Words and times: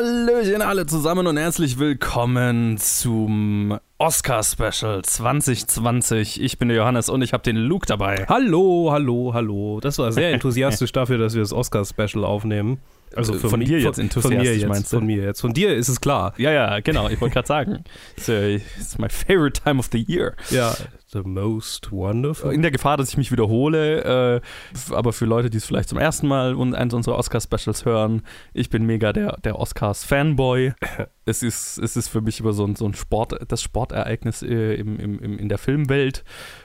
Hallöchen 0.00 0.62
alle 0.62 0.86
zusammen 0.86 1.26
und 1.26 1.36
herzlich 1.36 1.78
willkommen 1.78 2.78
zum 2.78 3.78
Oscar-Special 3.98 5.02
2020. 5.02 6.40
Ich 6.40 6.56
bin 6.56 6.68
der 6.68 6.78
Johannes 6.78 7.10
und 7.10 7.20
ich 7.20 7.34
habe 7.34 7.42
den 7.42 7.56
Luke 7.56 7.84
dabei. 7.86 8.24
Hallo, 8.26 8.88
hallo, 8.92 9.32
hallo. 9.34 9.78
Das 9.80 9.98
war 9.98 10.10
sehr 10.10 10.32
enthusiastisch 10.32 10.92
dafür, 10.94 11.18
dass 11.18 11.34
wir 11.34 11.42
das 11.42 11.52
Oscar-Special 11.52 12.24
aufnehmen. 12.24 12.78
Also 13.16 13.34
von 13.34 13.60
dir 13.60 13.80
jetzt 13.80 13.98
enthusiastisch, 13.98 14.22
von 14.22 14.44
mir 14.44 14.56
jetzt, 14.56 14.68
meinst 14.68 14.92
du? 14.92 14.96
Von 14.98 15.06
mir 15.06 15.22
jetzt. 15.22 15.40
Von 15.40 15.52
dir 15.52 15.74
ist 15.74 15.88
es 15.88 16.00
klar. 16.00 16.32
Ja, 16.36 16.52
ja, 16.52 16.80
genau. 16.80 17.08
Ich 17.08 17.20
wollte 17.20 17.34
gerade 17.34 17.48
sagen. 17.48 17.84
It's, 18.16 18.28
it's 18.28 18.98
my 18.98 19.08
favorite 19.08 19.60
time 19.60 19.78
of 19.78 19.88
the 19.92 20.04
year. 20.06 20.34
Ja, 20.50 20.74
the 21.12 21.22
most 21.22 21.90
wonderful. 21.90 22.52
In 22.52 22.62
der 22.62 22.70
Gefahr, 22.70 22.96
dass 22.96 23.08
ich 23.08 23.16
mich 23.16 23.32
wiederhole, 23.32 24.40
äh, 24.40 24.94
aber 24.94 25.12
für 25.12 25.24
Leute, 25.24 25.50
die 25.50 25.58
es 25.58 25.66
vielleicht 25.66 25.88
zum 25.88 25.98
ersten 25.98 26.28
Mal 26.28 26.54
und 26.54 26.74
eins 26.74 26.94
unserer 26.94 27.16
Oscar-Specials 27.16 27.84
hören, 27.84 28.22
ich 28.52 28.70
bin 28.70 28.84
mega 28.86 29.12
der, 29.12 29.38
der 29.44 29.58
Oscars-Fanboy. 29.58 30.74
es, 31.24 31.42
ist, 31.42 31.78
es 31.78 31.96
ist 31.96 32.08
für 32.08 32.20
mich 32.20 32.40
immer 32.40 32.52
so 32.52 32.64
ein, 32.64 32.76
so 32.76 32.86
ein 32.86 32.94
Sport, 32.94 33.34
das 33.48 33.62
Sportereignis 33.62 34.42
äh, 34.42 34.74
im, 34.74 34.98
im, 34.98 35.18
im, 35.18 35.38
in 35.38 35.48
der 35.48 35.58
Filmwelt. 35.58 36.24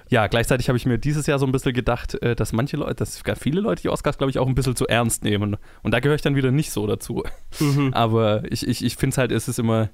Ja, 0.10 0.28
gleichzeitig 0.28 0.68
habe 0.70 0.78
ich 0.78 0.86
mir 0.86 0.98
dieses 0.98 1.26
Jahr 1.28 1.40
so 1.40 1.46
ein 1.46 1.52
bisschen 1.52 1.74
gedacht, 1.74 2.22
äh, 2.22 2.36
dass 2.36 2.54
manche 2.54 2.78
Leute, 2.78 2.96
dass 2.96 3.22
viele 3.40 3.62
Leute 3.62 3.84
die 3.84 3.90
Oscars, 3.90 4.18
glaube 4.18 4.32
ich, 4.32 4.40
auch 4.40 4.48
ein 4.48 4.56
bisschen 4.56 4.76
zu 4.76 4.88
ernst 4.88 5.24
nehmen. 5.24 5.58
Und 5.84 5.94
da 5.94 6.00
gehöre 6.00 6.16
ich 6.16 6.22
dann 6.22 6.36
wieder 6.36 6.52
nicht 6.52 6.72
so 6.72 6.86
dazu. 6.88 7.24
Mhm. 7.60 7.94
Aber 7.94 8.44
ich, 8.52 8.68
ich, 8.68 8.84
ich 8.84 8.96
finde 8.96 9.14
es 9.14 9.18
halt, 9.18 9.32
es 9.32 9.48
ist 9.48 9.60
immer, 9.60 9.90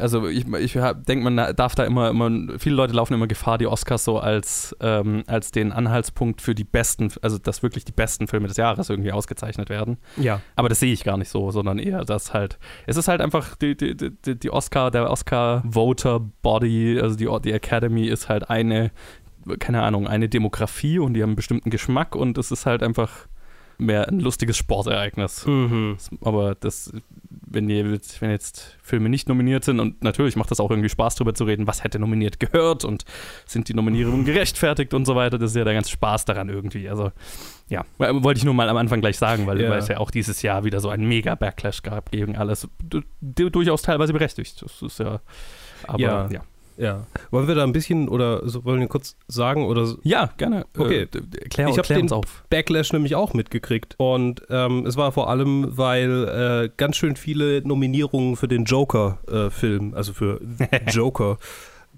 also 0.00 0.28
ich, 0.28 0.46
ich 0.46 0.72
denke, 0.72 1.30
man 1.30 1.56
darf 1.56 1.74
da 1.74 1.84
immer, 1.84 2.10
immer, 2.10 2.58
viele 2.58 2.74
Leute 2.74 2.92
laufen 2.92 3.14
immer 3.14 3.26
Gefahr, 3.26 3.56
die 3.58 3.66
Oscars 3.66 4.04
so 4.04 4.18
als, 4.18 4.76
ähm, 4.80 5.24
als 5.26 5.50
den 5.50 5.72
Anhaltspunkt 5.72 6.42
für 6.42 6.54
die 6.54 6.64
besten, 6.64 7.10
also 7.22 7.38
dass 7.38 7.62
wirklich 7.62 7.84
die 7.84 7.92
besten 7.92 8.28
Filme 8.28 8.48
des 8.48 8.56
Jahres 8.56 8.90
irgendwie 8.90 9.12
ausgezeichnet 9.12 9.70
werden. 9.70 9.96
Ja. 10.16 10.42
Aber 10.56 10.68
das 10.68 10.80
sehe 10.80 10.92
ich 10.92 11.04
gar 11.04 11.16
nicht 11.16 11.30
so, 11.30 11.50
sondern 11.50 11.78
eher, 11.78 12.04
dass 12.04 12.34
halt, 12.34 12.58
es 12.86 12.96
ist 12.96 13.08
halt 13.08 13.20
einfach 13.20 13.56
die, 13.56 13.76
die, 13.76 13.96
die, 13.96 14.38
die 14.38 14.50
Oscar, 14.50 14.90
der 14.90 15.10
Oscar-Voter-Body, 15.10 17.00
also 17.00 17.16
die, 17.16 17.28
die 17.42 17.52
Academy 17.52 18.06
ist 18.06 18.28
halt 18.28 18.50
eine, 18.50 18.90
keine 19.58 19.82
Ahnung, 19.82 20.06
eine 20.06 20.28
Demografie 20.28 20.98
und 20.98 21.14
die 21.14 21.22
haben 21.22 21.30
einen 21.30 21.36
bestimmten 21.36 21.70
Geschmack 21.70 22.14
und 22.14 22.38
es 22.38 22.50
ist 22.50 22.66
halt 22.66 22.82
einfach 22.82 23.26
mehr 23.80 24.08
ein 24.08 24.18
lustiges 24.18 24.56
Sportereignis. 24.56 25.46
Mhm. 25.46 25.98
Aber 26.22 26.56
das, 26.56 26.92
wenn, 27.30 27.70
jetzt, 27.70 28.20
wenn 28.20 28.30
jetzt 28.30 28.76
Filme 28.82 29.08
nicht 29.08 29.28
nominiert 29.28 29.62
sind, 29.64 29.78
und 29.78 30.02
natürlich 30.02 30.34
macht 30.34 30.50
das 30.50 30.58
auch 30.58 30.70
irgendwie 30.70 30.88
Spaß 30.88 31.14
drüber 31.14 31.32
zu 31.32 31.44
reden, 31.44 31.68
was 31.68 31.84
hätte 31.84 32.00
nominiert 32.00 32.40
gehört 32.40 32.84
und 32.84 33.04
sind 33.46 33.68
die 33.68 33.74
Nominierungen 33.74 34.24
gerechtfertigt 34.24 34.94
und 34.94 35.04
so 35.04 35.14
weiter, 35.14 35.38
das 35.38 35.52
ist 35.52 35.56
ja 35.56 35.62
der 35.64 35.74
ganze 35.74 35.92
Spaß 35.92 36.24
daran 36.24 36.48
irgendwie. 36.48 36.88
Also, 36.88 37.12
ja, 37.68 37.84
wollte 37.98 38.38
ich 38.38 38.44
nur 38.44 38.54
mal 38.54 38.68
am 38.68 38.76
Anfang 38.76 39.00
gleich 39.00 39.16
sagen, 39.16 39.46
weil, 39.46 39.60
Ja. 39.60 39.70
weil 39.70 39.78
es 39.78 39.86
ja 39.86 39.98
auch 39.98 40.10
dieses 40.10 40.42
Jahr 40.42 40.64
wieder 40.64 40.80
so 40.80 40.88
einen 40.88 41.06
Mega-Backlash 41.06 41.82
gab 41.82 42.10
gegen 42.10 42.36
alles. 42.36 42.66
Du, 42.82 43.02
du, 43.20 43.48
durchaus 43.48 43.82
teilweise 43.82 44.12
berechtigt. 44.12 44.60
Das 44.60 44.82
ist 44.82 44.98
ja. 44.98 45.20
Aber 45.86 46.00
Ja. 46.00 46.28
ja. 46.30 46.40
Ja. 46.78 47.06
Wollen 47.32 47.48
wir 47.48 47.54
da 47.56 47.64
ein 47.64 47.72
bisschen 47.72 48.08
oder 48.08 48.48
so, 48.48 48.64
wollen 48.64 48.78
wir 48.80 48.86
kurz 48.86 49.16
sagen 49.26 49.66
oder 49.66 49.84
so? 49.84 49.98
Ja, 50.04 50.30
gerne. 50.36 50.64
Okay. 50.78 51.02
Äh, 51.02 51.06
klär, 51.50 51.68
Ich 51.68 51.76
hab 51.78 51.84
klär 51.86 51.98
den- 51.98 52.12
auf. 52.12 52.44
Backlash 52.50 52.92
nämlich 52.92 53.14
auch 53.16 53.34
mitgekriegt. 53.34 53.94
Und 53.98 54.42
ähm, 54.48 54.86
es 54.86 54.96
war 54.96 55.10
vor 55.12 55.28
allem, 55.28 55.76
weil 55.76 56.28
äh, 56.28 56.70
ganz 56.76 56.96
schön 56.96 57.16
viele 57.16 57.62
Nominierungen 57.66 58.36
für 58.36 58.46
den 58.48 58.64
Joker-Film, 58.64 59.94
also 59.94 60.12
für 60.12 60.40
Joker, 60.88 61.38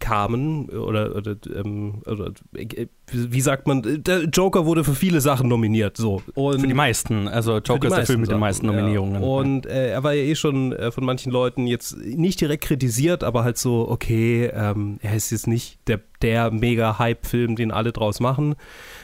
kamen. 0.01 0.69
Oder, 0.71 1.15
oder, 1.15 1.37
ähm, 1.55 2.03
oder 2.07 2.33
äh, 2.55 2.87
wie 3.13 3.41
sagt 3.41 3.67
man, 3.67 4.03
der 4.03 4.25
Joker 4.25 4.67
wurde 4.67 4.85
für 4.85 4.95
viele 4.95 5.21
Sachen 5.21 5.49
nominiert. 5.49 5.97
So. 5.97 6.23
Und 6.35 6.61
Für 6.61 6.67
die 6.67 6.75
meisten. 6.75 7.29
Also 7.29 7.59
Joker 7.59 7.89
ist 7.89 7.97
der 7.97 8.07
Film 8.07 8.21
mit 8.21 8.29
den 8.29 8.33
Sachen, 8.33 8.41
meisten 8.41 8.67
Nominierungen. 8.67 9.23
Ja. 9.23 9.29
Und 9.29 9.67
äh, 9.67 9.91
er 9.91 10.03
war 10.03 10.13
ja 10.15 10.23
eh 10.23 10.35
schon 10.35 10.73
äh, 10.73 10.91
von 10.91 11.05
manchen 11.05 11.31
Leuten 11.33 11.67
jetzt 11.67 11.97
nicht 11.99 12.41
direkt 12.41 12.65
kritisiert, 12.65 13.23
aber 13.25 13.45
halt 13.45 13.59
so, 13.59 13.89
okay, 13.89 14.51
ähm, 14.53 14.99
er 15.03 15.15
ist 15.15 15.31
jetzt 15.31 15.47
nicht 15.47 15.79
der, 15.87 16.01
der 16.23 16.51
Mega-Hype-Film, 16.51 17.57
den 17.57 17.71
alle 17.71 17.93
draus 17.93 18.21
machen. 18.21 18.55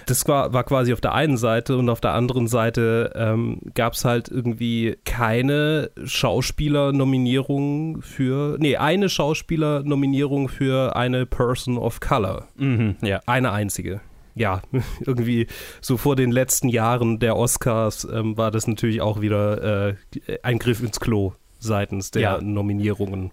Das 0.06 0.26
war, 0.28 0.53
war 0.53 0.62
quasi 0.62 0.92
auf 0.92 1.00
der 1.00 1.15
einen 1.15 1.37
Seite 1.37 1.76
und 1.76 1.88
auf 1.88 2.00
der 2.00 2.12
anderen 2.12 2.47
Seite 2.47 3.12
ähm, 3.16 3.59
gab 3.75 3.94
es 3.94 4.04
halt 4.04 4.28
irgendwie 4.28 4.97
keine 5.04 5.91
Schauspieler-Nominierung 6.04 8.03
für, 8.03 8.56
nee, 8.60 8.76
eine 8.76 9.09
Schauspieler-Nominierung 9.09 10.48
für 10.48 10.85
eine 10.94 11.26
Person 11.26 11.78
of 11.78 12.00
Color. 12.00 12.47
mhm, 12.56 12.97
ja. 13.02 13.20
Eine 13.26 13.52
einzige. 13.52 14.00
Ja, 14.34 14.60
irgendwie 15.06 15.47
so 15.80 15.97
vor 15.97 16.14
den 16.14 16.30
letzten 16.30 16.69
Jahren 16.69 17.19
der 17.19 17.36
Oscars 17.36 18.06
ähm, 18.12 18.36
war 18.36 18.50
das 18.50 18.66
natürlich 18.66 19.00
auch 19.00 19.20
wieder 19.22 19.88
äh, 19.91 19.94
ein 20.42 20.58
Griff 20.58 20.82
ins 20.82 21.00
Klo 21.00 21.32
seitens 21.58 22.10
der 22.10 22.22
Ja. 22.22 22.41
Nominierungen. 22.42 23.32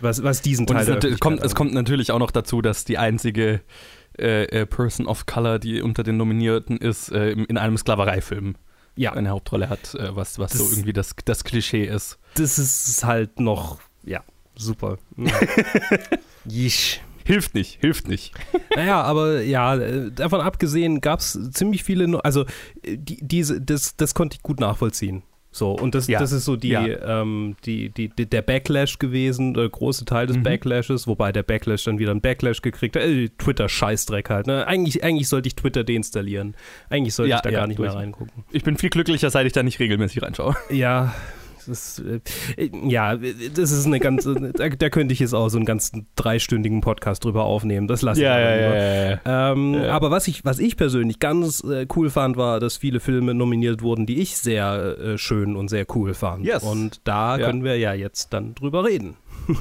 Was, 0.00 0.22
was 0.22 0.40
diesen 0.40 0.66
Und 0.66 0.74
Teil 0.76 0.86
nat- 0.86 1.04
es, 1.04 1.20
kommt, 1.20 1.42
es 1.44 1.54
kommt 1.54 1.74
natürlich 1.74 2.10
auch 2.10 2.18
noch 2.18 2.30
dazu, 2.30 2.62
dass 2.62 2.86
die 2.86 2.96
einzige 2.96 3.60
äh, 4.18 4.44
äh, 4.44 4.64
Person 4.66 5.06
of 5.06 5.26
Color, 5.26 5.58
die 5.58 5.82
unter 5.82 6.02
den 6.02 6.16
Nominierten 6.16 6.78
ist, 6.78 7.12
äh, 7.12 7.32
in 7.32 7.58
einem 7.58 7.76
Sklavereifilm 7.76 8.54
Ja, 8.96 9.12
eine 9.12 9.28
Hauptrolle 9.28 9.68
hat, 9.68 9.94
äh, 9.94 10.16
was, 10.16 10.38
was 10.38 10.52
so 10.52 10.64
Das- 10.64 10.72
irgendwie 10.72 10.94
das, 10.94 11.14
das 11.26 11.44
Klischee 11.44 11.84
ist. 11.84 12.18
das 12.36 12.58
ist 12.58 13.04
halt 13.04 13.40
noch, 13.40 13.78
ja, 14.04 14.22
super. 14.56 14.96
Jisch. 16.46 17.00
Hilft 17.24 17.54
nicht, 17.54 17.78
hilft 17.80 18.08
nicht. 18.08 18.32
Naja, 18.76 19.02
aber 19.02 19.42
ja, 19.42 19.76
äh, 19.76 20.10
davon 20.12 20.40
abgesehen 20.40 21.00
gab 21.00 21.20
es 21.20 21.38
ziemlich 21.52 21.82
viele, 21.84 22.24
also 22.24 22.44
äh, 22.82 22.96
die, 22.96 23.18
diese, 23.20 23.60
das, 23.60 23.96
das 23.96 24.14
konnte 24.14 24.36
ich 24.36 24.42
gut 24.42 24.60
nachvollziehen. 24.60 25.22
So, 25.52 25.72
und 25.72 25.96
das, 25.96 26.06
Ja, 26.06 26.20
das 26.20 26.30
ist 26.30 26.44
so 26.44 26.54
die, 26.54 26.68
ja. 26.68 26.84
ähm, 26.86 27.56
die, 27.66 27.88
die, 27.90 28.08
die, 28.08 28.26
der 28.26 28.40
Backlash 28.42 29.00
gewesen, 29.00 29.54
der 29.54 29.68
große 29.68 30.04
Teil 30.04 30.28
des 30.28 30.36
Mhm. 30.36 30.44
Backlashes, 30.44 31.08
wobei 31.08 31.32
der 31.32 31.42
Backlash 31.42 31.82
dann 31.82 31.98
wieder 31.98 32.12
einen 32.12 32.20
Backlash 32.20 32.62
gekriegt 32.62 32.94
hat. 32.94 33.02
Äh, 33.02 33.28
Twitter-Scheißdreck 33.36 34.30
halt. 34.30 34.46
Ne? 34.46 34.64
Eigentlich, 34.68 35.02
eigentlich 35.02 35.28
sollte 35.28 35.48
ich 35.48 35.56
Twitter 35.56 35.82
deinstallieren. 35.82 36.54
Eigentlich 36.88 37.14
sollte 37.14 37.30
Ja, 37.30 37.36
ich 37.36 37.42
da 37.42 37.50
gar 37.50 37.66
nicht 37.66 37.80
mehr 37.80 37.90
durch. 37.90 38.00
reingucken. 38.00 38.44
Ich 38.52 38.62
bin 38.62 38.76
viel 38.78 38.90
glücklicher, 38.90 39.28
seit 39.30 39.44
ich 39.46 39.52
da 39.52 39.64
nicht 39.64 39.80
regelmäßig 39.80 40.22
reinschaue. 40.22 40.54
Ja, 40.70 41.12
das 41.66 41.98
ist, 41.98 42.04
äh, 42.56 42.70
ja, 42.88 43.16
das 43.16 43.70
ist 43.70 43.86
eine 43.86 44.00
ganze, 44.00 44.52
da, 44.52 44.68
da 44.68 44.88
könnte 44.88 45.12
ich 45.12 45.20
jetzt 45.20 45.34
auch 45.34 45.48
so 45.48 45.56
einen 45.58 45.66
ganzen 45.66 46.06
dreistündigen 46.16 46.80
Podcast 46.80 47.24
drüber 47.24 47.44
aufnehmen. 47.44 47.86
Das 47.88 48.02
lasse 48.02 48.20
ich 48.22 48.28
aber 48.28 48.38
lieber. 48.38 48.76
ja. 48.76 49.52
Ähm, 49.52 49.74
Ja. 49.74 49.92
Aber 49.92 50.10
was 50.10 50.26
ich, 50.28 50.44
was 50.44 50.58
ich 50.58 50.76
persönlich 50.76 51.18
ganz 51.18 51.62
äh, 51.64 51.86
cool 51.96 52.10
fand, 52.10 52.36
war, 52.36 52.60
dass 52.60 52.76
viele 52.76 53.00
Filme 53.00 53.34
nominiert 53.34 53.82
wurden, 53.82 54.06
die 54.06 54.20
ich 54.20 54.36
sehr 54.36 54.96
äh, 54.98 55.18
schön 55.18 55.56
und 55.56 55.68
sehr 55.68 55.86
cool 55.94 56.14
fand. 56.14 56.44
Yes. 56.44 56.62
Und 56.62 57.00
da 57.04 57.38
Ja. 57.38 57.46
können 57.46 57.64
wir 57.64 57.76
ja 57.76 57.92
jetzt 57.94 58.32
dann 58.32 58.54
drüber 58.54 58.84
reden. 58.84 59.16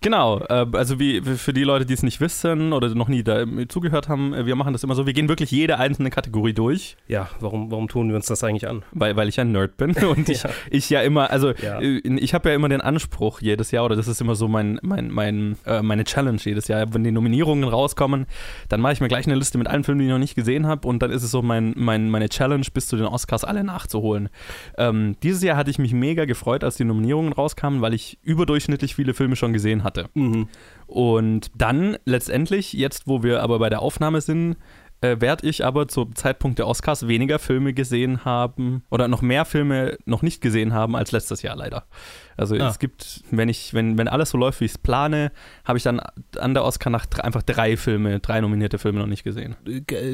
Genau, 0.00 0.38
äh, 0.48 0.64
also 0.74 1.00
wie 1.00 1.20
für 1.22 1.52
die 1.52 1.64
Leute, 1.64 1.84
die 1.84 1.92
es 1.94 2.04
nicht 2.04 2.20
wissen 2.20 2.72
oder 2.72 2.94
noch 2.94 3.08
nie 3.08 3.24
da 3.24 3.44
zugehört 3.68 4.08
haben, 4.08 4.32
äh, 4.32 4.46
wir 4.46 4.54
machen 4.54 4.72
das 4.72 4.84
immer 4.84 4.94
so, 4.94 5.06
wir 5.06 5.12
gehen 5.12 5.28
wirklich 5.28 5.50
jede 5.50 5.78
einzelne 5.80 6.10
Kategorie 6.10 6.52
durch, 6.52 6.96
Ja, 7.08 7.28
warum, 7.40 7.72
warum 7.72 7.88
tun 7.88 8.08
wir 8.08 8.14
uns 8.14 8.26
das 8.26 8.44
eigentlich 8.44 8.68
an? 8.68 8.84
weil, 8.92 9.16
weil 9.16 9.28
ich 9.28 9.40
ein 9.40 9.50
Nerd 9.50 9.76
bin 9.76 9.90
und 10.08 10.28
ich, 10.28 10.44
Ja. 10.44 10.50
ich 10.70 10.88
ja 10.88 11.00
immer, 11.02 11.30
also 11.32 11.50
Ja. 11.62 11.80
äh, 11.80 11.98
ich 11.98 12.32
habe 12.32 12.48
ja 12.50 12.54
immer 12.54 12.68
den 12.68 12.80
Anspruch 12.80 13.40
jedes 13.40 13.72
Jahr, 13.72 13.84
oder 13.86 13.96
das 13.96 14.06
ist 14.06 14.20
immer 14.20 14.36
so 14.36 14.46
mein, 14.46 14.78
mein, 14.82 15.10
mein, 15.10 15.56
äh, 15.66 15.82
meine 15.82 16.04
Challenge 16.04 16.38
jedes 16.44 16.68
Jahr, 16.68 16.94
wenn 16.94 17.02
die 17.02 17.10
Nominierungen 17.10 17.68
rauskommen, 17.68 18.26
dann 18.68 18.80
mache 18.80 18.92
ich 18.92 19.00
mir 19.00 19.08
gleich 19.08 19.26
eine 19.26 19.34
Liste 19.34 19.58
mit 19.58 19.66
allen 19.66 19.82
Filmen, 19.82 19.98
die 19.98 20.04
ich 20.06 20.12
noch 20.12 20.18
nicht 20.18 20.36
gesehen 20.36 20.68
habe 20.68 20.86
und 20.86 21.02
dann 21.02 21.10
ist 21.10 21.24
es 21.24 21.32
so 21.32 21.42
mein, 21.42 21.72
mein, 21.76 22.08
meine 22.08 22.28
Challenge, 22.28 22.64
bis 22.72 22.86
zu 22.86 22.96
den 22.96 23.06
Oscars 23.06 23.42
alle 23.42 23.64
nachzuholen. 23.64 24.28
Ähm, 24.76 25.16
dieses 25.24 25.42
Jahr 25.42 25.56
hatte 25.56 25.70
ich 25.72 25.80
mich 25.80 25.92
mega 25.92 26.24
gefreut, 26.24 26.62
als 26.62 26.76
die 26.76 26.84
Nominierungen 26.84 27.32
rauskamen, 27.32 27.80
weil 27.80 27.94
ich 27.94 28.18
überdurchschnittlich 28.22 28.94
viele 28.94 29.12
Filme 29.12 29.34
schon 29.34 29.52
gesehen 29.52 29.82
hatte. 29.88 30.08
Mhm. 30.14 30.48
Und 30.86 31.50
dann 31.56 31.98
letztendlich, 32.04 32.72
jetzt 32.72 33.06
wo 33.06 33.22
wir 33.22 33.42
aber 33.42 33.58
bei 33.58 33.68
der 33.68 33.82
Aufnahme 33.82 34.20
sind, 34.20 34.56
äh, 35.00 35.20
werde 35.20 35.46
ich 35.46 35.64
aber 35.64 35.86
zum 35.88 36.14
Zeitpunkt 36.14 36.58
der 36.58 36.66
Oscars 36.66 37.06
weniger 37.06 37.38
Filme 37.38 37.72
gesehen 37.72 38.24
haben 38.24 38.82
oder 38.90 39.06
noch 39.06 39.22
mehr 39.22 39.44
Filme 39.44 39.96
noch 40.06 40.22
nicht 40.22 40.40
gesehen 40.40 40.72
haben 40.72 40.96
als 40.96 41.12
letztes 41.12 41.42
Jahr 41.42 41.56
leider. 41.56 41.84
Also 42.38 42.54
Ah. 42.56 42.68
es 42.68 42.78
gibt, 42.78 43.22
wenn 43.30 43.48
ich, 43.48 43.74
wenn, 43.74 43.98
wenn 43.98 44.08
alles 44.08 44.30
so 44.30 44.38
läuft, 44.38 44.60
wie 44.60 44.64
ich 44.64 44.70
es 44.72 44.78
plane, 44.78 45.32
habe 45.64 45.76
ich 45.76 45.84
dann 45.84 46.00
an 46.38 46.54
der 46.54 46.64
Oscar-Nacht 46.64 47.22
einfach 47.22 47.42
drei 47.42 47.76
Filme, 47.76 48.20
drei 48.20 48.40
nominierte 48.40 48.78
Filme 48.78 49.00
noch 49.00 49.06
nicht 49.06 49.24
gesehen. 49.24 49.56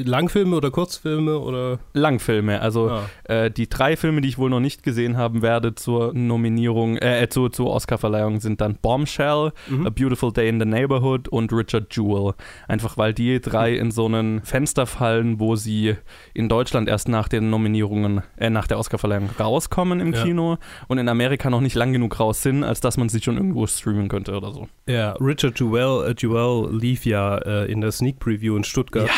Langfilme 0.03 0.55
oder 0.55 0.71
Kurzfilme 0.71 1.39
oder? 1.39 1.79
Langfilme, 1.93 2.61
also 2.61 2.89
Ah. 2.89 3.03
äh, 3.25 3.51
die 3.51 3.69
drei 3.69 3.95
Filme, 3.97 4.21
die 4.21 4.27
ich 4.29 4.37
wohl 4.37 4.49
noch 4.49 4.59
nicht 4.59 4.83
gesehen 4.83 5.17
haben 5.17 5.41
werde 5.41 5.75
zur 5.75 6.13
Nominierung, 6.13 6.97
äh, 6.97 7.23
äh, 7.23 7.29
zur, 7.29 7.51
zur 7.51 7.67
Oscar-Verleihung 7.71 8.39
sind 8.39 8.61
dann 8.61 8.75
Bombshell, 8.75 9.51
Mhm. 9.67 9.87
A 9.87 9.89
Beautiful 9.89 10.31
Day 10.31 10.49
in 10.49 10.59
the 10.59 10.65
Neighborhood 10.65 11.27
und 11.27 11.51
Richard 11.53 11.95
Jewell. 11.95 12.33
Einfach 12.67 12.97
weil 12.97 13.13
die 13.13 13.39
drei 13.39 13.73
in 13.75 13.91
so 13.91 14.05
einen 14.05 14.41
Fenster 14.43 14.85
fallen, 14.85 15.39
wo 15.39 15.55
sie 15.55 15.95
in 16.33 16.49
Deutschland 16.49 16.89
erst 16.89 17.07
nach 17.07 17.27
den 17.27 17.49
Nominierungen, 17.49 18.21
äh, 18.37 18.49
nach 18.49 18.67
der 18.67 18.79
Oscarverleihung 18.79 19.29
rauskommen 19.39 19.99
im 19.99 20.13
Ja. 20.13 20.23
Kino 20.23 20.57
und 20.87 20.97
in 20.97 21.07
Amerika 21.09 21.49
noch 21.49 21.61
nicht 21.61 21.75
lang 21.75 21.93
genug 21.93 22.14
raus 22.19 22.41
sind, 22.41 22.63
als 22.63 22.81
dass 22.81 22.97
man 22.97 23.09
sie 23.09 23.21
schon 23.21 23.37
irgendwo 23.37 23.67
streamen 23.67 24.07
könnte 24.07 24.35
oder 24.35 24.51
so. 24.51 24.67
Ja, 24.87 25.13
Richard 25.13 25.59
Jewell, 25.59 26.09
äh, 26.11 26.15
Jewell 26.17 26.75
lief 26.75 27.05
ja 27.05 27.37
äh, 27.37 27.71
in 27.71 27.81
der 27.81 27.91
Sneak 27.91 28.19
Preview 28.19 28.55
in 28.57 28.63
Stuttgart. 28.63 29.09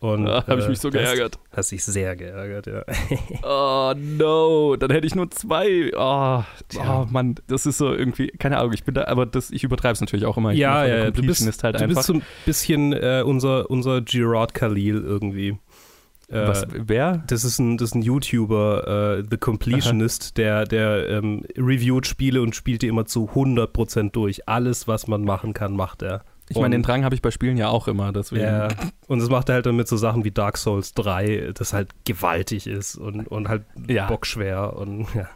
Und, 0.00 0.28
Ah, 0.28 0.44
Habe 0.46 0.60
ich 0.60 0.66
äh, 0.66 0.68
mich 0.68 0.80
so 0.80 0.90
geärgert. 0.90 1.38
Hast 1.56 1.72
dich 1.72 1.82
sehr 1.82 2.14
geärgert, 2.14 2.66
ja. 2.66 2.82
Oh 3.42 3.94
no, 3.96 4.76
dann 4.76 4.90
hätte 4.90 5.06
ich 5.06 5.14
nur 5.14 5.30
zwei. 5.30 5.90
Oh, 5.96 6.42
oh 6.78 7.06
Mann, 7.10 7.36
das 7.46 7.64
ist 7.64 7.78
so 7.78 7.90
irgendwie, 7.94 8.26
keine 8.26 8.58
Ahnung, 8.58 8.74
ich 8.74 8.84
bin 8.84 8.92
da, 8.94 9.06
aber 9.06 9.24
das, 9.24 9.50
ich 9.50 9.64
übertreibe 9.64 9.94
es 9.94 10.02
natürlich 10.02 10.26
auch 10.26 10.36
immer. 10.36 10.52
Ich 10.52 10.58
ja, 10.58 10.84
ja, 10.84 11.10
du 11.10 11.22
bist, 11.22 11.40
halt 11.64 11.76
du 11.76 11.84
einfach. 11.84 11.96
bist 11.96 12.06
so 12.06 12.12
ein 12.14 12.22
bisschen 12.44 12.92
äh, 12.92 13.22
unser, 13.24 13.70
unser 13.70 14.02
Gerard 14.02 14.52
Khalil 14.52 15.02
irgendwie. 15.02 15.56
Äh, 16.34 16.48
Was, 16.48 16.66
wer? 16.70 17.22
Das 17.28 17.44
ist 17.44 17.58
ein, 17.58 17.76
das 17.78 17.90
ist 17.90 17.94
ein 17.94 18.02
YouTuber, 18.02 19.18
äh, 19.18 19.24
The 19.30 19.36
Completionist, 19.36 20.36
der, 20.36 20.64
der 20.64 21.08
ähm, 21.08 21.44
reviewt 21.56 22.06
Spiele 22.06 22.42
und 22.42 22.54
spielt 22.56 22.82
die 22.82 22.88
immer 22.88 23.06
zu 23.06 23.30
100% 23.34 24.10
durch. 24.10 24.48
Alles, 24.48 24.88
was 24.88 25.06
man 25.06 25.22
machen 25.24 25.52
kann, 25.54 25.76
macht 25.76 26.02
er. 26.02 26.24
Ich 26.50 26.58
meine, 26.58 26.74
den 26.76 26.82
Drang 26.82 27.04
habe 27.04 27.14
ich 27.14 27.22
bei 27.22 27.30
Spielen 27.30 27.56
ja 27.56 27.68
auch 27.68 27.88
immer, 27.88 28.12
deswegen. 28.12 28.42
Ja, 28.44 28.68
und 29.06 29.20
das 29.20 29.30
macht 29.30 29.48
er 29.48 29.54
halt 29.54 29.66
dann 29.66 29.76
mit 29.76 29.88
so 29.88 29.96
Sachen 29.96 30.24
wie 30.24 30.30
Dark 30.30 30.58
Souls 30.58 30.92
3, 30.92 31.52
das 31.54 31.72
halt 31.72 31.90
gewaltig 32.04 32.66
ist 32.66 32.96
und, 32.96 33.26
und 33.28 33.48
halt 33.48 33.64
Ja. 33.88 34.06
bockschwer 34.08 34.76
und 34.76 35.06
ja. 35.14 35.28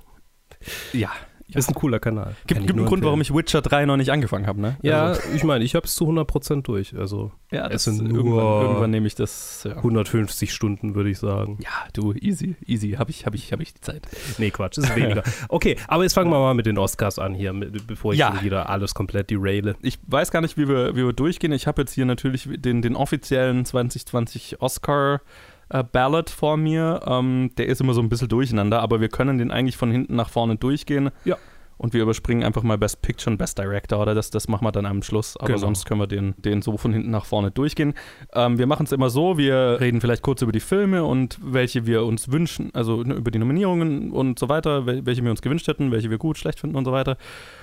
ja. 0.92 1.10
Ist 1.54 1.68
ein 1.70 1.74
cooler 1.74 1.98
Kanal. 1.98 2.34
Gibt, 2.46 2.66
gibt 2.66 2.78
einen 2.78 2.86
Grund, 2.86 3.02
warum 3.04 3.20
ich 3.22 3.34
Witcher 3.34 3.62
3 3.62 3.86
noch 3.86 3.96
nicht 3.96 4.10
angefangen 4.12 4.46
habe, 4.46 4.60
ne? 4.60 4.76
Ja, 4.82 5.06
Also, 5.06 5.22
ich 5.34 5.44
meine, 5.44 5.64
ich 5.64 5.74
habe 5.74 5.86
es 5.86 5.94
zu 5.94 6.04
100% 6.06 6.62
durch. 6.62 6.94
Also 6.96 7.32
ja 7.50 7.68
das 7.68 7.84
sind 7.84 8.00
irgendwann, 8.06 8.62
irgendwann 8.62 8.90
nehme 8.90 9.06
ich 9.06 9.14
das. 9.14 9.64
Ja, 9.64 9.76
150 9.76 10.52
Stunden, 10.52 10.94
würde 10.94 11.08
ich 11.08 11.18
sagen. 11.18 11.58
ja 11.62 11.70
du, 11.94 12.12
easy, 12.12 12.56
easy, 12.66 12.92
habe 12.98 13.10
ich, 13.10 13.24
hab 13.24 13.34
ich, 13.34 13.50
hab 13.52 13.60
ich 13.60 13.72
die 13.72 13.80
Zeit. 13.80 14.02
Nee, 14.36 14.50
Quatsch, 14.50 14.76
ist 14.78 14.94
weniger. 14.94 15.22
Okay, 15.48 15.76
aber 15.88 16.02
jetzt 16.02 16.12
fangen 16.14 16.30
wir 16.30 16.38
mal 16.38 16.52
mit 16.54 16.66
den 16.66 16.76
Oscars 16.76 17.18
an 17.18 17.34
hier, 17.34 17.52
mit, 17.54 17.86
bevor 17.86 18.12
ich 18.12 18.18
Ja. 18.18 18.42
wieder 18.42 18.68
alles 18.68 18.94
komplett 18.94 19.30
deraile. 19.30 19.76
Ich 19.80 19.98
weiß 20.06 20.30
gar 20.30 20.40
nicht, 20.42 20.58
wie 20.58 20.68
wir, 20.68 20.94
wie 20.96 21.04
wir 21.04 21.12
durchgehen. 21.14 21.52
Ich 21.52 21.66
habe 21.66 21.80
jetzt 21.82 21.92
hier 21.92 22.04
natürlich 22.04 22.48
den, 22.56 22.82
den 22.82 22.94
offiziellen 22.96 23.64
2020 23.64 24.60
Oscar 24.60 25.20
äh, 25.70 25.82
Ballot 25.84 26.30
vor 26.30 26.56
mir. 26.56 27.00
Ähm, 27.06 27.50
der 27.58 27.66
ist 27.66 27.80
immer 27.80 27.94
so 27.94 28.00
ein 28.00 28.08
bisschen 28.08 28.28
durcheinander, 28.28 28.80
aber 28.80 29.00
wir 29.00 29.08
können 29.08 29.38
den 29.38 29.50
eigentlich 29.50 29.76
von 29.76 29.90
hinten 29.90 30.16
nach 30.16 30.28
vorne 30.30 30.56
durchgehen. 30.56 31.10
Ja. 31.24 31.36
Und 31.80 31.94
wir 31.94 32.02
überspringen 32.02 32.42
einfach 32.42 32.64
mal 32.64 32.76
Best 32.76 33.02
Picture 33.02 33.30
und 33.32 33.38
Best 33.38 33.56
Director, 33.56 34.00
oder 34.02 34.12
das, 34.12 34.30
das 34.30 34.48
machen 34.48 34.64
wir 34.64 34.72
dann 34.72 34.84
am 34.84 35.00
Schluss. 35.00 35.36
Aber 35.36 35.46
Genau. 35.46 35.58
sonst 35.58 35.86
können 35.86 36.00
wir 36.00 36.08
den, 36.08 36.34
den 36.38 36.60
so 36.60 36.76
von 36.76 36.92
hinten 36.92 37.12
nach 37.12 37.24
vorne 37.24 37.52
durchgehen. 37.52 37.94
Ähm, 38.34 38.58
wir 38.58 38.66
machen 38.66 38.82
es 38.82 38.90
immer 38.90 39.10
so, 39.10 39.38
wir 39.38 39.78
reden 39.80 40.00
vielleicht 40.00 40.22
kurz 40.22 40.42
über 40.42 40.50
die 40.50 40.58
Filme 40.58 41.04
und 41.04 41.38
welche 41.40 41.86
wir 41.86 42.02
uns 42.04 42.32
wünschen, 42.32 42.70
also 42.74 43.04
ne, 43.04 43.14
über 43.14 43.30
die 43.30 43.38
Nominierungen 43.38 44.10
und 44.10 44.40
so 44.40 44.48
weiter, 44.48 44.86
wel- 44.86 45.06
welche 45.06 45.22
wir 45.22 45.30
uns 45.30 45.40
gewünscht 45.40 45.68
hätten, 45.68 45.92
welche 45.92 46.10
wir 46.10 46.18
gut, 46.18 46.36
schlecht 46.36 46.58
finden 46.58 46.74
und 46.74 46.84
so 46.84 46.90
weiter. 46.90 47.16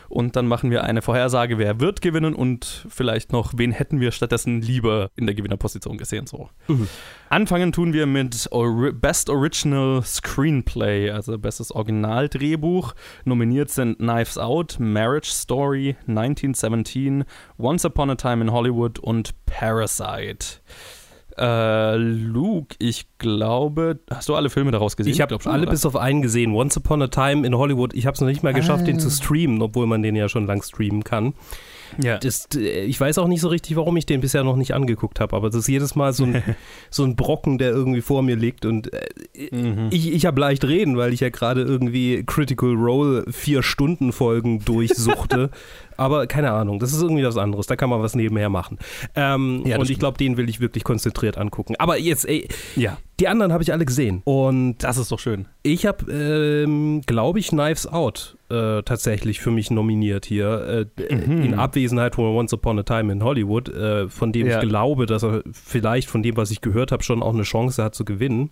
Und 0.10 0.36
dann 0.36 0.48
machen 0.48 0.72
wir 0.72 0.84
eine 0.84 1.02
Vorhersage, 1.02 1.57
wer 1.57 1.80
wird 1.80 2.02
gewinnen 2.02 2.34
und 2.34 2.86
vielleicht 2.90 3.31
noch, 3.31 3.54
wen 3.56 3.72
hätten 3.72 4.00
wir 4.00 4.12
stattdessen 4.12 4.62
lieber 4.62 5.10
in 5.16 5.25
der 5.25 5.36
Gewinnerposition 5.36 5.98
gesehen. 5.98 6.28
So. 6.28 6.50
Mhm. 6.68 6.88
Anfangen 7.30 7.72
tun 7.72 7.94
wir 7.94 8.06
mit 8.06 8.48
Ori 8.52 8.92
Best 8.92 9.30
Original 9.30 10.04
Screenplay, 10.04 11.10
also 11.10 11.38
bestes 11.38 11.72
Originaldrehbuch. 11.72 12.94
Nominiert 13.24 13.69
sind 13.69 13.98
Knives 13.98 14.38
Out, 14.38 14.78
Marriage 14.80 15.30
Story, 15.31 15.96
1917, 16.08 17.24
Once 17.58 17.86
Upon 17.86 18.10
a 18.12 18.16
Time 18.16 18.42
in 18.42 18.51
Hollywood 18.51 19.00
und 19.00 19.34
Parasite. 19.46 20.60
Äh, 21.38 21.96
Luke, 21.98 22.76
ich 22.80 23.08
glaube, 23.18 24.00
hast 24.10 24.30
du 24.30 24.36
alle 24.36 24.50
Filme 24.50 24.72
daraus 24.72 24.96
gesehen? 24.96 25.14
Ich 25.14 25.22
habe 25.22 25.38
alle 25.46 25.64
oder? 25.64 25.72
bis 25.72 25.86
auf 25.86 25.96
einen 25.96 26.22
gesehen. 26.22 26.54
Once 26.54 26.78
Upon 26.78 27.02
a 27.02 27.08
Time 27.08 27.46
in 27.46 27.56
Hollywood. 27.58 27.94
Ich 27.94 28.06
habe 28.06 28.16
es 28.16 28.22
noch 28.22 28.28
nicht 28.28 28.44
mal 28.44 28.54
geschafft, 28.54 28.84
Ah. 28.84 28.86
den 28.86 29.00
zu 29.00 29.10
streamen, 29.10 29.62
obwohl 29.62 29.86
man 29.88 30.02
den 30.02 30.16
ja 30.16 30.30
schon 30.30 30.46
lang 30.48 30.62
streamen 30.64 31.04
kann. 31.04 31.34
Ja. 32.02 32.18
Das, 32.18 32.48
ich 32.56 33.00
weiß 33.00 33.18
auch 33.18 33.28
nicht 33.28 33.42
so 33.42 33.48
richtig, 33.50 33.76
warum 33.76 33.96
ich 33.98 34.06
den 34.06 34.22
bisher 34.22 34.44
noch 34.44 34.56
nicht 34.56 34.74
angeguckt 34.74 35.20
habe, 35.20 35.36
aber 35.36 35.50
das 35.50 35.60
ist 35.60 35.68
jedes 35.68 35.96
Mal 35.96 36.14
so 36.14 36.26
ein, 36.26 36.44
so 36.90 37.04
ein 37.04 37.16
Brocken, 37.16 37.58
der 37.58 37.72
irgendwie 37.72 38.02
vor 38.02 38.22
mir 38.24 38.36
liegt 38.36 38.66
und 38.66 38.92
äh, 38.94 39.06
Mhm. 39.52 39.90
ich, 39.92 40.12
ich 40.14 40.26
habe 40.26 40.40
leicht 40.40 40.64
reden, 40.66 40.98
weil 40.98 41.12
ich 41.14 41.20
ja 41.20 41.30
gerade 41.30 41.62
irgendwie 41.62 42.24
Critical 42.26 42.74
Role 42.74 43.26
vier 43.32 43.64
Stunden 43.64 44.12
Folgen 44.14 44.64
durchsuchte. 44.64 45.50
aber 45.98 46.28
keine 46.28 46.52
Ahnung, 46.52 46.80
das 46.80 46.94
ist 46.94 47.02
irgendwie 47.02 47.24
was 47.26 47.38
anderes. 47.38 47.68
Da 47.68 47.76
kann 47.76 47.90
man 47.90 48.02
was 48.02 48.16
nebenher 48.16 48.50
machen. 48.50 48.78
Ähm, 49.16 49.64
Ja, 49.66 49.78
und 49.78 49.90
ich 49.90 50.00
glaube, 50.00 50.18
den 50.18 50.38
will 50.38 50.50
ich 50.50 50.60
wirklich 50.60 50.84
konzentriert 50.84 51.38
angucken. 51.38 51.76
Aber 51.80 51.98
jetzt, 51.98 52.28
ey, 52.28 52.48
ja, 52.76 52.98
die 53.19 53.27
anderen 53.27 53.53
habe 53.53 53.63
ich 53.63 53.71
alle 53.71 53.85
gesehen. 53.85 54.21
Und 54.25 54.79
das 54.79 54.97
ist 54.97 55.12
doch 55.12 55.19
schön. 55.19 55.47
ich 55.63 55.85
habe, 55.85 56.12
ähm, 56.12 57.01
glaube 57.06 57.39
ich, 57.39 57.47
Knives 57.50 57.88
Out 57.88 58.38
äh, 58.50 58.83
tatsächlich 58.83 59.39
für 59.39 59.51
mich 59.51 59.71
nominiert 59.71 60.25
hier. 60.25 60.88
Äh, 61.00 61.15
Mhm. 61.15 61.41
In 61.44 61.53
Abwesenheit 61.56 62.15
von 62.15 62.25
Once 62.35 62.53
Upon 62.53 62.79
a 62.79 62.83
Time 62.83 63.12
in 63.12 63.23
Hollywood, 63.23 63.69
äh, 63.69 64.07
von 64.09 64.31
dem 64.31 64.47
Ja. 64.47 64.62
ich 64.62 64.67
glaube, 64.69 65.06
dass 65.06 65.23
er 65.23 65.44
vielleicht 65.51 66.09
von 66.09 66.23
dem, 66.23 66.35
was 66.38 66.51
ich 66.51 66.62
gehört 66.62 66.91
habe, 66.91 67.03
schon 67.03 67.23
auch 67.23 67.33
eine 67.33 67.44
Chance 67.44 67.83
hat 67.83 67.95
zu 67.95 68.06
gewinnen. 68.06 68.51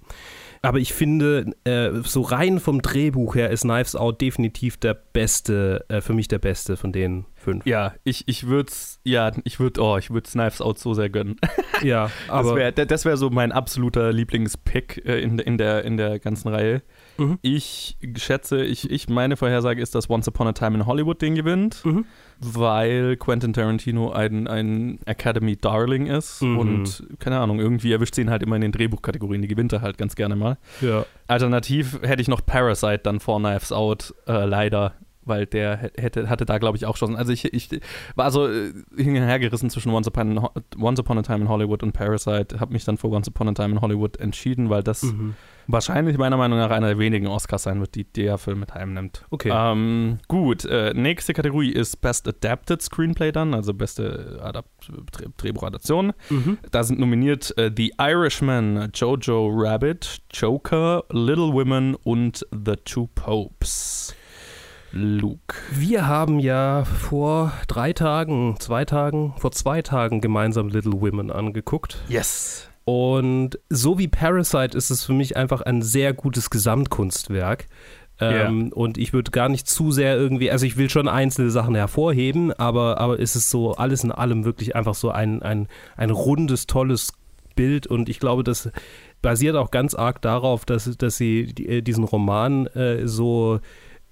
Aber 0.61 0.79
ich 0.79 0.93
finde, 0.93 1.53
äh, 1.65 1.89
so 2.03 2.21
rein 2.21 2.59
vom 2.61 2.81
Drehbuch 2.81 3.35
her 3.35 3.49
ist 3.49 3.63
Knives 3.63 3.95
Out 3.97 4.21
definitiv 4.21 4.77
der 4.77 4.93
beste, 4.93 5.83
äh, 5.89 5.99
für 5.99 6.13
mich 6.13 6.29
der 6.29 6.39
beste 6.39 6.77
von 6.77 6.93
den 6.93 7.25
fünf. 7.43 7.65
Ja, 7.65 7.93
ich, 8.03 8.27
ich 8.27 8.47
würde 8.47 8.71
ja, 9.03 9.31
ich 9.43 9.59
würde, 9.59 9.81
oh, 9.81 9.97
ich 9.97 10.09
würde 10.09 10.29
Knives 10.29 10.61
Out 10.61 10.79
so 10.79 10.93
sehr 10.93 11.09
gönnen. 11.09 11.35
Ja, 11.81 12.09
aber 12.29 12.49
das 12.49 12.55
wäre 12.77 12.85
das 12.87 13.03
wär 13.05 13.17
so 13.17 13.29
mein 13.29 13.51
absoluter 13.51 14.13
Lieblingspick 14.13 15.03
äh, 15.05 15.19
in, 15.21 15.37
in, 15.39 15.57
der, 15.57 15.83
in 15.83 15.97
der 15.97 16.17
ganzen 16.17 16.47
Reihe. 16.47 16.81
Mhm. 17.17 17.39
Ich 17.41 17.97
schätze, 18.15 18.63
ich, 18.63 18.89
ich, 18.89 19.09
meine 19.09 19.35
Vorhersage 19.35 19.81
ist, 19.81 19.93
dass 19.93 20.09
Once 20.09 20.27
Upon 20.29 20.47
a 20.47 20.53
Time 20.53 20.77
in 20.77 20.85
Hollywood 20.85 21.21
den 21.21 21.35
gewinnt, 21.35 21.83
Mhm. 21.83 22.05
weil 22.39 23.17
Quentin 23.17 23.51
Tarantino 23.51 24.11
ein, 24.13 24.47
ein 24.47 24.99
Academy 25.05 25.57
Darling 25.57 26.05
ist 26.07 26.41
Mhm. 26.41 26.57
und 26.57 27.03
keine 27.19 27.39
Ahnung, 27.39 27.59
irgendwie 27.59 27.91
erwischt 27.91 28.15
sie 28.15 28.21
ihn 28.21 28.29
halt 28.29 28.43
immer 28.43 28.55
in 28.55 28.61
den 28.61 28.71
Drehbuchkategorien, 28.71 29.41
die 29.41 29.49
gewinnt 29.49 29.73
er 29.73 29.81
halt 29.81 29.97
ganz 29.97 30.15
gerne 30.15 30.37
mal. 30.37 30.57
ja. 30.79 31.05
Alternativ 31.27 31.99
hätte 32.03 32.21
ich 32.21 32.27
noch 32.29 32.45
Parasite 32.45 32.99
dann 33.03 33.19
vor 33.19 33.39
Knives 33.39 33.71
Out, 33.73 34.13
äh, 34.27 34.45
leider, 34.45 34.93
weil 35.25 35.45
der 35.45 35.77
hä- 35.81 36.01
hätte, 36.01 36.29
hatte 36.29 36.45
da, 36.45 36.57
glaube 36.57 36.77
ich, 36.77 36.85
auch 36.85 36.97
Chancen. 36.97 37.15
Also 37.15 37.31
ich, 37.31 37.53
ich 37.53 37.69
war 38.15 38.31
so 38.31 38.47
äh, 38.47 38.73
hin 38.95 39.15
und 39.15 39.23
her 39.23 39.39
gerissen 39.39 39.69
zwischen 39.69 39.91
Once 39.91 40.07
Upon, 40.07 40.41
Ho- 40.41 40.51
Once 40.79 40.99
Upon 40.99 41.17
a 41.17 41.21
Time 41.21 41.41
in 41.41 41.49
Hollywood 41.49 41.83
und 41.83 41.91
Parasite, 41.93 42.59
habe 42.59 42.73
mich 42.73 42.85
dann 42.85 42.97
für 42.97 43.07
Once 43.09 43.27
Upon 43.27 43.49
a 43.49 43.53
Time 43.53 43.71
in 43.75 43.81
Hollywood 43.81 44.17
entschieden, 44.17 44.69
weil 44.69 44.83
das 44.83 45.03
Mhm. 45.03 45.35
wahrscheinlich 45.67 46.17
meiner 46.17 46.37
Meinung 46.37 46.59
nach 46.59 46.69
einer 46.71 46.87
der 46.87 46.99
wenigen 46.99 47.27
Oscars 47.27 47.63
sein 47.63 47.79
wird, 47.79 47.95
die 47.95 48.03
der 48.03 48.37
Film 48.37 48.59
mit 48.59 48.73
heimnimmt. 48.73 49.23
Okay. 49.29 49.51
Ähm, 49.53 50.19
gut, 50.27 50.65
äh, 50.65 50.93
nächste 50.93 51.33
Kategorie 51.33 51.71
ist 51.71 52.01
Best 52.01 52.27
Adapted 52.27 52.81
Screenplay 52.81 53.31
dann, 53.31 53.53
also 53.53 53.73
beste 53.73 54.39
Adapt 54.41 54.69
Dreh- 55.13 55.27
Drehbuchadaption. 55.37 56.13
Mhm. 56.29 56.57
Da 56.71 56.83
sind 56.83 56.99
nominiert 56.99 57.57
äh, 57.57 57.71
The 57.75 57.93
Irishman, 57.99 58.89
Jojo 58.93 59.49
Rabbit, 59.53 60.19
Joker, 60.33 61.03
Little 61.09 61.53
Women 61.53 61.95
und 61.95 62.45
The 62.51 62.75
Two 62.83 63.07
Popes. 63.15 64.13
Luke. 64.93 65.55
Wir 65.71 66.07
haben 66.07 66.39
ja 66.39 66.85
vor 66.85 67.51
drei 67.67 67.93
Tagen, 67.93 68.55
zwei 68.59 68.85
Tagen, 68.85 69.33
vor 69.37 69.51
zwei 69.51 69.81
Tagen 69.81 70.21
gemeinsam 70.21 70.69
Little 70.69 71.01
Women 71.01 71.31
angeguckt. 71.31 72.03
Yes. 72.07 72.69
Und 72.85 73.59
so 73.69 73.97
wie 73.97 74.07
Parasite 74.07 74.77
ist 74.77 74.91
es 74.91 75.05
für 75.05 75.13
mich 75.13 75.35
einfach 75.35 75.61
ein 75.61 75.81
sehr 75.81 76.13
gutes 76.13 76.49
Gesamtkunstwerk. 76.49 77.65
Ähm, 78.19 78.71
Und 78.73 78.99
ich 78.99 79.13
würde 79.13 79.31
gar 79.31 79.49
nicht 79.49 79.67
zu 79.67 79.91
sehr 79.91 80.15
irgendwie, 80.15 80.51
also 80.51 80.65
ich 80.65 80.77
will 80.77 80.89
schon 80.89 81.07
einzelne 81.07 81.49
Sachen 81.49 81.73
hervorheben, 81.73 82.53
aber, 82.53 82.99
aber 82.99 83.19
es 83.19 83.35
ist 83.35 83.49
so 83.49 83.73
alles 83.73 84.03
in 84.03 84.11
allem 84.11 84.45
wirklich 84.45 84.75
einfach 84.75 84.93
so 84.93 85.09
ein, 85.09 85.41
ein, 85.41 85.67
ein 85.97 86.11
rundes, 86.11 86.67
tolles 86.67 87.13
Bild 87.55 87.87
und 87.87 88.09
ich 88.09 88.19
glaube, 88.19 88.43
das 88.43 88.69
basiert 89.21 89.55
auch 89.55 89.71
ganz 89.71 89.95
arg 89.95 90.21
darauf, 90.21 90.65
dass, 90.65 90.85
dass 90.97 91.17
sie 91.17 91.41
äh, 91.65 91.81
diesen 91.81 92.03
Roman 92.03 92.67
äh, 92.67 93.07
so 93.07 93.59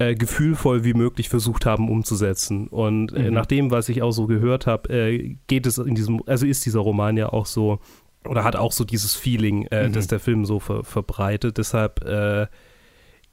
äh, 0.10 0.16
gefühlvoll 0.16 0.84
wie 0.84 0.94
möglich 0.94 1.30
versucht 1.30 1.66
haben 1.66 1.90
umzusetzen. 1.90 2.68
Und 2.68 3.14
äh, 3.14 3.28
Mhm. 3.30 3.34
nach 3.34 3.46
dem, 3.46 3.72
was 3.72 3.90
ich 3.90 4.02
auch 4.02 4.12
so 4.12 4.28
gehört 4.28 4.68
habe, 4.68 4.90
äh, 4.94 5.36
geht 5.48 5.66
es 5.66 5.78
in 5.78 5.96
diesem, 5.96 6.22
also 6.26 6.46
ist 6.46 6.66
dieser 6.66 6.80
Roman 6.80 7.18
ja 7.18 7.30
auch 7.30 7.46
so, 7.46 7.80
oder 8.28 8.44
hat 8.44 8.56
auch 8.56 8.72
so 8.72 8.84
dieses 8.84 9.16
Feeling, 9.16 9.66
äh, 9.72 9.88
Mhm. 9.88 9.94
das 9.94 10.08
der 10.08 10.20
Film 10.20 10.46
so 10.46 10.60
ver 10.60 10.84
verbreitet. 10.84 11.58
Deshalb, 11.58 12.04
äh, 12.06 12.48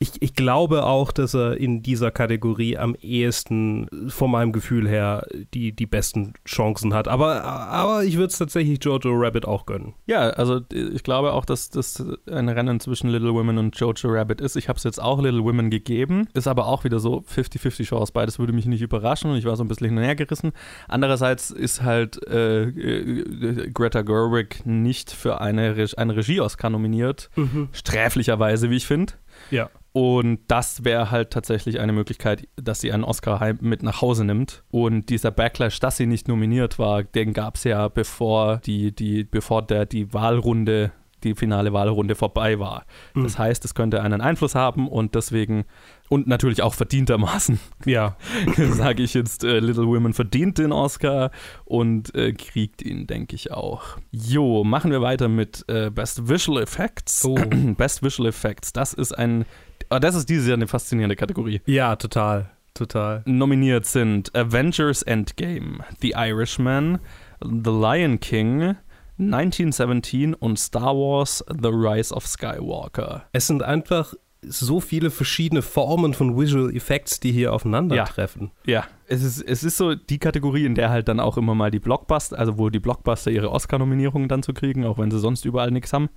ich, 0.01 0.23
ich 0.23 0.35
glaube 0.35 0.85
auch, 0.85 1.11
dass 1.11 1.35
er 1.35 1.57
in 1.57 1.83
dieser 1.83 2.13
Kategorie 2.13 2.79
am 2.79 2.95
ehesten 2.95 3.89
von 4.09 4.31
meinem 4.31 4.53
Gefühl 4.53 4.89
her 4.89 5.27
die, 5.55 5.73
die 5.73 5.87
besten 5.87 6.35
Chancen 6.47 6.95
hat. 6.95 7.09
Aber, 7.09 7.43
aber 7.43 8.05
ich 8.05 8.17
würde 8.17 8.29
es 8.29 8.39
tatsächlich 8.39 8.79
Jojo 8.83 9.11
Rabbit 9.13 9.45
auch 9.45 9.67
gönnen. 9.67 9.95
Ja, 10.07 10.31
also 10.31 10.61
ich 10.71 11.03
glaube 11.03 11.33
auch, 11.33 11.45
dass 11.45 11.71
das 11.71 12.05
ein 12.31 12.49
Rennen 12.49 12.79
zwischen 12.79 13.11
Little 13.11 13.35
Women 13.35 13.59
und 13.59 13.77
Jojo 13.77 14.09
Rabbit 14.09 14.41
ist. 14.41 14.55
Ich 14.55 14.69
habe 14.69 14.77
es 14.77 14.85
jetzt 14.85 15.03
auch 15.03 15.21
Little 15.21 15.43
Women 15.43 15.69
gegeben, 15.69 16.29
ist 16.33 16.47
aber 16.47 16.67
auch 16.67 16.85
wieder 16.85 17.01
so 17.01 17.25
50-50 17.35 17.85
Chance. 17.85 18.13
Beides 18.13 18.39
würde 18.39 18.53
mich 18.53 18.67
nicht 18.67 18.83
überraschen 18.83 19.33
und 19.33 19.37
ich 19.37 19.47
war 19.47 19.57
so 19.57 19.65
ein 19.65 19.69
bisschen 19.69 19.89
hin 19.89 19.99
und 19.99 20.05
her 20.05 20.15
gerissen. 20.15 20.53
Andererseits 20.87 21.51
ist 21.51 21.83
halt 21.83 22.25
äh, 22.29 22.69
äh, 22.69 23.71
Greta 23.73 24.03
Gerwig 24.03 24.65
nicht 24.65 25.11
für 25.11 25.41
eine, 25.41 25.77
Re 25.77 25.89
einen 25.97 26.11
Regie-Oscar 26.11 26.71
nominiert, 26.71 27.31
sträflicherweise, 27.73 28.71
wie 28.71 28.77
ich 28.77 28.87
finde. 28.87 29.15
Ja. 29.51 29.71
Und 29.93 30.41
das 30.49 30.85
wäre 30.85 31.11
halt 31.11 31.31
tatsächlich 31.31 31.81
eine 31.81 31.93
Möglichkeit, 31.93 32.47
dass 32.57 32.81
sie 32.81 32.93
einen 32.93 33.05
Oscar 33.05 33.55
mit 33.61 33.83
nach 33.83 34.01
Hause 34.01 34.25
nimmt. 34.25 34.63
Und 34.71 35.09
dieser 35.09 35.31
Backlash, 35.31 35.81
dass 35.81 35.97
sie 35.97 36.07
nicht 36.07 36.29
nominiert 36.29 36.79
war, 36.79 37.03
den 37.03 37.33
gab 37.33 37.57
es 37.57 37.65
ja 37.65 37.89
bevor 37.89 38.59
die, 38.59 38.95
die, 38.95 39.25
bevor 39.25 39.63
der 39.63 39.87
die 39.87 40.13
Wahlrunde 40.13 40.93
die 41.25 41.35
finale 41.35 41.73
Wahlrunde 41.73 42.15
vorbei 42.15 42.59
war. 42.59 42.85
Mhm. 43.15 43.25
Das 43.25 43.39
heißt, 43.39 43.65
es 43.65 43.75
könnte 43.75 44.03
einen 44.03 44.21
Einfluss 44.21 44.55
haben 44.55 44.89
und 44.89 45.15
deswegen 45.15 45.65
und 46.09 46.27
natürlich 46.27 46.63
auch 46.63 46.75
verdientermaßen, 46.75 47.61
Ja. 47.85 48.17
sage 48.57 49.03
ich 49.03 49.15
jetzt, 49.15 49.45
äh, 49.45 49.59
Little 49.61 49.87
Women 49.87 50.15
verdient 50.15 50.59
den 50.59 50.73
Oscar 50.73 51.31
und 51.65 52.15
äh, 52.15 52.33
kriegt 52.33 52.83
ihn, 52.83 53.07
denke 53.07 53.35
ich 53.35 53.53
auch. 53.53 53.99
Jo, 54.11 54.65
machen 54.65 54.91
wir 54.91 55.03
weiter 55.03 55.29
mit 55.29 55.65
äh, 55.69 55.91
Best 55.91 56.29
Visual 56.29 56.63
Effects. 56.63 57.25
Oh. 57.25 57.35
Best 57.77 58.03
Visual 58.03 58.29
Effects, 58.29 58.73
das 58.73 58.95
ist 58.95 59.13
ein, 59.13 59.45
ah, 59.91 60.01
das 60.01 60.15
ist 60.15 60.29
dieses 60.29 60.47
Jahr 60.47 60.57
eine 60.57 60.67
faszinierende 60.67 61.17
Kategorie. 61.17 61.61
Ja, 61.67 61.97
total. 61.97 62.51
Total. 62.75 63.23
Nominiert 63.27 63.87
sind 63.87 64.33
Avengers 64.37 65.03
Endgame, 65.03 65.81
The 66.01 66.15
Irishman, 66.17 67.01
The 67.41 67.71
Lion 67.71 68.21
King, 68.21 68.77
1917 69.19 70.35
und 70.35 70.59
Star 70.59 70.95
Wars 70.95 71.45
The 71.49 71.69
Rise 71.69 72.15
of 72.15 72.27
Skywalker. 72.27 73.25
Es 73.33 73.47
sind 73.47 73.63
einfach 73.63 74.15
so 74.43 74.81
viele 74.81 75.11
verschiedene 75.11 75.63
Formen 75.63 76.15
von 76.15 76.39
Visual 76.39 76.75
Effects, 76.75 77.19
die 77.19 77.33
hier 77.33 77.53
aufeinandertreffen. 77.53 78.53
Ja, 78.65 78.85
es 79.07 79.23
ist, 79.23 79.43
es 79.43 79.65
ist 79.65 79.77
so 79.77 79.95
die 79.95 80.19
Kategorie, 80.19 80.65
in 80.65 80.75
der 80.75 80.91
halt 80.91 81.09
dann 81.09 81.19
auch 81.19 81.37
immer 81.37 81.55
mal 81.55 81.71
die 81.71 81.81
Blockbuster, 81.81 82.39
also 82.39 82.59
wo 82.59 82.71
die 82.71 82.79
Blockbuster 82.79 83.31
ihre 83.31 83.51
Oscar-Nominierungen 83.51 84.29
dann 84.29 84.43
zu 84.43 84.53
kriegen, 84.53 84.85
auch 84.85 84.99
wenn 84.99 85.11
sie 85.11 85.19
sonst 85.19 85.45
überall 85.45 85.71
nichts 85.71 85.93
haben. 85.93 86.09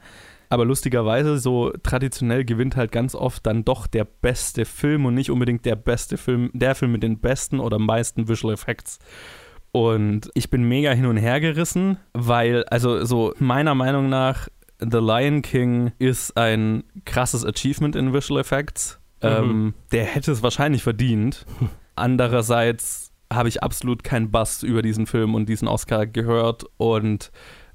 Aber 0.50 0.66
lustigerweise, 0.66 1.38
so 1.40 1.72
traditionell 1.82 2.44
gewinnt 2.44 2.76
halt 2.76 2.92
ganz 2.92 3.16
oft 3.16 3.46
dann 3.46 3.64
doch 3.64 3.88
der 3.88 4.04
beste 4.04 4.66
Film 4.66 5.06
und 5.06 5.14
nicht 5.14 5.32
unbedingt 5.32 5.66
der 5.66 5.78
beste 5.78 6.18
Film, 6.18 6.52
der 6.54 6.76
Film 6.76 6.92
mit 6.92 7.04
den 7.04 7.20
besten 7.20 7.60
oder 7.60 7.80
meisten 7.80 8.28
Visual 8.28 8.54
Effects. 8.54 9.00
Und 9.72 10.30
ich 10.34 10.50
bin 10.50 10.64
mega 10.64 10.92
hin 10.92 11.06
und 11.06 11.18
her 11.18 11.40
gerissen, 11.40 11.98
weil, 12.14 12.66
also 12.66 13.06
so 13.06 13.34
meiner 13.40 13.74
Meinung 13.76 14.10
nach, 14.10 14.50
The 14.80 14.98
Lion 14.98 15.42
King 15.42 15.92
ist 16.00 16.36
ein 16.36 16.84
krasses 17.06 17.46
Achievement 17.46 17.96
in 17.96 18.14
Visual 18.14 18.42
Effects. 18.42 19.00
Ähm, 19.22 19.76
der 19.92 20.06
hätte 20.06 20.32
es 20.32 20.42
wahrscheinlich 20.42 20.84
verdient. 20.84 21.46
Andererseits 21.96 23.12
habe 23.32 23.48
ich 23.48 23.64
absolut 23.64 24.04
keinen 24.04 24.32
Bass 24.32 24.64
über 24.64 24.82
diesen 24.82 25.06
Film 25.06 25.36
und 25.36 25.48
diesen 25.48 25.68
Oscar 25.68 26.06
gehört 26.06 26.66
und 26.78 27.32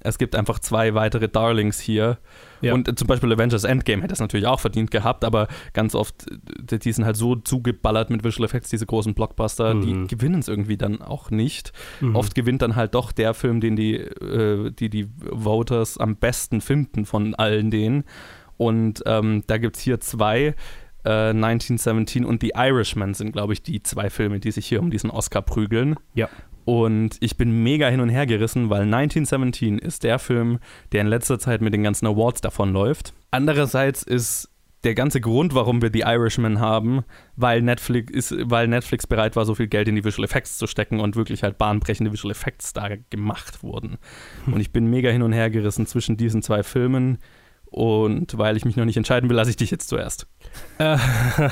es 0.07 0.19
gibt 0.19 0.35
einfach 0.35 0.59
zwei 0.59 0.95
weitere 0.95 1.29
Darlings 1.29 1.81
hier. 1.81 2.19
Ja. 2.61 2.75
Und 2.75 2.89
äh, 2.89 2.95
zum 2.95 3.07
Beispiel 3.09 3.33
Avengers 3.33 3.65
Endgame 3.65 4.03
hätte 4.03 4.15
es 4.15 4.21
natürlich 4.21 4.47
auch 4.47 4.61
verdient 4.61 4.91
gehabt, 4.91 5.25
aber 5.25 5.49
ganz 5.73 5.95
oft, 5.95 6.27
äh, 6.71 6.79
die 6.79 6.93
sind 6.93 7.05
halt 7.05 7.17
so 7.17 7.37
zugeballert 7.37 8.11
mit 8.11 8.25
Visual 8.25 8.45
Effects, 8.47 8.71
diese 8.71 8.87
großen 8.87 9.15
Blockbuster, 9.15 9.75
Mhm. 9.75 9.81
die 9.83 10.17
gewinnen 10.17 10.41
es 10.41 10.49
irgendwie 10.49 10.77
dann 10.77 11.03
auch 11.03 11.31
nicht. 11.31 11.73
Mhm. 12.01 12.17
Oft 12.17 12.35
gewinnt 12.35 12.63
dann 12.63 12.77
halt 12.77 12.95
doch 12.95 13.13
der 13.13 13.35
Film, 13.35 13.61
den 13.61 13.77
die, 13.77 13.95
äh, 13.97 14.71
die, 14.71 14.89
die 14.89 15.09
Voters 15.31 15.99
am 15.99 16.17
besten 16.17 16.61
finden 16.61 17.05
von 17.05 17.35
allen 17.35 17.71
denen. 17.71 18.05
Und 18.57 19.03
ähm, 19.07 19.43
da 19.47 19.59
gibt 19.59 19.77
es 19.77 19.83
hier 19.83 20.01
zwei. 20.01 20.55
Äh, 21.05 21.31
1917 21.31 22.25
und 22.25 22.41
The 22.43 22.53
Irishman 22.57 23.15
sind, 23.15 23.33
glaube 23.33 23.53
ich, 23.53 23.63
die 23.63 23.83
zwei 23.83 24.11
Filme, 24.11 24.41
die 24.41 24.51
sich 24.51 24.67
hier 24.67 24.81
um 24.81 24.91
diesen 24.91 25.11
Oscar 25.11 25.43
prügeln. 25.43 25.95
Ja. 26.15 26.29
Und 26.67 27.17
ich 27.21 27.37
bin 27.37 27.63
mega 27.63 27.89
hin 27.89 28.01
und 28.01 28.09
her 28.09 28.27
gerissen, 28.27 28.71
weil 28.71 28.83
1917 28.83 29.79
ist 29.79 30.03
der 30.03 30.19
Film, 30.19 30.59
der 30.91 31.03
in 31.03 31.07
letzter 31.07 31.39
Zeit 31.39 31.61
mit 31.61 31.73
den 31.73 31.85
ganzen 31.85 32.09
Awards 32.09 32.41
davonläuft. 32.41 33.15
Andererseits 33.31 34.03
ist 34.03 34.51
der 34.83 34.97
ganze 34.97 35.21
Grund, 35.21 35.55
warum 35.55 35.81
wir 35.81 35.91
The 35.93 36.01
Irishman 36.01 36.59
haben, 36.59 37.05
weil 37.37 37.63
Netflix, 37.63 38.13
ist, 38.13 38.35
weil 38.51 38.67
Netflix 38.67 39.07
bereit 39.07 39.37
war, 39.37 39.45
so 39.45 39.55
viel 39.55 39.69
Geld 39.69 39.87
in 39.87 39.95
die 39.95 40.05
Visual 40.05 40.25
Effects 40.25 40.59
zu 40.59 40.67
stecken 40.67 40.99
und 40.99 41.15
wirklich 41.15 41.45
halt 41.45 41.57
bahnbrechende 41.57 42.13
Visual 42.13 42.33
Effects 42.33 42.73
da 42.73 42.89
gemacht 43.11 43.63
wurden. 43.63 43.99
Und 44.47 44.59
ich 44.59 44.73
bin 44.73 44.91
mega 44.91 45.11
hin 45.11 45.23
und 45.23 45.33
her 45.33 45.51
gerissen 45.51 45.87
zwischen 45.87 46.17
diesen 46.17 46.43
zwei 46.43 46.65
Filmen. 46.65 47.19
Und 47.67 48.37
weil 48.39 48.57
ich 48.57 48.65
mich 48.65 48.75
noch 48.75 48.87
nicht 48.87 48.97
entscheiden 48.97 49.31
will, 49.31 49.37
lasse 49.37 49.51
ich 49.51 49.57
dich 49.57 49.71
jetzt 49.71 49.89
zuerst. 49.89 50.27
Äh, 50.79 50.99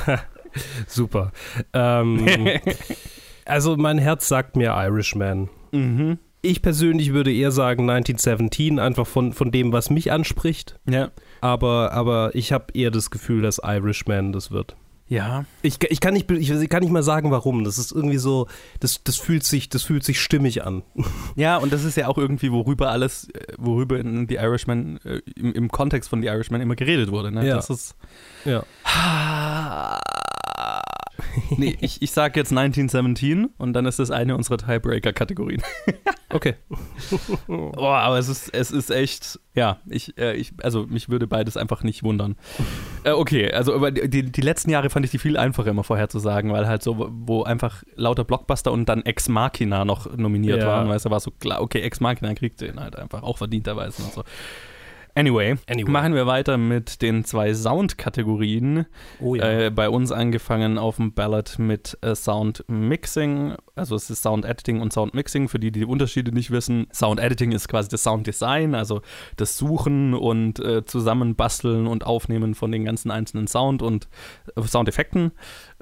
Super. 0.88 1.30
Ähm, 1.72 2.26
also 3.46 3.76
mein 3.76 3.98
Herz 3.98 4.28
sagt 4.28 4.56
mir 4.56 4.70
Irishman. 4.70 5.48
mhm. 5.72 6.18
Ich 6.42 6.60
persönlich 6.60 7.14
würde 7.14 7.32
eher 7.32 7.50
sagen 7.50 7.88
1917, 7.88 8.78
einfach 8.78 9.06
von, 9.06 9.32
von 9.32 9.50
dem, 9.50 9.72
was 9.72 9.88
mich 9.88 10.12
anspricht. 10.12 10.78
Ja. 10.86 11.10
Aber, 11.40 11.92
aber 11.92 12.34
ich 12.34 12.52
habe 12.52 12.66
eher 12.74 12.90
das 12.90 13.10
Gefühl, 13.10 13.40
dass 13.40 13.62
Irishman 13.64 14.32
das 14.34 14.50
wird. 14.50 14.76
Ja. 15.06 15.44
Ich, 15.62 15.78
ich, 15.88 16.00
kann 16.00 16.14
nicht, 16.14 16.30
ich 16.30 16.68
kann 16.68 16.82
nicht 16.82 16.92
mal 16.92 17.02
sagen, 17.02 17.30
warum. 17.30 17.64
Das 17.64 17.78
ist 17.78 17.92
irgendwie 17.92 18.18
so, 18.18 18.46
das, 18.80 19.02
das, 19.04 19.16
fühlt 19.16 19.44
sich, 19.44 19.68
das 19.68 19.82
fühlt 19.82 20.04
sich 20.04 20.20
stimmig 20.20 20.64
an. 20.64 20.82
Ja, 21.36 21.56
und 21.56 21.72
das 21.72 21.82
ist 21.82 21.96
ja 21.96 22.08
auch 22.08 22.18
irgendwie, 22.18 22.52
worüber 22.52 22.90
alles, 22.90 23.28
äh, 23.30 23.54
worüber 23.58 23.98
in 23.98 24.28
The 24.28 24.36
Irishman, 24.36 24.98
äh, 25.04 25.20
im, 25.36 25.52
im 25.52 25.70
Kontext 25.70 26.08
von 26.08 26.20
The 26.20 26.28
Irishman 26.28 26.60
immer 26.60 26.76
geredet 26.76 27.10
wurde. 27.10 27.32
Ne? 27.32 27.46
Ja. 27.46 27.56
Das 27.56 27.70
ist. 27.70 27.96
Ja. 28.44 28.64
nee, 31.56 31.76
ich, 31.80 32.02
ich 32.02 32.10
sag 32.12 32.36
jetzt 32.36 32.50
1917 32.52 33.46
und 33.58 33.72
dann 33.72 33.86
ist 33.86 33.98
das 33.98 34.10
eine 34.10 34.36
unserer 34.36 34.58
Tiebreaker-Kategorien. 34.58 35.62
Okay. 36.34 36.54
Oh, 37.48 37.86
aber 37.86 38.18
es 38.18 38.28
ist, 38.28 38.48
es 38.52 38.72
ist 38.72 38.90
echt, 38.90 39.38
ja, 39.54 39.78
ich, 39.88 40.18
äh, 40.18 40.34
ich, 40.34 40.52
also 40.62 40.84
mich 40.86 41.08
würde 41.08 41.26
beides 41.28 41.56
einfach 41.56 41.84
nicht 41.84 42.02
wundern. 42.02 42.34
Äh, 43.04 43.12
okay, 43.12 43.52
also 43.52 43.74
aber 43.74 43.92
die, 43.92 44.24
die 44.32 44.40
letzten 44.40 44.70
Jahre 44.70 44.90
fand 44.90 45.04
ich 45.04 45.12
die 45.12 45.18
viel 45.18 45.36
einfacher 45.36 45.70
immer 45.70 45.84
vorherzusagen, 45.84 46.52
weil 46.52 46.66
halt 46.66 46.82
so, 46.82 47.08
wo 47.12 47.44
einfach 47.44 47.84
lauter 47.94 48.24
Blockbuster 48.24 48.72
und 48.72 48.88
dann 48.88 49.02
Ex 49.02 49.28
Machina 49.28 49.84
noch 49.84 50.16
nominiert 50.16 50.60
Ja. 50.60 50.66
waren, 50.66 50.88
weißt 50.88 51.04
du, 51.04 51.10
war 51.10 51.20
so 51.20 51.30
klar, 51.30 51.60
okay, 51.60 51.80
Ex 51.80 52.00
Machina 52.00 52.34
kriegt 52.34 52.60
den 52.60 52.80
halt 52.80 52.96
einfach, 52.96 53.22
auch 53.22 53.38
verdienterweise 53.38 54.02
und 54.02 54.12
so. 54.12 54.24
Anyway, 55.16 55.54
Anyway. 55.68 55.90
machen 55.90 56.14
wir 56.14 56.26
weiter 56.26 56.58
mit 56.58 57.00
den 57.00 57.24
zwei 57.24 57.54
Sound-Kategorien. 57.54 58.86
Oh 59.20 59.36
ja. 59.36 59.66
Äh, 59.66 59.70
bei 59.70 59.88
uns 59.88 60.10
angefangen 60.10 60.76
auf 60.76 60.96
dem 60.96 61.12
Ballot 61.14 61.56
mit 61.58 61.96
äh, 62.00 62.16
Sound 62.16 62.64
Mixing, 62.66 63.54
also 63.76 63.94
es 63.94 64.10
ist 64.10 64.22
Sound 64.22 64.44
Editing 64.44 64.80
und 64.80 64.92
Sound 64.92 65.14
Mixing, 65.14 65.48
für 65.48 65.60
die, 65.60 65.70
die 65.70 65.80
die 65.80 65.86
Unterschiede 65.86 66.32
nicht 66.32 66.50
wissen. 66.50 66.86
Sound 66.92 67.20
Editing 67.20 67.52
ist 67.52 67.68
quasi 67.68 67.88
das 67.88 68.02
Sound 68.02 68.26
Design, 68.26 68.74
also 68.74 69.02
das 69.36 69.56
Suchen 69.56 70.14
und 70.14 70.58
äh, 70.58 70.84
Zusammenbasteln 70.84 71.86
und 71.86 72.06
Aufnehmen 72.06 72.54
von 72.54 72.72
den 72.72 72.84
ganzen 72.84 73.10
einzelnen 73.10 73.46
Sound 73.46 73.82
und 73.82 74.08
äh, 74.56 74.62
Soundeffekten, 74.62 75.32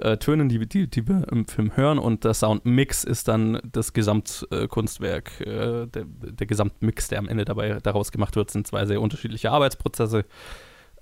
äh, 0.02 0.16
Tönen, 0.18 0.49
die, 0.49 0.66
die, 0.66 0.88
die 0.88 1.09
wir 1.09 1.26
im 1.30 1.47
Film 1.47 1.76
hören. 1.76 1.99
Und 1.99 2.25
der 2.25 2.35
Sound 2.35 2.64
Mix 2.66 3.04
ist 3.04 3.28
dann 3.28 3.61
das 3.64 3.92
Gesamtkunstwerk, 3.92 5.40
äh, 5.40 5.87
der, 5.87 6.04
der 6.06 6.47
Gesamtmix, 6.47 7.09
der 7.09 7.18
am 7.18 7.28
Ende 7.28 7.44
dabei 7.44 7.78
daraus 7.82 8.12
gemacht 8.12 8.37
wird, 8.37 8.50
sind 8.50 8.66
zwei 8.66 8.87
sehr 8.87 9.00
unterschiedliche 9.00 9.50
Arbeitsprozesse. 9.50 10.25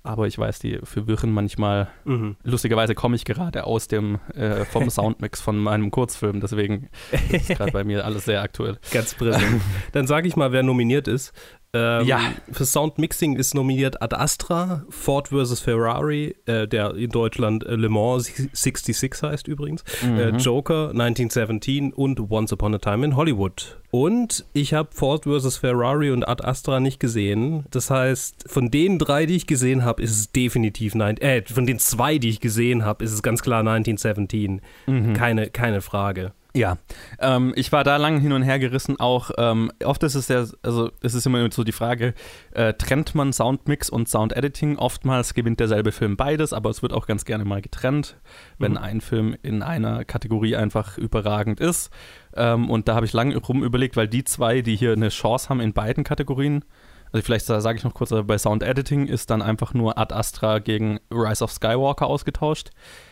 Aber 0.03 0.25
ich 0.25 0.37
weiß, 0.37 0.57
die 0.59 0.79
verwirren 0.83 1.31
manchmal. 1.31 1.87
Mhm. 2.05 2.35
Lustigerweise 2.43 2.95
komme 2.95 3.15
ich 3.15 3.23
gerade 3.23 3.65
aus 3.65 3.87
dem 3.87 4.19
äh, 4.33 4.65
vom 4.65 4.89
Soundmix 4.89 5.41
von 5.41 5.59
meinem 5.59 5.91
Kurzfilm, 5.91 6.39
deswegen 6.39 6.89
ist 7.31 7.49
gerade 7.55 7.71
bei 7.71 7.83
mir 7.83 8.03
alles 8.05 8.25
sehr 8.25 8.41
aktuell. 8.41 8.79
Ganz 8.91 9.13
präsent. 9.13 9.61
Dann 9.91 10.07
sage 10.07 10.27
ich 10.27 10.35
mal, 10.35 10.51
wer 10.51 10.63
nominiert 10.63 11.07
ist. 11.07 11.33
Ähm, 11.73 12.05
Ja. 12.05 12.19
Für 12.51 12.65
Soundmixing 12.65 13.37
ist 13.37 13.55
nominiert 13.55 14.01
Ad 14.01 14.13
Astra, 14.15 14.83
Ford 14.89 15.29
vs. 15.29 15.61
Ferrari, 15.61 16.35
äh, 16.45 16.67
der 16.67 16.95
in 16.95 17.11
Deutschland 17.11 17.63
äh, 17.65 17.75
Le 17.75 17.87
Mans 17.87 18.29
66 18.51 19.13
heißt 19.23 19.47
übrigens, 19.47 19.83
äh, 20.03 20.31
Mhm. 20.33 20.37
Joker 20.39 20.89
1917 20.93 21.93
und 21.93 22.19
Once 22.29 22.51
Upon 22.51 22.75
a 22.75 22.77
Time 22.77 23.05
in 23.05 23.15
Hollywood. 23.15 23.77
Und 23.89 24.45
ich 24.53 24.73
habe 24.73 24.89
Ford 24.91 25.23
vs. 25.25 25.57
Ferrari 25.57 26.11
und 26.11 26.27
Ad 26.27 26.43
Astra 26.43 26.79
nicht 26.81 26.99
gesehen. 26.99 27.65
Das 27.71 27.89
heißt, 27.89 28.45
von 28.47 28.69
den 28.71 28.99
drei, 28.99 29.25
die 29.25 29.35
ich 29.35 29.47
gesehen 29.47 29.83
habe, 29.85 30.01
ist 30.01 30.11
es 30.11 30.31
definitiv 30.31 30.95
nein. 30.95 31.17
Äh, 31.17 31.43
von 31.45 31.65
den 31.65 31.79
zwei, 31.79 32.17
die 32.17 32.29
ich 32.29 32.39
gesehen 32.41 32.83
habe, 32.85 33.03
ist 33.03 33.11
es 33.13 33.21
ganz 33.23 33.41
klar 33.41 33.59
1917. 33.63 34.61
Mhm. 34.87 35.13
Keine, 35.13 35.49
keine 35.49 35.81
Frage. 35.81 36.33
Ja, 36.53 36.77
ähm, 37.19 37.53
ich 37.55 37.71
war 37.71 37.85
da 37.85 37.95
lang 37.95 38.19
hin 38.19 38.33
und 38.33 38.41
her 38.41 38.59
gerissen. 38.59 38.99
Auch 38.99 39.31
ähm, 39.37 39.71
oft 39.85 40.03
ist 40.03 40.15
es 40.15 40.27
ja, 40.27 40.45
also 40.63 40.91
es 41.01 41.13
ist 41.13 41.25
immer 41.25 41.49
so 41.49 41.63
die 41.63 41.71
Frage, 41.71 42.13
äh, 42.53 42.73
trennt 42.73 43.15
man 43.15 43.31
Soundmix 43.31 43.89
und 43.89 44.09
Soundediting? 44.09 44.77
Oftmals 44.77 45.33
gewinnt 45.33 45.61
derselbe 45.61 45.93
Film 45.93 46.17
beides, 46.17 46.51
aber 46.51 46.69
es 46.69 46.81
wird 46.81 46.91
auch 46.91 47.07
ganz 47.07 47.23
gerne 47.23 47.45
mal 47.45 47.61
getrennt, 47.61 48.17
wenn 48.59 48.73
Mhm. 48.73 48.77
ein 48.79 49.01
Film 49.01 49.35
in 49.41 49.63
einer 49.63 50.03
Kategorie 50.03 50.57
einfach 50.57 50.97
überragend 50.97 51.61
ist. 51.61 51.89
Ähm, 52.35 52.69
und 52.69 52.89
da 52.89 52.95
habe 52.95 53.05
ich 53.05 53.13
lange 53.13 53.37
rum 53.37 53.63
überlegt, 53.63 53.95
weil 53.95 54.09
die 54.09 54.25
zwei, 54.25 54.61
die 54.61 54.75
hier 54.75 54.91
eine 54.91 55.09
Chance 55.09 55.47
haben 55.49 55.61
in 55.61 55.71
beiden 55.71 56.03
Kategorien, 56.03 56.65
also 57.11 57.23
vielleicht 57.25 57.45
sage 57.45 57.77
ich 57.77 57.83
noch 57.83 57.93
kurz, 57.93 58.11
äh, 58.11 58.23
bei 58.23 58.37
Sound 58.37 58.63
Editing 58.63 59.07
ist 59.07 59.29
dann 59.29 59.41
einfach 59.41 59.73
nur 59.73 59.97
Ad 59.97 60.13
Astra 60.13 60.59
gegen 60.59 60.99
Rise 61.11 61.43
of 61.43 61.51
Skywalker 61.51 62.07
ausgetauscht. 62.07 62.69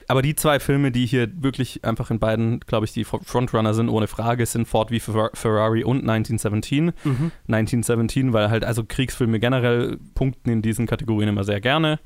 Aber 0.08 0.22
die 0.22 0.36
zwei 0.36 0.60
Filme, 0.60 0.92
die 0.92 1.06
hier 1.06 1.30
wirklich 1.44 1.84
einfach 1.86 2.10
in 2.10 2.20
beiden, 2.20 2.62
glaube 2.62 2.86
ich, 2.86 2.94
die 2.94 3.04
Frontrunner 3.04 3.74
sind, 3.74 3.90
ohne 3.90 4.08
Frage, 4.08 4.46
sind 4.46 4.68
Ford 4.68 4.90
Fer- 4.92 5.30
Ferrari 5.36 5.84
und 5.84 6.00
1917. 6.10 6.94
1917, 7.48 8.34
weil 8.34 8.50
halt 8.50 8.64
also 8.64 8.84
Kriegsfilme 8.84 9.40
generell 9.40 9.98
punkten 10.16 10.50
in 10.50 10.62
diesen 10.62 10.88
Kategorien 10.88 11.30
immer 11.30 11.44
sehr 11.44 11.62
gerne. 11.62 12.00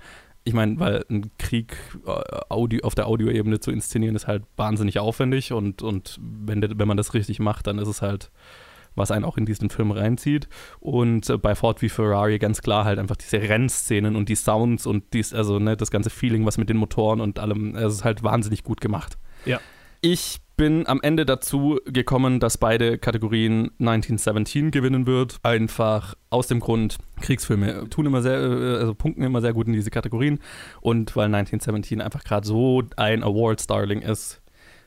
Ich 0.46 0.54
meine, 0.54 0.78
weil 0.80 1.06
ein 1.10 1.32
Krieg 1.38 1.78
äh, 2.06 2.12
Audio, 2.50 2.82
auf 2.84 2.96
der 2.96 3.08
Audioebene 3.08 3.60
zu 3.62 3.72
inszenieren 3.72 4.16
ist 4.16 4.28
halt 4.28 4.44
wahnsinnig 4.58 5.00
aufwendig 5.00 5.54
und, 5.54 5.82
und 5.82 6.20
wenn, 6.22 6.62
wenn 6.78 6.88
man 6.88 6.98
das 6.98 7.14
richtig 7.14 7.40
macht, 7.40 7.68
dann 7.68 7.78
ist 7.80 7.88
es 7.88 8.02
halt 8.02 8.30
was 8.96 9.12
einen 9.12 9.26
auch 9.26 9.38
in 9.38 9.46
diesen 9.46 9.70
Film 9.70 9.92
reinzieht. 9.92 10.48
Und 10.80 11.30
äh, 11.30 11.38
bei 11.38 11.56
Ford 11.56 11.82
wie 11.82 11.90
Ferrari 11.90 12.40
ganz 12.40 12.62
klar 12.62 12.86
halt 12.86 13.00
einfach 13.00 13.16
diese 13.16 13.42
Rennszenen 13.42 14.16
und 14.16 14.30
die 14.30 14.36
Sounds 14.36 14.86
und 14.86 15.14
dies, 15.14 15.34
also 15.34 15.60
ne, 15.60 15.78
das 15.78 15.92
ganze 15.92 16.10
Feeling, 16.10 16.46
was 16.46 16.58
mit 16.58 16.70
den 16.70 16.78
Motoren 16.78 17.22
und 17.22 17.40
allem, 17.40 17.76
es 17.76 17.94
ist 17.94 18.04
halt 18.04 18.24
wahnsinnig 18.24 18.64
gut 18.64 18.82
gemacht. 18.82 19.18
Ja. 19.46 19.60
Ich 20.02 20.42
bin 20.56 20.86
am 20.88 21.02
Ende 21.02 21.26
dazu 21.26 21.80
gekommen, 21.86 22.40
dass 22.40 22.58
beide 22.58 22.98
Kategorien 22.98 23.72
1917 23.80 24.72
gewinnen 24.72 25.08
wird. 25.08 25.40
Einfach 25.44 26.16
aus 26.30 26.48
dem 26.48 26.60
Grund, 26.60 26.98
Kriegsfilme 27.22 27.90
tun 27.90 28.06
immer 28.06 28.22
sehr, 28.22 28.40
äh, 28.40 28.78
also 28.78 28.94
punkten 28.94 29.24
immer 29.24 29.42
sehr 29.42 29.54
gut 29.54 29.68
in 29.68 29.74
diese 29.74 29.90
Kategorien. 29.90 30.40
Und 30.82 31.16
weil 31.16 31.26
1917 31.26 32.02
einfach 32.02 32.24
gerade 32.24 32.46
so 32.46 32.84
ein 32.98 33.24
Award-Starling 33.24 34.02
ist, 34.02 34.43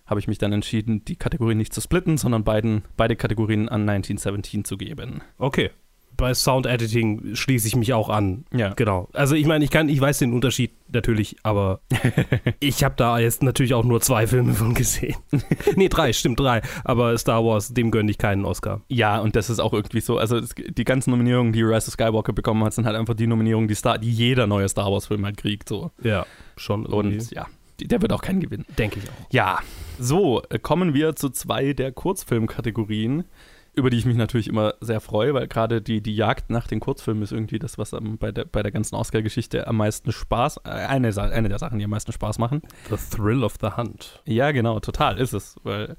habe 0.06 0.20
ich 0.20 0.28
mich 0.28 0.38
dann 0.38 0.52
entschieden, 0.52 1.04
die 1.04 1.16
Kategorien 1.16 1.58
nicht 1.58 1.74
zu 1.74 1.80
splitten, 1.80 2.16
sondern 2.16 2.44
beiden, 2.44 2.82
beide 2.96 3.16
Kategorien 3.16 3.68
an 3.68 3.88
1917 3.88 4.64
zu 4.64 4.76
geben. 4.76 5.22
Okay. 5.38 5.70
Bei 6.16 6.32
Sound 6.32 6.64
Editing 6.64 7.34
schließe 7.34 7.68
ich 7.68 7.76
mich 7.76 7.92
auch 7.92 8.08
an. 8.08 8.46
Ja. 8.50 8.72
Genau. 8.72 9.10
Also 9.12 9.34
ich 9.34 9.44
meine, 9.44 9.66
ich 9.66 9.70
kann, 9.70 9.90
ich 9.90 10.00
weiß 10.00 10.18
den 10.20 10.32
Unterschied 10.32 10.72
natürlich, 10.90 11.36
aber 11.42 11.80
ich 12.60 12.84
habe 12.84 12.94
da 12.96 13.18
jetzt 13.18 13.42
natürlich 13.42 13.74
auch 13.74 13.84
nur 13.84 14.00
zwei 14.00 14.26
Filme 14.26 14.54
von 14.54 14.72
gesehen. 14.72 15.16
nee, 15.76 15.90
drei, 15.90 16.14
stimmt, 16.14 16.40
drei. 16.40 16.62
Aber 16.84 17.18
Star 17.18 17.44
Wars, 17.44 17.74
dem 17.74 17.90
gönne 17.90 18.10
ich 18.10 18.16
keinen 18.16 18.46
Oscar. 18.46 18.80
Ja, 18.88 19.18
und 19.20 19.36
das 19.36 19.50
ist 19.50 19.60
auch 19.60 19.74
irgendwie 19.74 20.00
so, 20.00 20.16
also 20.16 20.38
es, 20.38 20.54
die 20.54 20.84
ganzen 20.84 21.10
Nominierungen, 21.10 21.52
die 21.52 21.62
Rise 21.62 21.88
of 21.88 21.92
Skywalker 21.92 22.32
bekommen 22.32 22.64
hat, 22.64 22.72
sind 22.72 22.86
halt 22.86 22.96
einfach 22.96 23.14
die 23.14 23.26
Nominierungen, 23.26 23.68
die, 23.68 23.74
Star, 23.74 23.98
die 23.98 24.10
jeder 24.10 24.46
neue 24.46 24.70
Star 24.70 24.90
Wars-Film 24.90 25.22
halt 25.22 25.36
kriegt. 25.36 25.68
So. 25.68 25.90
Ja, 26.02 26.24
schon. 26.56 26.86
irgendwie. 26.86 27.18
Und 27.18 27.30
ja, 27.30 27.46
der 27.80 28.02
wird 28.02 28.12
auch 28.12 28.22
keinen 28.22 28.40
gewinnen. 28.40 28.64
denke 28.78 28.98
ich 28.98 29.08
auch. 29.08 29.32
Ja, 29.32 29.58
so, 29.98 30.42
äh, 30.50 30.58
kommen 30.58 30.94
wir 30.94 31.16
zu 31.16 31.30
zwei 31.30 31.72
der 31.72 31.92
Kurzfilmkategorien, 31.92 33.24
über 33.74 33.90
die 33.90 33.98
ich 33.98 34.06
mich 34.06 34.16
natürlich 34.16 34.48
immer 34.48 34.74
sehr 34.80 35.00
freue, 35.00 35.34
weil 35.34 35.48
gerade 35.48 35.82
die, 35.82 36.00
die 36.00 36.16
Jagd 36.16 36.48
nach 36.50 36.66
den 36.66 36.80
Kurzfilmen 36.80 37.22
ist 37.22 37.32
irgendwie 37.32 37.58
das, 37.58 37.76
was 37.76 37.92
am, 37.92 38.16
bei, 38.16 38.32
der, 38.32 38.46
bei 38.46 38.62
der 38.62 38.72
ganzen 38.72 38.94
Oscar-Geschichte 38.94 39.66
am 39.66 39.76
meisten 39.76 40.12
Spaß, 40.12 40.58
äh, 40.64 40.70
eine, 40.70 41.14
eine 41.16 41.48
der 41.48 41.58
Sachen, 41.58 41.78
die 41.78 41.84
am 41.84 41.90
meisten 41.90 42.12
Spaß 42.12 42.38
machen. 42.38 42.62
The 42.88 42.96
Thrill 43.16 43.44
of 43.44 43.56
the 43.60 43.68
Hunt. 43.76 44.22
Ja, 44.24 44.50
genau, 44.52 44.80
total 44.80 45.18
ist 45.18 45.34
es, 45.34 45.56
weil 45.62 45.96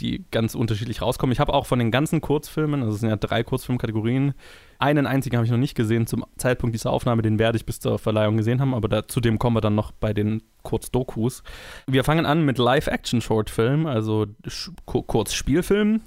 die 0.00 0.24
ganz 0.30 0.54
unterschiedlich 0.54 1.02
rauskommen. 1.02 1.32
Ich 1.32 1.40
habe 1.40 1.54
auch 1.54 1.66
von 1.66 1.78
den 1.78 1.90
ganzen 1.90 2.20
Kurzfilmen, 2.20 2.82
also 2.82 2.94
es 2.94 3.00
sind 3.00 3.08
ja 3.10 3.16
drei 3.16 3.42
Kurzfilmkategorien, 3.42 4.34
einen 4.78 5.06
einzigen 5.06 5.36
habe 5.36 5.44
ich 5.44 5.50
noch 5.50 5.58
nicht 5.58 5.74
gesehen 5.74 6.06
zum 6.06 6.24
Zeitpunkt 6.36 6.74
dieser 6.74 6.90
Aufnahme, 6.90 7.22
den 7.22 7.38
werde 7.38 7.56
ich 7.56 7.66
bis 7.66 7.80
zur 7.80 7.98
Verleihung 7.98 8.36
gesehen 8.36 8.60
haben, 8.60 8.74
aber 8.74 8.88
da, 8.88 9.08
zu 9.08 9.20
dem 9.20 9.38
kommen 9.38 9.56
wir 9.56 9.60
dann 9.60 9.74
noch 9.74 9.92
bei 9.92 10.12
den 10.12 10.42
Kurzdokus. 10.62 11.42
Wir 11.86 12.04
fangen 12.04 12.26
an 12.26 12.44
mit 12.44 12.58
Live-Action-Shortfilm, 12.58 13.86
also 13.86 14.26
Kurzspielfilm. 14.84 16.02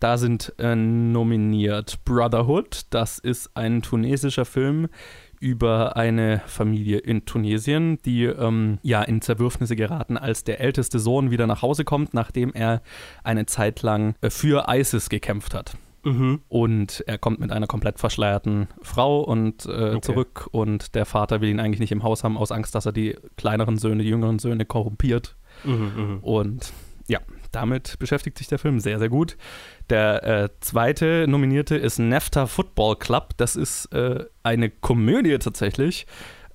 Da 0.00 0.16
sind 0.16 0.54
äh, 0.58 0.74
nominiert 0.74 2.04
Brotherhood, 2.06 2.86
das 2.88 3.18
ist 3.18 3.50
ein 3.54 3.82
tunesischer 3.82 4.46
Film 4.46 4.88
über 5.40 5.96
eine 5.96 6.42
Familie 6.46 6.98
in 6.98 7.24
Tunesien, 7.24 7.98
die 8.04 8.24
ähm, 8.24 8.78
ja 8.82 9.02
in 9.02 9.22
Zerwürfnisse 9.22 9.74
geraten, 9.74 10.16
als 10.16 10.44
der 10.44 10.60
älteste 10.60 10.98
Sohn 10.98 11.30
wieder 11.30 11.46
nach 11.46 11.62
Hause 11.62 11.84
kommt, 11.84 12.14
nachdem 12.14 12.52
er 12.52 12.82
eine 13.24 13.46
Zeit 13.46 13.82
lang 13.82 14.14
äh, 14.20 14.30
für 14.30 14.66
ISIS 14.68 15.08
gekämpft 15.08 15.54
hat. 15.54 15.76
Mhm. 16.02 16.40
Und 16.48 17.04
er 17.06 17.18
kommt 17.18 17.40
mit 17.40 17.52
einer 17.52 17.66
komplett 17.66 17.98
verschleierten 17.98 18.68
Frau 18.82 19.20
und 19.20 19.66
äh, 19.66 19.70
Okay. 19.90 20.00
zurück 20.00 20.48
und 20.50 20.94
der 20.94 21.04
Vater 21.04 21.40
will 21.40 21.48
ihn 21.50 21.60
eigentlich 21.60 21.80
nicht 21.80 21.92
im 21.92 22.02
Haus 22.02 22.22
haben, 22.24 22.38
aus 22.38 22.52
Angst, 22.52 22.74
dass 22.74 22.86
er 22.86 22.92
die 22.92 23.16
kleineren 23.36 23.76
Söhne, 23.76 24.02
die 24.02 24.08
jüngeren 24.08 24.38
Söhne 24.38 24.64
korrumpiert. 24.64 25.36
Mhm, 25.64 25.92
mhm. 25.96 26.18
Und 26.22 26.72
ja, 27.06 27.18
damit 27.52 27.98
beschäftigt 27.98 28.38
sich 28.38 28.48
der 28.48 28.58
Film 28.58 28.80
sehr, 28.80 28.98
sehr 28.98 29.08
gut. 29.08 29.36
Der 29.88 30.24
äh, 30.24 30.48
zweite 30.60 31.26
Nominierte 31.28 31.76
ist 31.76 31.98
NEFTA 31.98 32.46
Football 32.46 32.96
Club. 32.96 33.30
Das 33.36 33.56
ist 33.56 33.86
äh, 33.92 34.24
eine 34.42 34.70
Komödie 34.70 35.38
tatsächlich. 35.38 36.06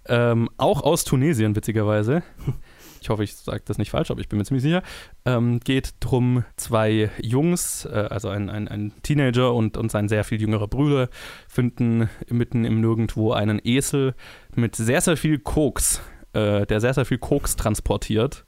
Ähm, 0.07 0.49
auch 0.57 0.83
aus 0.83 1.03
Tunesien, 1.03 1.55
witzigerweise. 1.55 2.23
Ich 3.01 3.09
hoffe, 3.09 3.23
ich 3.23 3.35
sage 3.35 3.61
das 3.65 3.77
nicht 3.77 3.91
falsch, 3.91 4.09
aber 4.09 4.19
ich 4.19 4.29
bin 4.29 4.39
mir 4.39 4.45
ziemlich 4.45 4.63
sicher. 4.63 4.81
Ähm, 5.25 5.59
geht 5.59 5.93
drum, 5.99 6.43
zwei 6.55 7.11
Jungs, 7.21 7.85
äh, 7.85 8.07
also 8.09 8.29
ein, 8.29 8.49
ein, 8.49 8.67
ein 8.67 8.93
Teenager 9.03 9.53
und, 9.53 9.77
und 9.77 9.91
sein 9.91 10.09
sehr 10.09 10.23
viel 10.23 10.41
jüngerer 10.41 10.67
Bruder, 10.67 11.09
finden 11.47 12.09
mitten 12.29 12.65
im 12.65 12.81
Nirgendwo 12.81 13.31
einen 13.31 13.61
Esel 13.63 14.15
mit 14.55 14.75
sehr, 14.75 15.01
sehr 15.01 15.17
viel 15.17 15.37
Koks, 15.37 16.01
äh, 16.33 16.65
der 16.65 16.81
sehr, 16.81 16.95
sehr 16.95 17.05
viel 17.05 17.19
Koks 17.19 17.55
transportiert 17.55 18.43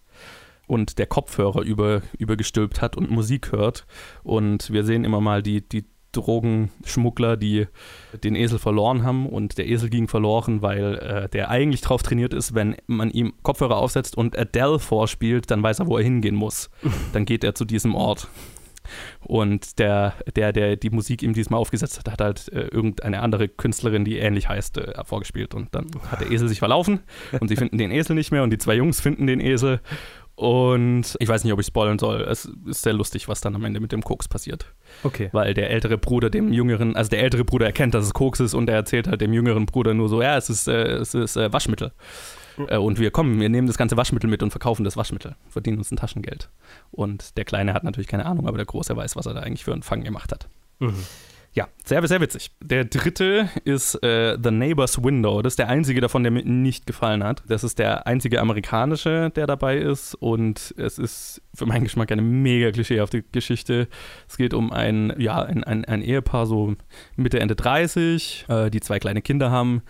und 0.68 1.00
der 1.00 1.08
Kopfhörer 1.08 1.62
über, 1.62 2.02
übergestülpt 2.18 2.82
hat 2.82 2.96
und 2.96 3.10
Musik 3.10 3.52
hört. 3.52 3.88
Und 4.24 4.72
wir 4.72 4.84
sehen 4.84 5.06
immer 5.06 5.22
mal 5.22 5.42
die, 5.42 5.68
die 5.68 5.86
Drogenschmuggler, 6.12 7.38
die 7.38 7.68
den 8.24 8.36
Esel 8.36 8.60
verloren 8.60 9.04
haben 9.04 9.28
und 9.28 9.58
der 9.58 9.68
Esel 9.68 9.90
ging 9.90 10.08
verloren, 10.08 10.62
weil 10.62 10.96
äh, 10.96 11.30
der 11.30 11.50
eigentlich 11.50 11.82
drauf 11.82 12.02
trainiert 12.02 12.34
ist, 12.34 12.56
wenn 12.56 12.76
man 12.88 13.12
ihm 13.12 13.34
Kopfhörer 13.44 13.78
aufsetzt 13.78 14.18
und 14.18 14.38
Adele 14.38 14.80
vorspielt, 14.80 15.52
dann 15.52 15.64
weiß 15.64 15.80
er, 15.80 15.88
wo 15.88 15.98
er 15.98 16.04
hingehen 16.04 16.36
muss. 16.36 16.70
Dann 17.14 17.26
geht 17.26 17.44
er 17.44 17.56
zu 17.56 17.66
diesem 17.66 17.96
Ort. 17.96 18.28
Und 19.20 19.80
der, 19.80 20.14
der, 20.36 20.54
der 20.54 20.78
die 20.78 20.90
Musik 20.90 21.22
ihm 21.22 21.34
diesmal 21.34 21.60
aufgesetzt 21.60 22.00
hat, 22.00 22.10
hat 22.10 22.22
halt 22.22 22.52
äh, 22.54 22.68
irgendeine 22.68 23.22
andere 23.22 23.50
Künstlerin, 23.50 24.06
die 24.06 24.18
ähnlich 24.18 24.48
heißt, 24.48 24.78
äh, 24.78 25.04
vorgespielt. 25.04 25.54
Und 25.54 25.76
dann 25.76 25.88
hat 26.10 26.22
der 26.22 26.32
Esel 26.32 26.48
sich 26.48 26.60
verlaufen 26.60 27.02
und 27.40 27.50
sie 27.50 27.58
finden 27.58 27.78
den 27.78 27.92
Esel 27.92 28.16
nicht 28.16 28.32
mehr 28.32 28.44
und 28.44 28.50
die 28.50 28.58
zwei 28.58 28.76
Jungs 28.76 29.02
finden 29.02 29.28
den 29.28 29.42
Esel. 29.42 29.82
Und 30.38 31.18
ich 31.20 31.28
weiß 31.28 31.44
nicht, 31.44 31.52
ob 31.52 31.60
ich 31.60 31.66
spoilern 31.66 31.98
soll. 31.98 32.22
Es 32.22 32.46
ist 32.68 32.84
sehr 32.84 32.94
lustig, 32.94 33.28
was 33.28 33.42
dann 33.42 33.56
am 33.56 33.66
Ende 33.66 33.80
mit 33.80 33.92
dem 33.92 34.04
Koks 34.04 34.28
passiert. 34.28 34.72
Okay. 35.04 35.30
Weil 35.32 35.56
der 35.56 35.72
ältere 35.72 35.98
Bruder 35.98 36.30
dem 36.30 36.54
jüngeren, 36.54 36.96
also 36.96 37.10
der 37.10 37.24
ältere 37.24 37.44
Bruder 37.44 37.66
erkennt, 37.66 37.96
dass 37.96 38.06
es 38.06 38.14
Koks 38.14 38.40
ist 38.40 38.54
und 38.54 38.70
er 38.70 38.76
erzählt 38.76 39.08
halt 39.08 39.20
dem 39.20 39.34
jüngeren 39.34 39.66
Bruder 39.66 39.96
nur 39.96 40.10
so, 40.10 40.22
ja, 40.22 40.38
es 40.38 40.52
ist, 40.52 40.68
äh, 40.68 40.98
es 40.98 41.16
ist 41.16 41.38
äh, 41.38 41.52
Waschmittel. 41.52 41.92
Äh, 42.68 42.78
und 42.78 43.00
wir 43.00 43.10
kommen, 43.10 43.40
wir 43.40 43.50
nehmen 43.50 43.66
das 43.66 43.80
ganze 43.80 43.98
Waschmittel 43.98 44.30
mit 44.30 44.44
und 44.44 44.52
verkaufen 44.52 44.84
das 44.84 44.96
Waschmittel, 44.96 45.36
verdienen 45.50 45.80
uns 45.80 45.92
ein 45.92 45.98
Taschengeld. 45.98 46.52
Und 46.92 47.36
der 47.36 47.46
Kleine 47.46 47.74
hat 47.74 47.84
natürlich 47.84 48.08
keine 48.08 48.28
Ahnung, 48.28 48.48
aber 48.48 48.58
der 48.58 48.68
Große 48.68 48.96
weiß, 48.96 49.16
was 49.16 49.26
er 49.26 49.34
da 49.34 49.42
eigentlich 49.42 49.64
für 49.64 49.74
einen 49.74 49.82
Fang 49.82 50.04
gemacht 50.04 50.32
hat. 50.32 50.48
Mhm. 50.78 51.04
Ja, 51.58 51.68
sehr, 51.84 52.08
sehr 52.08 52.22
witzig. 52.22 52.52
Der 52.62 52.86
dritte 52.86 53.50
ist 53.64 53.96
äh, 54.04 54.38
The 54.40 54.52
Neighbor's 54.52 55.04
Window. 55.04 55.42
Das 55.42 55.54
ist 55.54 55.58
der 55.58 55.70
einzige 55.70 56.02
davon, 56.02 56.22
der 56.22 56.32
mir 56.32 56.44
nicht 56.44 56.86
gefallen 56.86 57.24
hat. 57.24 57.42
Das 57.48 57.64
ist 57.64 57.80
der 57.80 58.06
einzige 58.06 58.40
amerikanische, 58.42 59.32
der 59.32 59.48
dabei 59.48 59.78
ist. 59.78 60.14
Und 60.14 60.76
es 60.78 61.00
ist 61.00 61.42
für 61.56 61.66
meinen 61.66 61.86
Geschmack 61.86 62.12
eine 62.12 62.22
mega 62.22 62.70
klischeehafte 62.70 63.24
Geschichte. 63.24 63.88
Es 64.30 64.38
geht 64.38 64.54
um 64.54 64.72
ein, 64.72 65.16
ja, 65.18 65.42
ein, 65.42 65.64
ein, 65.64 65.84
ein 65.84 66.04
Ehepaar, 66.04 66.46
so 66.46 66.76
Mitte, 67.16 67.40
Ende 67.40 67.56
30, 67.56 68.46
äh, 68.50 68.70
die 68.70 68.80
zwei 68.80 69.00
kleine 69.00 69.24
Kinder 69.24 69.50
haben 69.50 69.82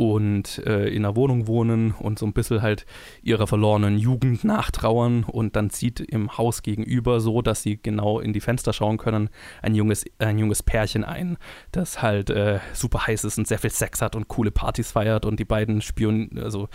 und 0.00 0.62
äh, 0.64 0.88
in 0.88 1.04
einer 1.04 1.14
Wohnung 1.14 1.46
wohnen 1.46 1.90
und 1.90 2.18
so 2.18 2.24
ein 2.24 2.32
bisschen 2.32 2.62
halt 2.62 2.86
ihrer 3.22 3.46
verlorenen 3.46 3.98
Jugend 3.98 4.44
nachtrauern. 4.44 5.24
Und 5.24 5.56
dann 5.56 5.68
zieht 5.68 6.00
im 6.00 6.38
Haus 6.38 6.62
gegenüber 6.62 7.20
so, 7.20 7.42
dass 7.42 7.62
sie 7.62 7.76
genau 7.76 8.18
in 8.18 8.32
die 8.32 8.40
Fenster 8.40 8.72
schauen 8.72 8.96
können, 8.96 9.28
ein 9.60 9.74
junges, 9.74 10.06
ein 10.18 10.38
junges 10.38 10.62
Pärchen 10.62 11.04
ein, 11.04 11.36
das 11.70 12.00
halt 12.00 12.30
äh, 12.30 12.60
super 12.72 13.06
heiß 13.06 13.24
ist 13.24 13.36
und 13.36 13.46
sehr 13.46 13.58
viel 13.58 13.68
Sex 13.68 14.00
hat 14.00 14.16
und 14.16 14.28
coole 14.28 14.50
Partys 14.50 14.90
feiert. 14.90 15.26
Und 15.26 15.38
die 15.38 15.44
beiden 15.44 15.82
spielen, 15.82 16.40
also 16.42 16.70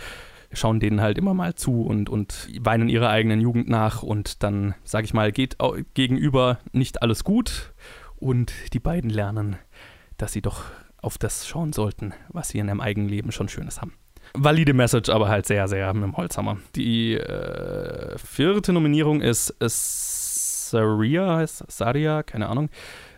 schauen 0.52 0.78
denen 0.78 1.00
halt 1.00 1.18
immer 1.18 1.34
mal 1.34 1.56
zu 1.56 1.82
und, 1.82 2.08
und 2.08 2.48
weinen 2.60 2.88
ihrer 2.88 3.08
eigenen 3.08 3.40
Jugend 3.40 3.68
nach. 3.68 4.04
Und 4.04 4.44
dann, 4.44 4.76
sag 4.84 5.02
ich 5.02 5.14
mal, 5.14 5.32
geht 5.32 5.56
gegenüber 5.94 6.60
nicht 6.70 7.02
alles 7.02 7.24
gut. 7.24 7.74
Und 8.14 8.52
die 8.72 8.78
beiden 8.78 9.10
lernen, 9.10 9.56
dass 10.16 10.32
sie 10.32 10.42
doch 10.42 10.62
auf 11.02 11.18
das 11.18 11.46
schauen 11.46 11.72
sollten, 11.72 12.14
was 12.28 12.48
sie 12.48 12.58
in 12.58 12.68
ihrem 12.68 12.80
eigenen 12.80 13.08
Leben 13.08 13.32
schon 13.32 13.48
Schönes 13.48 13.80
haben. 13.80 13.92
Valide 14.34 14.74
Message, 14.74 15.08
aber 15.08 15.28
halt 15.28 15.46
sehr, 15.46 15.68
sehr 15.68 15.92
mit 15.94 16.02
dem 16.02 16.16
Holzhammer. 16.16 16.58
Die 16.74 17.14
äh, 17.14 18.18
vierte 18.18 18.72
Nominierung 18.72 19.20
ist 19.20 19.50
äh, 19.60 19.68
Saria, 19.68 21.36
heißt 21.36 21.64
Saria, 21.68 22.22
keine 22.22 22.48
Ahnung. 22.48 22.68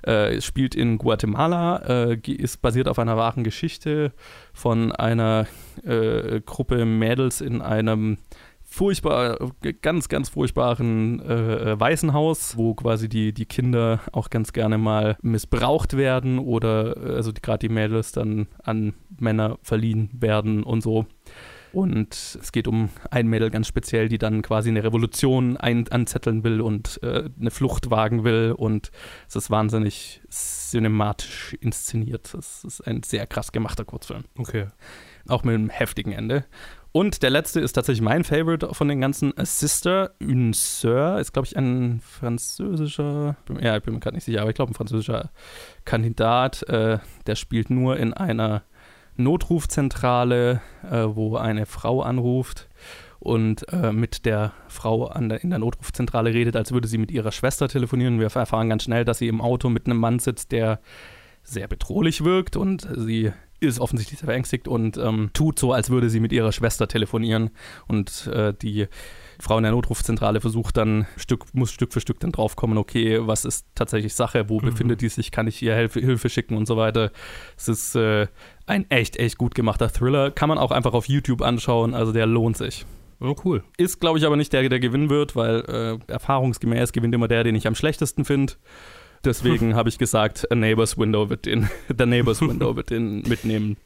Äh, 0.03 0.41
spielt 0.41 0.75
in 0.75 0.99
Guatemala, 0.99 2.13
äh, 2.13 2.19
ist 2.31 2.63
basiert 2.63 2.89
auf 2.89 2.99
einer 2.99 3.17
wahren 3.17 3.43
Geschichte 3.43 4.13
von 4.53 4.93
einer 4.93 5.47
äh, 5.85 6.41
Gruppe 6.41 6.85
Mädels 6.85 7.41
in 7.41 7.63
einem 7.63 8.19
furchtbar, 8.79 9.39
ganz, 9.83 10.09
ganz 10.09 10.29
furchtbaren 10.29 11.21
äh, 11.21 11.73
äh, 11.73 11.81
Waisenhaus, 11.81 12.57
wo 12.57 12.75
quasi 12.75 13.09
die, 13.09 13.35
die 13.35 13.45
Kinder 13.45 14.01
auch 14.13 14.31
ganz 14.31 14.53
gerne 14.53 14.79
mal 14.79 15.17
missbraucht 15.21 15.97
werden 15.97 16.39
oder 16.39 16.97
äh, 16.97 17.17
also 17.17 17.33
gerade 17.33 17.67
die 17.67 17.75
Mädels 17.75 18.13
dann 18.13 18.47
an 18.63 18.95
Männer 19.19 19.59
verliehen 19.63 20.11
werden 20.13 20.63
und 20.63 20.83
so. 20.83 21.07
Und 21.73 22.15
es 22.41 22.53
geht 22.53 22.69
um 22.69 22.89
ein 23.11 23.27
Mädel 23.27 23.51
ganz 23.51 23.67
speziell, 23.67 24.09
die 24.09 24.19
dann 24.19 24.43
quasi 24.43 24.71
eine 24.71 24.85
Revolution 24.85 25.57
ein 25.57 25.89
anzetteln 25.89 26.45
will 26.45 26.61
und 26.61 27.01
äh, 27.03 27.29
eine 27.39 27.51
Flucht 27.51 27.91
wagen 27.91 28.25
will. 28.25 28.55
Und 28.57 28.91
es 29.29 29.37
ist 29.37 29.51
wahnsinnig 29.51 30.23
cinematisch 30.31 31.55
inszeniert. 31.61 32.33
Es 32.35 32.65
ist 32.65 32.81
ein 32.83 33.03
sehr 33.03 33.27
krass 33.27 33.53
gemachter 33.53 33.85
Kurzfilm 33.85 34.25
Okay. 34.39 34.67
auch 35.29 35.45
mit 35.45 35.55
einem 35.55 35.69
heftigen 35.69 36.13
Ende. 36.13 36.45
Und 36.93 37.23
der 37.23 37.31
letzte 37.31 37.61
ist 37.61 37.73
tatsächlich 37.73 38.03
mein 38.03 38.25
Favorite 38.25 38.75
von 38.75 38.89
den 38.89 39.01
ganzen. 39.01 39.37
A 39.37 39.45
Sister, 39.45 40.15
une 40.21 40.53
Sœur, 40.53 41.19
ist, 41.21 41.33
glaube 41.33 41.47
ich, 41.47 41.57
ein 41.57 42.01
französischer, 42.01 43.37
ja, 43.61 43.77
ich 43.77 43.83
bin 43.83 43.95
mir 43.95 44.01
gerade 44.01 44.17
nicht 44.17 44.25
sicher, 44.25 44.41
aber 44.41 44.51
ich 44.51 44.57
glaube, 44.57 44.73
ein 44.73 44.75
französischer 44.75 45.31
Kandidat. 45.85 46.63
Äh, 46.69 46.99
der 47.27 47.35
spielt 47.37 47.71
nur 47.71 47.99
in 47.99 48.15
einer 48.15 48.63
Notrufzentrale, 49.17 50.63
äh, 50.91 51.05
wo 51.09 51.37
eine 51.37 51.67
Frau 51.67 52.03
anruft 52.03 52.69
und 53.19 53.71
äh, 53.73 53.93
mit 53.93 54.25
der 54.25 54.53
Frau 54.69 55.13
der, 55.13 55.43
in 55.43 55.51
der 55.51 55.59
Notrufzentrale 55.59 56.33
redet, 56.33 56.57
als 56.57 56.73
würde 56.73 56.89
sie 56.89 56.99
mit 56.99 57.11
ihrer 57.11 57.33
Schwester 57.33 57.69
telefonieren. 57.69 58.21
Wir 58.21 58.35
erfahren 58.35 58.69
ganz 58.69 58.85
schnell, 58.85 59.05
dass 59.05 59.19
sie 59.19 59.29
im 59.29 59.41
Auto 59.41 59.69
mit 59.69 59.87
einem 59.87 59.99
Mann 59.99 60.21
sitzt, 60.21 60.53
der 60.53 60.81
sehr 61.43 61.67
bedrohlich 61.67 62.25
wirkt 62.25 62.57
und 62.57 62.89
sie 62.97 63.33
ist 63.61 63.81
offensichtlich 63.81 64.19
sehr 64.19 64.27
verängstigt 64.27 64.69
und 64.69 64.97
ähm, 64.97 65.31
tut 65.33 65.59
so, 65.59 65.73
als 65.73 65.91
würde 65.91 66.11
sie 66.11 66.21
mit 66.21 66.33
ihrer 66.33 66.53
Schwester 66.53 66.89
telefonieren. 66.89 67.51
Und 67.87 68.29
äh, 68.29 68.55
die 68.55 68.87
Frau 69.41 69.57
in 69.57 69.63
der 69.63 69.73
Notrufzentrale 69.73 70.41
versucht 70.41 70.77
dann, 70.77 71.07
Stück, 71.17 71.47
muss 71.53 71.71
Stück 71.71 71.93
für 71.93 72.01
Stück 72.01 72.21
dann 72.21 72.33
draufkommen, 72.33 72.79
okay, 72.79 73.21
was 73.21 73.45
ist 73.45 73.67
tatsächlich 73.75 74.15
Sache, 74.15 74.49
wo 74.49 74.61
mhm. 74.61 74.67
befindet 74.67 75.01
die 75.01 75.09
sich, 75.09 75.31
kann 75.31 75.47
ich 75.47 75.63
ihr 75.63 75.75
Hilfe, 75.75 76.01
Hilfe 76.01 76.29
schicken 76.29 76.57
und 76.57 76.67
so 76.67 76.77
weiter. 76.77 77.11
Es 77.57 77.69
ist 77.69 77.95
äh, 77.95 78.27
ein 78.67 78.89
echt, 78.91 79.17
echt 79.17 79.39
gut 79.39 79.55
gemachter 79.55 79.91
Thriller. 79.93 80.31
Kann 80.31 80.49
man 80.49 80.59
auch 80.59 80.71
einfach 80.71 80.93
auf 80.93 81.09
YouTube 81.09 81.43
anschauen, 81.43 81.95
also 81.95 82.13
der 82.13 82.27
lohnt 82.27 82.57
sich. 82.57 82.85
Oh, 83.21 83.35
cool. 83.45 83.65
Ist, 83.77 84.01
glaube 84.01 84.19
ich, 84.19 84.27
aber 84.27 84.37
nicht 84.37 84.53
der, 84.53 84.69
der 84.69 84.79
gewinnen 84.79 85.11
wird, 85.11 85.35
weil 85.35 85.65
äh, 86.09 86.13
erfahrungsgemäß 86.13 86.93
gewinnt 86.93 87.15
immer 87.15 87.27
der, 87.27 87.43
den 87.43 87.57
ich 87.57 87.67
am 87.67 87.75
schlechtesten 87.75 88.25
finde. 88.25 88.55
Deswegen 89.29 89.75
habe 89.75 89.89
ich 89.91 89.99
gesagt, 89.99 90.51
a 90.51 90.55
Neighbor's 90.55 90.97
Window 90.97 91.29
wird 91.29 91.47
den, 91.47 91.69
The 91.99 92.07
Neighbor's 92.07 92.41
Window 92.41 92.75
wird 92.75 92.91
den 92.91 93.23
mitnehmen. 93.23 93.77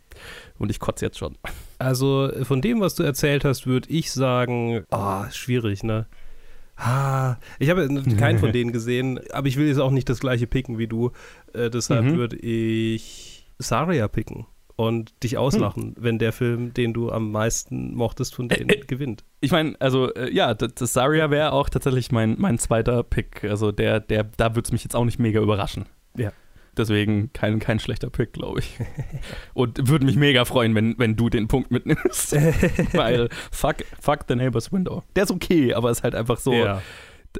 Und 0.59 0.71
ich 0.71 0.79
kotze 0.79 1.05
jetzt 1.05 1.19
schon. 1.19 1.37
Also 1.79 2.31
von 2.45 2.61
dem, 2.61 2.81
was 2.81 2.95
du 2.95 3.03
erzählt 3.03 3.45
hast, 3.45 3.67
würde 3.67 3.91
ich 3.91 4.13
sagen, 4.13 4.85
oh, 4.91 5.25
schwierig, 5.33 5.83
ne? 5.83 6.07
Ah, 6.77 7.37
ich 7.59 7.71
habe 7.71 7.89
keinen 8.19 8.39
von 8.39 8.53
denen 8.53 8.73
gesehen, 8.73 9.19
aber 9.33 9.49
ich 9.49 9.57
will 9.57 9.67
jetzt 9.67 9.81
auch 9.81 9.91
nicht 9.91 10.09
das 10.09 10.21
gleiche 10.21 10.47
picken 10.47 10.79
wie 10.79 10.87
du. 10.87 11.11
Äh, 11.53 11.71
deshalb 11.71 12.05
mhm. 12.05 12.17
würde 12.17 12.37
ich 12.37 13.45
Saria 13.59 14.07
picken 14.07 14.47
und 14.77 15.23
dich 15.23 15.39
auslachen, 15.39 15.83
hm. 15.83 15.95
wenn 15.99 16.19
der 16.19 16.33
Film, 16.33 16.75
den 16.75 16.93
du 16.93 17.11
am 17.11 17.31
meisten 17.31 17.95
mochtest, 17.95 18.35
von 18.35 18.49
denen 18.49 18.71
äh, 18.71 18.75
äh, 18.75 18.81
gewinnt. 18.87 19.25
Ich 19.41 19.51
meine, 19.51 19.75
also 19.81 20.13
äh, 20.15 20.33
ja, 20.33 20.55
das, 20.55 20.75
das 20.75 20.93
Saria 20.93 21.31
wäre 21.31 21.53
auch 21.53 21.69
tatsächlich 21.69 22.13
mein, 22.13 22.37
mein 22.39 22.59
zweiter 22.59 23.03
Pick. 23.03 23.45
Also 23.45 23.73
der, 23.73 24.01
der, 24.01 24.25
da 24.25 24.55
würde 24.55 24.67
es 24.67 24.73
mich 24.73 24.85
jetzt 24.85 24.97
auch 24.97 25.05
nicht 25.05 25.19
mega 25.19 25.41
überraschen. 25.41 25.87
Ja. 26.17 26.33
Deswegen 26.75 27.31
kein, 27.35 27.59
kein 27.59 27.81
schlechter 27.81 28.09
Pick, 28.09 28.33
glaube 28.33 28.61
ich. 28.61 28.79
Und 29.55 29.89
würde 29.89 30.07
mich 30.07 30.17
mega 30.17 30.47
freuen, 30.47 30.75
wenn, 30.75 30.99
wenn 30.99 31.17
du 31.17 31.29
den 31.29 31.47
Punkt 31.47 31.71
mitnimmst. 31.71 32.33
Weil 32.95 33.29
fuck, 33.51 33.77
fuck 34.01 34.21
the 34.27 34.35
neighbor's 34.35 34.73
window. 34.73 35.03
Der 35.15 35.25
ist 35.25 35.31
okay, 35.31 35.75
aber 35.75 35.91
ist 35.91 36.03
halt 36.03 36.15
einfach 36.15 36.39
so. 36.39 36.55
Ja 36.55 36.81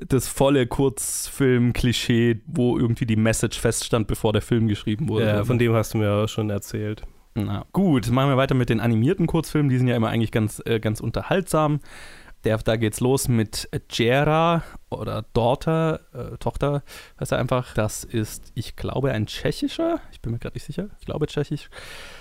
das 0.09 0.27
volle 0.27 0.67
Kurzfilm-Klischee, 0.67 2.41
wo 2.47 2.79
irgendwie 2.79 3.07
die 3.07 3.17
Message 3.17 3.59
feststand, 3.61 4.07
bevor 4.07 4.33
der 4.33 4.43
Film 4.43 4.67
geschrieben 4.69 5.09
wurde. 5.09 5.27
Ja, 5.27 5.45
von 5.45 5.59
dem 5.59 5.75
hast 5.75 5.95
du 5.95 5.99
mir 5.99 6.11
auch 6.13 6.29
schon 6.29 6.51
erzählt. 6.51 7.03
Na, 7.35 7.65
gut, 7.73 8.11
machen 8.11 8.29
wir 8.29 8.37
weiter 8.37 8.55
mit 8.55 8.69
den 8.69 8.81
animierten 8.81 9.27
Kurzfilmen. 9.27 9.71
Die 9.71 9.79
sind 9.79 9.89
ja 9.89 9.97
immer 9.97 10.11
eigentlich 10.11 10.33
ganz, 10.33 10.61
äh, 10.67 10.81
ganz 10.81 11.01
unterhaltsam. 11.01 11.81
Der, 12.45 12.59
da 12.59 12.77
geht's 12.77 13.01
los 13.01 13.29
mit 13.29 13.69
Jera 13.91 14.65
oder 14.91 15.25
Daughter, 15.33 16.01
äh, 16.13 16.37
Tochter, 16.39 16.83
heißt 17.21 17.33
er 17.33 17.39
einfach. 17.39 17.73
Das 17.75 18.03
ist, 18.05 18.51
ich 18.55 18.75
glaube, 18.75 19.13
ein 19.13 19.27
tschechischer, 19.27 20.01
ich 20.11 20.21
bin 20.21 20.33
mir 20.33 20.41
gerade 20.41 20.57
nicht 20.57 20.65
sicher, 20.65 20.89
ich 20.99 21.07
glaube 21.07 21.27
tschechisch. 21.27 21.71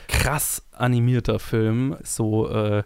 Krass 0.07 0.63
animierter 0.71 1.39
Film, 1.39 1.97
so 2.03 2.47
äh, 2.49 2.83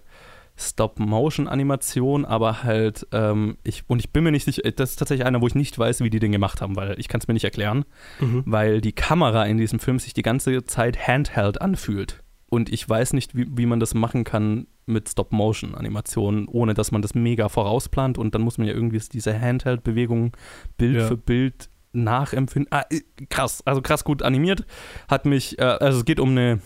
Stop-Motion-Animation, 0.57 2.25
aber 2.25 2.63
halt, 2.63 3.07
ähm, 3.11 3.57
ich, 3.63 3.83
und 3.87 3.99
ich 3.99 4.11
bin 4.11 4.23
mir 4.23 4.31
nicht 4.31 4.45
sicher, 4.45 4.69
das 4.71 4.91
ist 4.91 4.95
tatsächlich 4.97 5.25
einer, 5.25 5.41
wo 5.41 5.47
ich 5.47 5.55
nicht 5.55 5.77
weiß, 5.77 6.01
wie 6.01 6.09
die 6.09 6.19
den 6.19 6.31
gemacht 6.31 6.61
haben, 6.61 6.75
weil 6.75 6.99
ich 6.99 7.07
kann 7.07 7.19
es 7.19 7.27
mir 7.27 7.33
nicht 7.33 7.43
erklären, 7.43 7.85
mhm. 8.19 8.43
weil 8.45 8.81
die 8.81 8.93
Kamera 8.93 9.45
in 9.45 9.57
diesem 9.57 9.79
Film 9.79 9.99
sich 9.99 10.13
die 10.13 10.21
ganze 10.21 10.63
Zeit 10.65 11.07
handheld 11.07 11.61
anfühlt. 11.61 12.23
Und 12.47 12.71
ich 12.71 12.87
weiß 12.87 13.13
nicht, 13.13 13.35
wie, 13.35 13.47
wie 13.49 13.65
man 13.65 13.79
das 13.79 13.93
machen 13.93 14.23
kann 14.23 14.67
mit 14.85 15.09
Stop-Motion-Animationen, 15.09 16.47
ohne 16.47 16.73
dass 16.73 16.91
man 16.91 17.01
das 17.01 17.15
mega 17.15 17.49
vorausplant 17.49 18.17
und 18.17 18.35
dann 18.35 18.41
muss 18.41 18.57
man 18.57 18.67
ja 18.67 18.73
irgendwie 18.73 19.01
diese 19.11 19.39
Handheld-Bewegung 19.39 20.31
Bild 20.77 20.97
ja. 20.97 21.07
für 21.07 21.17
Bild 21.17 21.69
nachempfinden. 21.95 22.71
Ah, 22.71 22.83
äh, 22.89 23.01
krass, 23.29 23.61
also 23.65 23.81
krass 23.81 24.03
gut 24.03 24.21
animiert. 24.21 24.65
Hat 25.07 25.25
mich, 25.25 25.57
äh, 25.59 25.63
also 25.63 25.99
es 25.99 26.05
geht 26.05 26.19
um 26.19 26.29
eine, 26.29 26.59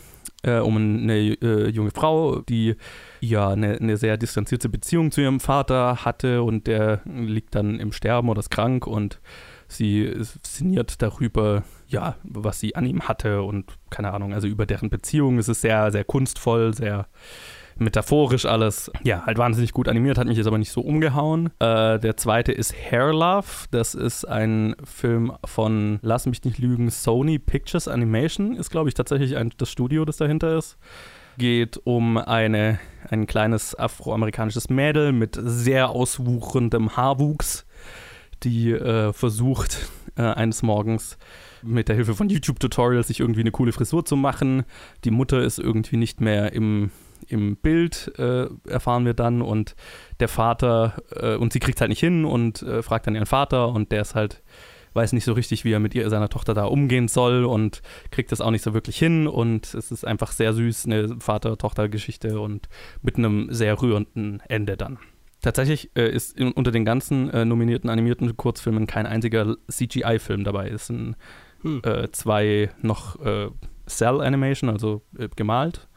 äh, 0.43 0.60
um 0.60 0.78
eine 0.78 1.17
äh, 1.17 1.69
junge 1.69 1.91
Frau, 1.91 2.41
die 2.41 2.75
ja 3.19 3.49
eine, 3.49 3.78
eine, 3.78 3.97
sehr 3.97 4.17
distanzierte 4.17 4.69
Beziehung 4.69 5.12
zu 5.12 5.21
ihrem 5.21 5.39
Vater 5.39 6.06
hatte 6.06 6.43
und 6.43 6.67
der 6.67 7.02
liegt 7.06 7.56
dann 7.56 7.80
im 7.80 7.91
Sterben 7.91 8.30
oder 8.30 8.39
ist 8.39 8.49
krank 8.49 8.88
und 8.88 9.19
sie 9.67 10.13
sinniert 10.43 11.02
darüber, 11.02 11.63
ja, 11.88 12.15
was 12.23 12.60
sie 12.60 12.75
an 12.75 12.86
ihm 12.86 13.08
hatte 13.08 13.41
und 13.43 13.65
keine 13.89 14.13
Ahnung, 14.13 14.34
also 14.34 14.47
über 14.47 14.65
deren 14.65 14.89
Beziehung. 14.89 15.38
Es 15.38 15.49
ist 15.49 15.62
sehr, 15.62 15.91
sehr 15.91 16.04
kunstvoll, 16.04 16.73
sehr 16.73 17.08
metaphorisch 17.80 18.46
alles. 18.46 18.92
Ja, 19.04 19.26
halt 19.26 19.38
wahnsinnig 19.38 19.74
gut 19.74 19.88
animiert, 19.88 20.18
hat 20.18 20.28
mich 20.28 20.38
jetzt 20.38 20.48
aber 20.48 20.58
nicht 20.58 20.72
so 20.72 20.82
umgehauen. 20.82 21.48
Äh, 21.60 22.00
der 22.00 22.18
zweite 22.18 22.52
ist 22.52 22.74
Hair 22.74 23.13
Love. 23.13 23.68
Das 23.72 23.96
ist 23.96 24.26
ein 24.26 24.76
Film 24.84 25.34
von, 25.46 26.00
lass 26.02 26.26
mich 26.26 26.44
nicht 26.44 26.58
lügen, 26.58 26.89
Sony 26.89 27.39
Pictures 27.39 27.88
Animation. 27.88 28.56
Ist, 28.56 28.70
glaube 28.70 28.89
ich, 28.89 28.96
tatsächlich 28.96 29.38
ein, 29.38 29.52
das 29.58 29.70
Studio, 29.70 30.06
das 30.06 30.18
dahinter 30.18 30.58
ist 30.58 30.78
geht 31.39 31.80
um 31.86 32.18
eine, 32.18 32.80
ein 33.10 33.26
kleines 33.26 33.74
afroamerikanisches 33.74 34.70
Mädel 34.70 35.12
mit 35.12 35.39
sehr 35.42 35.89
auswucherndem 35.89 36.96
Haarwuchs, 36.96 37.65
die 38.44 38.72
äh, 38.72 39.12
versucht, 39.13 39.89
äh, 40.15 40.22
eines 40.22 40.62
Morgens 40.62 41.18
mit 41.62 41.88
der 41.88 41.96
Hilfe 41.96 42.13
von 42.13 42.30
YouTube-Tutorials 42.30 43.08
sich 43.08 43.20
irgendwie 43.20 43.42
eine 43.42 43.52
coole 43.52 43.72
Frisur 43.72 44.06
zu 44.06 44.15
machen. 44.15 44.63
Die 45.04 45.12
Mutter 45.12 45.42
ist 45.42 45.60
irgendwie 45.60 45.98
nicht 45.98 46.22
mehr 46.22 46.54
im, 46.54 46.92
im 47.27 47.58
Bild, 47.58 48.12
äh, 48.17 48.47
erfahren 48.67 49.05
wir 49.05 49.13
dann, 49.13 49.41
und 49.41 49.75
der 50.19 50.27
Vater, 50.27 51.01
äh, 51.15 51.36
und 51.36 51.53
sie 51.53 51.60
kriegt 51.60 51.82
halt 51.82 51.89
nicht 51.89 51.99
hin 51.99 52.25
und 52.25 52.62
äh, 52.62 52.82
fragt 52.82 53.08
dann 53.08 53.15
ihren 53.15 53.25
Vater 53.25 53.69
und 53.69 53.91
der 53.91 54.01
ist 54.01 54.15
halt 54.15 54.41
weiß 54.93 55.13
nicht 55.13 55.23
so 55.23 55.34
richtig, 55.34 55.65
wie 55.65 55.71
er 55.71 55.79
mit 55.79 55.95
ihr, 55.95 56.10
seiner 56.10 56.29
Tochter 56.29 56.53
da 56.53 56.65
umgehen 56.65 57.08
soll 57.08 57.45
und 57.45 57.82
kriegt 58.12 58.32
das 58.32 58.41
auch 58.41 58.51
nicht 58.51 58.63
so 58.63 58.73
wirklich 58.73 58.97
hin 58.97 59.27
und 59.27 59.73
es 59.73 59.91
ist 59.91 60.05
einfach 60.05 60.32
sehr 60.32 60.53
süß, 60.53 60.86
eine 60.86 61.19
Vater-Tochter-Geschichte 61.19 62.39
und 62.39 62.69
mit 63.01 63.17
einem 63.17 63.47
sehr 63.51 63.82
rührenden 63.82 64.41
Ende 64.47 64.77
dann. 64.77 64.99
Tatsächlich 65.41 65.91
äh, 65.95 66.10
ist 66.10 66.38
in, 66.38 66.51
unter 66.51 66.71
den 66.71 66.84
ganzen 66.84 67.29
äh, 67.29 67.45
nominierten 67.45 67.89
animierten 67.89 68.36
Kurzfilmen 68.36 68.88
kein 68.88 69.05
einziger 69.05 69.55
CGI-Film 69.71 70.43
dabei. 70.43 70.69
Es 70.69 70.88
sind 70.88 71.15
hm. 71.62 71.82
äh, 71.86 72.12
zwei 72.12 72.69
noch 72.82 73.19
äh, 73.21 73.49
Cell-Animation, 73.88 74.69
also 74.69 75.01
äh, 75.17 75.29
gemalt, 75.36 75.88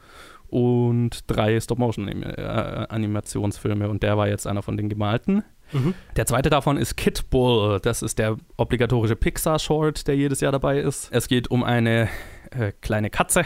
und 0.53 1.21
drei 1.25 1.59
Stop-Motion-Animationsfilme. 1.59 3.89
Und 3.89 4.03
der 4.03 4.17
war 4.17 4.27
jetzt 4.27 4.45
einer 4.45 4.61
von 4.61 4.77
den 4.77 4.87
gemalten. 4.87 5.43
Mhm. 5.71 5.95
Der 6.15 6.27
zweite 6.27 6.51
davon 6.51 6.77
ist 6.77 6.95
Kid 6.95 7.31
Bull. 7.31 7.79
Das 7.81 8.03
ist 8.03 8.19
der 8.19 8.37
obligatorische 8.55 9.15
Pixar-Short, 9.15 10.07
der 10.07 10.15
jedes 10.15 10.41
Jahr 10.41 10.51
dabei 10.51 10.79
ist. 10.79 11.09
Es 11.11 11.27
geht 11.27 11.49
um 11.49 11.63
eine 11.63 12.07
äh, 12.51 12.71
kleine 12.81 13.09
Katze, 13.09 13.45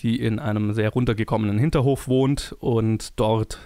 die 0.00 0.20
in 0.20 0.38
einem 0.38 0.74
sehr 0.74 0.90
runtergekommenen 0.90 1.58
Hinterhof 1.58 2.06
wohnt 2.06 2.54
und 2.58 3.18
dort 3.18 3.58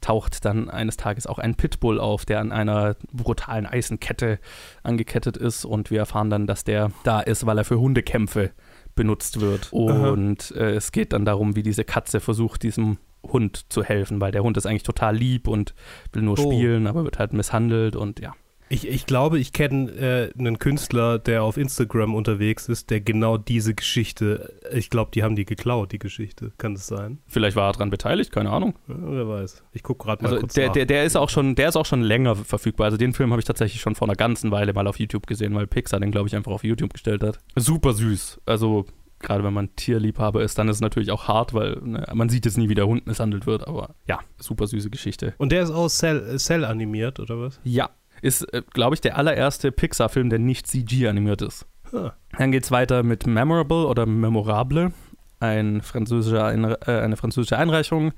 taucht 0.00 0.44
dann 0.44 0.68
eines 0.68 0.96
Tages 0.96 1.28
auch 1.28 1.38
ein 1.38 1.54
Pitbull 1.54 2.00
auf, 2.00 2.24
der 2.24 2.40
an 2.40 2.50
einer 2.50 2.96
brutalen 3.12 3.66
Eisenkette 3.66 4.40
angekettet 4.82 5.36
ist 5.36 5.64
und 5.64 5.92
wir 5.92 6.00
erfahren 6.00 6.30
dann, 6.30 6.48
dass 6.48 6.64
der 6.64 6.90
da 7.04 7.20
ist, 7.20 7.46
weil 7.46 7.58
er 7.58 7.64
für 7.64 7.78
Hundekämpfe 7.78 8.50
benutzt 8.94 9.40
wird. 9.40 9.72
Und 9.72 10.50
äh, 10.56 10.74
es 10.74 10.92
geht 10.92 11.12
dann 11.12 11.24
darum, 11.24 11.56
wie 11.56 11.62
diese 11.62 11.84
Katze 11.84 12.20
versucht, 12.20 12.62
diesem 12.62 12.98
Hund 13.22 13.72
zu 13.72 13.82
helfen, 13.82 14.20
weil 14.20 14.32
der 14.32 14.42
Hund 14.42 14.56
ist 14.56 14.66
eigentlich 14.66 14.82
total 14.82 15.16
lieb 15.16 15.46
und 15.46 15.74
will 16.12 16.22
nur 16.22 16.38
oh. 16.38 16.52
spielen, 16.52 16.86
aber 16.86 17.04
wird 17.04 17.18
halt 17.18 17.32
misshandelt 17.32 17.96
und 17.96 18.20
ja. 18.20 18.34
Ich, 18.72 18.86
ich 18.86 19.04
glaube, 19.04 19.40
ich 19.40 19.52
kenne 19.52 19.90
äh, 19.90 20.38
einen 20.38 20.60
Künstler, 20.60 21.18
der 21.18 21.42
auf 21.42 21.56
Instagram 21.56 22.14
unterwegs 22.14 22.68
ist, 22.68 22.90
der 22.90 23.00
genau 23.00 23.36
diese 23.36 23.74
Geschichte, 23.74 24.54
ich 24.72 24.90
glaube, 24.90 25.10
die 25.12 25.24
haben 25.24 25.34
die 25.34 25.44
geklaut, 25.44 25.90
die 25.90 25.98
Geschichte. 25.98 26.52
Kann 26.56 26.74
das 26.74 26.86
sein? 26.86 27.18
Vielleicht 27.26 27.56
war 27.56 27.68
er 27.68 27.72
daran 27.72 27.90
beteiligt, 27.90 28.30
keine 28.30 28.50
Ahnung. 28.50 28.78
Ja, 28.86 28.94
wer 28.96 29.28
weiß. 29.28 29.64
Ich 29.72 29.82
gucke 29.82 30.04
gerade 30.04 30.22
mal 30.22 30.28
also 30.28 30.40
kurz 30.42 30.54
der, 30.54 30.68
nach. 30.68 30.74
Der, 30.74 30.86
der, 30.86 31.02
ist 31.02 31.16
auch 31.16 31.30
schon, 31.30 31.56
der 31.56 31.70
ist 31.70 31.76
auch 31.76 31.84
schon 31.84 32.02
länger 32.02 32.36
verfügbar. 32.36 32.84
Also 32.84 32.96
den 32.96 33.12
Film 33.12 33.32
habe 33.32 33.40
ich 33.40 33.44
tatsächlich 33.44 33.80
schon 33.82 33.96
vor 33.96 34.06
einer 34.06 34.14
ganzen 34.14 34.52
Weile 34.52 34.72
mal 34.72 34.86
auf 34.86 35.00
YouTube 35.00 35.26
gesehen, 35.26 35.52
weil 35.56 35.66
Pixar 35.66 35.98
den, 35.98 36.12
glaube 36.12 36.28
ich, 36.28 36.36
einfach 36.36 36.52
auf 36.52 36.62
YouTube 36.62 36.92
gestellt 36.92 37.24
hat. 37.24 37.40
Super 37.56 37.92
süß. 37.92 38.40
Also 38.46 38.86
gerade 39.18 39.42
wenn 39.42 39.52
man 39.52 39.74
Tierliebhaber 39.74 40.42
ist, 40.42 40.58
dann 40.58 40.68
ist 40.68 40.76
es 40.76 40.80
natürlich 40.80 41.10
auch 41.10 41.28
hart, 41.28 41.54
weil 41.54 41.76
ne, 41.82 42.06
man 42.14 42.28
sieht 42.28 42.44
jetzt 42.44 42.56
nie, 42.56 42.68
wie 42.68 42.74
der 42.74 42.86
Hund 42.86 43.06
misshandelt 43.06 43.46
wird, 43.46 43.66
aber 43.66 43.94
ja, 44.06 44.20
super 44.38 44.68
süße 44.68 44.90
Geschichte. 44.90 45.34
Und 45.38 45.52
der 45.52 45.62
ist 45.62 45.70
auch 45.70 45.88
Cell, 45.88 46.38
Cell 46.38 46.64
animiert, 46.64 47.20
oder 47.20 47.40
was? 47.40 47.60
Ja, 47.64 47.90
ist, 48.22 48.42
äh, 48.52 48.62
glaube 48.72 48.94
ich, 48.94 49.00
der 49.00 49.16
allererste 49.16 49.72
Pixar-Film, 49.72 50.30
der 50.30 50.38
nicht 50.38 50.66
CG 50.66 51.08
animiert 51.08 51.42
ist. 51.42 51.66
Huh. 51.92 52.10
Dann 52.36 52.52
geht 52.52 52.64
es 52.64 52.70
weiter 52.70 53.02
mit 53.02 53.26
Memorable 53.26 53.86
oder 53.86 54.06
Memorable, 54.06 54.92
ein 55.40 55.80
französischer, 55.80 56.52
äh, 56.52 57.02
eine 57.02 57.16
französische 57.16 57.58
Einreichung. 57.58 58.12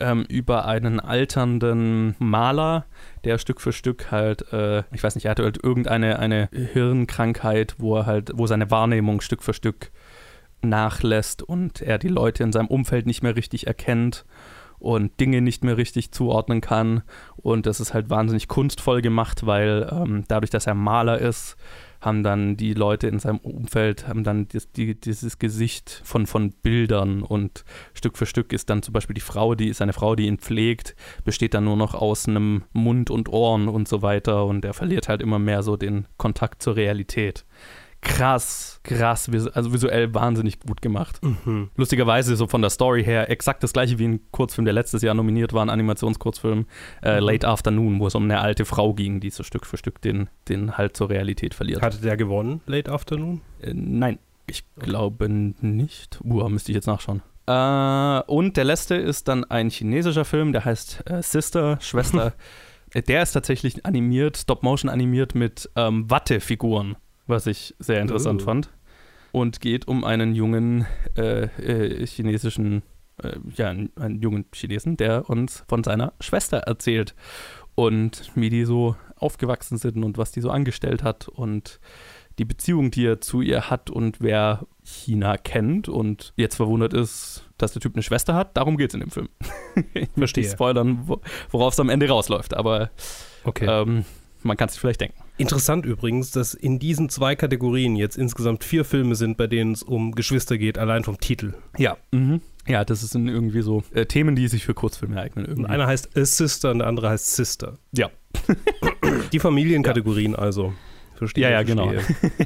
ähm, 0.00 0.24
über 0.28 0.64
einen 0.64 1.00
alternden 1.00 2.16
Maler, 2.18 2.86
der 3.24 3.38
Stück 3.38 3.60
für 3.60 3.72
Stück 3.72 4.10
halt, 4.10 4.52
äh, 4.52 4.82
ich 4.92 5.02
weiß 5.02 5.14
nicht, 5.14 5.26
er 5.26 5.32
hatte 5.32 5.44
halt 5.44 5.62
irgendeine 5.62 6.18
eine 6.18 6.48
Hirnkrankheit, 6.50 7.76
wo 7.78 7.98
er 7.98 8.06
halt, 8.06 8.32
wo 8.34 8.46
seine 8.46 8.70
Wahrnehmung 8.70 9.20
Stück 9.20 9.42
für 9.42 9.52
Stück 9.52 9.92
nachlässt 10.62 11.42
und 11.42 11.82
er 11.82 11.98
die 11.98 12.08
Leute 12.08 12.42
in 12.42 12.52
seinem 12.52 12.68
Umfeld 12.68 13.06
nicht 13.06 13.22
mehr 13.22 13.36
richtig 13.36 13.66
erkennt 13.66 14.24
und 14.82 15.18
Dinge 15.20 15.40
nicht 15.40 15.62
mehr 15.64 15.76
richtig 15.76 16.10
zuordnen 16.10 16.60
kann. 16.60 17.02
Und 17.36 17.66
das 17.66 17.80
ist 17.80 17.94
halt 17.94 18.10
wahnsinnig 18.10 18.48
kunstvoll 18.48 19.00
gemacht, 19.00 19.46
weil 19.46 19.88
ähm, 19.90 20.24
dadurch, 20.28 20.50
dass 20.50 20.66
er 20.66 20.74
Maler 20.74 21.18
ist, 21.18 21.56
haben 22.00 22.24
dann 22.24 22.56
die 22.56 22.74
Leute 22.74 23.06
in 23.06 23.20
seinem 23.20 23.38
Umfeld, 23.38 24.08
haben 24.08 24.24
dann 24.24 24.48
die, 24.48 24.58
die, 24.74 25.00
dieses 25.00 25.38
Gesicht 25.38 26.02
von, 26.04 26.26
von 26.26 26.50
Bildern 26.50 27.22
und 27.22 27.64
Stück 27.94 28.18
für 28.18 28.26
Stück 28.26 28.52
ist 28.52 28.68
dann 28.70 28.82
zum 28.82 28.92
Beispiel 28.92 29.14
die 29.14 29.20
Frau, 29.20 29.54
die 29.54 29.68
ist 29.68 29.80
eine 29.80 29.92
Frau, 29.92 30.16
die 30.16 30.26
ihn 30.26 30.38
pflegt, 30.38 30.96
besteht 31.24 31.54
dann 31.54 31.64
nur 31.64 31.76
noch 31.76 31.94
aus 31.94 32.26
einem 32.26 32.64
Mund 32.72 33.08
und 33.10 33.28
Ohren 33.28 33.68
und 33.68 33.86
so 33.86 34.02
weiter 34.02 34.46
und 34.46 34.64
er 34.64 34.74
verliert 34.74 35.08
halt 35.08 35.22
immer 35.22 35.38
mehr 35.38 35.62
so 35.62 35.76
den 35.76 36.08
Kontakt 36.16 36.60
zur 36.60 36.74
Realität 36.74 37.44
krass, 38.02 38.80
krass, 38.82 39.30
also 39.54 39.72
visuell 39.72 40.12
wahnsinnig 40.12 40.60
gut 40.60 40.82
gemacht. 40.82 41.20
Mhm. 41.22 41.70
Lustigerweise 41.76 42.36
so 42.36 42.46
von 42.46 42.60
der 42.60 42.70
Story 42.70 43.04
her 43.04 43.30
exakt 43.30 43.62
das 43.62 43.72
gleiche 43.72 43.98
wie 43.98 44.08
ein 44.08 44.20
Kurzfilm, 44.32 44.64
der 44.64 44.74
letztes 44.74 45.02
Jahr 45.02 45.14
nominiert 45.14 45.52
war, 45.52 45.64
ein 45.64 45.70
Animationskurzfilm, 45.70 46.66
äh, 47.02 47.20
mhm. 47.20 47.26
Late 47.26 47.48
Afternoon, 47.48 48.00
wo 48.00 48.08
es 48.08 48.14
um 48.14 48.24
eine 48.24 48.40
alte 48.40 48.64
Frau 48.64 48.92
ging, 48.92 49.20
die 49.20 49.30
so 49.30 49.44
Stück 49.44 49.64
für 49.64 49.76
Stück 49.76 50.00
den, 50.02 50.28
den 50.48 50.76
halt 50.76 50.96
zur 50.96 51.08
Realität 51.08 51.54
verliert. 51.54 51.80
Hatte 51.80 52.00
der 52.00 52.16
gewonnen, 52.16 52.60
Late 52.66 52.90
Afternoon? 52.92 53.40
Äh, 53.60 53.72
nein, 53.72 54.18
ich 54.46 54.64
glaube 54.76 55.28
nicht. 55.28 56.20
Uh, 56.24 56.48
müsste 56.48 56.72
ich 56.72 56.76
jetzt 56.76 56.86
nachschauen. 56.86 57.22
Äh, 57.46 58.30
und 58.30 58.56
der 58.56 58.64
letzte 58.64 58.96
ist 58.96 59.28
dann 59.28 59.44
ein 59.44 59.70
chinesischer 59.70 60.24
Film, 60.24 60.52
der 60.52 60.64
heißt 60.64 61.04
äh, 61.08 61.22
Sister, 61.22 61.78
Schwester. 61.80 62.34
der 62.94 63.22
ist 63.22 63.32
tatsächlich 63.32 63.86
animiert, 63.86 64.36
Stop-Motion 64.36 64.90
animiert 64.90 65.36
mit 65.36 65.70
ähm, 65.76 66.10
Wattefiguren 66.10 66.96
was 67.26 67.46
ich 67.46 67.74
sehr 67.78 68.00
interessant 68.00 68.42
oh. 68.42 68.44
fand. 68.44 68.70
Und 69.32 69.60
geht 69.60 69.88
um 69.88 70.04
einen 70.04 70.34
jungen 70.34 70.86
äh, 71.16 71.44
äh, 71.44 72.06
chinesischen, 72.06 72.82
äh, 73.22 73.36
ja, 73.56 73.68
einen 73.68 74.20
jungen 74.20 74.44
Chinesen, 74.54 74.98
der 74.98 75.30
uns 75.30 75.64
von 75.68 75.82
seiner 75.82 76.12
Schwester 76.20 76.58
erzählt 76.58 77.14
und 77.74 78.30
wie 78.34 78.50
die 78.50 78.64
so 78.64 78.96
aufgewachsen 79.16 79.78
sind 79.78 80.04
und 80.04 80.18
was 80.18 80.32
die 80.32 80.40
so 80.42 80.50
angestellt 80.50 81.02
hat 81.02 81.28
und 81.28 81.80
die 82.38 82.44
Beziehung, 82.44 82.90
die 82.90 83.06
er 83.06 83.20
zu 83.20 83.40
ihr 83.40 83.70
hat 83.70 83.90
und 83.90 84.20
wer 84.20 84.66
China 84.84 85.36
kennt 85.36 85.88
und 85.88 86.32
jetzt 86.36 86.56
verwundert 86.56 86.94
ist, 86.94 87.48
dass 87.58 87.72
der 87.72 87.80
Typ 87.80 87.94
eine 87.94 88.02
Schwester 88.02 88.34
hat. 88.34 88.56
Darum 88.56 88.76
geht 88.76 88.90
es 88.90 88.94
in 88.94 89.00
dem 89.00 89.10
Film. 89.10 89.28
ich 89.94 90.08
möchte 90.16 90.40
nicht 90.40 90.52
spoilern, 90.52 91.08
worauf 91.50 91.72
es 91.72 91.80
am 91.80 91.88
Ende 91.88 92.08
rausläuft, 92.08 92.54
aber 92.54 92.90
okay. 93.44 93.66
ähm, 93.68 94.04
man 94.42 94.56
kann 94.56 94.68
es 94.68 94.74
sich 94.74 94.80
vielleicht 94.80 95.00
denken. 95.00 95.21
Interessant 95.42 95.84
übrigens, 95.86 96.30
dass 96.30 96.54
in 96.54 96.78
diesen 96.78 97.08
zwei 97.08 97.36
Kategorien 97.36 97.96
jetzt 97.96 98.16
insgesamt 98.16 98.64
vier 98.64 98.84
Filme 98.84 99.14
sind, 99.14 99.36
bei 99.36 99.46
denen 99.46 99.72
es 99.72 99.82
um 99.82 100.12
Geschwister 100.12 100.58
geht, 100.58 100.78
allein 100.78 101.04
vom 101.04 101.18
Titel. 101.18 101.54
Ja. 101.76 101.96
Mhm. 102.12 102.40
Ja, 102.66 102.84
das 102.84 103.00
sind 103.00 103.28
irgendwie 103.28 103.62
so 103.62 103.82
äh, 103.92 104.06
Themen, 104.06 104.36
die 104.36 104.46
sich 104.46 104.64
für 104.64 104.74
Kurzfilme 104.74 105.20
eignen. 105.20 105.44
Irgendwie. 105.44 105.68
Einer 105.68 105.86
heißt 105.86 106.16
A 106.16 106.24
Sister 106.24 106.70
und 106.70 106.78
der 106.78 106.86
andere 106.86 107.10
heißt 107.10 107.34
Sister. 107.34 107.78
Ja. 107.92 108.10
die 109.32 109.38
Familienkategorien 109.40 110.32
ja. 110.32 110.38
also 110.38 110.72
verstehe. 111.22 111.44
Ja, 111.44 111.50
ja, 111.50 111.62
genau. 111.62 111.92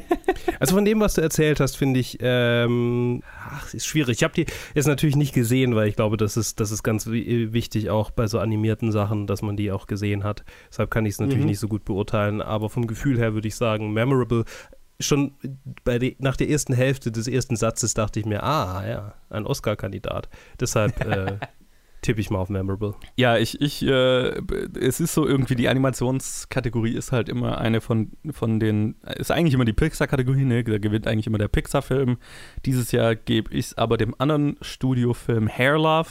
also 0.60 0.74
von 0.74 0.84
dem, 0.84 1.00
was 1.00 1.14
du 1.14 1.20
erzählt 1.20 1.60
hast, 1.60 1.76
finde 1.76 2.00
ich, 2.00 2.18
ähm, 2.20 3.22
ach, 3.48 3.72
ist 3.72 3.86
schwierig. 3.86 4.18
Ich 4.18 4.24
habe 4.24 4.34
die 4.34 4.46
jetzt 4.74 4.86
natürlich 4.86 5.16
nicht 5.16 5.34
gesehen, 5.34 5.74
weil 5.74 5.88
ich 5.88 5.96
glaube, 5.96 6.16
das 6.16 6.36
ist, 6.36 6.60
das 6.60 6.70
ist 6.70 6.82
ganz 6.82 7.06
wichtig 7.06 7.90
auch 7.90 8.10
bei 8.10 8.26
so 8.26 8.38
animierten 8.38 8.92
Sachen, 8.92 9.26
dass 9.26 9.42
man 9.42 9.56
die 9.56 9.72
auch 9.72 9.86
gesehen 9.86 10.24
hat. 10.24 10.44
Deshalb 10.70 10.90
kann 10.90 11.06
ich 11.06 11.12
es 11.12 11.20
natürlich 11.20 11.44
mhm. 11.44 11.50
nicht 11.50 11.58
so 11.58 11.68
gut 11.68 11.84
beurteilen, 11.84 12.40
aber 12.40 12.70
vom 12.70 12.86
Gefühl 12.86 13.18
her 13.18 13.34
würde 13.34 13.48
ich 13.48 13.56
sagen, 13.56 13.92
memorable 13.92 14.44
schon 14.98 15.34
bei 15.84 15.98
die, 15.98 16.16
nach 16.18 16.36
der 16.36 16.48
ersten 16.48 16.72
Hälfte 16.72 17.12
des 17.12 17.28
ersten 17.28 17.56
Satzes 17.56 17.94
dachte 17.94 18.20
ich 18.20 18.26
mir, 18.26 18.42
ah 18.42 18.86
ja, 18.86 19.14
ein 19.28 19.46
Oscar-Kandidat. 19.46 20.28
Deshalb 20.58 21.00
äh, 21.04 21.38
tippe 22.06 22.20
ich 22.20 22.30
mal 22.30 22.38
auf 22.38 22.48
Memorable. 22.48 22.94
Ja, 23.16 23.36
ich, 23.36 23.60
ich, 23.60 23.82
äh, 23.84 24.40
es 24.78 25.00
ist 25.00 25.12
so 25.12 25.26
irgendwie, 25.26 25.56
die 25.56 25.68
Animationskategorie 25.68 26.94
ist 26.94 27.10
halt 27.10 27.28
immer 27.28 27.58
eine 27.58 27.80
von, 27.80 28.12
von 28.30 28.60
den, 28.60 28.94
ist 29.16 29.32
eigentlich 29.32 29.54
immer 29.54 29.64
die 29.64 29.72
Pixar-Kategorie, 29.72 30.44
ne? 30.44 30.62
Da 30.62 30.78
gewinnt 30.78 31.08
eigentlich 31.08 31.26
immer 31.26 31.38
der 31.38 31.48
Pixar-Film. 31.48 32.18
Dieses 32.64 32.92
Jahr 32.92 33.16
gebe 33.16 33.52
ich 33.52 33.66
es 33.66 33.78
aber 33.78 33.96
dem 33.96 34.14
anderen 34.18 34.56
Studiofilm 34.60 35.48
Hair 35.48 35.78
Love 35.78 36.10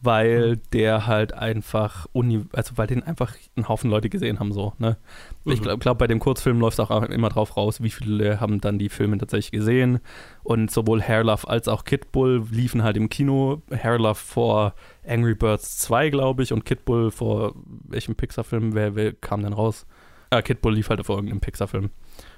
weil 0.00 0.52
mhm. 0.52 0.60
der 0.72 1.06
halt 1.06 1.32
einfach, 1.32 2.06
uni 2.12 2.44
also 2.52 2.76
weil 2.76 2.86
den 2.86 3.02
einfach 3.02 3.34
ein 3.56 3.68
Haufen 3.68 3.90
Leute 3.90 4.08
gesehen 4.08 4.38
haben, 4.38 4.52
so, 4.52 4.72
ne? 4.78 4.96
Mhm. 5.44 5.52
Ich 5.52 5.62
glaube, 5.62 5.78
glaub, 5.78 5.98
bei 5.98 6.06
dem 6.06 6.20
Kurzfilm 6.20 6.60
läuft 6.60 6.78
es 6.78 6.90
auch 6.90 7.02
immer 7.02 7.28
drauf 7.28 7.56
raus, 7.56 7.82
wie 7.82 7.90
viele 7.90 8.40
haben 8.40 8.60
dann 8.60 8.78
die 8.78 8.88
Filme 8.88 9.18
tatsächlich 9.18 9.50
gesehen. 9.50 10.00
Und 10.44 10.70
sowohl 10.70 11.02
Hair 11.02 11.24
Love 11.24 11.48
als 11.48 11.68
auch 11.68 11.84
Kid 11.84 12.12
Bull 12.12 12.44
liefen 12.50 12.82
halt 12.82 12.96
im 12.96 13.08
Kino. 13.08 13.62
Hair 13.70 13.98
Love 13.98 14.14
vor 14.14 14.74
Angry 15.06 15.34
Birds 15.34 15.78
2, 15.78 16.10
glaube 16.10 16.42
ich, 16.42 16.52
und 16.52 16.64
Kid 16.64 16.84
Bull 16.84 17.10
vor 17.10 17.54
welchem 17.88 18.14
Pixar-Film, 18.14 18.74
wer, 18.74 18.94
wer 18.94 19.12
kam 19.12 19.42
denn 19.42 19.52
raus? 19.52 19.86
Ah, 20.30 20.42
Kid 20.42 20.60
Bull 20.60 20.74
lief 20.74 20.90
halt 20.90 21.04
vor 21.04 21.16
irgendeinem 21.16 21.40
Pixar-Film. 21.40 21.90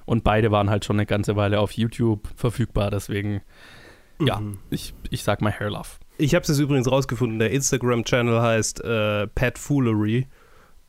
Und 0.06 0.24
beide 0.24 0.50
waren 0.50 0.70
halt 0.70 0.84
schon 0.84 0.96
eine 0.96 1.06
ganze 1.06 1.36
Weile 1.36 1.60
auf 1.60 1.72
YouTube 1.72 2.28
verfügbar, 2.36 2.90
deswegen, 2.90 3.42
mhm. 4.18 4.26
ja, 4.26 4.40
ich, 4.70 4.94
ich 5.10 5.24
sag 5.24 5.42
mal 5.42 5.52
Hair 5.52 5.70
Love. 5.70 5.88
Ich 6.20 6.34
habe 6.34 6.44
es 6.44 6.58
übrigens 6.58 6.90
rausgefunden. 6.90 7.38
Der 7.38 7.50
Instagram-Channel 7.50 8.40
heißt 8.40 8.84
äh, 8.84 9.26
Pet 9.28 9.58
Foolery. 9.58 10.26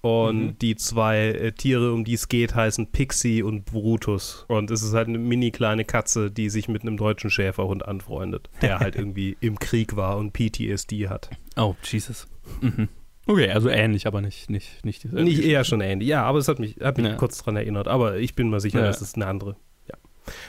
Und 0.02 0.44
mhm. 0.44 0.58
die 0.58 0.76
zwei 0.76 1.28
äh, 1.28 1.52
Tiere, 1.52 1.94
um 1.94 2.04
die 2.04 2.15
es 2.15 2.28
geht, 2.28 2.56
heißen 2.56 2.88
Pixie 2.88 3.44
und 3.44 3.65
Brutus. 3.65 4.46
Und 4.48 4.72
es 4.72 4.82
ist 4.82 4.94
halt 4.94 5.08
eine 5.08 5.20
mini 5.20 5.52
kleine 5.52 5.86
Katze, 5.86 6.32
die 6.32 6.50
sich 6.50 6.67
mit 6.67 6.82
einem 6.82 6.98
deutschen 6.98 7.30
Schäferhund 7.30 7.86
anfreundet, 7.86 8.50
der 8.63 8.80
halt 8.80 8.96
irgendwie 8.98 9.38
im 9.41 9.60
Krieg 9.60 9.96
war 9.96 10.17
und 10.17 10.34
PTSD 10.34 11.08
hat. 11.08 11.30
Oh, 11.56 11.76
Jesus. 11.84 12.28
Mhm. 12.62 12.89
Okay, 13.28 13.52
also 13.52 13.70
ähnlich, 13.70 14.08
aber 14.08 14.22
nicht, 14.22 14.50
nicht, 14.50 14.84
nicht 14.84 15.04
dieselbe. 15.04 15.24
Nicht 15.24 15.44
eher 15.44 15.63
schon 15.63 15.82
ähnlich, 15.82 16.10
ja, 16.10 16.24
aber 16.24 16.39
es 16.39 16.48
hat 16.48 16.58
mich, 16.58 16.78
hat 16.82 16.98
mich 16.98 17.06
ja. 17.06 17.15
kurz 17.15 17.38
daran 17.38 17.58
erinnert. 17.58 17.88
Aber 17.88 18.17
ich 18.17 18.34
bin 18.34 18.50
mir 18.50 18.60
sicher, 18.60 18.80
ja. 18.80 18.88
dass 18.88 19.02
es 19.02 19.13
eine 19.13 19.28
andere 19.28 19.56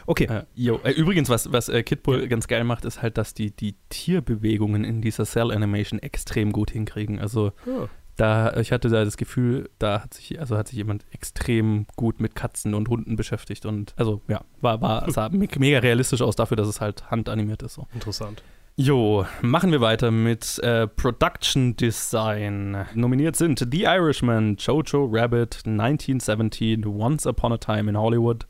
Okay. 0.07 0.25
Äh, 0.25 0.45
äh, 0.57 0.91
übrigens, 0.93 1.29
was, 1.29 1.53
was 1.53 1.69
äh, 1.69 1.83
Kidbull 1.83 2.23
ja. 2.23 2.27
ganz 2.27 2.49
geil 2.49 2.65
macht, 2.65 2.85
ist 2.85 3.03
halt, 3.03 3.19
dass 3.19 3.35
die, 3.35 3.51
die 3.51 3.77
Tierbewegungen 3.89 4.85
in 4.85 5.01
dieser 5.01 5.25
Cell-Animation 5.25 5.99
extrem 6.01 6.53
gut 6.53 6.71
hinkriegen. 6.71 7.19
Also 7.19 7.53
oh. 7.67 7.89
da, 8.17 8.57
ich 8.57 8.73
hatte 8.73 8.89
da 8.89 9.05
das 9.05 9.17
Gefühl, 9.17 9.71
da 9.79 10.03
hat 10.03 10.15
sich, 10.15 10.39
also 10.41 10.57
hat 10.57 10.69
sich 10.69 10.79
jemand 10.79 11.05
extrem 11.11 11.87
gut 11.97 12.21
mit 12.21 12.35
Katzen 12.35 12.75
und 12.75 12.89
Hunden 12.89 13.17
beschäftigt 13.17 13.67
und 13.67 13.95
also 13.97 14.23
ja, 14.29 14.43
war, 14.61 14.81
war, 14.81 15.11
sah 15.11 15.29
mega 15.31 15.81
realistisch 15.81 16.23
aus 16.23 16.37
dafür, 16.37 16.57
dass 16.57 16.69
es 16.69 16.81
halt 16.81 17.11
handanimiert 17.11 17.63
ist. 17.63 17.75
So. 17.75 17.87
Interessant. 17.95 18.43
Jo, 18.75 19.27
machen 19.43 19.71
wir 19.71 19.83
weiter 19.83 20.11
mit 20.11 20.59
äh, 20.61 20.87
Production 20.89 21.77
Design. 21.77 22.87
Nominiert 22.95 23.37
sind 23.37 23.67
The 23.71 23.83
Irishman, 23.83 24.57
Jojo 24.57 25.07
Rabbit, 25.13 25.61
1917, 25.67 26.87
Once 26.87 27.27
Upon 27.27 27.53
a 27.53 27.59
Time 27.59 27.91
in 27.91 27.99
Hollywood 27.99 28.47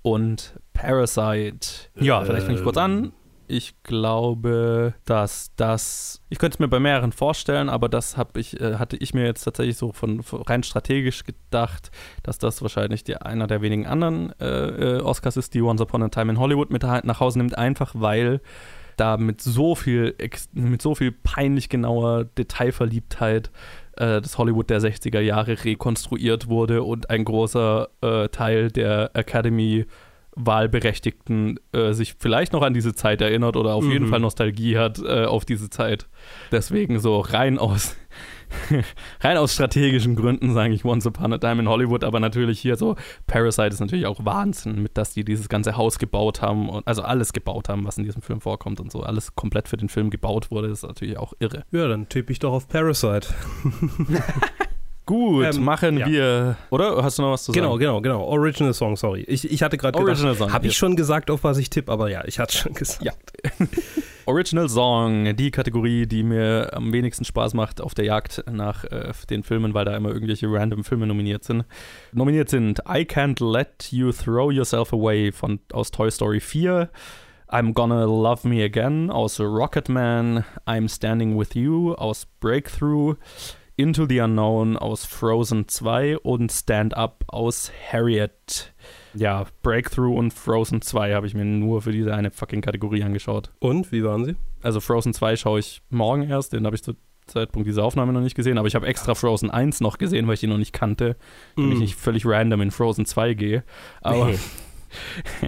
und 0.00 0.58
Parasite. 0.76 1.88
Ja, 1.98 2.22
vielleicht 2.22 2.46
fange 2.46 2.58
ich 2.58 2.64
kurz 2.64 2.76
an. 2.76 3.12
Ich 3.48 3.80
glaube, 3.84 4.94
dass 5.04 5.52
das, 5.54 6.20
ich 6.30 6.38
könnte 6.38 6.56
es 6.56 6.58
mir 6.58 6.66
bei 6.66 6.80
mehreren 6.80 7.12
vorstellen, 7.12 7.68
aber 7.68 7.88
das 7.88 8.16
habe 8.16 8.40
ich, 8.40 8.60
äh, 8.60 8.74
hatte 8.74 8.96
ich 8.96 9.14
mir 9.14 9.24
jetzt 9.24 9.44
tatsächlich 9.44 9.76
so 9.76 9.92
von, 9.92 10.24
von, 10.24 10.42
rein 10.42 10.64
strategisch 10.64 11.22
gedacht, 11.22 11.92
dass 12.24 12.38
das 12.38 12.60
wahrscheinlich 12.60 13.04
die, 13.04 13.16
einer 13.16 13.46
der 13.46 13.62
wenigen 13.62 13.86
anderen 13.86 14.32
äh, 14.40 14.96
äh 14.96 15.00
Oscars 15.00 15.36
ist, 15.36 15.54
die 15.54 15.62
Once 15.62 15.80
Upon 15.80 16.02
a 16.02 16.08
Time 16.08 16.32
in 16.32 16.40
Hollywood 16.40 16.70
mit 16.70 16.82
nach 16.82 17.20
Hause 17.20 17.38
nimmt, 17.38 17.56
einfach 17.56 17.92
weil 17.94 18.40
da 18.96 19.16
mit 19.16 19.40
so 19.40 19.74
viel, 19.74 20.16
mit 20.52 20.82
so 20.82 20.94
viel 20.94 21.12
peinlich 21.12 21.68
genauer 21.68 22.24
Detailverliebtheit 22.24 23.50
äh, 23.96 24.20
das 24.20 24.38
Hollywood 24.38 24.70
der 24.70 24.80
60er 24.80 25.20
Jahre 25.20 25.64
rekonstruiert 25.64 26.48
wurde 26.48 26.82
und 26.82 27.10
ein 27.10 27.24
großer 27.24 27.88
äh, 28.00 28.28
Teil 28.28 28.70
der 28.70 29.10
Academy 29.14 29.86
Wahlberechtigten 30.36 31.58
äh, 31.72 31.92
sich 31.92 32.14
vielleicht 32.18 32.52
noch 32.52 32.62
an 32.62 32.74
diese 32.74 32.94
Zeit 32.94 33.20
erinnert 33.22 33.56
oder 33.56 33.74
auf 33.74 33.84
mhm. 33.84 33.90
jeden 33.90 34.06
Fall 34.06 34.20
Nostalgie 34.20 34.76
hat 34.76 34.98
äh, 35.02 35.24
auf 35.24 35.44
diese 35.44 35.70
Zeit. 35.70 36.08
Deswegen 36.52 37.00
so 37.00 37.20
rein 37.20 37.58
aus 37.58 37.96
rein 39.20 39.38
aus 39.38 39.54
strategischen 39.54 40.14
Gründen 40.14 40.52
sage 40.52 40.72
ich 40.74 40.84
Once 40.84 41.06
Upon 41.06 41.32
a 41.32 41.38
Time 41.38 41.62
in 41.62 41.68
Hollywood, 41.68 42.04
aber 42.04 42.20
natürlich 42.20 42.60
hier 42.60 42.76
so 42.76 42.96
Parasite 43.26 43.68
ist 43.68 43.80
natürlich 43.80 44.06
auch 44.06 44.24
Wahnsinn, 44.24 44.82
mit 44.82 44.96
dass 44.96 45.12
die 45.12 45.24
dieses 45.24 45.48
ganze 45.48 45.76
Haus 45.76 45.98
gebaut 45.98 46.42
haben 46.42 46.68
und 46.68 46.86
also 46.86 47.02
alles 47.02 47.32
gebaut 47.32 47.68
haben, 47.68 47.84
was 47.84 47.98
in 47.98 48.04
diesem 48.04 48.22
Film 48.22 48.40
vorkommt 48.40 48.78
und 48.78 48.92
so 48.92 49.00
alles 49.00 49.34
komplett 49.34 49.68
für 49.68 49.76
den 49.76 49.88
Film 49.88 50.10
gebaut 50.10 50.50
wurde, 50.50 50.68
ist 50.68 50.82
natürlich 50.84 51.18
auch 51.18 51.32
irre. 51.40 51.64
Ja, 51.72 51.88
dann 51.88 52.08
tippe 52.08 52.30
ich 52.30 52.38
doch 52.38 52.52
auf 52.52 52.68
Parasite. 52.68 53.28
Gut, 55.06 55.54
ähm, 55.54 55.64
machen 55.64 55.98
ja. 55.98 56.06
wir. 56.06 56.56
Oder 56.70 57.02
hast 57.02 57.18
du 57.18 57.22
noch 57.22 57.30
was 57.30 57.44
zu 57.44 57.52
genau, 57.52 57.70
sagen? 57.70 57.78
Genau, 57.78 58.00
genau, 58.00 58.18
genau. 58.18 58.24
Original 58.24 58.74
Song, 58.74 58.96
sorry. 58.96 59.22
Ich, 59.28 59.48
ich 59.48 59.62
hatte 59.62 59.78
gerade 59.78 59.96
gedacht, 59.96 60.52
habe 60.52 60.66
ich 60.66 60.76
schon 60.76 60.96
gesagt, 60.96 61.30
auf 61.30 61.44
was 61.44 61.58
ich 61.58 61.70
tippe, 61.70 61.92
aber 61.92 62.10
ja, 62.10 62.24
ich 62.26 62.40
hatte 62.40 62.56
schon 62.56 62.74
gesagt. 62.74 63.04
Ja. 63.04 63.12
Original 64.26 64.68
Song, 64.68 65.36
die 65.36 65.52
Kategorie, 65.52 66.06
die 66.06 66.24
mir 66.24 66.70
am 66.72 66.92
wenigsten 66.92 67.24
Spaß 67.24 67.54
macht 67.54 67.80
auf 67.80 67.94
der 67.94 68.06
Jagd 68.06 68.42
nach 68.50 68.82
äh, 68.82 69.12
den 69.30 69.44
Filmen, 69.44 69.74
weil 69.74 69.84
da 69.84 69.96
immer 69.96 70.08
irgendwelche 70.08 70.50
random 70.50 70.82
Filme 70.82 71.06
nominiert 71.06 71.44
sind. 71.44 71.64
Nominiert 72.12 72.48
sind 72.48 72.80
I 72.80 73.02
Can't 73.04 73.40
Let 73.40 73.92
You 73.92 74.10
Throw 74.10 74.50
Yourself 74.50 74.92
Away 74.92 75.30
von, 75.30 75.60
aus 75.72 75.92
Toy 75.92 76.10
Story 76.10 76.40
4, 76.40 76.90
I'm 77.48 77.72
Gonna 77.74 78.04
Love 78.04 78.48
Me 78.48 78.64
Again 78.64 79.10
aus 79.10 79.38
Rocketman, 79.38 80.44
I'm 80.66 80.88
Standing 80.88 81.38
With 81.38 81.54
You 81.54 81.94
aus 81.94 82.26
Breakthrough, 82.40 83.14
Into 83.78 84.06
the 84.08 84.20
Unknown 84.20 84.78
aus 84.78 85.04
Frozen 85.04 85.68
2 85.68 86.16
und 86.18 86.50
Stand 86.50 86.96
Up 86.96 87.24
aus 87.28 87.70
Harriet. 87.92 88.72
Ja, 89.14 89.44
Breakthrough 89.62 90.16
und 90.16 90.32
Frozen 90.32 90.80
2 90.80 91.12
habe 91.14 91.26
ich 91.26 91.34
mir 91.34 91.44
nur 91.44 91.82
für 91.82 91.92
diese 91.92 92.14
eine 92.14 92.30
fucking 92.30 92.62
Kategorie 92.62 93.02
angeschaut. 93.02 93.50
Und, 93.58 93.92
wie 93.92 94.02
waren 94.02 94.24
sie? 94.24 94.36
Also 94.62 94.80
Frozen 94.80 95.12
2 95.12 95.36
schaue 95.36 95.60
ich 95.60 95.82
morgen 95.90 96.22
erst, 96.22 96.54
den 96.54 96.64
habe 96.64 96.74
ich 96.74 96.82
zu 96.82 96.94
Zeitpunkt 97.26 97.66
dieser 97.68 97.84
Aufnahme 97.84 98.12
noch 98.14 98.20
nicht 98.22 98.36
gesehen, 98.36 98.56
aber 98.56 98.68
ich 98.68 98.74
habe 98.76 98.86
extra 98.86 99.14
Frozen 99.14 99.50
1 99.50 99.80
noch 99.80 99.98
gesehen, 99.98 100.26
weil 100.26 100.34
ich 100.34 100.42
ihn 100.44 100.50
noch 100.50 100.58
nicht 100.58 100.72
kannte, 100.72 101.16
damit 101.56 101.72
ich 101.72 101.78
Mm. 101.78 101.80
nicht 101.82 101.96
völlig 101.96 102.24
random 102.24 102.62
in 102.62 102.70
Frozen 102.70 103.04
2 103.04 103.34
gehe. 103.34 103.62
Aber 104.00 104.26
Nee. 104.28 104.38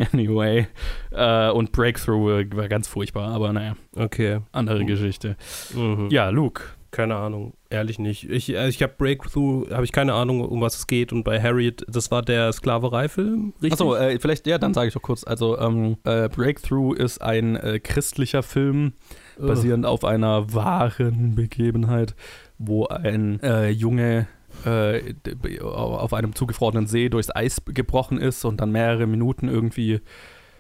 anyway. 0.12 0.66
Äh, 1.12 1.50
und 1.50 1.72
Breakthrough 1.72 2.44
war 2.54 2.68
ganz 2.68 2.88
furchtbar, 2.88 3.28
aber 3.32 3.52
naja, 3.54 3.76
Okay. 3.96 4.40
andere 4.52 4.84
Geschichte. 4.84 5.36
Mhm. 5.74 6.08
Ja, 6.10 6.28
Luke. 6.30 6.62
Keine 6.90 7.16
Ahnung, 7.16 7.52
ehrlich 7.68 7.98
nicht. 7.98 8.30
Ich, 8.30 8.56
also 8.56 8.68
ich 8.70 8.82
habe 8.82 8.94
Breakthrough, 8.96 9.70
habe 9.70 9.84
ich 9.84 9.92
keine 9.92 10.14
Ahnung, 10.14 10.40
um 10.40 10.62
was 10.62 10.76
es 10.76 10.86
geht. 10.86 11.12
Und 11.12 11.22
bei 11.22 11.40
Harriet, 11.40 11.84
das 11.86 12.10
war 12.10 12.22
der 12.22 12.50
Sklaverei-Film, 12.52 13.52
richtig? 13.62 13.72
Achso, 13.72 13.94
äh, 13.94 14.18
vielleicht, 14.18 14.46
ja, 14.46 14.56
dann 14.56 14.72
sage 14.72 14.88
ich 14.88 14.94
doch 14.94 15.02
kurz. 15.02 15.22
Also, 15.24 15.58
ähm, 15.58 15.98
äh, 16.04 16.28
Breakthrough 16.30 16.96
ist 16.96 17.20
ein 17.20 17.56
äh, 17.56 17.78
christlicher 17.78 18.42
Film, 18.42 18.94
basierend 19.38 19.86
auf 19.86 20.04
einer 20.04 20.52
wahren 20.52 21.34
Begebenheit, 21.34 22.14
wo 22.58 22.86
ein 22.86 23.40
äh, 23.42 23.68
Junge 23.68 24.26
äh, 24.64 25.14
auf 25.62 26.12
einem 26.12 26.34
zugefrorenen 26.34 26.86
See 26.86 27.08
durchs 27.08 27.34
Eis 27.34 27.62
gebrochen 27.66 28.18
ist 28.18 28.44
und 28.44 28.60
dann 28.60 28.72
mehrere 28.72 29.06
Minuten 29.06 29.48
irgendwie 29.48 30.00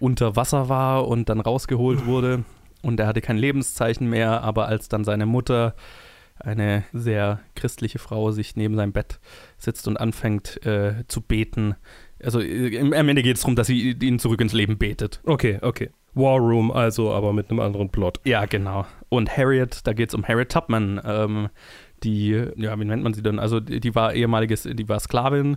unter 0.00 0.36
Wasser 0.36 0.68
war 0.68 1.08
und 1.08 1.28
dann 1.28 1.40
rausgeholt 1.40 2.06
wurde. 2.06 2.44
Und 2.82 3.00
er 3.00 3.06
hatte 3.08 3.20
kein 3.20 3.38
Lebenszeichen 3.38 4.08
mehr, 4.08 4.42
aber 4.42 4.66
als 4.68 4.88
dann 4.88 5.04
seine 5.04 5.26
Mutter, 5.26 5.74
eine 6.40 6.84
sehr 6.92 7.40
christliche 7.54 7.98
Frau, 7.98 8.30
sich 8.30 8.56
neben 8.56 8.76
seinem 8.76 8.92
Bett 8.92 9.20
sitzt 9.56 9.88
und 9.88 9.96
anfängt 9.96 10.64
äh, 10.66 11.04
zu 11.08 11.20
beten, 11.20 11.74
also 12.22 12.40
äh, 12.40 12.78
am 12.78 13.08
Ende 13.08 13.22
geht 13.22 13.36
es 13.36 13.42
darum, 13.42 13.56
dass 13.56 13.66
sie 13.66 13.92
ihn 13.92 14.18
zurück 14.18 14.40
ins 14.40 14.52
Leben 14.52 14.78
betet. 14.78 15.20
Okay, 15.24 15.58
okay. 15.62 15.90
War 16.14 16.38
Room 16.38 16.70
also, 16.70 17.12
aber 17.12 17.32
mit 17.32 17.50
einem 17.50 17.60
anderen 17.60 17.90
Plot. 17.90 18.20
Ja, 18.24 18.46
genau. 18.46 18.86
Und 19.08 19.36
Harriet, 19.36 19.86
da 19.86 19.92
geht 19.92 20.08
es 20.08 20.14
um 20.14 20.26
Harriet 20.26 20.50
Tubman, 20.50 21.00
ähm, 21.04 21.48
die, 22.02 22.44
ja, 22.56 22.78
wie 22.78 22.84
nennt 22.84 23.02
man 23.02 23.14
sie 23.14 23.22
denn? 23.22 23.38
Also 23.38 23.60
die, 23.60 23.94
war 23.94 24.14
ehemaliges, 24.14 24.62
die 24.62 24.88
war 24.88 25.00
Sklavin 25.00 25.56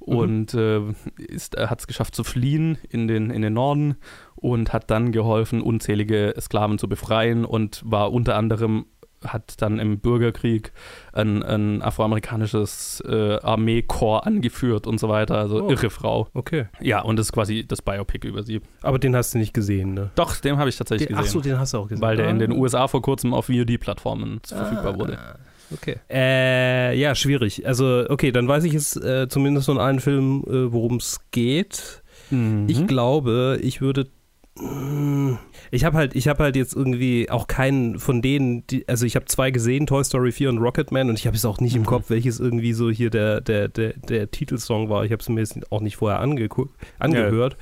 und 0.00 0.54
äh, 0.54 0.80
ist, 1.16 1.56
äh, 1.56 1.66
hat 1.66 1.80
es 1.80 1.86
geschafft 1.86 2.14
zu 2.14 2.24
fliehen 2.24 2.78
in 2.88 3.08
den, 3.08 3.30
in 3.30 3.42
den 3.42 3.52
Norden 3.52 3.96
und 4.34 4.72
hat 4.72 4.90
dann 4.90 5.12
geholfen, 5.12 5.60
unzählige 5.60 6.34
Sklaven 6.40 6.78
zu 6.78 6.88
befreien 6.88 7.44
und 7.44 7.82
war 7.84 8.12
unter 8.12 8.36
anderem 8.36 8.86
hat 9.26 9.60
dann 9.62 9.78
im 9.78 9.98
Bürgerkrieg 9.98 10.72
ein, 11.12 11.42
ein 11.42 11.82
afroamerikanisches 11.82 13.02
äh, 13.08 13.38
Armeekorps 13.40 14.26
angeführt 14.26 14.86
und 14.86 14.98
so 14.98 15.08
weiter. 15.08 15.38
Also 15.38 15.62
Oh. 15.64 15.70
irre 15.70 15.90
Frau. 15.90 16.28
Okay. 16.34 16.66
Ja, 16.80 17.00
und 17.02 17.16
das 17.16 17.26
ist 17.26 17.32
quasi 17.32 17.64
das 17.66 17.82
Biopic 17.82 18.26
über 18.26 18.42
sie. 18.42 18.60
Aber 18.82 18.98
den 18.98 19.14
hast 19.16 19.34
du 19.34 19.38
nicht 19.38 19.54
gesehen, 19.54 19.94
ne? 19.94 20.10
Doch, 20.14 20.36
den 20.36 20.58
habe 20.58 20.68
ich 20.68 20.76
tatsächlich 20.76 21.08
Den, 21.08 21.16
gesehen. 21.16 21.28
ach 21.28 21.32
so, 21.32 21.40
den 21.40 21.58
hast 21.58 21.74
du 21.74 21.78
auch 21.78 21.88
gesehen. 21.88 22.02
weil 22.02 22.16
der 22.16 22.28
in 22.28 22.38
den 22.38 22.52
Ah. 22.52 22.56
USA 22.56 22.88
vor 22.88 23.02
kurzem 23.02 23.34
auf 23.34 23.46
VOD-Plattformen 23.48 24.40
verfügbar 24.46 24.98
wurde. 24.98 25.18
Okay. 25.72 25.96
Äh, 26.10 26.98
ja, 26.98 27.14
schwierig. 27.14 27.66
Also, 27.66 28.04
okay, 28.10 28.30
dann 28.32 28.46
weiß 28.46 28.64
ich 28.64 28.72
jetzt 28.74 28.96
äh, 29.02 29.26
zumindest 29.28 29.66
von 29.66 29.78
allen 29.78 30.00
Filmen, 30.00 30.42
äh, 30.44 30.72
worum 30.72 30.96
es 30.96 31.20
geht. 31.30 32.02
Mhm. 32.30 32.66
Ich 32.68 32.86
glaube, 32.86 33.58
ich 33.62 33.80
würde. 33.80 34.06
Mm, 34.58 35.36
Ich 35.70 35.84
habe 35.84 35.96
halt, 35.96 36.14
ich 36.14 36.28
habe 36.28 36.42
halt 36.42 36.56
jetzt 36.56 36.74
irgendwie 36.74 37.30
auch 37.30 37.46
keinen 37.46 37.98
von 37.98 38.20
denen, 38.20 38.66
die, 38.66 38.86
also 38.88 39.06
ich 39.06 39.16
habe 39.16 39.24
zwei 39.26 39.50
gesehen, 39.50 39.86
Toy 39.86 40.04
Story 40.04 40.32
4 40.32 40.50
und 40.50 40.58
Rocketman, 40.58 41.08
und 41.08 41.18
ich 41.18 41.26
habe 41.26 41.34
jetzt 41.36 41.46
auch 41.46 41.60
nicht 41.60 41.74
im 41.74 41.82
Mhm. 41.82 41.86
Kopf, 41.86 42.10
welches 42.10 42.38
irgendwie 42.40 42.72
so 42.74 42.90
hier 42.90 43.08
der, 43.10 43.40
der, 43.40 43.68
der, 43.68 43.94
der 43.94 44.30
Titelsong 44.30 44.88
war. 44.90 45.04
Ich 45.04 45.12
habe 45.12 45.20
es 45.22 45.28
mir 45.28 45.40
jetzt 45.40 45.72
auch 45.72 45.80
nicht 45.80 45.96
vorher 45.96 46.20
angeguckt, 46.20 46.74
angehört. 46.98 47.56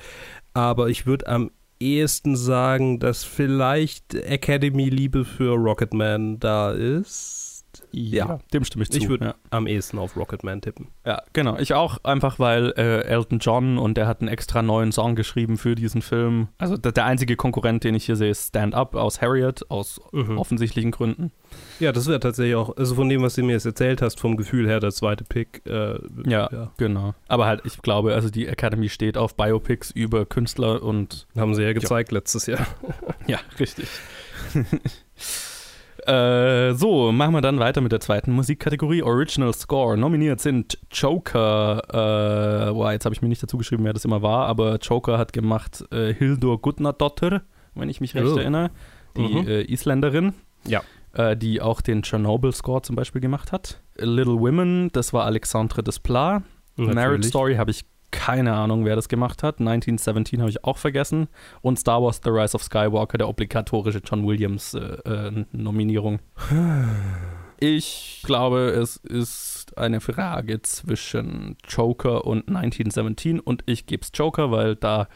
Aber 0.53 0.89
ich 0.89 1.07
würde 1.07 1.29
am 1.29 1.51
ehesten 1.79 2.37
sagen, 2.37 2.99
dass 2.99 3.23
vielleicht 3.25 4.15
Academy-Liebe 4.15 5.25
für 5.25 5.55
Rocketman 5.55 6.41
da 6.41 6.73
ist. 6.73 7.50
Ja, 7.93 8.27
ja. 8.27 8.39
dem 8.53 8.65
stimme 8.65 8.83
ich 8.85 8.91
zu. 8.91 8.99
Ich 8.99 9.09
würde 9.09 9.25
ja. 9.27 9.35
am 9.51 9.67
ehesten 9.67 9.99
auf 9.99 10.17
Rocketman 10.17 10.61
tippen. 10.61 10.89
ja, 11.07 11.23
genau. 11.33 11.59
Ich 11.59 11.75
auch, 11.75 11.99
einfach 12.05 12.39
weil 12.39 12.73
äh, 12.77 13.03
Elton 13.03 13.39
John 13.41 13.79
und 13.79 13.97
der 13.97 14.07
hat 14.07 14.21
einen 14.21 14.29
extra 14.29 14.63
neuen 14.63 14.93
Song 14.93 15.15
geschrieben 15.17 15.59
für 15.59 15.75
diesen 15.75 16.03
Film. 16.03 16.49
Also 16.59 16.77
der, 16.77 16.93
der 16.93 17.05
einzige 17.05 17.37
Konkurrent, 17.37 17.85
den 17.85 17.95
ich 17.95 18.07
hier 18.07 18.17
sehe, 18.17 18.31
ist 18.31 18.49
Stand 18.49 18.75
Up 18.75 18.95
aus 18.95 19.21
Harriet, 19.21 19.71
aus 19.71 20.01
Mhm. 20.13 20.39
offensichtlichen 20.39 20.91
Gründen. 20.91 21.33
Ja, 21.79 21.93
das 21.93 22.07
wäre 22.07 22.21
tatsächlich 22.21 22.55
auch, 22.57 22.77
also 22.77 22.95
von 22.95 23.09
dem, 23.09 23.23
was 23.23 23.35
du 23.35 23.43
mir 23.43 23.53
jetzt 23.53 23.67
erzählt 23.67 24.03
hast, 24.03 24.21
vom 24.21 24.37
Gefühl 24.37 24.67
her, 24.69 24.81
der 24.81 24.91
zweite 24.91 25.25
Pick. 25.25 25.63
Äh, 25.67 25.99
Ja. 26.27 26.49
ja. 26.53 26.71
Genau. 26.79 27.15
Aber 27.29 27.47
halt, 27.47 27.63
ich 27.65 27.81
glaube, 27.83 28.15
also 28.15 28.31
die 28.31 28.47
Academy 28.47 28.89
steht 28.89 29.17
auf 29.17 29.37
Biopics 29.37 29.91
über 29.91 30.27
Künstler 30.27 30.83
und 30.83 31.27
Haben 31.37 31.55
sie 31.55 31.63
ja 31.63 31.73
gezeigt 31.73 32.13
letztes 32.13 32.47
Jahr. 32.47 32.67
Ja, 33.27 33.39
richtig. 33.59 33.89
äh, 36.11 36.75
so, 36.75 37.13
machen 37.13 37.33
wir 37.35 37.41
dann 37.41 37.59
weiter 37.59 37.81
mit 37.81 37.93
der 37.93 38.01
zweiten 38.01 38.33
Musikkategorie. 38.33 39.03
Original 39.03 39.53
Score. 39.55 39.97
Nominiert 39.97 40.41
sind 40.41 40.79
Joker. 40.93 41.83
Äh, 42.69 42.73
boah, 42.73 42.93
jetzt 42.93 43.05
habe 43.05 43.15
ich 43.15 43.23
mir 43.23 43.29
nicht 43.29 43.43
dazu 43.43 43.57
geschrieben, 43.59 43.85
wer 43.85 43.93
das 43.93 44.05
immer 44.05 44.23
war, 44.23 44.47
aber 44.47 44.77
Joker 44.79 45.19
hat 45.19 45.33
gemacht 45.33 45.85
äh, 45.93 46.13
Hildur 46.15 46.61
Gudnadottir, 46.61 47.43
wenn 47.75 47.89
ich 47.89 48.01
mich 48.01 48.15
recht 48.15 48.27
Oh. 48.27 48.37
erinnere. 48.39 48.71
Die 49.17 49.23
Mhm. 49.23 49.49
äh, 49.49 49.63
Isländerin. 49.63 50.35
Ja. 50.67 50.83
Äh, 51.13 51.37
die 51.37 51.61
auch 51.61 51.81
den 51.81 52.03
Chernobyl-Score 52.03 52.83
zum 52.83 52.95
Beispiel 52.97 53.21
gemacht 53.21 53.51
hat. 53.53 53.81
Little 53.97 54.39
Women, 54.39 54.91
das 54.93 55.13
war 55.13 55.25
Alexandre 55.25 55.83
Desplat. 55.83 56.43
Marriage 56.77 56.95
Natürlich. 56.95 57.27
Story 57.27 57.55
habe 57.57 57.71
ich 57.73 57.85
keine 58.11 58.55
Ahnung, 58.55 58.85
wer 58.85 58.97
das 58.97 59.09
gemacht 59.09 59.43
hat. 59.43 59.61
1917 59.61 60.41
habe 60.41 60.51
ich 60.51 60.65
auch 60.65 60.79
vergessen. 60.79 61.29
Und 61.63 61.79
Star 61.79 62.03
Wars 62.03 62.21
The 62.23 62.31
Rise 62.31 62.55
of 62.55 62.63
Skywalker, 62.63 63.19
der 63.19 63.29
obligatorische 63.29 64.01
John 64.05 64.27
Williams 64.27 64.75
äh, 64.75 64.79
äh, 64.79 65.45
Nominierung. 65.53 66.21
Ich 67.63 68.23
glaube, 68.25 68.71
es 68.71 68.97
ist 68.97 69.77
eine 69.77 70.01
Frage 70.01 70.63
zwischen 70.63 71.59
Joker 71.69 72.25
und 72.25 72.49
1917 72.49 73.39
und 73.39 73.63
ich 73.67 73.85
gebe 73.85 74.03
es 74.03 74.11
Joker, 74.15 74.51
weil 74.51 74.77
da 74.77 75.09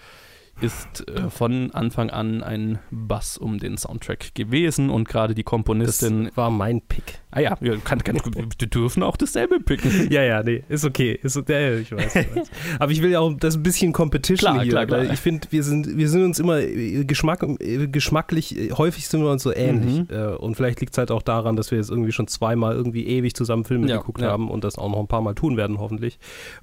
ist 0.61 1.09
äh, 1.09 1.29
von 1.31 1.71
Anfang 1.73 2.11
an 2.11 2.43
ein 2.43 2.79
Bass 2.91 3.37
um 3.39 3.59
den 3.59 3.77
Soundtrack 3.77 4.35
gewesen 4.35 4.91
und 4.91 5.09
gerade 5.09 5.35
die 5.35 5.43
Das 5.43 5.51
Komponistin. 5.51 6.31
war 6.35 6.51
mein 6.51 6.81
Pick. 6.81 7.21
ah 7.33 7.41
ja, 7.41 7.57
wir, 7.61 7.79
kann, 7.79 8.03
kann, 8.05 8.17
wir 8.59 8.69
dürfen 8.69 9.03
auch 9.03 9.17
dasselbe 9.17 9.61
picken. 9.61 10.09
Ja, 10.11 10.23
ja, 10.23 10.43
nee, 10.43 10.63
ist 10.69 10.85
okay. 10.85 11.19
Ist, 11.23 11.37
ja, 11.49 11.75
ich 11.75 11.91
weiß, 11.93 12.15
ich 12.17 12.37
weiß. 12.37 12.51
Aber 12.79 12.93
ich 12.93 13.03
will 13.03 13.11
ja 13.11 13.21
auch 13.21 13.33
das 13.35 13.57
ein 13.57 13.63
bisschen 13.63 13.93
Competition 13.93 14.53
Klar, 14.53 14.63
hier, 14.63 14.73
klar, 14.73 14.87
klar. 14.87 15.01
weil 15.01 15.13
ich 15.13 15.21
finde, 15.21 15.49
wir 15.51 15.63
sind, 15.63 15.97
wir 15.97 16.09
sind 16.09 16.25
uns 16.25 16.39
immer 16.39 16.59
äh, 16.61 17.05
Geschmack, 17.05 17.43
äh, 17.61 17.89
geschmacklich, 17.89 18.57
äh, 18.59 18.71
häufig 18.73 19.09
sind 19.09 19.23
wir 19.23 19.31
uns 19.31 19.43
so 19.43 19.53
ähnlich. 19.55 20.09
Mhm. 20.09 20.15
Äh, 20.15 20.35
Und 20.37 20.55
vielleicht 20.57 20.81
liegt 20.81 20.93
es 20.93 20.99
halt 20.99 21.11
auch 21.11 21.23
daran, 21.23 21.57
dass 21.57 21.71
wir 21.71 21.79
jetzt 21.79 21.91
irgendwie 21.91 22.13
schon 22.13 22.29
zweimal 22.29 22.75
irgendwie 22.75 23.07
ewig 23.07 23.35
zusammen 23.35 23.65
Filme 23.65 23.89
Ja, 23.89 23.97
geguckt 23.99 24.21
ja. 24.21 24.29
haben 24.31 24.51
und 24.51 24.63
das 24.65 24.79
auch 24.79 24.91
noch 24.91 25.01
ein 25.01 25.09
paar 25.09 25.23
Mal 25.23 25.35
tun 25.35 25.57
werden, 25.57 25.79
hoffentlich. 25.79 26.19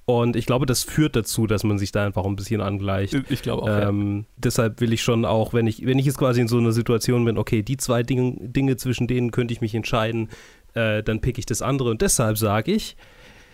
Und 0.06 0.36
ich 0.36 0.46
glaube, 0.46 0.66
das 0.66 0.84
führt 0.84 1.16
dazu, 1.16 1.48
dass 1.48 1.64
man 1.64 1.78
sich 1.80 1.92
da 1.92 2.06
einfach 2.06 2.26
ein 2.26 2.36
bisschen 2.36 2.62
angleicht. 2.62 3.16
Ich 3.30 3.42
glaube 3.42 3.64
auch. 3.64 3.68
ja. 3.68 3.81
Ähm, 3.82 4.26
deshalb 4.38 4.82
will 4.82 4.94
ich 4.94 5.02
schon 5.02 5.26
auch, 5.26 5.54
wenn 5.54 5.68
ich, 5.68 5.86
wenn 5.86 6.00
ich 6.00 6.06
jetzt 6.06 6.18
quasi 6.18 6.42
in 6.42 6.48
so 6.48 6.58
einer 6.58 6.72
Situation 6.72 7.26
bin, 7.26 7.38
okay, 7.38 7.62
die 7.62 7.78
zwei 7.78 8.04
Dinge, 8.04 8.36
Dinge 8.40 8.78
zwischen 8.78 9.08
denen 9.08 9.32
könnte 9.32 9.54
ich 9.54 9.62
mich 9.62 9.76
entscheiden, 9.76 10.30
äh, 10.74 11.04
dann 11.04 11.22
pick 11.22 11.38
ich 11.38 11.46
das 11.46 11.62
andere. 11.62 11.90
Und 11.92 12.02
deshalb 12.02 12.38
sage 12.38 12.72
ich, 12.72 12.96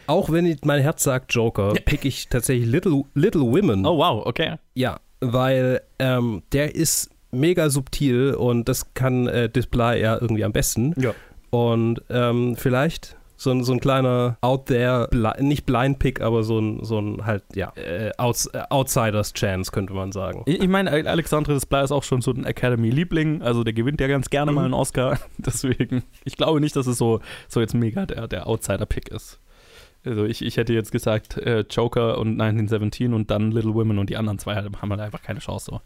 auch 0.08 0.32
wenn 0.32 0.58
mein 0.64 0.82
Herz 0.82 1.04
sagt 1.04 1.34
Joker, 1.34 1.74
pick 1.86 2.06
ich 2.06 2.30
tatsächlich 2.30 2.68
Little, 2.68 3.04
Little 3.14 3.42
Women. 3.42 3.86
Oh 3.86 3.98
wow, 3.98 4.26
okay. 4.26 4.56
Ja, 4.74 5.00
weil 5.20 5.82
ähm, 6.00 6.44
der 6.54 6.76
ist 6.76 7.10
mega 7.32 7.70
subtil 7.70 8.34
und 8.34 8.70
das 8.70 8.94
kann 8.94 9.28
äh, 9.28 9.50
Display 9.50 10.02
ja 10.02 10.18
irgendwie 10.20 10.46
am 10.46 10.54
besten. 10.54 10.94
Ja. 10.98 11.14
Und 11.50 12.02
ähm, 12.10 12.56
vielleicht 12.56 13.17
so 13.38 13.52
ein, 13.52 13.64
so 13.64 13.72
ein 13.72 13.80
kleiner 13.80 14.38
Out 14.42 14.66
there, 14.66 15.08
bli 15.12 15.30
nicht 15.40 15.66
Blind 15.66 16.00
Pick, 16.00 16.22
aber 16.22 16.44
so 16.44 16.60
ein, 16.60 16.84
so 16.84 17.00
ein 17.00 17.26
halt, 17.26 17.44
ja, 17.56 17.72
äh, 17.76 18.12
Outs 18.18 18.48
äh, 18.48 18.64
Outsiders 18.70 19.32
Chance, 19.34 19.72
könnte 19.72 19.94
man 19.94 20.12
sagen. 20.12 20.42
Ich, 20.48 20.60
ich 20.62 20.68
meine, 20.68 20.92
Alexandre 20.92 21.54
Desplat 21.54 21.86
ist 21.86 21.92
auch 21.92 22.04
schon 22.04 22.22
so 22.22 22.32
ein 22.32 22.46
Academy-Liebling, 22.46 23.44
also 23.44 23.64
der 23.64 23.74
gewinnt 23.74 24.02
ja 24.02 24.08
ganz 24.08 24.30
gerne 24.30 24.52
Mhm. 24.52 24.56
mal 24.56 24.66
einen 24.66 24.74
Oscar. 24.74 25.20
Deswegen, 25.38 26.04
ich 26.26 26.36
glaube 26.36 26.60
nicht, 26.60 26.76
dass 26.76 26.88
es 26.88 26.98
so, 26.98 27.20
so 27.48 27.60
jetzt 27.62 27.76
mega 27.76 28.06
der, 28.06 28.28
der 28.28 28.48
Outsider-Pick 28.48 29.10
ist. 29.10 29.40
Also 30.06 30.26
ich, 30.26 30.44
ich 30.44 30.58
hätte 30.58 30.74
jetzt 30.74 30.92
gesagt 30.92 31.38
äh, 31.38 31.66
Joker 31.70 32.18
und 32.18 32.40
1917 32.42 33.14
und 33.14 33.30
dann 33.30 33.52
Little 33.52 33.74
Women 33.74 34.00
und 34.00 34.10
die 34.10 34.18
anderen 34.18 34.40
zwei 34.40 34.56
haben 34.56 34.90
halt 34.90 35.02
einfach 35.02 35.22
keine 35.22 35.40
Chance 35.40 35.66
so. 35.72 35.82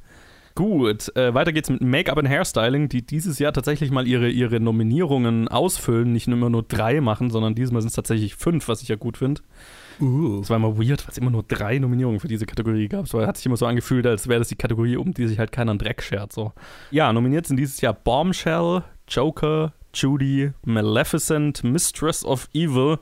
Gut, 0.56 1.16
äh, 1.16 1.34
weiter 1.34 1.52
geht's 1.52 1.70
mit 1.70 1.82
Make-up 1.82 2.18
und 2.18 2.28
Hairstyling, 2.28 2.90
die 2.90 3.06
dieses 3.06 3.40
Jahr 3.40 3.54
tatsächlich 3.54 3.92
mal 3.92 4.08
ihre, 4.08 4.30
ihre 4.30 4.60
Nominierungen 4.60 5.48
ausfüllen, 5.48 6.12
nicht 6.12 6.28
nur 6.28 6.38
immer 6.38 6.50
nur 6.50 6.64
drei 6.64 7.02
machen, 7.02 7.30
sondern 7.30 7.56
diesmal 7.56 7.82
sind 7.82 7.90
es 7.90 7.96
tatsächlich 7.96 8.36
fünf, 8.36 8.68
was 8.68 8.82
ich 8.82 8.88
ja 8.88 8.96
gut 8.96 9.18
finde. 9.18 9.42
Uh. 10.00 10.40
Das 10.40 10.50
war 10.50 10.58
immer 10.58 10.78
weird, 10.78 11.04
weil 11.06 11.12
es 11.12 11.18
immer 11.18 11.32
nur 11.32 11.44
drei 11.44 11.80
Nominierungen 11.80 12.20
für 12.20 12.28
diese 12.28 12.46
Kategorie 12.46 12.88
gab. 12.88 13.06
Es 13.06 13.14
hat 13.14 13.38
sich 13.38 13.46
immer 13.46 13.58
so 13.58 13.66
angefühlt, 13.66 14.06
als 14.08 14.28
wäre 14.28 14.40
das 14.40 14.50
die 14.50 14.56
Kategorie, 14.56 14.98
um 14.98 15.14
die 15.14 15.28
sich 15.28 15.40
halt 15.40 15.52
keiner 15.52 15.72
einen 15.72 15.80
Dreck 15.80 16.02
schert. 16.02 16.34
So. 16.34 16.54
Ja, 16.90 17.14
nominiert 17.14 17.48
sind 17.48 17.58
dieses 17.58 17.82
Jahr 17.82 17.94
Bombshell, 17.94 18.84
Joker, 19.08 19.74
Judy, 19.94 20.52
Maleficent, 20.66 21.64
Mistress 21.64 22.24
of 22.26 22.48
Evil 22.54 23.00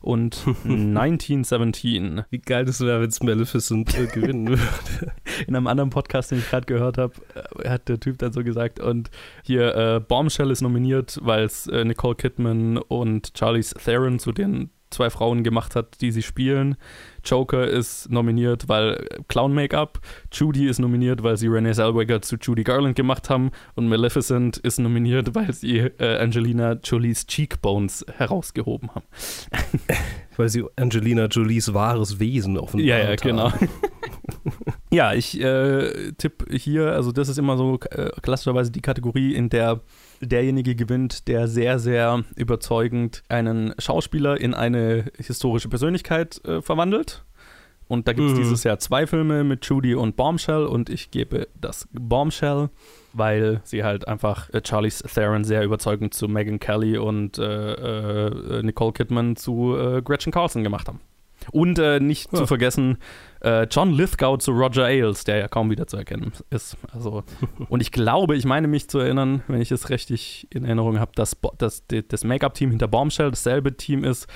und 0.00 0.42
1917. 0.64 2.24
Wie 2.30 2.38
geil 2.38 2.64
das 2.64 2.80
wäre, 2.80 3.00
wenn 3.00 3.08
es 3.08 3.22
Maleficent 3.22 3.98
äh, 3.98 4.06
gewinnen 4.06 4.48
würde. 4.48 5.12
In 5.46 5.56
einem 5.56 5.66
anderen 5.66 5.90
Podcast, 5.90 6.30
den 6.30 6.38
ich 6.38 6.48
gerade 6.48 6.66
gehört 6.66 6.98
habe, 6.98 7.14
äh, 7.62 7.68
hat 7.68 7.88
der 7.88 8.00
Typ 8.00 8.18
dann 8.18 8.32
so 8.32 8.44
gesagt, 8.44 8.80
und 8.80 9.10
hier 9.42 9.74
äh, 9.74 10.00
Bombshell 10.00 10.50
ist 10.50 10.62
nominiert, 10.62 11.18
weil 11.22 11.44
es 11.44 11.66
äh, 11.66 11.84
Nicole 11.84 12.14
Kidman 12.14 12.78
und 12.78 13.32
Charlize 13.36 13.74
Theron 13.74 14.18
zu 14.18 14.32
den 14.32 14.70
zwei 14.96 15.10
Frauen 15.10 15.44
gemacht 15.44 15.76
hat, 15.76 16.00
die 16.00 16.10
sie 16.10 16.22
spielen. 16.22 16.76
Joker 17.24 17.66
ist 17.66 18.10
nominiert, 18.10 18.68
weil 18.68 19.06
Clown-Make-up. 19.28 20.00
Judy 20.32 20.68
ist 20.68 20.78
nominiert, 20.78 21.22
weil 21.22 21.36
sie 21.36 21.48
Renee 21.48 21.72
Zellweger 21.72 22.22
zu 22.22 22.36
Judy 22.36 22.62
Garland 22.62 22.96
gemacht 22.96 23.28
haben. 23.28 23.50
Und 23.74 23.88
Maleficent 23.88 24.56
ist 24.58 24.78
nominiert, 24.78 25.34
weil 25.34 25.52
sie 25.52 25.78
äh, 25.78 26.18
Angelina 26.18 26.78
Jolies 26.82 27.26
Cheekbones 27.26 28.06
herausgehoben 28.16 28.90
haben. 28.94 29.06
weil 30.36 30.48
sie 30.48 30.64
Angelina 30.76 31.26
Jolies 31.26 31.74
wahres 31.74 32.18
Wesen 32.18 32.56
offenbart 32.56 32.88
Ja, 32.88 32.98
ja, 32.98 33.16
genau. 33.16 33.52
ja, 34.90 35.12
ich 35.12 35.40
äh, 35.40 36.12
tippe 36.12 36.56
hier, 36.56 36.92
also 36.92 37.12
das 37.12 37.28
ist 37.28 37.38
immer 37.38 37.56
so 37.56 37.78
äh, 37.90 38.10
klassischerweise 38.22 38.70
die 38.70 38.80
Kategorie, 38.80 39.34
in 39.34 39.48
der 39.48 39.80
derjenige 40.20 40.74
gewinnt, 40.74 41.28
der 41.28 41.48
sehr, 41.48 41.78
sehr 41.78 42.24
überzeugend 42.36 43.22
einen 43.28 43.74
Schauspieler 43.78 44.40
in 44.40 44.54
eine 44.54 45.04
historische 45.16 45.68
Persönlichkeit 45.68 46.44
äh, 46.44 46.62
verwandelt. 46.62 47.24
Und 47.88 48.08
da 48.08 48.12
gibt 48.12 48.28
es 48.28 48.34
mhm. 48.34 48.38
dieses 48.38 48.64
Jahr 48.64 48.78
zwei 48.78 49.06
Filme 49.06 49.44
mit 49.44 49.64
Judy 49.64 49.94
und 49.94 50.16
Bombshell 50.16 50.64
und 50.64 50.90
ich 50.90 51.12
gebe 51.12 51.46
das 51.60 51.88
Bombshell, 51.92 52.68
weil 53.12 53.60
sie 53.62 53.84
halt 53.84 54.08
einfach 54.08 54.50
äh, 54.50 54.60
Charlize 54.64 55.04
Theron 55.06 55.44
sehr 55.44 55.62
überzeugend 55.62 56.12
zu 56.12 56.26
Megan 56.26 56.58
Kelly 56.58 56.98
und 56.98 57.38
äh, 57.38 57.72
äh 57.72 58.62
Nicole 58.62 58.92
Kidman 58.92 59.36
zu 59.36 59.76
äh, 59.76 60.02
Gretchen 60.02 60.32
Carlson 60.32 60.64
gemacht 60.64 60.88
haben. 60.88 61.00
Und 61.50 61.78
äh, 61.78 62.00
nicht 62.00 62.32
ja. 62.32 62.38
zu 62.38 62.46
vergessen, 62.46 62.98
äh, 63.40 63.64
John 63.64 63.92
Lithgow 63.92 64.38
zu 64.38 64.52
Roger 64.52 64.84
Ailes, 64.84 65.24
der 65.24 65.38
ja 65.38 65.48
kaum 65.48 65.70
wieder 65.70 65.86
zu 65.86 65.96
erkennen 65.96 66.32
ist. 66.50 66.76
Also, 66.92 67.24
und 67.68 67.80
ich 67.80 67.92
glaube, 67.92 68.36
ich 68.36 68.44
meine 68.44 68.68
mich 68.68 68.88
zu 68.88 68.98
erinnern, 68.98 69.42
wenn 69.48 69.60
ich 69.60 69.70
es 69.70 69.90
richtig 69.90 70.48
in 70.50 70.64
Erinnerung 70.64 70.98
habe, 70.98 71.12
dass, 71.14 71.36
dass 71.58 71.84
das 71.86 72.24
Make-up-Team 72.24 72.70
hinter 72.70 72.88
Bombshell 72.88 73.30
dasselbe 73.30 73.76
Team 73.76 74.04
ist, 74.04 74.26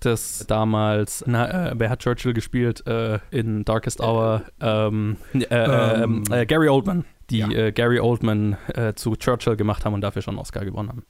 das 0.00 0.44
damals, 0.46 1.24
na, 1.26 1.70
äh, 1.70 1.74
wer 1.76 1.88
hat 1.88 2.00
Churchill 2.00 2.34
gespielt 2.34 2.86
äh, 2.86 3.18
in 3.30 3.64
Darkest 3.64 4.00
Hour? 4.00 4.42
Ähm, 4.60 5.16
äh, 5.32 5.44
äh, 5.44 6.02
ähm, 6.02 6.24
äh, 6.30 6.44
Gary 6.44 6.68
Oldman 6.68 7.04
die 7.30 7.38
ja. 7.38 7.50
äh, 7.50 7.72
Gary 7.72 7.98
Oldman 7.98 8.56
äh, 8.74 8.94
zu 8.94 9.16
Churchill 9.16 9.56
gemacht 9.56 9.84
haben 9.84 9.94
und 9.94 10.00
dafür 10.00 10.22
schon 10.22 10.34
einen 10.34 10.40
Oscar 10.40 10.64
gewonnen 10.64 10.88
haben. 10.90 11.02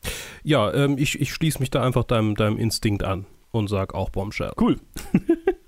Ja, 0.43 0.73
ähm, 0.73 0.97
ich, 0.99 1.21
ich 1.21 1.33
schließe 1.33 1.59
mich 1.61 1.71
da 1.71 1.83
einfach 1.83 2.05
deinem, 2.05 2.35
deinem 2.35 2.57
Instinkt 2.59 3.05
an 3.05 3.27
und 3.57 3.69
sag 3.69 3.95
auch 3.95 4.11
Bombshell. 4.11 4.53
Cool. 4.61 4.79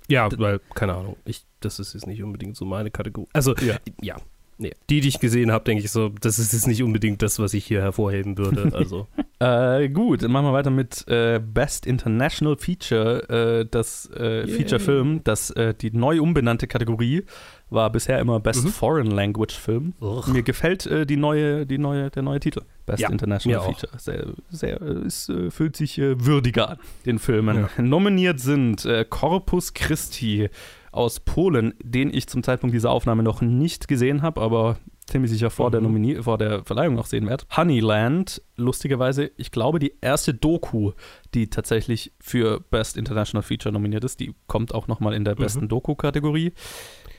ja, 0.07 0.29
weil, 0.37 0.59
keine 0.75 0.95
Ahnung, 0.95 1.15
ich, 1.25 1.45
das 1.59 1.79
ist 1.79 1.93
jetzt 1.93 2.07
nicht 2.07 2.23
unbedingt 2.23 2.55
so 2.55 2.65
meine 2.65 2.91
Kategorie. 2.91 3.29
Also, 3.33 3.55
ja, 3.55 3.77
ja 4.01 4.17
nee. 4.59 4.73
Die, 4.89 5.01
die 5.01 5.07
ich 5.07 5.19
gesehen 5.19 5.51
habe, 5.51 5.63
denke 5.63 5.83
ich 5.83 5.91
so, 5.91 6.09
das 6.09 6.37
ist 6.39 6.53
jetzt 6.53 6.67
nicht 6.67 6.83
unbedingt 6.83 7.21
das, 7.21 7.39
was 7.39 7.53
ich 7.53 7.65
hier 7.65 7.81
hervorheben 7.81 8.37
würde. 8.37 8.69
Also. 8.79 9.07
äh, 9.39 9.89
gut, 9.89 10.23
dann 10.23 10.31
machen 10.31 10.45
wir 10.45 10.53
weiter 10.53 10.69
mit 10.69 11.05
äh, 11.07 11.39
Best 11.39 11.85
International 11.85 12.55
Feature, 12.55 13.61
äh, 13.61 13.65
das 13.69 14.09
äh, 14.11 14.47
Feature-Film, 14.47 15.21
das 15.23 15.49
äh, 15.51 15.73
die 15.73 15.91
neu 15.91 16.21
umbenannte 16.21 16.67
Kategorie 16.67 17.23
war 17.69 17.89
bisher 17.91 18.19
immer 18.19 18.39
Best 18.39 18.63
mhm. 18.63 18.69
Foreign 18.69 19.11
Language 19.11 19.53
Film. 19.53 19.93
Ugh. 20.01 20.27
Mir 20.27 20.43
gefällt 20.43 20.85
äh, 20.85 21.05
die 21.05 21.17
neue, 21.17 21.65
die 21.65 21.77
neue, 21.77 22.09
der 22.09 22.23
neue 22.23 22.39
Titel. 22.39 22.61
Best 22.85 23.01
ja, 23.01 23.09
International 23.09 23.61
Feature. 23.61 23.91
Sehr, 23.97 24.27
sehr, 24.49 24.81
es 24.81 25.31
fühlt 25.49 25.75
sich 25.75 25.97
würdiger 25.97 26.71
an, 26.71 26.77
den 27.05 27.19
Filmen. 27.19 27.67
Ja. 27.75 27.81
Nominiert 27.81 28.39
sind 28.39 28.87
Corpus 29.09 29.73
Christi 29.73 30.49
aus 30.91 31.19
Polen, 31.19 31.73
den 31.81 32.13
ich 32.13 32.27
zum 32.27 32.43
Zeitpunkt 32.43 32.73
dieser 32.73 32.91
Aufnahme 32.91 33.23
noch 33.23 33.41
nicht 33.41 33.87
gesehen 33.87 34.21
habe, 34.21 34.41
aber 34.41 34.77
ziemlich 35.09 35.31
sicher 35.31 35.49
vor, 35.49 35.67
mhm. 35.67 35.71
der 35.71 35.81
Nominier 35.81 36.23
vor 36.23 36.37
der 36.37 36.63
Verleihung 36.63 36.95
noch 36.95 37.05
sehen 37.05 37.27
werde. 37.27 37.45
Honeyland, 37.55 38.41
lustigerweise, 38.55 39.31
ich 39.37 39.51
glaube, 39.51 39.79
die 39.79 39.93
erste 40.01 40.33
Doku, 40.33 40.91
die 41.33 41.49
tatsächlich 41.49 42.13
für 42.19 42.59
Best 42.59 42.97
International 42.97 43.43
Feature 43.43 43.73
nominiert 43.73 44.03
ist, 44.03 44.19
die 44.19 44.33
kommt 44.47 44.73
auch 44.73 44.87
nochmal 44.87 45.13
in 45.13 45.25
der 45.25 45.35
mhm. 45.35 45.39
besten 45.39 45.67
Doku-Kategorie. 45.67 46.53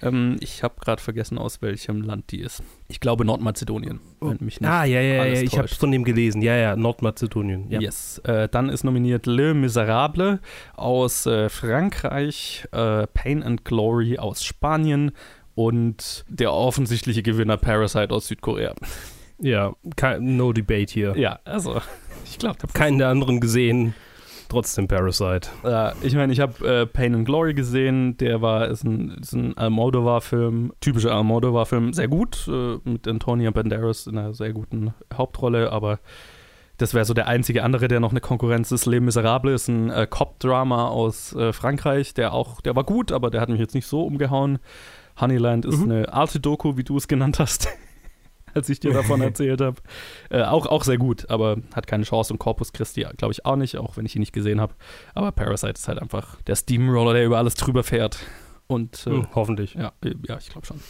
Ähm, 0.03 0.37
ich 0.41 0.63
habe 0.63 0.75
gerade 0.81 1.03
vergessen, 1.03 1.39
aus 1.39 1.63
welchem 1.63 2.03
Land 2.03 2.31
die 2.31 2.41
ist. 2.41 2.63
Ich 2.89 3.01
glaube 3.01 3.25
Nordmazedonien, 3.25 4.01
nicht 4.41 4.65
Ah, 4.65 4.85
ja, 4.85 5.01
ja, 5.01 5.25
ja, 5.25 5.41
ich 5.41 5.59
habe 5.59 5.69
von 5.69 5.91
dem 5.91 6.05
gelesen. 6.05 6.43
Ja, 6.43 6.57
ja, 6.57 6.77
Nordmazedonien. 6.77 7.71
Ja. 7.71 7.81
Yes. 7.81 8.19
Äh, 8.25 8.49
dann 8.49 8.69
ist 8.69 8.85
nominiert 8.85 9.27
Le 9.27 9.55
Miserable 9.55 10.41
aus 10.75 11.27
äh, 11.27 11.49
Frankreich, 11.49 12.67
äh, 12.73 13.07
Pain 13.09 13.43
and 13.43 13.65
Glory 13.65 14.19
aus 14.19 14.43
Spanien 14.43 15.13
und 15.55 16.25
der 16.29 16.53
offensichtliche 16.53 17.23
Gewinner 17.23 17.57
Parasite 17.57 18.15
aus 18.15 18.29
Südkorea. 18.29 18.75
Ja, 19.39 19.75
no 20.19 20.53
debate 20.53 20.93
hier. 20.93 21.17
Ja, 21.17 21.41
also 21.45 21.81
ich 22.25 22.39
glaube, 22.39 22.59
keinen 22.73 22.99
der 22.99 23.09
anderen 23.09 23.41
gesehen 23.41 23.95
trotzdem 24.51 24.89
Parasite. 24.89 25.49
Ja, 25.65 25.95
ich 26.03 26.15
meine, 26.15 26.33
ich 26.33 26.41
habe 26.41 26.67
äh, 26.67 26.87
Pain 26.87 27.15
and 27.15 27.25
Glory 27.25 27.55
gesehen, 27.55 28.17
der 28.19 28.43
war, 28.43 28.69
ist 28.69 28.85
ein, 28.85 29.17
ist 29.21 29.33
ein 29.33 29.57
Almodovar-Film, 29.57 30.73
typischer 30.81 31.15
Almodovar-Film, 31.15 31.93
sehr 31.93 32.09
gut, 32.09 32.47
äh, 32.49 32.77
mit 32.85 33.09
Antonia 33.09 33.51
Banderas 33.51 34.07
in 34.07 34.19
einer 34.19 34.35
sehr 34.35 34.53
guten 34.53 34.93
Hauptrolle, 35.15 35.73
aber 35.73 36.01
das 36.77 36.95
wäre 36.95 37.05
so 37.05 37.15
der 37.15 37.27
einzige 37.27 37.63
andere, 37.63 37.89
der 37.89 38.01
noch 38.01 38.11
eine 38.11 38.21
Konkurrenz 38.21 38.73
ist. 38.73 38.87
Les 38.87 39.01
Miserables 39.01 39.63
ist 39.63 39.69
ein 39.69 39.91
äh, 39.91 40.07
Cop-Drama 40.09 40.89
aus 40.89 41.35
äh, 41.35 41.53
Frankreich, 41.53 42.15
der 42.15 42.33
auch, 42.33 42.61
der 42.61 42.75
war 42.75 42.85
gut, 42.85 43.13
aber 43.13 43.31
der 43.31 43.41
hat 43.41 43.51
mich 43.51 43.61
jetzt 43.61 43.75
nicht 43.75 43.87
so 43.87 44.03
umgehauen. 44.03 44.59
Honeyland 45.21 45.67
ist 45.67 45.79
mhm. 45.79 45.91
eine 45.91 46.13
alte 46.13 46.41
Doku, 46.41 46.77
wie 46.77 46.85
du 46.85 46.97
es 46.97 47.07
genannt 47.07 47.39
hast. 47.39 47.69
als 48.55 48.69
ich 48.69 48.81
dir 48.81 48.93
davon 48.93 49.21
erzählt 49.21 49.61
habe. 49.61 49.77
Äh, 50.31 50.43
auch, 50.43 50.67
auch 50.67 50.85
sehr 50.85 50.99
gut, 50.99 51.29
aber 51.31 51.57
hat 51.75 51.87
keine 51.87 52.05
Chance. 52.05 52.33
Und 52.33 52.39
Corpus 52.39 52.73
Christi, 52.73 53.07
glaube 53.17 53.33
ich, 53.33 53.45
auch 53.45 53.57
nicht, 53.57 53.77
auch 53.77 53.97
wenn 53.97 54.07
ich 54.07 54.17
ihn 54.17 54.21
nicht 54.21 54.33
gesehen 54.33 54.61
habe. 54.61 54.75
Aber 55.15 55.33
Parasite 55.33 55.73
ist 55.73 55.89
halt 55.89 56.01
einfach 56.01 56.41
der 56.43 56.57
Steamroller, 56.57 57.15
der 57.15 57.27
über 57.27 57.39
alles 57.39 57.55
drüber 57.55 57.83
fährt. 57.83 58.19
Und 58.67 59.07
äh, 59.07 59.11
hm, 59.11 59.27
hoffentlich. 59.35 59.75
Ja, 59.75 59.93
äh, 60.05 60.15
ja 60.27 60.39
ich 60.39 60.49
glaube 60.49 60.67
schon. 60.67 60.81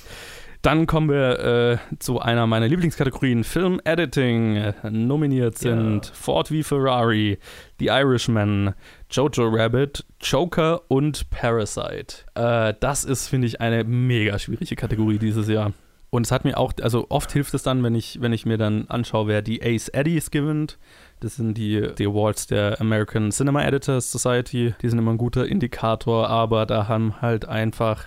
Dann 0.62 0.86
kommen 0.86 1.08
wir 1.08 1.38
äh, 1.38 1.96
zu 1.98 2.20
einer 2.20 2.46
meiner 2.46 2.68
Lieblingskategorien: 2.68 3.44
Film 3.44 3.80
Editing. 3.84 4.74
Nominiert 4.90 5.56
sind 5.56 6.06
ja. 6.06 6.12
Ford 6.12 6.48
v 6.48 6.62
Ferrari, 6.62 7.38
The 7.78 7.86
Irishman, 7.86 8.74
Jojo 9.11 9.48
Rabbit, 9.48 10.04
Joker 10.20 10.82
und 10.88 11.30
Parasite. 11.30 12.26
Äh, 12.34 12.74
das 12.78 13.04
ist, 13.04 13.28
finde 13.28 13.46
ich, 13.46 13.62
eine 13.62 13.84
mega 13.84 14.38
schwierige 14.38 14.76
Kategorie 14.76 15.18
dieses 15.18 15.48
Jahr. 15.48 15.72
Und 16.11 16.26
es 16.26 16.32
hat 16.32 16.44
mir 16.44 16.58
auch, 16.58 16.72
also 16.82 17.06
oft 17.08 17.30
hilft 17.32 17.54
es 17.54 17.62
dann, 17.62 17.82
wenn 17.84 17.94
ich, 17.94 18.20
wenn 18.20 18.32
ich 18.32 18.44
mir 18.44 18.58
dann 18.58 18.86
anschaue, 18.88 19.28
wer 19.28 19.42
die 19.42 19.62
Ace 19.62 19.88
Eddies 19.88 20.30
gewinnt. 20.30 20.78
Das 21.20 21.36
sind 21.36 21.56
die, 21.56 21.88
die 21.96 22.06
Awards 22.06 22.48
der 22.48 22.80
American 22.80 23.30
Cinema 23.30 23.62
Editors 23.62 24.11
Society. 24.11 24.74
Die 24.82 24.88
sind 24.88 24.98
immer 24.98 25.12
ein 25.12 25.18
guter 25.18 25.46
Indikator, 25.46 26.28
aber 26.28 26.66
da 26.66 26.88
haben 26.88 27.20
halt 27.20 27.46
einfach, 27.46 28.04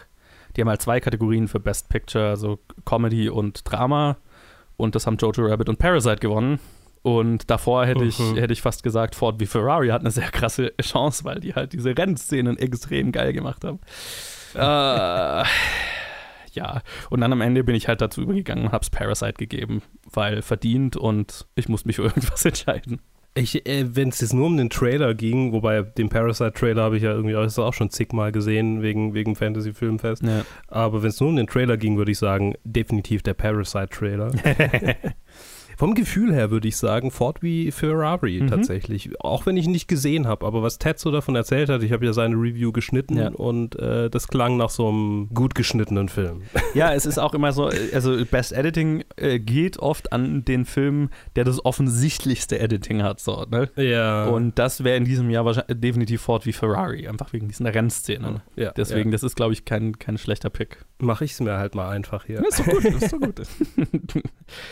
die 0.55 0.61
haben 0.61 0.69
halt 0.69 0.81
zwei 0.81 0.99
Kategorien 0.99 1.47
für 1.47 1.61
Best 1.61 1.87
Picture, 1.89 2.27
also 2.27 2.59
Comedy 2.85 3.29
und 3.29 3.61
Drama. 3.71 4.17
Und 4.75 4.95
das 4.95 5.07
haben 5.07 5.17
Jojo 5.17 5.45
Rabbit 5.45 5.69
und 5.69 5.79
Parasite 5.79 6.17
gewonnen. 6.17 6.59
Und 7.03 7.49
davor 7.49 7.85
hätte 7.85 8.03
ich, 8.03 8.17
mhm. 8.17 8.37
hätte 8.37 8.53
ich 8.53 8.61
fast 8.61 8.81
gesagt, 8.81 9.15
Ford 9.15 9.39
wie 9.39 9.45
Ferrari 9.45 9.89
hat 9.89 10.01
eine 10.01 10.11
sehr 10.11 10.29
krasse 10.31 10.73
Chance, 10.81 11.23
weil 11.23 11.39
die 11.39 11.53
halt 11.53 11.73
diese 11.73 11.97
Rennszenen 11.97 12.57
extrem 12.57 13.11
geil 13.11 13.31
gemacht 13.31 13.63
haben. 13.63 13.79
äh, 14.55 15.43
ja. 16.55 16.81
Und 17.09 17.21
dann 17.21 17.33
am 17.33 17.41
Ende 17.41 17.63
bin 17.63 17.75
ich 17.75 17.87
halt 17.87 18.01
dazu 18.01 18.21
übergegangen 18.21 18.65
und 18.65 18.71
hab's 18.71 18.89
Parasite 18.89 19.33
gegeben, 19.33 19.81
weil 20.11 20.41
verdient 20.41 20.97
und 20.97 21.45
ich 21.55 21.69
musste 21.69 21.87
mich 21.87 21.97
für 21.97 22.03
irgendwas 22.03 22.45
entscheiden. 22.45 22.99
Ich, 23.35 23.65
äh, 23.67 23.95
wenn 23.95 24.09
es 24.09 24.21
jetzt 24.21 24.33
nur 24.33 24.45
um 24.45 24.57
den 24.57 24.69
Trailer 24.69 25.15
ging, 25.15 25.53
wobei 25.53 25.81
den 25.81 26.09
Parasite-Trailer 26.09 26.83
habe 26.83 26.97
ich 26.97 27.03
ja 27.03 27.13
irgendwie 27.13 27.35
auch 27.35 27.73
schon 27.73 27.89
zigmal 27.89 28.31
gesehen, 28.31 28.83
wegen, 28.83 29.15
wegen 29.15 29.35
Fantasy-Filmfest. 29.35 30.21
Ja. 30.21 30.45
Aber 30.67 31.01
wenn 31.01 31.09
es 31.09 31.19
nur 31.19 31.29
um 31.29 31.35
den 31.35 31.47
Trailer 31.47 31.77
ging, 31.77 31.97
würde 31.97 32.11
ich 32.11 32.19
sagen, 32.19 32.53
definitiv 32.63 33.23
der 33.23 33.33
Parasite-Trailer. 33.33 34.33
Vom 35.78 35.95
Gefühl 35.95 36.34
her 36.34 36.51
würde 36.51 36.67
ich 36.67 36.78
sagen, 36.78 37.11
Ford 37.11 37.41
wie 37.41 37.71
Ferrari 37.71 38.41
Mhm. 38.41 38.47
tatsächlich. 38.47 39.09
Auch 39.19 39.45
wenn 39.45 39.57
ich 39.57 39.65
ihn 39.65 39.71
nicht 39.71 39.88
gesehen 39.88 40.28
habe, 40.28 40.45
aber 40.45 40.61
was 40.63 40.78
Ted 40.80 40.99
so 40.99 41.11
davon 41.11 41.36
erzählt 41.36 41.69
hat, 41.69 41.84
ich 41.84 41.91
habe 41.91 42.05
ja 42.05 42.13
seine 42.13 42.36
Review 42.36 42.71
geschnitten 42.71 43.17
Ja. 43.17 43.30
und 43.30 43.78
äh, 43.80 44.09
das 44.09 44.28
klang 44.28 44.57
nach 44.57 44.69
so 44.69 44.88
einem 44.89 45.30
gut 45.34 45.55
geschnittenen 45.55 46.09
Film. 46.09 46.43
Ja, 46.74 46.91
es 46.93 47.05
ist 47.05 47.19
auch 47.19 47.36
immer 47.36 47.51
so, 47.51 47.69
also 47.93 48.26
Best 48.26 48.51
Editing 48.51 49.03
äh, 49.15 49.38
geht 49.39 49.78
oft 49.78 50.11
an 50.11 50.43
den 50.43 50.65
Film, 50.65 51.09
der 51.36 51.43
das 51.43 51.63
offensichtlichste 51.63 52.57
Editing 52.59 53.03
hat, 53.03 53.19
so, 53.19 53.45
ne? 53.49 53.69
Ja. 53.76 54.26
Und 54.26 54.57
das 54.57 54.84
wäre 54.84 54.97
in 54.97 55.05
diesem 55.05 55.30
Jahr 55.30 55.45
wahrscheinlich 55.45 55.80
definitiv 55.80 56.21
Ford 56.21 56.47
wie 56.47 56.53
Ferrari, 56.53 57.07
einfach 57.07 57.32
wegen 57.32 57.47
diesen 57.47 57.67
Rennszenen. 57.67 58.41
ja, 58.55 58.71
Deswegen, 58.71 59.09
ja. 59.09 59.13
das 59.13 59.21
ist, 59.21 59.36
glaube 59.36 59.53
ich, 59.53 59.65
kein, 59.65 59.99
kein 59.99 60.17
schlechter 60.17 60.49
Pick. 60.49 60.84
mache 60.97 61.26
ich 61.26 61.34
es 61.34 61.41
mir 61.41 61.57
halt 61.57 61.76
mal 61.76 61.89
einfach 61.89 62.26
hier. 62.26 62.41
Das 62.41 62.57
ist 62.59 62.67
doch 62.67 62.74
gut, 62.74 62.86
ist 62.86 63.13
doch 63.13 63.19
gut. 63.19 63.41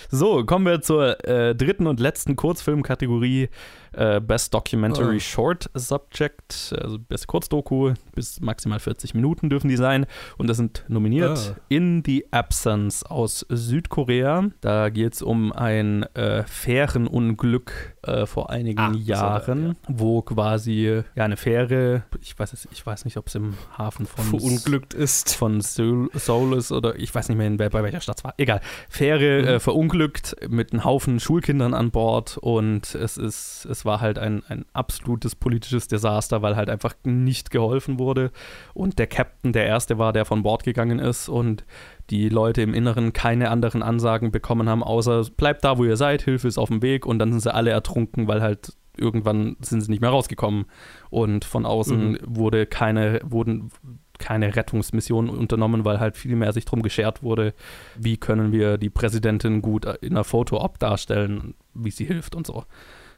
so, 0.09 0.43
kommen 0.45 0.65
wir 0.65 0.81
zur 0.91 1.25
äh, 1.25 1.55
dritten 1.55 1.87
und 1.87 2.01
letzten 2.01 2.35
Kurzfilmkategorie. 2.35 3.47
Äh, 3.93 4.21
Best 4.21 4.53
Documentary 4.53 5.17
Oh. 5.17 5.19
Short 5.19 5.69
Subject, 5.73 6.73
also 6.81 6.97
Best 6.99 7.27
Kurzdoku, 7.27 7.93
bis 8.15 8.39
maximal 8.39 8.79
40 8.79 9.13
Minuten 9.15 9.49
dürfen 9.49 9.67
die 9.67 9.75
sein. 9.75 10.05
Und 10.37 10.47
das 10.47 10.57
sind 10.57 10.85
nominiert 10.87 11.37
Ah. 11.55 11.59
In 11.69 12.03
the 12.05 12.25
Absence 12.31 13.03
aus 13.03 13.45
Südkorea. 13.49 14.45
Da 14.61 14.89
geht 14.89 15.13
es 15.13 15.21
um 15.21 15.51
ein 15.51 16.03
äh, 16.15 16.43
Fährenunglück 16.43 17.95
äh, 18.03 18.25
vor 18.25 18.49
einigen 18.49 18.79
Ah, 18.79 18.91
so, 18.93 18.99
Jahren, 18.99 19.77
wo 19.87 20.21
quasi 20.21 21.03
ja, 21.15 21.25
eine 21.25 21.37
Fähre, 21.37 22.03
ich 22.21 22.37
weiß, 22.37 22.53
es, 22.53 22.67
ich 22.71 22.85
weiß 22.85 23.05
nicht, 23.05 23.17
ob 23.17 23.27
es 23.27 23.35
im 23.35 23.55
Hafen 23.77 24.05
von 24.05 24.25
Verunglückt 24.25 24.93
ist. 24.93 25.35
von 25.35 25.61
Seoul, 25.61 26.09
Seoul 26.13 26.57
ist 26.57 26.71
oder 26.71 26.95
ich 26.95 27.13
weiß 27.13 27.29
nicht 27.29 27.37
mehr, 27.37 27.47
in, 27.47 27.57
bei 27.57 27.71
welcher 27.71 28.01
Stadt 28.01 28.17
es 28.19 28.23
war. 28.23 28.33
Egal. 28.37 28.61
Fähre 28.89 29.41
Mhm. 29.41 29.47
äh, 29.47 29.59
verunglückt 29.59 30.35
mit 30.49 30.71
einem 30.73 30.83
Haufen 30.83 31.19
Schulkindern 31.19 31.73
an 31.73 31.91
Bord 31.91 32.37
und 32.37 32.95
es 32.95 33.17
ist, 33.17 33.65
es 33.65 33.80
war 33.85 34.01
halt 34.01 34.19
ein, 34.19 34.43
ein 34.47 34.65
absolutes 34.73 35.35
politisches 35.35 35.87
Desaster, 35.87 36.41
weil 36.41 36.55
halt 36.55 36.69
einfach 36.69 36.93
nicht 37.03 37.51
geholfen 37.51 37.99
wurde. 37.99 38.31
Und 38.73 38.99
der 38.99 39.07
Captain 39.07 39.53
der 39.53 39.65
Erste 39.65 39.97
war, 39.97 40.13
der 40.13 40.25
von 40.25 40.43
Bord 40.43 40.63
gegangen 40.63 40.99
ist 40.99 41.29
und 41.29 41.65
die 42.09 42.29
Leute 42.29 42.61
im 42.61 42.73
Inneren 42.73 43.13
keine 43.13 43.49
anderen 43.49 43.83
Ansagen 43.83 44.31
bekommen 44.31 44.67
haben, 44.69 44.83
außer 44.83 45.23
bleibt 45.37 45.63
da, 45.63 45.77
wo 45.77 45.85
ihr 45.85 45.97
seid, 45.97 46.21
Hilfe 46.21 46.47
ist 46.47 46.57
auf 46.57 46.69
dem 46.69 46.81
Weg 46.81 47.05
und 47.05 47.19
dann 47.19 47.31
sind 47.31 47.41
sie 47.41 47.53
alle 47.53 47.71
ertrunken, 47.71 48.27
weil 48.27 48.41
halt 48.41 48.73
irgendwann 48.97 49.55
sind 49.61 49.81
sie 49.81 49.89
nicht 49.89 50.01
mehr 50.01 50.09
rausgekommen 50.09 50.65
und 51.09 51.45
von 51.45 51.65
außen 51.65 52.11
Mhm. 52.11 52.17
wurde 52.23 52.65
keine, 52.65 53.21
wurden 53.23 53.71
keine 54.19 54.55
Rettungsmission 54.55 55.29
unternommen, 55.29 55.83
weil 55.85 55.99
halt 55.99 56.15
viel 56.15 56.35
mehr 56.35 56.53
sich 56.53 56.65
drum 56.65 56.83
geschert 56.83 57.23
wurde, 57.23 57.53
wie 57.97 58.17
können 58.17 58.51
wir 58.51 58.77
die 58.77 58.89
Präsidentin 58.89 59.61
gut 59.61 59.85
in 60.01 60.11
einer 60.11 60.23
Foto-Op 60.23 60.77
darstellen, 60.77 61.55
wie 61.73 61.89
sie 61.89 62.05
hilft 62.05 62.35
und 62.35 62.45
so. 62.45 62.65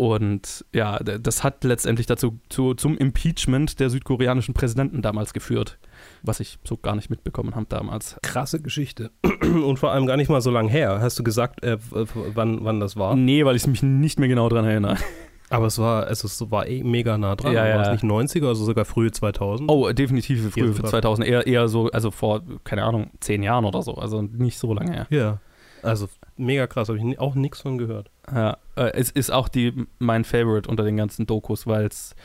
Und 0.04 0.66
ja, 0.74 1.00
das 1.00 1.46
hat 1.46 1.64
letztendlich 1.64 2.08
dazu 2.08 2.38
zu, 2.50 2.74
zum 2.74 2.98
Impeachment 2.98 3.80
der 3.80 3.90
südkoreanischen 3.90 4.54
Präsidenten 4.54 5.02
damals 5.02 5.32
geführt, 5.32 5.78
was 6.24 6.42
ich 6.42 6.60
so 6.66 6.76
gar 6.76 6.98
nicht 6.98 7.10
mitbekommen 7.10 7.56
habe 7.56 7.68
damals. 7.70 8.18
Krasse 8.22 8.62
Geschichte. 8.62 9.12
Und 9.42 9.80
vor 9.80 9.92
allem 9.92 10.06
gar 10.06 10.18
nicht 10.18 10.30
mal 10.30 10.42
so 10.42 10.52
lang 10.52 10.68
her. 10.68 11.00
Hast 11.00 11.18
du 11.20 11.24
gesagt, 11.24 11.64
äh, 11.64 11.78
wann, 11.90 12.66
wann 12.66 12.82
das 12.82 12.98
war? 12.98 13.16
Nee, 13.16 13.46
weil 13.46 13.56
ich 13.56 13.66
mich 13.66 13.82
nicht 13.82 14.20
mehr 14.20 14.28
genau 14.28 14.50
dran 14.50 14.66
erinnere. 14.66 14.98
Aber 15.50 15.68
es 15.68 15.80
war, 15.80 16.10
es 16.10 16.22
ist, 16.26 16.52
war 16.52 16.68
eh 16.68 16.84
mega 16.84 17.18
nah 17.18 17.38
dran. 17.38 17.54
Ja, 17.54 17.62
War 17.62 17.70
ja. 17.70 17.82
es 17.84 18.02
nicht 18.02 18.04
90er, 18.04 18.48
also 18.48 18.66
sogar 18.66 18.84
frühe 18.84 19.12
2000? 19.12 19.72
Oh, 19.72 19.90
definitiv 19.94 20.42
sogar. 20.54 20.90
2000, 20.90 21.26
eher, 21.26 21.48
eher 21.48 21.70
so, 21.70 21.90
also 21.92 22.12
vor, 22.12 22.42
keine 22.66 22.84
Ahnung, 22.84 23.12
zehn 23.22 23.42
Jahren 23.42 23.64
oder 23.64 23.84
so, 23.84 23.94
also 23.94 24.22
nicht 24.22 24.58
so 24.58 24.74
lange 24.74 24.92
her. 24.92 25.08
Ja. 25.12 25.40
Also 25.82 26.10
mega 26.38 26.68
krass, 26.68 26.90
habe 26.90 26.98
ich 26.98 27.20
auch 27.20 27.36
nichts 27.36 27.62
von 27.62 27.78
gehört. 27.78 28.10
Ja, 28.32 28.58
äh, 28.76 28.92
es 28.94 29.12
ist 29.12 29.32
auch 29.32 29.48
die, 29.50 29.86
mein 30.00 30.24
Favorite 30.24 30.70
unter 30.70 30.84
den 30.84 30.98
ganzen 30.98 31.26
Dokus, 31.26 31.68
weil 31.68 31.86
es, 31.86 32.16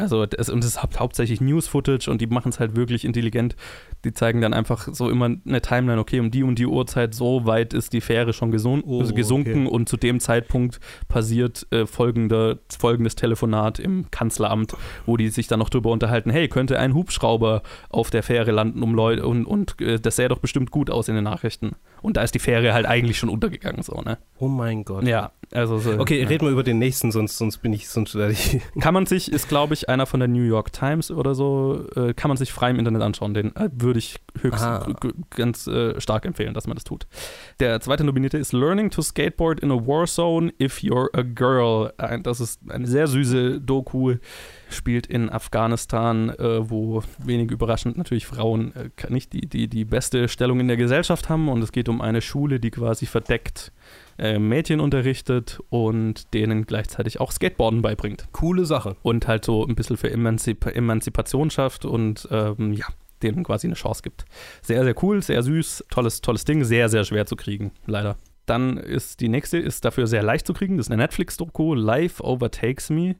also, 0.00 0.24
es, 0.36 0.48
und 0.48 0.60
es 0.64 0.70
ist 0.70 0.82
hau- 0.82 0.88
hauptsächlich 0.98 1.40
News-Footage 1.40 2.08
und 2.10 2.20
die 2.20 2.26
machen 2.26 2.48
es 2.50 2.60
halt 2.60 2.76
wirklich 2.76 3.04
intelligent. 3.04 3.56
Die 4.04 4.12
zeigen 4.12 4.40
dann 4.40 4.54
einfach 4.54 4.88
so 4.92 5.08
immer 5.10 5.26
eine 5.46 5.60
Timeline, 5.60 6.00
okay, 6.00 6.20
um 6.20 6.30
die 6.30 6.42
und 6.42 6.58
die 6.58 6.66
Uhrzeit, 6.66 7.14
so 7.14 7.46
weit 7.46 7.74
ist 7.74 7.92
die 7.92 8.00
Fähre 8.00 8.32
schon 8.32 8.50
gesun 8.50 8.82
Oh, 8.84 9.02
gesunken 9.12 9.66
okay. 9.66 9.74
und 9.74 9.88
zu 9.88 9.96
dem 9.96 10.20
Zeitpunkt 10.20 10.80
passiert 11.08 11.66
äh, 11.70 11.86
folgende, 11.86 12.60
folgendes 12.78 13.14
Telefonat 13.14 13.78
im 13.78 14.10
Kanzleramt, 14.10 14.74
wo 15.06 15.16
die 15.16 15.28
sich 15.28 15.46
dann 15.48 15.58
noch 15.58 15.68
drüber 15.70 15.90
unterhalten, 15.90 16.30
hey, 16.30 16.48
könnte 16.48 16.78
ein 16.78 16.94
Hubschrauber 16.94 17.62
auf 17.88 18.10
der 18.10 18.22
Fähre 18.22 18.50
landen, 18.52 18.82
um 18.82 18.94
Leute, 18.94 19.26
und, 19.26 19.44
und 19.44 19.80
äh, 19.80 19.98
das 20.00 20.16
sähe 20.16 20.28
doch 20.28 20.38
bestimmt 20.38 20.70
gut 20.70 20.90
aus 20.90 21.08
in 21.08 21.14
den 21.14 21.24
Nachrichten. 21.24 21.72
Und 22.02 22.16
da 22.16 22.22
ist 22.22 22.34
die 22.34 22.38
Fähre 22.38 22.72
halt 22.72 22.86
eigentlich 22.86 23.18
schon 23.18 23.28
untergegangen, 23.28 23.82
so, 23.82 24.00
ne? 24.00 24.18
Oh 24.38 24.48
mein 24.48 24.84
Gott. 24.84 25.04
Ja, 25.06 25.32
also 25.52 25.78
so. 25.78 25.98
Okay, 25.98 26.20
ja. 26.20 26.28
reden 26.28 26.46
wir 26.46 26.52
über 26.52 26.62
den 26.62 26.78
nächsten, 26.78 27.10
sonst, 27.10 27.36
sonst 27.38 27.58
bin 27.58 27.72
ich, 27.72 27.88
sonst 27.88 28.14
werde 28.14 28.32
ich. 28.32 28.60
Kann 28.80 28.94
man 28.94 29.06
sich, 29.06 29.32
ist 29.32 29.48
glaube 29.48 29.74
ich 29.74 29.88
einer 29.88 30.06
von 30.06 30.20
der 30.20 30.28
New 30.28 30.42
York 30.42 30.72
Times 30.72 31.10
oder 31.10 31.34
so, 31.34 31.86
äh, 31.96 32.14
kann 32.14 32.28
man 32.28 32.36
sich 32.36 32.52
frei 32.52 32.70
im 32.70 32.78
Internet 32.78 33.02
anschauen. 33.02 33.34
Den 33.34 33.54
äh, 33.56 33.68
würde 33.72 33.98
ich 33.98 34.16
höchst 34.40 34.62
Ah. 34.62 34.86
ganz 35.30 35.66
äh, 35.66 36.00
stark 36.00 36.24
empfehlen, 36.24 36.54
dass 36.54 36.66
man 36.66 36.76
das 36.76 36.84
tut. 36.84 37.06
Der 37.58 37.80
zweite 37.80 38.04
Nominierte 38.04 38.38
ist 38.38 38.52
Learning 38.52 38.90
to 38.90 39.02
Skateboard 39.02 39.60
in 39.60 39.70
a 39.70 39.74
War 39.74 40.06
Zone 40.06 40.52
if 40.60 40.78
you're 40.78 41.08
a 41.12 41.22
girl. 41.22 41.92
Ein, 41.98 42.22
das 42.22 42.40
ist 42.40 42.60
eine 42.68 42.86
sehr 42.86 43.06
süße 43.06 43.60
Doku, 43.60 44.16
spielt 44.68 45.06
in 45.06 45.30
Afghanistan, 45.30 46.30
äh, 46.30 46.70
wo 46.70 47.02
wenig 47.18 47.50
überraschend 47.50 47.98
natürlich 47.98 48.26
Frauen 48.26 48.72
äh, 48.74 49.12
nicht 49.12 49.32
die, 49.32 49.48
die, 49.48 49.68
die 49.68 49.84
beste 49.84 50.28
Stellung 50.28 50.60
in 50.60 50.68
der 50.68 50.76
Gesellschaft 50.76 51.28
haben. 51.28 51.48
Und 51.48 51.62
es 51.62 51.72
geht 51.72 51.88
um 51.88 52.00
eine 52.00 52.20
Schule, 52.20 52.60
die 52.60 52.70
quasi 52.70 53.06
verdeckt 53.06 53.72
äh, 54.20 54.38
Mädchen 54.38 54.80
unterrichtet 54.80 55.60
und 55.70 56.34
denen 56.34 56.66
gleichzeitig 56.66 57.20
auch 57.20 57.32
Skateboarden 57.32 57.80
beibringt 57.80 58.28
Coole 58.32 58.66
Sache. 58.66 58.96
und 59.02 59.26
halt 59.26 59.44
so 59.44 59.66
ein 59.66 59.74
bisschen 59.74 59.96
für 59.96 60.10
Emanzip 60.10 60.66
Emanzipation 60.66 61.50
schafft 61.50 61.84
und 61.86 62.28
ähm, 62.30 62.74
ja, 62.74 62.86
denen 63.22 63.44
quasi 63.44 63.66
eine 63.66 63.74
Chance 63.74 64.02
gibt. 64.02 64.26
Sehr, 64.62 64.84
sehr 64.84 64.94
cool, 65.02 65.22
sehr 65.22 65.42
süß, 65.42 65.86
tolles, 65.90 66.20
tolles 66.20 66.44
Ding, 66.44 66.64
sehr, 66.64 66.88
sehr 66.88 67.04
schwer 67.04 67.26
zu 67.26 67.34
kriegen, 67.34 67.72
leider. 67.86 68.16
Dann 68.46 68.76
ist 68.76 69.20
die 69.20 69.28
nächste, 69.28 69.58
ist 69.58 69.84
dafür 69.84 70.06
sehr 70.06 70.22
leicht 70.22 70.46
zu 70.46 70.52
kriegen, 70.52 70.76
das 70.76 70.86
ist 70.86 70.92
eine 70.92 71.02
Netflix-Doku, 71.02 71.74
Life 71.74 72.22
Overtakes 72.22 72.90
Me. 72.90 73.16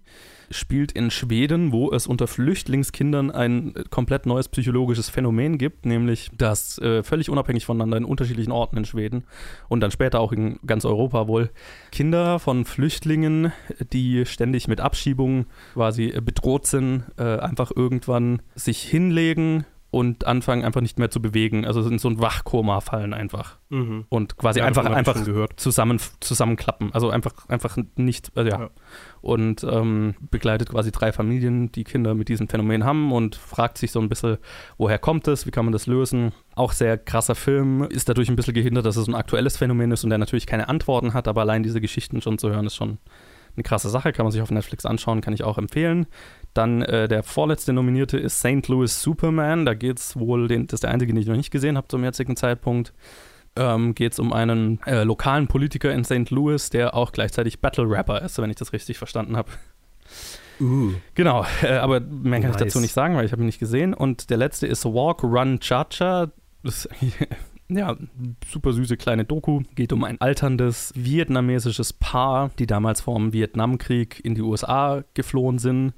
Spielt 0.51 0.92
in 0.92 1.11
Schweden, 1.11 1.72
wo 1.72 1.92
es 1.92 2.07
unter 2.07 2.26
Flüchtlingskindern 2.26 3.30
ein 3.30 3.74
äh, 3.76 3.84
komplett 3.88 4.26
neues 4.26 4.48
psychologisches 4.48 5.09
Phänomen 5.09 5.59
gibt, 5.59 5.86
nämlich 5.86 6.30
dass 6.36 6.78
äh, 6.78 7.03
völlig 7.03 7.30
unabhängig 7.30 7.64
voneinander 7.64 7.96
in 7.96 8.05
unterschiedlichen 8.05 8.53
Orten 8.53 8.76
in 8.76 8.84
Schweden 8.84 9.24
und 9.68 9.80
dann 9.80 9.90
später 9.90 10.20
auch 10.20 10.32
in 10.32 10.59
ganz 10.66 10.84
Europa 10.84 11.28
wohl. 11.28 11.51
Kinder 11.92 12.38
von 12.38 12.64
Flüchtlingen, 12.64 13.53
die 13.92 14.26
ständig 14.26 14.66
mit 14.66 14.80
Abschiebungen 14.80 15.46
quasi 15.74 16.09
bedroht 16.20 16.66
sind, 16.66 17.05
äh, 17.16 17.38
einfach 17.38 17.70
irgendwann 17.74 18.42
sich 18.55 18.82
hinlegen 18.82 19.64
und 19.91 20.24
anfangen 20.24 20.64
einfach 20.64 20.80
nicht 20.80 20.99
mehr 20.99 21.11
zu 21.11 21.20
bewegen. 21.20 21.66
Also 21.66 21.86
in 21.88 21.99
so 21.99 22.09
ein 22.09 22.20
Wachkoma 22.20 22.80
fallen 22.80 23.12
einfach. 23.12 23.59
Mhm. 23.70 24.05
Und 24.09 24.36
quasi 24.36 24.61
Ja, 24.61 24.64
einfach, 24.64 24.84
einfach 24.84 25.16
zusammen, 25.57 25.99
zusammenklappen. 26.20 26.93
Also 26.95 27.11
einfach, 27.11 27.49
einfach 27.49 27.76
nicht, 27.97 28.30
also 28.36 28.51
ja. 28.51 28.61
Ja. 28.61 28.70
Und 29.20 29.64
ähm, 29.64 30.14
begleitet 30.30 30.70
quasi 30.70 30.93
drei 30.93 31.12
Familien, 31.12 31.72
die 31.72 31.84
Kinder 31.84 32.14
mit 32.14 32.28
diesem 32.28 32.49
Phänomen 32.49 32.84
haben 32.84 33.11
und 33.11 33.34
fragt 33.34 33.78
sich 33.78 33.91
so 33.91 34.01
ein 34.01 34.09
bisschen, 34.09 34.38
woher 34.78 34.99
kommt 34.99 35.26
es, 35.26 35.45
wie 35.47 35.51
kann 35.51 35.64
man 35.64 35.72
das 35.72 35.86
lösen. 35.86 36.32
Auch 36.55 36.72
sehr 36.72 36.97
krasser 36.97 37.34
Film, 37.34 37.82
ist 37.82 38.09
dadurch 38.09 38.28
ein 38.28 38.36
bisschen 38.36 38.55
gehindert, 38.55 38.86
dass 38.86 38.97
es 38.97 39.09
ein 39.09 39.14
aktuelles 39.14 39.57
Phänomen 39.57 39.91
ist 39.91 40.05
und 40.05 40.11
der 40.11 40.18
natürlich 40.18 40.47
keine 40.47 40.68
Antworten 40.68 41.14
hat, 41.14 41.26
aber 41.26 41.41
allein 41.41 41.62
diese 41.62 41.80
Geschichten 41.80 42.20
schon 42.20 42.38
zu 42.38 42.49
hören, 42.49 42.66
ist 42.66 42.76
schon 42.76 42.99
eine 43.57 43.62
krasse 43.62 43.88
Sache, 43.88 44.12
kann 44.12 44.24
man 44.24 44.32
sich 44.32 44.43
auf 44.43 44.51
Netflix 44.51 44.86
anschauen, 44.86 45.20
kann 45.20 45.34
ich 45.34 45.45
auch 45.45 45.59
empfehlen. 45.59 46.07
Dann 46.55 46.82
äh, 46.82 47.07
der 47.09 47.22
vorletzte 47.22 47.72
Nominierte 47.72 48.18
ist 48.18 48.38
St. 48.38 48.66
Louis 48.68 49.01
Superman. 49.01 49.64
Da 49.64 49.74
geht 49.74 49.98
es 49.98 50.18
wohl, 50.18 50.48
den, 50.48 50.66
das 50.66 50.78
ist 50.78 50.84
der 50.84 50.90
einzige, 50.90 51.12
den 51.12 51.20
ich 51.20 51.28
noch 51.28 51.36
nicht 51.36 51.51
gesehen 51.51 51.76
habe 51.76 51.88
zum 51.88 52.03
jetzigen 52.03 52.36
Zeitpunkt. 52.36 52.92
Ähm, 53.57 53.94
geht 53.94 54.12
es 54.12 54.18
um 54.18 54.32
einen 54.32 54.80
äh, 54.86 55.03
lokalen 55.03 55.48
Politiker 55.48 55.92
in 55.92 56.05
St. 56.05 56.30
Louis, 56.30 56.70
der 56.70 56.94
auch 56.94 57.12
gleichzeitig 57.12 57.61
Battle-Rapper 57.61 58.22
ist, 58.22 58.38
wenn 58.38 58.51
ich 58.51 58.57
das 58.57 58.72
richtig 58.72 58.98
verstanden 58.98 59.36
habe. 59.36 59.51
Uh. 60.61 60.92
Genau, 61.14 61.44
äh, 61.62 61.72
aber 61.72 62.01
mehr 62.01 62.40
kann 62.40 62.51
ich 62.51 62.57
Nice. 62.57 62.66
dazu 62.66 62.80
nicht 62.80 62.92
sagen, 62.92 63.16
weil 63.16 63.24
ich 63.24 63.32
habe 63.32 63.42
ihn 63.42 63.46
nicht 63.46 63.59
gesehen. 63.59 63.94
Und 63.94 64.30
der 64.30 64.36
letzte 64.36 64.66
ist 64.66 64.84
Walk, 64.84 65.22
Run, 65.24 65.59
Cha-Cha. 65.61 66.30
Das 66.62 66.84
ist 66.84 66.88
ja, 67.68 67.96
super 68.46 68.72
süße 68.72 68.96
kleine 68.96 69.24
Doku. 69.24 69.62
Geht 69.74 69.92
um 69.92 70.05
ein 70.05 70.20
alterndes 70.20 70.92
vietnamesisches 70.94 71.92
Paar, 71.92 72.51
die 72.59 72.66
damals 72.66 73.01
vor 73.01 73.18
dem 73.18 73.32
Vietnamkrieg 73.32 74.20
in 74.24 74.34
die 74.34 74.42
USA 74.42 75.03
geflohen 75.14 75.59
sind, 75.59 75.94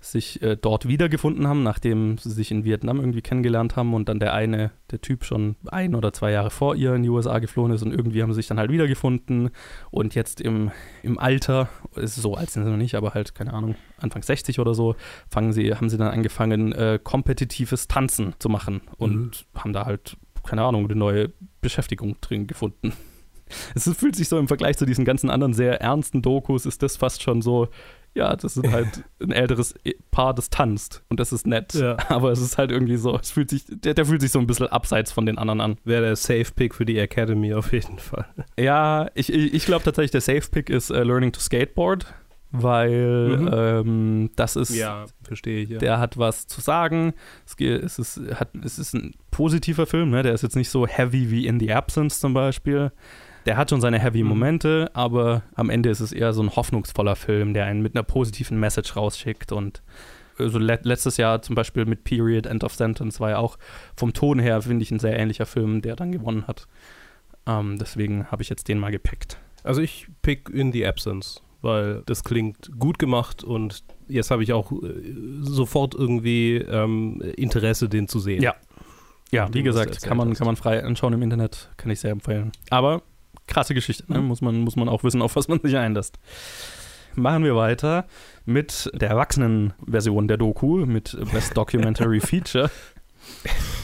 sich 0.00 0.40
äh, 0.42 0.56
dort 0.56 0.88
wiedergefunden 0.88 1.46
haben, 1.46 1.62
nachdem 1.62 2.16
sie 2.16 2.30
sich 2.30 2.50
in 2.50 2.64
Vietnam 2.64 2.98
irgendwie 2.98 3.20
kennengelernt 3.20 3.76
haben 3.76 3.92
und 3.92 4.08
dann 4.08 4.18
der 4.18 4.32
eine, 4.32 4.70
der 4.90 5.00
Typ 5.00 5.24
schon 5.24 5.56
ein 5.66 5.94
oder 5.94 6.12
zwei 6.12 6.30
Jahre 6.32 6.50
vor 6.50 6.74
ihr 6.74 6.94
in 6.94 7.02
die 7.02 7.10
USA 7.10 7.38
geflohen 7.38 7.72
ist 7.72 7.82
und 7.82 7.92
irgendwie 7.92 8.22
haben 8.22 8.32
sie 8.32 8.36
sich 8.36 8.46
dann 8.46 8.58
halt 8.58 8.72
wiedergefunden 8.72 9.50
und 9.90 10.14
jetzt 10.14 10.40
im, 10.40 10.70
im 11.02 11.18
Alter, 11.18 11.68
ist 11.96 12.16
so 12.16 12.34
alt 12.34 12.50
sind 12.50 12.64
sie 12.64 12.70
noch 12.70 12.78
nicht, 12.78 12.94
aber 12.94 13.12
halt, 13.12 13.34
keine 13.34 13.52
Ahnung, 13.52 13.74
Anfang 13.98 14.22
60 14.22 14.58
oder 14.58 14.74
so, 14.74 14.96
fangen 15.28 15.52
sie, 15.52 15.74
haben 15.74 15.90
sie 15.90 15.98
dann 15.98 16.08
angefangen, 16.08 16.72
äh, 16.72 16.98
kompetitives 17.02 17.86
Tanzen 17.86 18.34
zu 18.38 18.48
machen 18.48 18.80
und 18.96 19.46
haben 19.54 19.74
da 19.74 19.84
halt, 19.84 20.16
keine 20.46 20.62
Ahnung, 20.62 20.86
eine 20.86 20.96
neue 20.96 21.30
Beschäftigung 21.60 22.16
drin 22.22 22.46
gefunden. 22.46 22.94
es 23.74 23.84
fühlt 23.96 24.16
sich 24.16 24.28
so 24.28 24.38
im 24.38 24.48
Vergleich 24.48 24.78
zu 24.78 24.86
diesen 24.86 25.04
ganzen 25.04 25.28
anderen 25.28 25.52
sehr 25.52 25.80
ernsten 25.80 26.22
Dokus, 26.22 26.64
ist 26.64 26.82
das 26.82 26.96
fast 26.96 27.22
schon 27.22 27.42
so, 27.42 27.68
ja, 28.14 28.34
das 28.34 28.56
ist 28.56 28.70
halt 28.70 29.04
ein 29.22 29.32
älteres 29.32 29.74
Paar, 30.10 30.34
das 30.34 30.50
tanzt 30.50 31.02
und 31.08 31.20
das 31.20 31.32
ist 31.32 31.46
nett. 31.46 31.74
Ja. 31.74 31.96
Aber 32.08 32.32
es 32.32 32.40
ist 32.40 32.58
halt 32.58 32.70
irgendwie 32.70 32.96
so, 32.96 33.16
es 33.18 33.30
fühlt 33.30 33.50
sich, 33.50 33.64
der, 33.68 33.94
der 33.94 34.06
fühlt 34.06 34.20
sich 34.20 34.32
so 34.32 34.38
ein 34.38 34.46
bisschen 34.46 34.66
abseits 34.68 35.12
von 35.12 35.26
den 35.26 35.38
anderen 35.38 35.60
an. 35.60 35.78
Wäre 35.84 36.02
der 36.02 36.16
Safe 36.16 36.46
Pick 36.54 36.74
für 36.74 36.84
die 36.84 36.98
Academy 36.98 37.54
auf 37.54 37.72
jeden 37.72 37.98
Fall. 37.98 38.26
Ja, 38.58 39.08
ich, 39.14 39.32
ich 39.32 39.64
glaube 39.64 39.84
tatsächlich, 39.84 40.10
der 40.10 40.20
Safe 40.20 40.42
Pick 40.50 40.68
ist 40.68 40.90
uh, 40.90 40.94
Learning 40.94 41.32
to 41.32 41.40
Skateboard 41.40 42.06
weil 42.52 43.38
mhm. 43.38 43.50
ähm, 43.52 44.30
das 44.34 44.56
ist, 44.56 44.74
ja, 44.74 45.04
verstehe 45.22 45.62
ich, 45.62 45.70
ja. 45.70 45.78
der 45.78 46.00
hat 46.00 46.18
was 46.18 46.48
zu 46.48 46.60
sagen. 46.60 47.14
Es, 47.46 47.54
es, 47.60 47.98
ist, 47.98 48.34
hat, 48.34 48.50
es 48.64 48.78
ist 48.78 48.92
ein 48.94 49.12
positiver 49.30 49.86
Film, 49.86 50.10
ne? 50.10 50.24
der 50.24 50.34
ist 50.34 50.42
jetzt 50.42 50.56
nicht 50.56 50.68
so 50.68 50.86
heavy 50.86 51.30
wie 51.30 51.46
In 51.46 51.60
the 51.60 51.72
Absence 51.72 52.18
zum 52.18 52.34
Beispiel. 52.34 52.90
Der 53.46 53.56
hat 53.56 53.70
schon 53.70 53.80
seine 53.80 53.98
heavy 53.98 54.22
mhm. 54.22 54.28
Momente, 54.28 54.90
aber 54.94 55.42
am 55.54 55.70
Ende 55.70 55.90
ist 55.90 56.00
es 56.00 56.12
eher 56.12 56.32
so 56.32 56.42
ein 56.42 56.54
hoffnungsvoller 56.54 57.16
Film, 57.16 57.54
der 57.54 57.66
einen 57.66 57.82
mit 57.82 57.94
einer 57.94 58.02
positiven 58.02 58.58
Message 58.60 58.96
rausschickt 58.96 59.52
und 59.52 59.82
also 60.38 60.58
le 60.58 60.78
letztes 60.82 61.18
Jahr 61.18 61.42
zum 61.42 61.54
Beispiel 61.54 61.84
mit 61.84 62.04
Period, 62.04 62.46
End 62.46 62.64
of 62.64 62.74
Sentence 62.74 63.20
war 63.20 63.30
ja 63.30 63.38
auch 63.38 63.58
vom 63.96 64.14
Ton 64.14 64.38
her, 64.38 64.62
finde 64.62 64.82
ich, 64.82 64.90
ein 64.90 64.98
sehr 64.98 65.18
ähnlicher 65.18 65.44
Film, 65.44 65.82
der 65.82 65.96
dann 65.96 66.12
gewonnen 66.12 66.46
hat. 66.46 66.66
Ähm, 67.46 67.78
deswegen 67.78 68.26
habe 68.30 68.42
ich 68.42 68.48
jetzt 68.48 68.68
den 68.68 68.78
mal 68.78 68.90
gepickt. 68.90 69.38
Also 69.64 69.82
ich 69.82 70.06
pick 70.22 70.48
In 70.48 70.72
the 70.72 70.86
Absence 70.86 71.42
weil 71.62 72.02
das 72.06 72.24
klingt 72.24 72.70
gut 72.78 72.98
gemacht 72.98 73.44
und 73.44 73.84
jetzt 74.08 74.30
habe 74.30 74.42
ich 74.42 74.52
auch 74.52 74.72
äh, 74.72 74.76
sofort 75.40 75.94
irgendwie 75.94 76.56
ähm, 76.56 77.20
Interesse, 77.36 77.88
den 77.88 78.08
zu 78.08 78.18
sehen. 78.18 78.42
Ja. 78.42 78.54
Ja, 79.32 79.48
wie 79.54 79.62
gesagt, 79.62 80.02
kann 80.02 80.16
man, 80.16 80.34
kann 80.34 80.46
man 80.46 80.56
frei 80.56 80.82
anschauen 80.82 81.12
im 81.12 81.22
Internet, 81.22 81.70
kann 81.76 81.88
ich 81.92 82.00
sehr 82.00 82.10
empfehlen. 82.10 82.50
Aber 82.68 83.02
krasse 83.50 83.74
Geschichte, 83.74 84.10
ne? 84.10 84.20
Mhm. 84.20 84.26
muss, 84.26 84.40
man, 84.40 84.60
muss 84.60 84.76
man 84.76 84.88
auch 84.88 85.04
wissen, 85.04 85.20
auf 85.20 85.36
was 85.36 85.48
man 85.48 85.60
sich 85.60 85.76
einlässt. 85.76 86.18
Machen 87.16 87.44
wir 87.44 87.56
weiter 87.56 88.06
mit 88.44 88.90
der 88.94 89.10
Erwachsenenversion 89.10 90.28
der 90.28 90.36
Doku, 90.36 90.86
mit 90.86 91.16
Best 91.32 91.56
Documentary 91.56 92.20
Feature. 92.20 92.70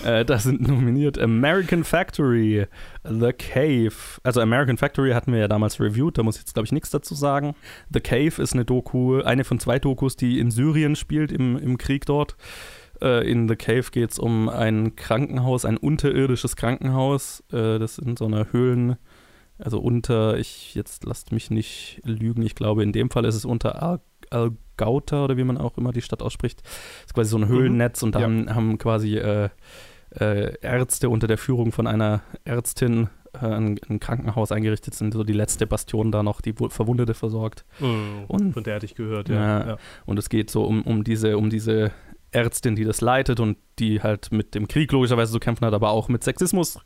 äh, 0.04 0.24
da 0.24 0.38
sind 0.38 0.66
nominiert 0.66 1.18
American 1.18 1.84
Factory, 1.84 2.66
The 3.04 3.32
Cave. 3.32 3.92
Also 4.22 4.40
American 4.40 4.76
Factory 4.76 5.10
hatten 5.10 5.32
wir 5.32 5.40
ja 5.40 5.48
damals 5.48 5.80
reviewed, 5.80 6.18
da 6.18 6.22
muss 6.22 6.36
ich 6.36 6.42
jetzt 6.42 6.54
glaube 6.54 6.66
ich 6.66 6.72
nichts 6.72 6.90
dazu 6.90 7.14
sagen. 7.14 7.54
The 7.92 8.00
Cave 8.00 8.40
ist 8.40 8.54
eine 8.54 8.64
Doku, 8.64 9.20
eine 9.20 9.44
von 9.44 9.58
zwei 9.58 9.78
Dokus, 9.78 10.16
die 10.16 10.38
in 10.38 10.50
Syrien 10.50 10.96
spielt, 10.96 11.32
im, 11.32 11.58
im 11.58 11.78
Krieg 11.78 12.06
dort. 12.06 12.36
Äh, 13.02 13.30
in 13.30 13.48
The 13.48 13.56
Cave 13.56 13.90
geht 13.90 14.12
es 14.12 14.18
um 14.18 14.48
ein 14.48 14.96
Krankenhaus, 14.96 15.64
ein 15.64 15.76
unterirdisches 15.76 16.56
Krankenhaus, 16.56 17.42
äh, 17.52 17.78
das 17.78 17.98
in 17.98 18.16
so 18.16 18.26
einer 18.26 18.52
Höhlen, 18.52 18.96
also 19.58 19.78
unter, 19.78 20.38
ich 20.38 20.74
jetzt 20.74 21.04
lasst 21.04 21.32
mich 21.32 21.50
nicht 21.50 22.00
lügen, 22.04 22.42
ich 22.42 22.54
glaube 22.54 22.82
in 22.82 22.92
dem 22.92 23.10
Fall 23.10 23.24
ist 23.24 23.34
es 23.34 23.44
unter 23.44 23.82
Al 23.82 24.00
Algauta 24.30 25.24
oder 25.24 25.36
wie 25.36 25.44
man 25.44 25.56
auch 25.56 25.78
immer 25.78 25.92
die 25.92 26.02
Stadt 26.02 26.22
ausspricht. 26.22 26.62
Das 26.62 27.06
ist 27.06 27.14
quasi 27.14 27.30
so 27.30 27.38
ein 27.38 27.44
mhm. 27.44 27.48
Höhlennetz 27.48 28.02
mhm. 28.02 28.06
und 28.06 28.14
da 28.14 28.18
ja. 28.20 28.24
haben, 28.24 28.54
haben, 28.54 28.78
quasi 28.78 29.16
äh, 29.16 29.48
äh, 30.18 30.54
Ärzte 30.60 31.10
unter 31.10 31.26
der 31.26 31.38
Führung 31.38 31.72
von 31.72 31.86
einer 31.86 32.22
Ärztin 32.44 33.08
äh, 33.34 33.46
ein, 33.46 33.78
ein, 33.88 34.00
Krankenhaus 34.00 34.52
eingerichtet 34.52 34.94
sind, 34.94 35.14
so 35.14 35.24
die 35.24 35.32
letzte 35.32 35.66
Bastion 35.66 36.12
da 36.12 36.22
noch, 36.22 36.40
die 36.40 36.52
Verwundete 36.52 37.14
versorgt. 37.14 37.64
Mhm. 37.80 38.24
Und, 38.28 38.52
von 38.52 38.64
der 38.64 38.76
hatte 38.76 38.86
ich 38.86 38.94
gehört, 38.94 39.28
ja. 39.28 39.34
ja. 39.34 39.66
ja. 39.66 39.78
Und 40.04 40.18
es 40.18 40.28
geht 40.28 40.50
so 40.50 40.64
um, 40.64 40.82
um 40.82 41.04
diese, 41.04 41.38
um 41.38 41.50
diese 41.50 41.92
Ärztin, 42.30 42.76
die 42.76 42.84
das 42.84 43.00
leitet 43.00 43.40
und 43.40 43.56
die 43.78 44.02
halt 44.02 44.32
mit 44.32 44.54
dem 44.54 44.68
Krieg 44.68 44.90
logischerweise 44.92 45.32
zu 45.32 45.38
kämpfen 45.38 45.64
hat, 45.66 45.74
aber 45.74 45.90
auch 45.90 46.08
mit 46.08 46.24
Sexismus, 46.24 46.78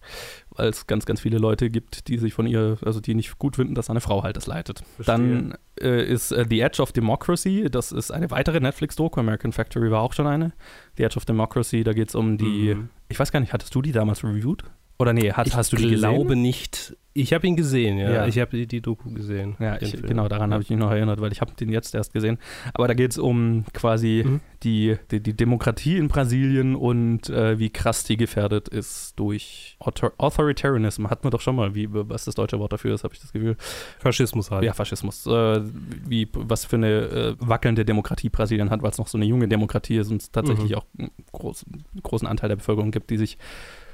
weil 0.51 0.69
es 0.69 0.87
ganz, 0.87 1.07
ganz 1.07 1.21
viele 1.21 1.39
Leute 1.39 1.71
gibt, 1.71 2.09
die 2.09 2.19
sich 2.19 2.35
von 2.35 2.47
ihr, 2.47 2.79
also 2.85 3.01
die 3.01 3.15
nicht 3.15 3.39
gut 3.39 3.57
finden, 3.57 3.75
dass 3.75 3.91
eine 3.91 4.01
Frau 4.01 4.23
halt 4.23 4.37
das 4.37 4.47
leitet. 4.47 4.83
Verstehe. 4.97 5.17
Dann 5.17 5.55
äh, 5.81 6.05
ist 6.05 6.33
äh, 6.33 6.45
The 6.49 6.61
Edge 6.61 6.83
of 6.83 6.93
Democracy, 6.93 7.69
das 7.71 7.93
ist 7.93 8.11
eine 8.11 8.31
weitere 8.31 8.61
Netflix-Doku, 8.61 9.21
American 9.21 9.53
Factory 9.53 9.91
war 9.91 10.03
auch 10.03 10.13
schon 10.13 10.27
eine. 10.27 10.53
The 10.97 11.05
Edge 11.05 11.17
of 11.17 11.25
Democracy, 11.25 11.85
da 11.85 11.93
geht 11.93 12.09
es 12.09 12.15
um 12.15 12.39
die, 12.39 12.75
mhm. 12.75 12.91
ich 13.09 13.19
weiß 13.19 13.33
gar 13.33 13.41
nicht, 13.41 13.53
hattest 13.53 13.75
du 13.75 13.83
die 13.83 13.93
damals 13.93 14.23
reviewed? 14.25 14.65
Oder 15.01 15.15
nee, 15.15 15.33
hast, 15.33 15.57
hast 15.57 15.73
du 15.73 15.77
die 15.77 15.85
gesehen? 15.85 16.11
Ich 16.11 16.17
glaube 16.17 16.37
nicht. 16.37 16.95
Ich 17.13 17.33
habe 17.33 17.45
ihn 17.45 17.57
gesehen, 17.57 17.99
ja. 17.99 18.11
ja. 18.11 18.27
Ich 18.27 18.39
habe 18.39 18.57
die, 18.57 18.69
die, 18.69 18.81
Doku 18.81 19.11
gesehen. 19.11 19.57
Ja, 19.59 19.81
ich, 19.81 20.01
genau, 20.01 20.29
daran 20.29 20.53
habe 20.53 20.63
ich 20.63 20.71
mich 20.71 20.79
noch 20.79 20.93
erinnert, 20.93 21.21
weil 21.21 21.33
ich 21.33 21.41
habe 21.41 21.53
den 21.55 21.69
jetzt 21.69 21.93
erst 21.93 22.13
gesehen. 22.13 22.39
Aber 22.73 22.87
da 22.87 22.95
geht 22.95 23.11
es 23.11 23.19
um 23.19 23.65
quasi 23.73 24.23
mhm. 24.25 24.41
die, 24.63 24.97
die, 25.11 25.21
die, 25.21 25.33
Demokratie 25.35 25.97
in 25.97 26.07
Brasilien 26.07 26.77
und 26.77 27.29
äh, 27.29 27.59
wie 27.59 27.71
krass 27.71 28.05
die 28.05 28.17
gefährdet 28.17 28.69
ist 28.69 29.19
durch 29.19 29.77
Author 29.81 30.13
Authoritarianism. 30.19 31.09
Hat 31.09 31.25
man 31.25 31.33
doch 31.33 31.41
schon 31.41 31.57
mal, 31.57 31.75
wie, 31.75 31.89
was 31.91 32.27
das 32.27 32.37
deutsche 32.37 32.61
Wort 32.61 32.73
dafür 32.73 32.95
ist, 32.95 33.03
habe 33.03 33.13
ich 33.13 33.21
das 33.21 33.33
Gefühl. 33.33 33.57
Faschismus 33.99 34.53
halt. 34.53 34.63
Ja, 34.63 34.73
Faschismus. 34.73 35.27
Äh, 35.27 35.63
wie, 36.07 36.29
was 36.33 36.65
für 36.65 36.77
eine 36.77 36.89
äh, 36.89 37.35
wackelnde 37.41 37.85
Demokratie 37.85 38.29
Brasilien 38.29 38.71
hat, 38.71 38.83
weil 38.83 38.91
es 38.91 38.99
noch 38.99 39.09
so 39.09 39.19
eine 39.19 39.25
junge 39.25 39.49
Demokratie 39.49 39.97
ist 39.97 40.13
und 40.13 40.23
es 40.23 40.31
tatsächlich 40.31 40.71
mhm. 40.71 40.77
auch 40.77 40.87
einen 40.97 41.11
großen, 41.33 41.85
großen 42.05 42.29
Anteil 42.29 42.51
der 42.51 42.57
Bevölkerung 42.57 42.93
gibt, 42.93 43.11
die 43.11 43.17
sich 43.17 43.37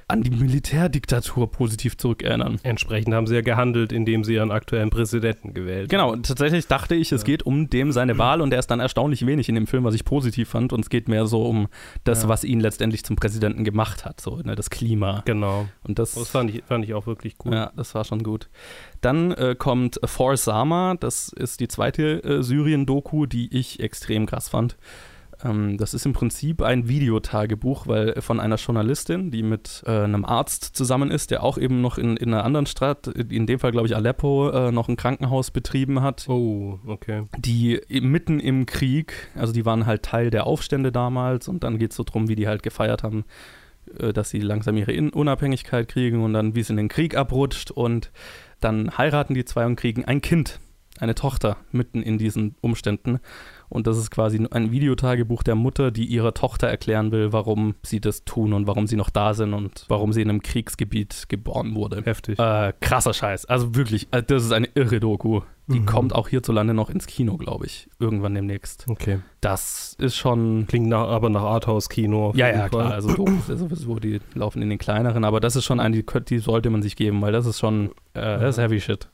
an 0.08 0.22
die 0.22 0.30
Militärdiktatur 0.30 1.50
positiv 1.50 1.96
zurückerinnern. 1.96 2.60
Entsprechend 2.62 3.12
haben 3.12 3.26
sie 3.26 3.34
ja 3.34 3.40
gehandelt, 3.40 3.90
indem 3.90 4.22
sie 4.22 4.34
ihren 4.34 4.52
aktuellen 4.52 4.88
Präsidenten 4.88 5.52
gewählt 5.52 5.88
genau, 5.88 6.04
haben. 6.04 6.12
Genau, 6.12 6.22
tatsächlich 6.22 6.68
dachte 6.68 6.94
ich, 6.94 7.10
es 7.10 7.22
ja. 7.22 7.26
geht 7.26 7.42
um 7.42 7.68
dem 7.70 7.90
seine 7.90 8.16
Wahl 8.16 8.40
und 8.40 8.52
er 8.52 8.60
ist 8.60 8.68
dann 8.68 8.78
erstaunlich 8.78 9.26
wenig 9.26 9.48
in 9.48 9.56
dem 9.56 9.66
Film, 9.66 9.82
was 9.82 9.96
ich 9.96 10.04
positiv 10.04 10.48
fand. 10.48 10.72
Und 10.72 10.80
es 10.80 10.90
geht 10.90 11.08
mehr 11.08 11.26
so 11.26 11.42
um 11.42 11.66
das, 12.04 12.22
ja. 12.22 12.28
was 12.28 12.44
ihn 12.44 12.60
letztendlich 12.60 13.04
zum 13.04 13.16
Präsidenten 13.16 13.64
gemacht 13.64 14.04
hat, 14.04 14.20
so 14.20 14.36
ne, 14.36 14.54
das 14.54 14.70
Klima. 14.70 15.22
Genau. 15.24 15.66
Und 15.82 15.98
das, 15.98 16.14
das 16.14 16.28
fand, 16.30 16.54
ich, 16.54 16.62
fand 16.64 16.84
ich 16.84 16.94
auch 16.94 17.08
wirklich 17.08 17.36
gut. 17.36 17.52
Ja, 17.52 17.72
das 17.74 17.94
war 17.96 18.04
schon 18.04 18.22
gut. 18.22 18.48
Dann 19.00 19.32
äh, 19.32 19.56
kommt 19.58 19.98
For 20.04 20.36
Sama, 20.36 20.94
das 21.00 21.30
ist 21.30 21.58
die 21.58 21.68
zweite 21.68 22.22
äh, 22.22 22.42
Syrien-Doku, 22.44 23.26
die 23.26 23.52
ich 23.52 23.80
extrem 23.80 24.26
krass 24.26 24.48
fand. 24.48 24.76
Ähm, 25.44 25.76
das 25.76 25.94
ist 25.94 26.06
im 26.06 26.12
Prinzip 26.12 26.62
ein 26.62 26.88
Videotagebuch, 26.88 27.86
weil 27.86 28.20
von 28.20 28.40
einer 28.40 28.56
Journalistin, 28.56 29.30
die 29.30 29.42
mit 29.42 29.82
äh, 29.86 29.90
einem 29.90 30.24
Arzt 30.24 30.76
zusammen 30.76 31.10
ist, 31.10 31.30
der 31.30 31.42
auch 31.42 31.58
eben 31.58 31.80
noch 31.80 31.98
in, 31.98 32.16
in 32.16 32.32
einer 32.32 32.44
anderen 32.44 32.66
Stadt, 32.66 33.06
in 33.06 33.46
dem 33.46 33.58
Fall 33.58 33.72
glaube 33.72 33.86
ich 33.86 33.96
Aleppo, 33.96 34.50
äh, 34.50 34.72
noch 34.72 34.88
ein 34.88 34.96
Krankenhaus 34.96 35.50
betrieben 35.50 36.02
hat. 36.02 36.26
Oh, 36.28 36.78
okay. 36.86 37.24
Die 37.38 37.80
mitten 37.88 38.40
im 38.40 38.66
Krieg, 38.66 39.30
also 39.34 39.52
die 39.52 39.64
waren 39.64 39.86
halt 39.86 40.02
Teil 40.02 40.30
der 40.30 40.46
Aufstände 40.46 40.92
damals 40.92 41.48
und 41.48 41.64
dann 41.64 41.78
geht 41.78 41.90
es 41.90 41.96
so 41.96 42.04
drum, 42.04 42.28
wie 42.28 42.36
die 42.36 42.48
halt 42.48 42.62
gefeiert 42.62 43.02
haben 43.02 43.24
äh, 43.98 44.12
dass 44.12 44.30
sie 44.30 44.40
langsam 44.40 44.76
ihre 44.76 45.10
Unabhängigkeit 45.10 45.88
kriegen 45.88 46.22
und 46.22 46.32
dann, 46.32 46.54
wie 46.54 46.60
es 46.60 46.70
in 46.70 46.76
den 46.76 46.88
Krieg 46.88 47.16
abrutscht 47.16 47.70
und 47.70 48.10
dann 48.60 48.96
heiraten 48.96 49.34
die 49.34 49.44
zwei 49.44 49.66
und 49.66 49.76
kriegen 49.76 50.04
ein 50.04 50.20
Kind, 50.22 50.60
eine 50.98 51.14
Tochter 51.14 51.58
mitten 51.72 52.02
in 52.02 52.18
diesen 52.18 52.56
Umständen. 52.60 53.20
Und 53.68 53.86
das 53.86 53.98
ist 53.98 54.10
quasi 54.10 54.44
ein 54.50 54.70
Videotagebuch 54.70 55.42
der 55.42 55.54
Mutter, 55.54 55.90
die 55.90 56.04
ihrer 56.04 56.34
Tochter 56.34 56.68
erklären 56.68 57.12
will, 57.12 57.32
warum 57.32 57.74
sie 57.82 58.00
das 58.00 58.24
tun 58.24 58.52
und 58.52 58.66
warum 58.66 58.86
sie 58.86 58.96
noch 58.96 59.10
da 59.10 59.34
sind 59.34 59.54
und 59.54 59.84
warum 59.88 60.12
sie 60.12 60.22
in 60.22 60.30
einem 60.30 60.42
Kriegsgebiet 60.42 61.28
geboren 61.28 61.74
wurde. 61.74 62.02
Heftig. 62.02 62.38
Äh, 62.38 62.72
krasser 62.80 63.14
Scheiß. 63.14 63.46
Also 63.46 63.74
wirklich, 63.74 64.08
äh, 64.12 64.22
das 64.22 64.44
ist 64.44 64.52
eine 64.52 64.68
irre 64.74 65.00
Doku. 65.00 65.40
Die 65.68 65.80
mhm. 65.80 65.86
kommt 65.86 66.14
auch 66.14 66.28
hierzulande 66.28 66.74
noch 66.74 66.90
ins 66.90 67.08
Kino, 67.08 67.36
glaube 67.36 67.66
ich. 67.66 67.88
Irgendwann 67.98 68.34
demnächst. 68.34 68.86
Okay. 68.88 69.18
Das 69.40 69.96
ist 69.98 70.14
schon. 70.14 70.66
Klingt 70.68 70.86
nach, 70.86 71.08
aber 71.08 71.28
nach 71.28 71.42
Arthouse-Kino. 71.42 72.32
Ja, 72.36 72.48
ja, 72.48 72.68
klar. 72.68 72.92
Also 72.92 73.12
Dokus 73.14 73.46
sowieso, 73.48 73.98
die 73.98 74.20
laufen 74.34 74.62
in 74.62 74.70
den 74.70 74.78
kleineren, 74.78 75.24
aber 75.24 75.40
das 75.40 75.56
ist 75.56 75.64
schon 75.64 75.80
eine, 75.80 76.02
die, 76.02 76.04
die 76.28 76.38
sollte 76.38 76.70
man 76.70 76.82
sich 76.82 76.94
geben, 76.94 77.20
weil 77.20 77.32
das 77.32 77.46
ist 77.46 77.58
schon, 77.58 77.90
äh, 78.14 78.38
das 78.38 78.56
ist 78.56 78.62
heavy 78.62 78.80
shit. 78.80 79.08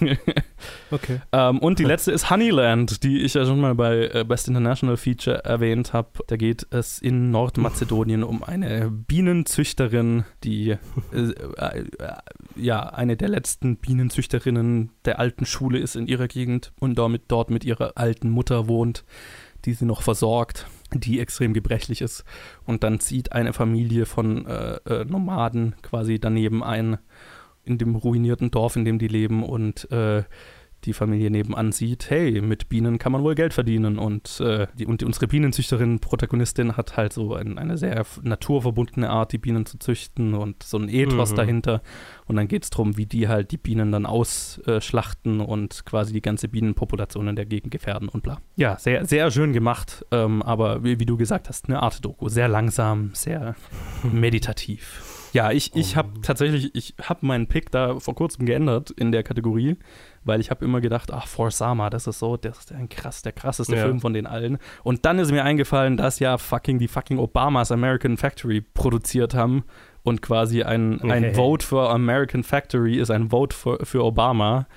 okay. 0.90 1.20
Ähm, 1.32 1.58
und 1.58 1.78
die 1.78 1.84
letzte 1.84 2.12
ist 2.12 2.30
Honeyland, 2.30 3.02
die 3.02 3.22
ich 3.22 3.34
ja 3.34 3.44
schon 3.44 3.60
mal 3.60 3.74
bei 3.74 4.08
äh, 4.12 4.24
Best 4.26 4.48
International 4.48 4.96
Feature 4.96 5.44
erwähnt 5.44 5.92
habe. 5.92 6.08
Da 6.26 6.36
geht 6.36 6.66
es 6.70 6.98
in 7.00 7.30
Nordmazedonien 7.30 8.22
um 8.22 8.42
eine 8.42 8.90
Bienenzüchterin, 8.90 10.24
die 10.42 10.70
äh, 10.70 10.76
äh, 11.16 11.84
ja 12.56 12.80
eine 12.80 13.16
der 13.16 13.28
letzten 13.28 13.76
Bienenzüchterinnen 13.76 14.90
der 15.04 15.18
alten 15.18 15.46
Schule 15.46 15.78
ist 15.78 15.96
in 15.96 16.06
ihrer 16.06 16.28
Gegend 16.28 16.72
und 16.78 16.98
damit 16.98 17.22
dort 17.28 17.50
mit 17.50 17.64
ihrer 17.64 17.92
alten 17.96 18.30
Mutter 18.30 18.68
wohnt, 18.68 19.04
die 19.64 19.72
sie 19.72 19.86
noch 19.86 20.02
versorgt 20.02 20.66
die 21.00 21.20
extrem 21.20 21.54
gebrechlich 21.54 22.00
ist. 22.00 22.24
Und 22.64 22.84
dann 22.84 23.00
zieht 23.00 23.32
eine 23.32 23.52
Familie 23.52 24.06
von 24.06 24.46
äh, 24.46 24.76
äh, 24.86 25.04
Nomaden 25.04 25.74
quasi 25.82 26.18
daneben 26.18 26.62
ein 26.62 26.98
in 27.64 27.78
dem 27.78 27.94
ruinierten 27.94 28.50
Dorf, 28.50 28.76
in 28.76 28.84
dem 28.84 28.98
die 28.98 29.08
leben 29.08 29.42
und 29.42 29.90
äh, 29.90 30.24
die 30.84 30.92
Familie 30.92 31.30
nebenan 31.30 31.72
sieht, 31.72 32.10
hey, 32.10 32.40
mit 32.40 32.68
Bienen 32.68 32.98
kann 32.98 33.12
man 33.12 33.22
wohl 33.22 33.34
Geld 33.34 33.54
verdienen. 33.54 33.98
Und, 33.98 34.40
äh, 34.40 34.66
die, 34.78 34.86
und 34.86 35.00
die, 35.00 35.04
unsere 35.04 35.26
Bienenzüchterin, 35.26 35.98
Protagonistin, 35.98 36.76
hat 36.76 36.96
halt 36.96 37.12
so 37.12 37.34
ein, 37.34 37.58
eine 37.58 37.78
sehr 37.78 38.04
naturverbundene 38.22 39.08
Art, 39.08 39.32
die 39.32 39.38
Bienen 39.38 39.66
zu 39.66 39.78
züchten 39.78 40.34
und 40.34 40.62
so 40.62 40.78
ein 40.78 40.88
Ethos 40.88 41.32
mhm. 41.32 41.36
dahinter. 41.36 41.82
Und 42.26 42.36
dann 42.36 42.48
geht 42.48 42.64
es 42.64 42.70
darum, 42.70 42.96
wie 42.96 43.06
die 43.06 43.28
halt 43.28 43.50
die 43.50 43.56
Bienen 43.56 43.92
dann 43.92 44.06
ausschlachten 44.06 45.40
und 45.40 45.84
quasi 45.86 46.12
die 46.12 46.22
ganze 46.22 46.48
Bienenpopulation 46.48 47.28
in 47.28 47.36
der 47.36 47.46
Gegend 47.46 47.70
gefährden 47.70 48.08
und 48.08 48.22
bla. 48.22 48.38
Ja, 48.56 48.78
sehr, 48.78 49.04
sehr 49.06 49.30
schön 49.30 49.52
gemacht, 49.52 50.04
ähm, 50.10 50.42
aber 50.42 50.84
wie, 50.84 51.00
wie, 51.00 51.06
du 51.06 51.16
gesagt 51.16 51.48
hast, 51.48 51.68
eine 51.68 51.82
Art 51.82 52.04
Doku. 52.04 52.28
Sehr 52.28 52.48
langsam, 52.48 53.10
sehr 53.14 53.54
meditativ. 54.02 55.13
Ja, 55.34 55.50
ich, 55.50 55.74
ich 55.74 55.92
Um. 55.92 55.96
habe 55.96 56.20
tatsächlich, 56.22 56.74
ich 56.74 56.94
habe 57.02 57.26
meinen 57.26 57.48
Pick 57.48 57.72
da 57.72 57.98
vor 57.98 58.14
kurzem 58.14 58.46
geändert 58.46 58.92
in 58.92 59.10
der 59.10 59.24
Kategorie, 59.24 59.76
weil 60.22 60.38
ich 60.40 60.50
habe 60.50 60.64
immer 60.64 60.80
gedacht, 60.80 61.12
ach, 61.12 61.26
For 61.26 61.50
Sama, 61.50 61.90
das 61.90 62.06
ist 62.06 62.20
so, 62.20 62.36
das 62.36 62.58
ist 62.60 62.72
ein 62.72 62.88
krass, 62.88 63.22
der 63.22 63.32
krasseste 63.32 63.74
Ja. 63.74 63.82
Film 63.82 63.98
von 64.00 64.14
den 64.14 64.26
allen. 64.26 64.58
Und 64.84 65.04
dann 65.04 65.18
ist 65.18 65.32
mir 65.32 65.42
eingefallen, 65.42 65.96
dass 65.96 66.20
ja 66.20 66.38
fucking 66.38 66.78
die 66.78 66.86
fucking 66.86 67.18
Obamas 67.18 67.72
American 67.72 68.16
Factory 68.16 68.60
produziert 68.60 69.34
haben 69.34 69.64
und 70.04 70.22
quasi 70.22 70.62
ein, 70.62 71.00
ein 71.10 71.34
Vote 71.34 71.66
für 71.66 71.90
American 71.90 72.44
Factory 72.44 72.96
ist 72.98 73.10
ein 73.10 73.30
Vote 73.30 73.56
für, 73.56 73.84
für 73.84 74.04
Obama. 74.04 74.68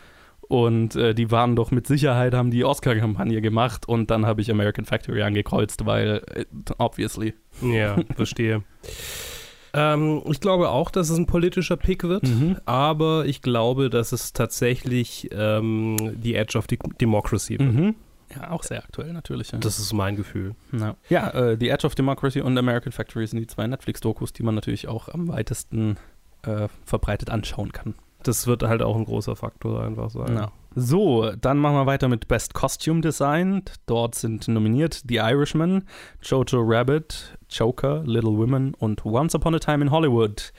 Und 0.50 0.96
äh, 0.96 1.14
die 1.14 1.30
waren 1.30 1.56
doch 1.56 1.70
mit 1.72 1.86
Sicherheit, 1.88 2.34
haben 2.34 2.50
die 2.52 2.64
Oscar-Kampagne 2.64 3.42
gemacht 3.42 3.88
und 3.88 4.10
dann 4.10 4.26
habe 4.26 4.42
ich 4.42 4.50
American 4.50 4.86
Factory 4.86 5.22
angekreuzt, 5.22 5.86
weil, 5.86 6.24
äh, 6.34 6.46
obviously. 6.80 7.36
Ja, 7.62 7.98
verstehe. 8.16 8.64
ähm, 9.78 10.22
ich 10.26 10.40
glaube 10.40 10.70
auch, 10.70 10.90
dass 10.92 11.10
es 11.10 11.18
ein 11.18 11.26
politischer 11.28 11.78
Pick 11.78 12.04
wird, 12.04 12.24
Mhm. 12.24 12.58
aber 12.66 13.26
ich 13.26 13.42
glaube, 13.42 13.90
dass 13.90 14.12
es 14.12 14.34
tatsächlich 14.34 15.30
ähm, 15.32 15.96
The 16.22 16.36
Edge 16.36 16.58
of 16.58 16.68
De 16.68 16.78
Democracy 17.00 17.60
wird. 17.60 17.74
Mhm. 17.74 17.96
Ja, 18.36 18.52
auch 18.52 18.64
sehr 18.64 18.84
aktuell 18.84 19.14
natürlich. 19.14 19.52
Ja. 19.52 19.60
Das 19.60 19.80
ist 19.80 19.94
mein 19.94 20.16
Gefühl. 20.18 20.54
Ja, 20.74 20.96
ja 21.08 21.30
äh, 21.30 21.58
The 21.58 21.70
Edge 21.70 21.88
of 21.88 21.96
Democracy 21.96 22.42
und 22.42 22.58
American 22.58 22.92
Factory 22.92 23.26
sind 23.26 23.40
die 23.40 23.48
zwei 23.48 23.68
Netflix-Dokus, 23.68 24.34
die 24.34 24.44
man 24.44 24.56
natürlich 24.56 24.88
auch 24.90 25.08
am 25.08 25.30
weitesten 25.30 25.96
äh, 26.44 26.68
verbreitet 26.84 27.30
anschauen 27.30 27.72
kann. 27.72 27.96
Das 28.24 28.46
wird 28.48 28.64
halt 28.64 28.82
auch 28.82 28.98
ein 28.98 29.06
großer 29.06 29.36
Faktor 29.38 29.82
einfach 29.84 30.10
sein. 30.10 30.36
Ja. 30.36 30.52
So, 30.76 31.32
dann 31.40 31.58
machen 31.58 31.76
wir 31.76 31.86
weiter 31.86 32.08
mit 32.10 32.28
Best 32.28 32.54
Costume 32.54 33.00
Design. 33.02 33.64
Dort 33.86 34.16
sind 34.16 34.48
nominiert 34.48 35.04
The 35.08 35.16
Irishman, 35.16 35.84
Jojo 36.22 36.62
Rabbit, 36.62 37.37
Joker, 37.50 38.04
Little 38.06 38.38
Women 38.38 38.74
und 38.74 39.06
Once 39.06 39.36
Upon 39.36 39.56
a 39.56 39.60
Time 39.60 39.84
in 39.86 39.92
Hollywood. 39.92 40.52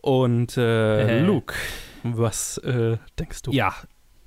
Und 0.00 0.56
äh, 0.56 1.20
Äh. 1.20 1.24
Luke, 1.24 1.54
was 2.02 2.58
äh, 2.58 2.98
denkst 3.18 3.42
du? 3.42 3.52
Ja, 3.52 3.72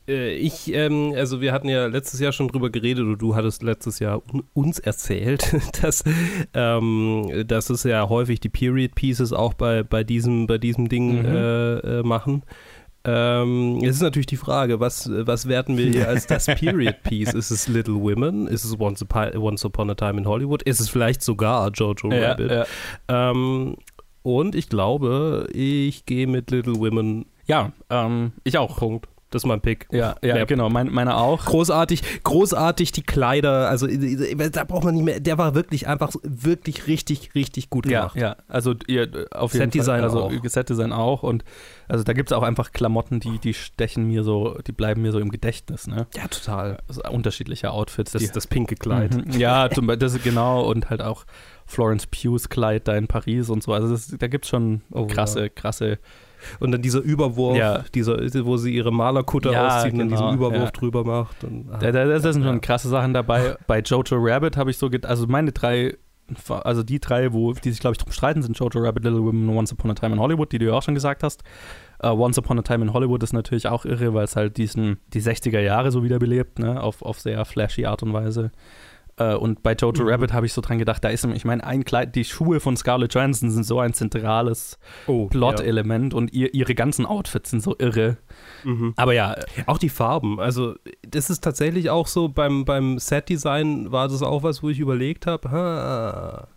äh, 0.07 0.33
ich, 0.35 0.73
ähm, 0.73 1.13
also 1.15 1.41
wir 1.41 1.51
hatten 1.53 1.69
ja 1.69 1.85
letztes 1.87 2.19
Jahr 2.19 2.31
schon 2.31 2.47
drüber 2.47 2.69
geredet 2.69 3.05
oder 3.05 3.17
du 3.17 3.35
hattest 3.35 3.61
letztes 3.61 3.99
Jahr 3.99 4.21
un 4.33 4.43
uns 4.53 4.79
erzählt, 4.79 5.53
dass, 5.81 6.03
ähm, 6.53 7.43
dass 7.45 7.69
es 7.69 7.83
ja 7.83 8.07
häufig 8.09 8.39
die 8.39 8.49
Period 8.49 8.95
Pieces 8.95 9.33
auch 9.33 9.53
bei, 9.53 9.83
bei, 9.83 10.03
diesem, 10.03 10.47
bei 10.47 10.57
diesem 10.57 10.89
Ding 10.89 11.19
Mhm. 11.19 11.25
äh, 11.25 11.73
äh, 11.99 12.03
machen. 12.03 12.43
Ähm, 13.07 13.79
es 13.83 13.95
ist 13.95 14.01
natürlich 14.01 14.25
die 14.25 14.37
Frage, 14.37 14.79
was, 14.79 15.09
was 15.11 15.47
werten 15.47 15.77
wir 15.77 15.85
hier 15.89 16.07
als 16.09 16.27
das 16.27 16.45
Period 16.59 17.01
Piece? 17.03 17.33
Ist 17.33 17.51
es 17.51 17.67
Little 17.67 17.95
Women? 17.95 18.47
Ist 18.47 18.65
es 18.65 18.77
Once, 18.79 19.01
Upi- 19.03 19.35
Once 19.37 19.63
Upon 19.65 19.89
a 19.89 19.95
Time 19.95 20.17
in 20.19 20.27
Hollywood? 20.27 20.61
Ist 20.63 20.81
es 20.81 20.89
vielleicht 20.89 21.21
sogar 21.21 21.71
Jojo 21.71 22.11
ja, 22.11 22.31
Rabbit? 22.31 22.51
ja. 22.51 22.65
Ähm, 23.07 23.77
und 24.23 24.55
ich 24.55 24.67
glaube, 24.67 25.47
ich 25.53 26.05
gehe 26.05 26.27
mit 26.27 26.51
Little 26.51 26.75
Women. 26.75 27.25
ja 27.45 27.71
ähm, 27.89 28.33
ich 28.43 28.57
auch. 28.57 28.77
Punkt. 28.77 29.07
Das 29.29 29.43
ist 29.43 29.45
mein 29.47 29.59
Pick. 29.59 29.87
Ja, 29.91 30.15
ja, 30.23 30.37
Ja. 30.37 30.45
genau, 30.45 30.69
mein, 30.69 30.87
meiner 30.89 31.17
auch. 31.17 31.43
Großartig, 31.45 32.01
großartig 32.23 32.93
die 32.93 33.03
Kleider, 33.03 33.67
also 33.69 33.85
äh, 33.85 34.49
da 34.49 34.63
braucht 34.63 34.85
man 34.85 34.95
nicht 34.95 35.03
mehr, 35.03 35.19
der 35.19 35.37
war 35.37 35.53
wirklich 35.53 35.87
einfach 35.87 36.13
wirklich 36.23 36.87
richtig, 36.87 37.35
richtig 37.35 37.69
gut 37.69 37.85
Ja, 37.87 37.99
gemacht. 38.01 38.15
ja, 38.15 38.37
also 38.47 38.73
ihr 38.87 39.27
auf 39.31 39.53
jeden 39.53 39.65
Set-Design 39.71 39.99
Fall, 39.99 40.03
also 40.03 40.21
auch. 40.23 40.31
Set-Design 40.45 40.93
auch 40.93 41.23
und 41.23 41.43
also 41.89 42.03
da 42.05 42.13
gibt 42.13 42.31
es 42.31 42.37
auch 42.37 42.43
einfach 42.43 42.71
Klamotten, 42.71 43.19
die, 43.19 43.37
die 43.39 43.53
stechen 43.53 44.07
mir 44.07 44.23
so, 44.23 44.57
die 44.65 44.71
bleiben 44.71 45.01
mir 45.01 45.11
so 45.11 45.19
im 45.19 45.29
Gedächtnis, 45.29 45.87
ne? 45.87 46.07
Ja, 46.15 46.27
total. 46.29 46.77
Also 46.87 47.01
unterschiedliche 47.09 47.71
Outfits. 47.71 48.11
Das, 48.13 48.21
die, 48.21 48.29
das 48.29 48.47
pinke 48.47 48.75
Kleid. 48.75 49.13
Mhm. 49.25 49.31
Ja, 49.39 49.69
zum 49.69 49.87
Beispiel, 49.87 49.99
das 50.07 50.23
genau 50.23 50.63
und 50.69 50.89
halt 50.89 51.01
auch 51.01 51.25
Florence 51.65 52.07
Pughs 52.07 52.49
Kleid 52.49 52.87
da 52.87 52.95
in 52.95 53.07
Paris 53.07 53.49
und 53.49 53.61
so. 53.63 53.73
Also 53.73 53.89
das, 53.89 54.07
da 54.17 54.27
gibt 54.27 54.45
es 54.45 54.49
schon 54.49 54.81
Oh, 54.91 55.05
krasse, 55.05 55.41
ja. 55.43 55.49
krasse. 55.49 55.99
Und 56.59 56.71
dann 56.71 56.81
dieser 56.81 56.99
Überwurf, 57.01 57.57
Ja. 57.57 57.83
dieser, 57.93 58.17
wo 58.45 58.57
sie 58.57 58.73
ihre 58.75 58.91
Malerkutter 58.91 59.51
Ja, 59.51 59.67
auszieht 59.77 59.93
und 59.93 59.99
dann 59.99 60.09
genau, 60.09 60.21
diesen 60.21 60.37
Überwurf 60.37 60.63
ja. 60.65 60.71
drüber 60.71 61.03
macht. 61.03 61.43
Und, 61.43 61.67
ah, 61.71 61.77
Da, 61.77 61.91
da, 61.91 62.05
da 62.05 62.19
sind 62.33 62.43
schon 62.43 62.61
krasse 62.61 62.89
Sachen 62.89 63.13
dabei. 63.13 63.55
Bei 63.67 63.79
Jojo 63.81 64.17
Rabbit 64.17 64.57
habe 64.57 64.69
ich 64.71 64.77
so, 64.77 64.89
also 65.03 65.27
meine 65.27 65.51
drei, 65.51 65.95
also 66.49 66.83
die 66.83 66.99
drei, 66.99 67.31
wo 67.31 67.53
die 67.53 67.71
sich 67.71 67.79
glaube 67.79 67.93
ich 67.93 67.97
drum 67.99 68.11
streiten, 68.11 68.41
sind 68.41 68.57
Jojo 68.59 68.79
Rabbit, 68.79 69.03
Little 69.05 69.23
Women, 69.23 69.47
und 69.49 69.55
Once 69.57 69.71
Upon 69.71 69.91
a 69.91 69.93
Time 69.93 70.13
in 70.15 70.19
Hollywood, 70.19 70.51
die 70.51 70.59
du 70.59 70.65
ja 70.65 70.73
auch 70.73 70.81
schon 70.83 70.93
gesagt 70.95 71.23
hast. 71.23 71.43
Äh, 71.99 72.09
Once 72.09 72.37
Upon 72.37 72.59
a 72.59 72.61
Time 72.61 72.83
in 72.85 72.93
Hollywood 72.93 73.23
ist 73.23 73.33
natürlich 73.33 73.67
auch 73.67 73.85
irre, 73.85 74.13
weil 74.13 74.25
es 74.25 74.35
halt 74.35 74.57
diesen 74.57 74.97
die 75.13 75.21
60er 75.21 75.59
Jahre 75.61 75.91
so 75.91 76.03
wiederbelebt, 76.03 76.59
ne, 76.59 76.81
auf, 76.83 77.01
auf 77.01 77.19
sehr 77.19 77.43
flashy 77.45 77.85
Art 77.85 78.03
und 78.03 78.13
Weise. 78.13 78.51
Äh, 79.17 79.35
und 79.35 79.63
bei 79.63 79.73
Jojo 79.73 80.03
Mhm. 80.03 80.09
Rabbit 80.09 80.33
habe 80.33 80.45
ich 80.45 80.53
so 80.53 80.61
dran 80.61 80.77
gedacht, 80.77 81.03
da 81.03 81.09
ist, 81.09 81.25
ich 81.25 81.45
meine, 81.45 81.63
ein 81.63 81.83
Kleid, 81.83 82.15
die 82.15 82.23
Schuhe 82.23 82.59
von 82.59 82.77
Scarlett 82.77 83.13
Johansson 83.13 83.49
sind 83.49 83.63
so 83.63 83.79
ein 83.79 83.93
zentrales 83.93 84.77
oh, 85.07 85.25
Plot-Element 85.27 86.13
und 86.13 86.33
ihr, 86.33 86.53
ihre 86.53 86.75
ganzen 86.75 87.05
Outfits 87.05 87.49
sind 87.49 87.61
so 87.63 87.75
irre. 87.79 88.17
ja. 88.63 88.71
Mhm. 88.71 88.93
Aber 88.95 89.13
ja, 89.13 89.35
Auch 89.65 89.77
die 89.77 89.89
Farben, 89.89 90.39
also 90.39 90.75
das 91.07 91.29
ist 91.29 91.43
tatsächlich 91.43 91.89
auch 91.89 92.07
so, 92.07 92.29
beim, 92.29 92.65
beim 92.65 92.99
Set-Design 92.99 93.91
war 93.91 94.07
das 94.07 94.21
auch 94.21 94.43
was, 94.43 94.61
wo 94.63 94.69
ich 94.69 94.79
überlegt 94.79 95.25
habe, 95.25 96.47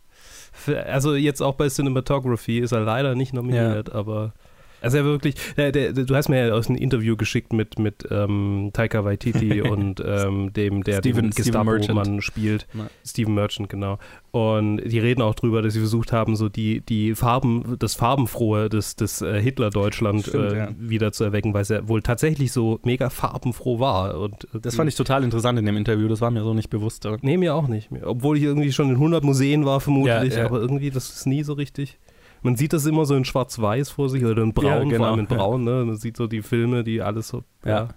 also 0.87 1.15
jetzt 1.15 1.41
auch 1.41 1.55
bei 1.55 1.69
Cinematography 1.69 2.59
ist 2.59 2.73
er 2.73 2.81
leider 2.81 3.15
nicht 3.15 3.33
nominiert, 3.33 3.93
aber 3.93 4.33
also 4.81 4.97
er 4.99 5.05
wirklich, 5.05 5.35
der, 5.57 5.73
der, 5.73 5.93
du 5.93 6.15
hast 6.15 6.29
mir 6.29 6.47
ja 6.47 6.55
aus 6.55 6.69
einem 6.69 6.79
Interview 6.79 7.17
geschickt 7.17 7.53
mit, 7.53 7.79
mit 7.79 8.07
ähm, 8.11 8.71
Taika 8.73 9.05
Waititi 9.05 9.61
und 9.71 10.03
ähm, 10.05 10.53
dem, 10.53 10.85
der 10.85 10.99
Steven- 10.99 11.31
den. 11.31 11.31
Gestapo-Mann 11.31 12.21
spielt, 12.23 12.67
Ja. 12.75 12.89
Steven 13.05 13.35
Merchant, 13.35 13.69
genau. 13.69 13.99
Und 14.31 14.79
die 14.85 14.99
reden 15.01 15.23
auch 15.23 15.35
drüber, 15.35 15.61
dass 15.63 15.73
sie 15.75 15.81
versucht 15.81 16.13
haben, 16.13 16.37
so 16.37 16.49
die, 16.49 16.81
die 16.83 17.15
Farben, 17.17 17.77
das 17.79 17.95
Farbenfrohe 17.97 18.69
des, 18.69 18.95
des 18.95 19.23
äh, 19.23 19.41
Hitler-Deutschland 19.43 20.27
Stimmt, 20.27 20.53
äh, 20.53 20.57
ja. 20.57 20.69
wieder 20.79 21.11
zu 21.13 21.25
erwecken, 21.25 21.53
weil 21.53 21.63
es 21.63 21.69
ja 21.69 21.89
wohl 21.89 22.01
tatsächlich 22.03 22.53
so 22.53 22.79
mega 22.85 23.11
farbenfroh 23.11 23.81
war. 23.81 24.19
Und 24.21 24.45
äh, 24.55 24.61
das 24.61 24.77
fand 24.77 24.89
ich 24.89 24.95
total 24.95 25.25
interessant 25.25 25.59
in 25.59 25.67
dem 25.67 25.77
Interview, 25.77 26.07
das 26.09 26.21
war 26.21 26.31
mir 26.31 26.43
so 26.45 26.55
nicht 26.55 26.71
bewusst. 26.71 27.07
Nee, 27.23 27.37
mir 27.39 27.55
auch 27.55 27.67
nicht. 27.67 27.89
Obwohl 28.03 28.37
ich 28.37 28.45
irgendwie 28.45 28.73
schon 28.73 28.89
in 28.89 28.95
100 28.95 29.25
Museen 29.25 29.65
war, 29.65 29.81
vermutlich. 29.81 30.35
Ja. 30.37 30.45
Aber 30.45 30.61
irgendwie, 30.61 30.91
das 30.91 31.11
ist 31.11 31.27
nie 31.27 31.43
so 31.43 31.55
richtig. 31.55 31.99
Man 32.43 32.57
sieht 32.57 32.73
das 32.73 32.87
immer 32.87 33.05
so 33.05 33.15
in 33.15 33.25
schwarz-weiß 33.25 33.91
vor 33.91 34.09
sich 34.09 34.25
oder 34.25 34.43
in 34.43 34.53
braun, 34.55 34.67
Ja, 34.67 34.79
genau, 34.85 34.97
vor 34.97 35.07
allem 35.09 35.21
in 35.21 35.27
ja. 35.31 35.37
braun. 35.37 35.65
Ne? 35.65 35.85
Man 35.85 35.97
sieht 35.97 36.17
so 36.17 36.27
die 36.27 36.43
Filme, 36.43 36.85
die 36.85 37.03
alles 37.03 37.29
so 37.29 37.45
Ja. 37.65 37.71
ja. 37.71 37.89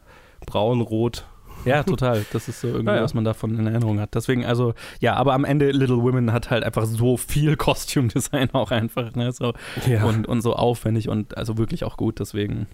braun, 0.45 0.81
rot. 0.81 1.25
Ja, 1.66 1.84
total. 1.84 2.26
Das 2.34 2.47
ist 2.47 2.61
so 2.61 2.68
irgendwie, 2.68 2.88
Ja, 2.91 2.97
ja. 2.97 3.03
was 3.03 3.14
man 3.14 3.24
davon 3.24 3.57
in 3.57 3.66
Erinnerung 3.68 3.99
hat. 3.99 4.14
Deswegen, 4.16 4.45
also, 4.45 4.74
ja, 4.99 5.16
aber 5.16 5.34
am 5.34 5.45
Ende 5.45 5.72
Little 5.72 5.97
Women 6.01 6.32
hat 6.34 6.49
halt 6.49 6.64
einfach 6.64 6.86
so 6.86 7.18
viel 7.18 7.55
Costume-Design 7.57 8.49
auch 8.53 8.72
einfach, 8.72 9.14
ne? 9.16 9.32
So, 9.32 9.53
Ja. 9.88 10.03
und, 10.05 10.28
und 10.28 10.41
so 10.41 10.53
aufwendig 10.55 11.09
und 11.09 11.38
also 11.38 11.57
wirklich 11.57 11.84
auch 11.84 11.97
gut. 11.97 12.20
Deswegen 12.20 12.68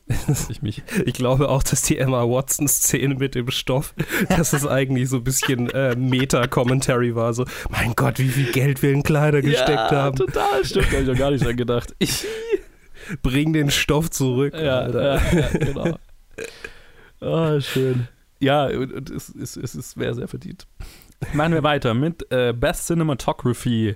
ich 0.50 0.62
mich. 0.62 0.84
Ich 1.06 1.14
glaube 1.14 1.50
auch, 1.50 1.64
dass 1.64 1.82
die 1.82 1.98
Emma 1.98 2.24
Watson-Szene 2.24 3.16
mit 3.16 3.36
dem 3.36 3.50
Stoff, 3.52 3.94
dass 4.30 4.54
es 4.54 4.66
eigentlich 4.68 5.10
so 5.10 5.18
ein 5.18 5.24
bisschen 5.24 5.70
äh, 5.72 5.96
Meta-Commentary 5.96 7.16
war. 7.16 7.34
So, 7.34 7.46
mein 7.70 7.94
Gott, 7.96 8.20
wie 8.20 8.28
viel 8.30 8.52
Geld 8.52 8.82
wir 8.82 8.92
in 8.92 9.04
Kleider 9.04 9.42
gesteckt 9.42 9.92
haben. 9.92 10.16
total. 10.18 10.64
Stimmt, 10.66 10.88
habe 10.92 11.02
ich 11.02 11.08
noch 11.08 11.18
gar 11.18 11.32
nicht 11.32 11.46
dran 11.46 11.58
gedacht. 11.58 11.96
Ich, 12.00 12.26
Bring 13.24 13.54
den 13.54 13.72
Stoff 13.72 14.12
zurück. 14.12 14.54
ja, 14.54 14.80
Alter. 14.82 15.16
ja, 15.34 15.40
ja, 15.40 15.48
genau. 15.58 15.98
Ah, 17.22 17.60
schön. 17.60 18.08
Ja, 18.40 18.66
und, 18.68 19.10
es, 19.10 19.30
es, 19.30 19.58
es, 19.58 19.76
es 19.76 19.98
wäre 19.98 20.14
sehr 20.14 20.28
verdient. 20.28 20.68
Machen 21.34 21.54
wir 21.54 21.64
weiter 21.64 21.94
mit 21.94 22.32
äh, 22.32 22.54
Best 22.54 22.88
Cinematography. 22.88 23.96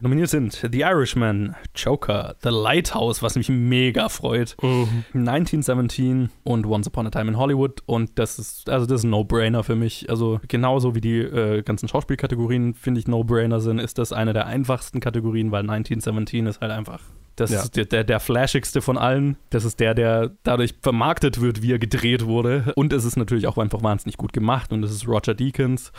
Nominiert 0.00 0.28
sind 0.28 0.52
The 0.70 0.80
Irishman, 0.80 1.54
Joker, 1.74 2.34
The 2.42 2.50
Lighthouse, 2.50 3.22
was 3.22 3.36
mich 3.36 3.48
mega 3.48 4.08
freut, 4.08 4.56
Mhm. 4.60 5.04
1917 5.14 6.30
und 6.42 6.66
Once 6.66 6.86
Upon 6.88 7.06
a 7.06 7.10
Time 7.10 7.30
in 7.30 7.36
Hollywood. 7.38 7.82
Und 7.86 8.18
das 8.18 8.38
ist, 8.38 8.68
also 8.68 8.86
das 8.86 9.00
ist 9.00 9.04
ein 9.04 9.10
No-Brainer 9.10 9.62
für 9.62 9.76
mich. 9.76 10.10
Also 10.10 10.40
genauso 10.48 10.94
wie 10.94 11.00
die 11.00 11.18
äh, 11.20 11.62
ganzen 11.62 11.88
Schauspielkategorien, 11.88 12.74
finde 12.74 13.00
ich, 13.00 13.06
No-Brainer 13.06 13.60
sind, 13.60 13.78
ist 13.78 13.98
das 13.98 14.12
eine 14.12 14.32
der 14.32 14.46
einfachsten 14.46 15.00
Kategorien, 15.00 15.52
weil 15.52 15.60
1917 15.60 16.46
ist 16.46 16.60
halt 16.60 16.72
einfach. 16.72 17.00
Das 17.36 17.50
Ja. 17.50 17.62
ist 17.62 17.76
der, 17.76 17.84
der, 17.86 18.04
der 18.04 18.20
flashigste 18.20 18.80
von 18.80 18.96
allen. 18.96 19.36
Das 19.50 19.64
ist 19.64 19.80
der, 19.80 19.94
der 19.94 20.30
dadurch 20.44 20.74
vermarktet 20.82 21.40
wird, 21.40 21.62
wie 21.62 21.72
er 21.72 21.78
gedreht 21.78 22.24
wurde. 22.26 22.72
Und 22.76 22.92
es 22.92 23.04
ist 23.04 23.16
natürlich 23.16 23.46
auch 23.46 23.58
einfach 23.58 23.82
wahnsinnig 23.82 24.16
gut 24.16 24.32
gemacht. 24.32 24.72
Und 24.72 24.84
es 24.84 24.92
ist 24.92 25.08
Roger 25.08 25.34
Deakins, 25.34 25.92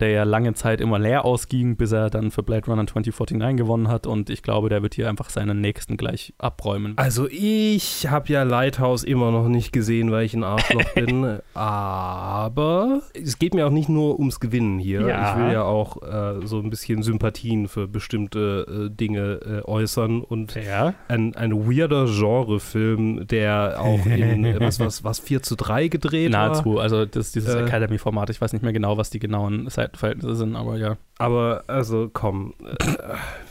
der 0.00 0.10
ja 0.10 0.22
lange 0.24 0.54
Zeit 0.54 0.80
immer 0.80 0.98
leer 0.98 1.24
ausging, 1.24 1.76
bis 1.76 1.92
er 1.92 2.10
dann 2.10 2.30
für 2.30 2.42
Blade 2.42 2.66
Runner 2.66 2.86
2049 2.86 3.56
gewonnen 3.56 3.88
hat. 3.88 4.06
Und 4.06 4.30
ich 4.30 4.42
glaube, 4.42 4.68
der 4.68 4.82
wird 4.82 4.94
hier 4.94 5.08
einfach 5.08 5.30
seinen 5.30 5.60
nächsten 5.60 5.96
gleich 5.96 6.34
abräumen. 6.38 6.94
Also 6.96 7.28
ich 7.30 8.08
habe 8.08 8.28
ja 8.32 8.42
Lighthouse 8.42 9.04
immer 9.04 9.30
noch 9.30 9.48
nicht 9.48 9.72
gesehen, 9.72 10.10
weil 10.10 10.24
ich 10.24 10.34
ein 10.34 10.44
Arschloch 10.44 10.84
bin. 10.94 11.38
Aber 11.54 13.02
es 13.14 13.38
geht 13.38 13.54
mir 13.54 13.66
auch 13.66 13.70
nicht 13.70 13.88
nur 13.88 14.18
ums 14.18 14.40
Gewinnen 14.40 14.78
hier. 14.78 15.02
Ja. 15.06 15.32
Ich 15.36 15.42
will 15.44 15.52
ja 15.52 15.62
auch 15.62 16.02
äh, 16.02 16.46
so 16.46 16.58
ein 16.58 16.70
bisschen 16.70 17.02
Sympathien 17.02 17.68
für 17.68 17.88
bestimmte 17.88 18.88
äh, 18.90 18.94
Dinge 18.94 19.40
äh, 19.64 19.68
äußern. 19.68 20.22
Und 20.22 20.54
Ja. 20.54 20.94
Ein, 21.08 21.34
ein 21.34 21.52
weirder 21.68 22.06
Genrefilm, 22.06 23.26
der 23.26 23.76
auch 23.80 24.04
in 24.06 24.44
was, 24.60 24.80
was, 24.80 25.04
was 25.04 25.18
4 25.18 25.42
zu 25.42 25.56
3 25.56 25.88
gedreht 25.88 26.30
Nahezu, 26.32 26.74
war. 26.76 26.82
also 26.82 27.04
das, 27.06 27.32
dieses 27.32 27.54
Äh. 27.54 27.62
Academy-Format. 27.62 28.30
Ich 28.30 28.40
weiß 28.40 28.52
nicht 28.52 28.62
mehr 28.62 28.72
genau, 28.72 28.96
was 28.96 29.10
die 29.10 29.18
genauen 29.18 29.68
Seitenverhältnisse 29.82 30.34
sind, 30.36 30.56
aber 30.56 30.76
ja. 30.76 30.96
Aber 31.18 31.64
also 31.68 32.10
komm. 32.12 32.54
Äh, 32.64 32.76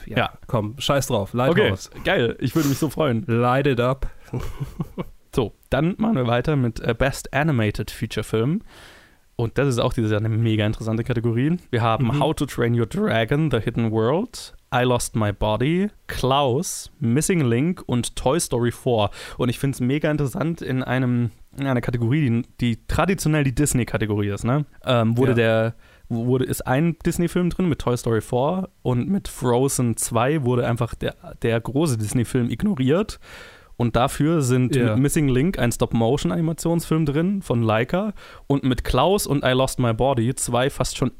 ja, 0.09 0.17
Ja. 0.17 0.29
komm, 0.47 0.75
scheiß 0.77 1.07
drauf. 1.07 1.33
Okay, 1.33 1.37
Lighthouse. 1.61 1.89
geil. 2.03 2.35
Ich 2.39 2.55
würde 2.55 2.67
mich 2.69 2.77
so 2.79 2.89
freuen. 2.89 3.23
Light 3.27 3.67
it 3.67 3.79
up. 3.79 4.07
So, 5.33 5.53
dann 5.69 5.95
machen 5.97 6.15
wir 6.15 6.27
weiter 6.27 6.57
mit 6.57 6.81
äh, 6.81 6.93
Best 6.93 7.33
Animated 7.33 7.89
Feature 7.89 8.23
Film. 8.25 8.63
Und 9.37 9.57
das 9.57 9.67
ist 9.69 9.79
auch 9.79 9.93
dieses 9.93 10.11
Jahr 10.11 10.19
eine 10.19 10.27
mega 10.27 10.65
interessante 10.65 11.05
Kategorie. 11.05 11.55
Wir 11.69 11.81
haben 11.81 12.07
Mhm. 12.07 12.19
How 12.19 12.35
to 12.35 12.45
Train 12.45 12.77
Your 12.77 12.85
Dragon, 12.85 13.49
The 13.49 13.59
Hidden 13.61 13.91
World, 13.91 14.53
I 14.75 14.83
Lost 14.83 15.15
My 15.15 15.31
Body, 15.31 15.89
Klaus, 16.07 16.91
Missing 16.99 17.39
Link 17.45 17.81
und 17.85 18.17
Toy 18.17 18.41
Story 18.41 18.71
4. 18.73 19.09
Und 19.37 19.47
ich 19.47 19.57
finde 19.57 19.75
es 19.75 19.79
mega 19.79 20.11
interessant 20.11 20.61
in 20.61 20.83
einem 20.83 21.31
in 21.57 21.65
einer 21.67 21.81
Kategorie, 21.81 22.29
die, 22.29 22.43
die 22.59 22.85
traditionell 22.87 23.43
die 23.45 23.55
Disney-Kategorie 23.55 24.29
ist, 24.29 24.43
ne? 24.45 24.65
Ähm, 24.85 25.17
wurde 25.17 25.31
Ja. 25.31 25.35
der 25.35 25.75
wurde, 26.11 26.45
ist 26.45 26.67
ein 26.67 26.95
Disney-Film 27.05 27.49
drin 27.49 27.67
mit 27.69 27.79
Toy 27.79 27.97
Story 27.97 28.21
4 28.21 28.69
und 28.83 29.09
mit 29.09 29.27
Frozen 29.27 29.97
2 29.97 30.43
wurde 30.43 30.67
einfach 30.67 30.93
der, 30.95 31.15
der 31.41 31.59
große 31.59 31.97
Disney-Film 31.97 32.49
ignoriert. 32.49 33.19
Und 33.77 33.95
dafür 33.95 34.43
sind 34.43 34.75
Ja. 34.75 34.91
mit 34.93 34.99
Missing 34.99 35.27
Link 35.27 35.57
ein 35.57 35.71
Stop-Motion-Animationsfilm 35.71 37.07
drin 37.07 37.41
von 37.41 37.63
Leica 37.63 38.13
und 38.45 38.63
mit 38.63 38.83
Klaus 38.83 39.25
und 39.25 39.43
I 39.43 39.53
Lost 39.53 39.79
My 39.79 39.91
Body 39.93 40.35
zwei 40.35 40.69
fast 40.69 40.97
schon 40.97 41.11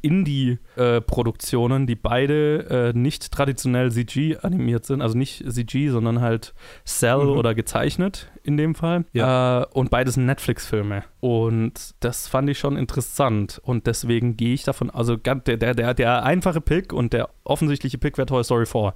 Indie-Produktionen, 0.76 1.88
die 1.88 1.96
beide 1.96 2.92
äh, 2.94 2.98
nicht 2.98 3.32
traditionell 3.32 3.92
CG 3.92 4.38
animiert 4.38 4.86
sind, 4.86 5.02
also 5.02 5.18
nicht 5.18 5.44
CG, 5.52 5.89
sondern 5.89 6.22
halt 6.22 6.54
Cell 6.86 7.24
Mhm. 7.26 7.38
oder 7.38 7.56
gezeichnet 7.56 8.31
in 8.44 8.58
dem 8.58 8.76
Fall. 8.76 9.06
Äh, 9.14 9.66
und 9.74 9.89
beides 9.89 10.16
sind 10.16 10.26
Netflix-Filme. 10.26 11.04
Und 11.20 11.74
das 12.00 12.28
fand 12.28 12.50
ich 12.50 12.60
schon 12.60 12.78
interessant. 12.78 13.60
Und 13.64 13.88
deswegen 13.88 14.38
gehe 14.38 14.54
ich 14.54 14.64
davon, 14.64 14.89
also 14.89 15.16
der, 15.16 15.36
der, 15.36 15.74
der, 15.76 15.94
der 15.94 16.24
einfache 16.24 16.62
Pick 16.62 16.94
und 16.94 17.14
der 17.14 17.30
offensichtliche 17.44 17.98
Pick 17.98 18.18
wäre 18.18 18.26
Toy 18.26 18.44
Story 18.44 18.66
4 18.66 18.94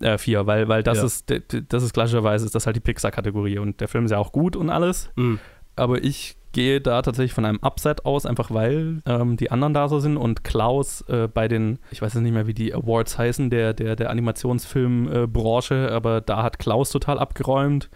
äh, 0.00 0.18
4, 0.18 0.46
weil, 0.46 0.68
weil 0.68 0.82
das 0.82 0.98
Ja. 0.98 1.04
ist, 1.04 1.32
das 1.68 1.82
ist 1.82 1.92
klassischerweise 1.94 2.44
ist 2.44 2.54
das 2.54 2.66
halt 2.66 2.76
die 2.76 2.80
Pixar-Kategorie 2.80 3.58
und 3.58 3.80
der 3.80 3.88
Film 3.88 4.04
ist 4.06 4.10
ja 4.10 4.18
auch 4.18 4.32
gut 4.32 4.56
und 4.56 4.68
alles, 4.70 5.10
Mhm. 5.16 5.38
aber 5.76 6.02
ich 6.02 6.36
gehe 6.50 6.80
da 6.80 7.02
tatsächlich 7.02 7.32
von 7.32 7.44
einem 7.44 7.58
Upset 7.62 8.04
aus, 8.04 8.26
einfach 8.26 8.50
weil 8.52 9.02
ähm, 9.06 9.36
die 9.36 9.50
anderen 9.50 9.74
da 9.74 9.88
so 9.88 9.98
sind 10.00 10.16
und 10.16 10.44
Klaus 10.44 11.00
äh, 11.08 11.26
bei 11.26 11.48
den, 11.48 11.78
ich 11.90 12.00
weiß 12.02 12.14
jetzt 12.14 12.22
nicht 12.22 12.32
mehr, 12.32 12.46
wie 12.46 12.54
die 12.54 12.72
Awards 12.74 13.18
heißen, 13.18 13.50
der, 13.50 13.72
der, 13.74 13.96
der 13.96 14.10
Animationsfilmbranche, 14.10 15.90
aber 15.92 16.20
da 16.20 16.42
hat 16.42 16.58
Klaus 16.58 16.90
total 16.90 17.18
abgeräumt. 17.18 17.90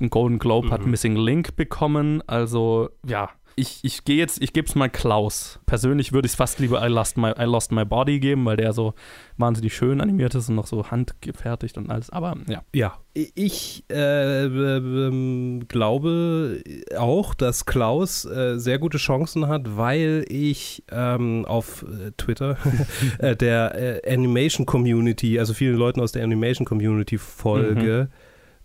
Ein 0.00 0.10
Golden 0.10 0.38
Globe 0.38 0.70
hat 0.70 0.84
Mhm. 0.84 0.90
Missing 0.90 1.16
Link 1.16 1.56
bekommen, 1.56 2.22
also 2.26 2.88
ja. 3.06 3.30
Ich, 3.56 3.78
ich 3.84 4.04
gehe 4.04 4.16
jetzt, 4.16 4.42
ich 4.42 4.52
gebe 4.52 4.66
es 4.66 4.74
mal 4.74 4.90
Klaus. 4.90 5.60
Persönlich 5.64 6.12
würde 6.12 6.26
ich 6.26 6.32
es 6.32 6.36
fast 6.36 6.58
lieber 6.58 6.84
I 6.84 6.88
Lost, 6.90 7.16
My, 7.16 7.30
I 7.38 7.44
Lost 7.44 7.70
My 7.70 7.84
Body 7.84 8.18
geben, 8.18 8.44
weil 8.44 8.56
der 8.56 8.72
so 8.72 8.94
wahnsinnig 9.36 9.76
schön 9.76 10.00
animiert 10.00 10.34
ist 10.34 10.48
und 10.48 10.56
noch 10.56 10.66
so 10.66 10.90
handgefertigt 10.90 11.78
und 11.78 11.88
alles. 11.88 12.10
Aber 12.10 12.36
ja. 12.48 12.64
Ja, 12.74 12.98
ich 13.14 13.84
äh, 13.92 14.44
ähm, 14.46 15.66
glaube 15.68 16.64
auch, 16.98 17.34
dass 17.34 17.64
Klaus 17.64 18.24
äh, 18.24 18.58
sehr 18.58 18.80
gute 18.80 18.98
Chancen 18.98 19.46
hat, 19.46 19.76
weil 19.76 20.24
ich 20.28 20.82
ähm, 20.90 21.44
auf 21.44 21.84
äh, 21.84 22.10
Twitter 22.16 22.56
äh, 23.18 23.36
der 23.36 24.02
äh, 24.04 24.12
Animation 24.12 24.66
Community, 24.66 25.38
also 25.38 25.54
vielen 25.54 25.76
Leuten 25.76 26.00
aus 26.00 26.10
der 26.10 26.24
Animation 26.24 26.66
Community 26.66 27.18
folge. 27.18 28.08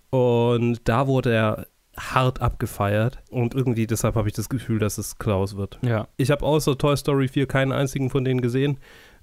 Und 0.10 0.82
da 0.86 1.07
wurde 1.07 1.34
er 1.34 1.68
hart 1.99 2.41
abgefeiert 2.41 3.20
und 3.30 3.53
irgendwie 3.53 3.86
deshalb 3.86 4.16
habe 4.16 4.28
ich 4.28 4.34
das 4.34 4.49
Gefühl, 4.49 4.80
dass 4.80 4.97
es 4.97 5.18
Klaus 5.18 5.57
wird. 5.57 5.80
Ja. 5.82 6.07
Ich 6.18 6.32
habe 6.32 6.45
außer 6.45 6.78
Toy 6.78 6.95
Story 6.95 7.28
4 7.28 7.45
keinen 7.47 7.72
einzigen 7.72 8.10
von 8.10 8.24
denen 8.24 8.41
gesehen. 8.41 8.78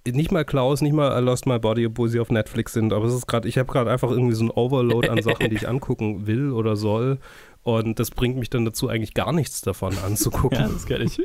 Nicht 0.07 0.31
mal 0.31 0.45
Klaus, 0.45 0.83
nicht 0.83 0.93
mal 0.93 1.21
I 1.21 1.25
Lost 1.25 1.47
My 1.47 1.59
Body, 1.59 1.87
obwohl 1.87 2.09
sie 2.09 2.21
auf 2.21 2.31
Netflix 2.31 2.73
sind. 2.73 2.93
Aber 2.93 3.07
es 3.07 3.15
ist 3.15 3.27
gerade, 3.27 3.49
ich 3.49 3.59
habe 3.59 3.73
gerade 3.73 3.91
einfach 3.91 4.11
irgendwie 4.11 4.35
so 4.35 4.45
ein 4.45 4.51
Overload 4.51 5.09
an 5.09 5.21
Sachen, 5.21 5.51
die 5.51 5.57
ich 5.57 5.69
angucken 5.69 6.29
will 6.29 6.53
oder 6.53 6.77
soll. 6.77 7.19
Und 7.65 7.99
das 7.99 8.13
bringt 8.13 8.37
mich 8.37 8.49
dann 8.49 8.65
dazu, 8.65 8.89
eigentlich 8.89 9.15
gar 9.15 9.33
nichts 9.33 9.63
davon 9.63 9.99
anzugucken. 10.07 10.59
Ja, 10.61 10.69
das 10.69 10.87
kenne 10.87 11.05
ich. 11.05 11.21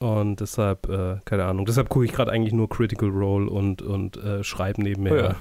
Und 0.00 0.40
deshalb, 0.40 0.88
äh, 0.88 1.18
keine 1.24 1.44
Ahnung, 1.44 1.66
deshalb 1.66 1.88
gucke 1.88 2.04
ich 2.04 2.12
gerade 2.12 2.32
eigentlich 2.32 2.52
nur 2.52 2.68
Critical 2.68 3.10
Role 3.10 3.48
und, 3.48 3.80
und 3.80 4.16
äh, 4.16 4.42
schreibe 4.42 4.82
nebenher. 4.82 5.12
Oh 5.12 5.16
ja. 5.16 5.36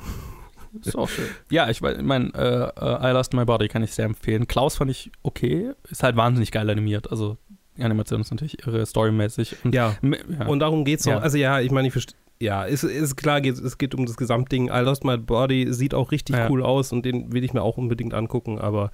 Ist 0.86 0.96
auch 0.98 1.10
schön. 1.10 1.26
Ja, 1.50 1.70
ich 1.70 1.82
meine, 1.82 2.34
äh, 2.34 2.70
äh, 2.80 3.10
I 3.10 3.14
Lost 3.14 3.34
My 3.34 3.46
Body 3.46 3.68
kann 3.68 3.84
ich 3.84 3.94
sehr 3.94 4.06
empfehlen. 4.06 4.48
Klaus 4.48 4.76
fand 4.78 4.92
ich 4.92 5.12
okay. 5.24 5.72
Ist 5.90 6.04
halt 6.04 6.16
wahnsinnig 6.16 6.52
geil 6.52 6.70
animiert. 6.70 7.12
Also, 7.12 7.38
die 7.78 7.84
Animation 7.84 8.22
ist 8.22 8.32
natürlich 8.32 8.66
irre, 8.66 8.86
storymäßig. 8.86 9.58
Und, 9.64 9.76
Ja, 9.76 9.96
ja. 10.02 10.46
und 10.48 10.60
darum 10.60 10.84
geht 10.86 11.00
es 11.00 11.06
Ja. 11.06 11.18
auch. 11.18 11.22
Also 11.22 11.38
ja, 11.38 11.60
ich 11.60 11.72
meine, 11.72 11.88
ich 11.88 11.92
verstehe. 11.94 12.16
Ja, 12.40 12.66
ist, 12.66 12.84
ist 12.84 13.16
klar, 13.16 13.42
geht, 13.42 13.58
es 13.58 13.78
geht 13.80 13.96
um 13.96 14.06
das 14.06 14.16
Gesamtding. 14.18 14.68
I 14.68 14.80
Lost 14.82 15.04
My 15.04 15.18
Body 15.18 15.74
sieht 15.74 15.94
auch 15.96 16.12
richtig 16.12 16.36
Ja. 16.36 16.50
cool 16.50 16.62
aus 16.64 16.92
und 16.92 17.04
den 17.04 17.34
will 17.34 17.44
ich 17.44 17.54
mir 17.54 17.64
auch 17.64 17.78
unbedingt 17.78 18.14
angucken, 18.14 18.60
aber 18.60 18.92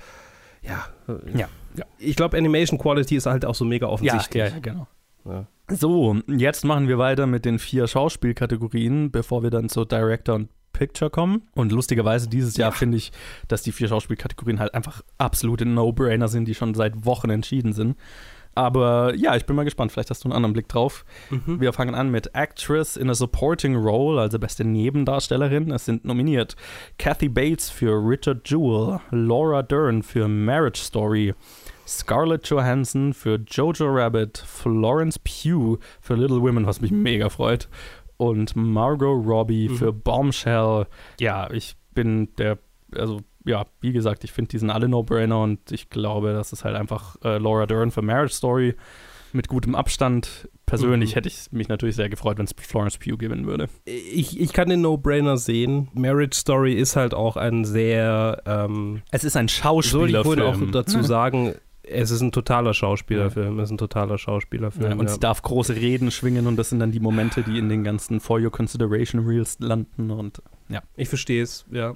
ja. 0.61 0.86
äh, 1.09 1.38
Ja, 1.39 1.47
ja. 1.75 1.86
Ich 1.97 2.15
glaube, 2.15 2.38
Animation 2.38 2.79
Quality 2.79 3.17
ist 3.17 3.25
halt 3.25 3.43
auch 3.45 3.55
so 3.55 3.65
mega 3.65 3.88
ja, 3.88 3.91
offensichtlich. 3.91 4.43
ja, 4.43 4.47
ja, 4.49 4.59
genau. 4.59 4.88
Ja. 5.25 5.45
So, 5.69 6.17
jetzt 6.27 6.63
machen 6.65 6.88
wir 6.88 6.97
weiter 6.97 7.25
mit 7.27 7.45
den 7.45 7.57
vier 7.59 7.88
Schauspielkategorien, 7.88 9.11
bevor 9.11 9.43
wir 9.43 9.49
dann 9.49 9.69
zu 9.69 9.86
Director 9.86 10.36
und 10.36 10.49
Picture 10.74 11.09
kommen. 11.09 11.43
Und 11.55 11.71
lustigerweise 11.71 12.28
dieses 12.28 12.57
Jahr 12.57 12.71
Ja. 12.71 12.76
finde 12.78 12.97
ich, 12.97 13.11
dass 13.47 13.61
die 13.63 13.71
vier 13.71 13.88
Schauspielkategorien 13.88 14.59
halt 14.59 14.74
einfach 14.74 15.01
absolute 15.17 15.65
No-Brainer 15.65 16.28
sind, 16.28 16.45
die 16.47 16.55
schon 16.55 16.74
seit 16.74 17.05
Wochen 17.05 17.30
entschieden 17.30 17.71
sind. 17.74 17.95
Aber 18.55 19.15
ja, 19.15 19.36
ich 19.36 19.45
bin 19.47 19.55
mal 19.55 19.63
gespannt. 19.63 19.91
Vielleicht 19.91 20.11
hast 20.11 20.24
du 20.24 20.28
einen 20.28 20.36
anderen 20.36 20.53
Blick 20.53 20.67
drauf. 20.67 21.05
Mhm. 21.32 21.59
Wir 21.59 21.74
fangen 21.74 21.95
an 21.95 22.11
mit 22.11 22.36
Actress 22.36 22.97
in 22.97 23.09
a 23.09 23.15
Supporting 23.15 23.76
Role, 23.76 24.21
also 24.21 24.38
beste 24.38 24.63
Nebendarstellerin. 24.63 25.71
Es 25.71 25.86
sind 25.86 26.05
nominiert 26.05 26.55
Kathy 26.99 27.30
Bates 27.30 27.71
für 27.71 27.93
Richard 27.93 28.47
Jewell, 28.47 28.99
Laura 29.09 29.63
Dern 29.63 30.03
für 30.03 30.28
Marriage 30.28 30.82
Story, 30.84 31.34
Scarlett 31.88 32.47
Johansson 32.47 33.13
für 33.15 33.39
Jojo 33.49 33.88
Rabbit, 33.88 34.38
Florence 34.38 35.17
Pugh 35.17 35.80
für 35.99 36.13
Little 36.13 36.41
Women, 36.41 36.67
was 36.67 36.80
mich 36.80 36.91
mega 36.91 37.30
freut, 37.30 37.67
und 38.18 38.55
Margot 38.55 39.26
Robbie 39.26 39.70
Mhm. 39.70 39.76
für 39.76 39.93
Bombshell. 39.93 40.88
Ja, 41.20 41.49
ich 41.51 41.76
bin 41.93 42.30
der, 42.38 42.57
also 42.95 43.22
ja, 43.45 43.66
wie 43.82 43.91
gesagt, 43.91 44.24
ich 44.24 44.32
finde, 44.32 44.49
die 44.49 44.57
sind 44.59 44.70
alle 44.70 44.88
No-Brainer 44.88 45.41
und 45.41 45.72
ich 45.72 45.89
glaube, 45.89 46.34
das 46.34 46.53
ist 46.53 46.64
halt 46.64 46.76
einfach 46.76 47.16
äh, 47.24 47.38
Laura 47.38 47.66
Dern 47.66 47.91
für 47.91 48.01
Marriage 48.01 48.34
Story 48.34 48.76
mit 49.34 49.47
gutem 49.47 49.76
Abstand. 49.76 50.47
Persönlich 50.66 51.11
Mhm. 51.11 51.14
hätte 51.16 51.28
ich 51.28 51.51
mich 51.51 51.68
natürlich 51.68 51.95
sehr 51.97 52.07
gefreut, 52.07 52.38
wenn 52.38 52.45
es 52.45 52.53
Florence 52.57 52.97
Pugh 52.97 53.18
gewinnen 53.18 53.45
würde. 53.45 53.68
Ich, 53.86 54.39
ich 54.39 54.53
kann 54.53 54.70
den 54.70 54.82
No-Brainer 54.82 55.36
sehen. 55.38 55.89
Marriage 55.93 56.38
Story 56.38 56.74
ist 56.74 56.95
halt 56.95 57.14
auch 57.14 57.36
ein 57.36 57.66
sehr, 57.66 58.41
ähm, 58.45 59.01
Es 59.11 59.24
ist 59.26 59.36
ein 59.36 59.47
soll 59.49 59.82
ich 59.82 59.93
wohl 59.93 60.14
Schauspielerfilm. 60.38 60.68
auch 60.70 60.72
dazu 60.72 61.03
sagen, 61.03 61.55
es 61.84 62.11
ist 62.11 62.21
ein 62.21 62.31
totaler 62.31 62.73
Schauspielerfilm. 62.73 63.59
Es 63.59 63.65
ist 63.65 63.71
ein 63.71 63.77
totaler 63.77 64.17
Schauspielerfilm. 64.17 64.91
Ja, 64.91 64.95
und 64.95 65.07
ja. 65.07 65.13
sie 65.13 65.19
darf 65.19 65.41
große 65.41 65.75
Reden 65.75 66.11
schwingen 66.11 66.47
und 66.47 66.55
das 66.55 66.69
sind 66.69 66.79
dann 66.79 66.91
die 66.91 66.99
Momente, 66.99 67.43
die 67.43 67.57
in 67.57 67.67
den 67.67 67.84
ganzen 67.84 68.19
For 68.19 68.39
Your 68.39 68.51
Consideration 68.51 69.25
Reels 69.25 69.57
landen 69.59 70.09
und 70.09 70.41
ja. 70.69 70.81
Ich 70.95 71.09
verstehe 71.09 71.43
es, 71.43 71.65
ja. 71.71 71.95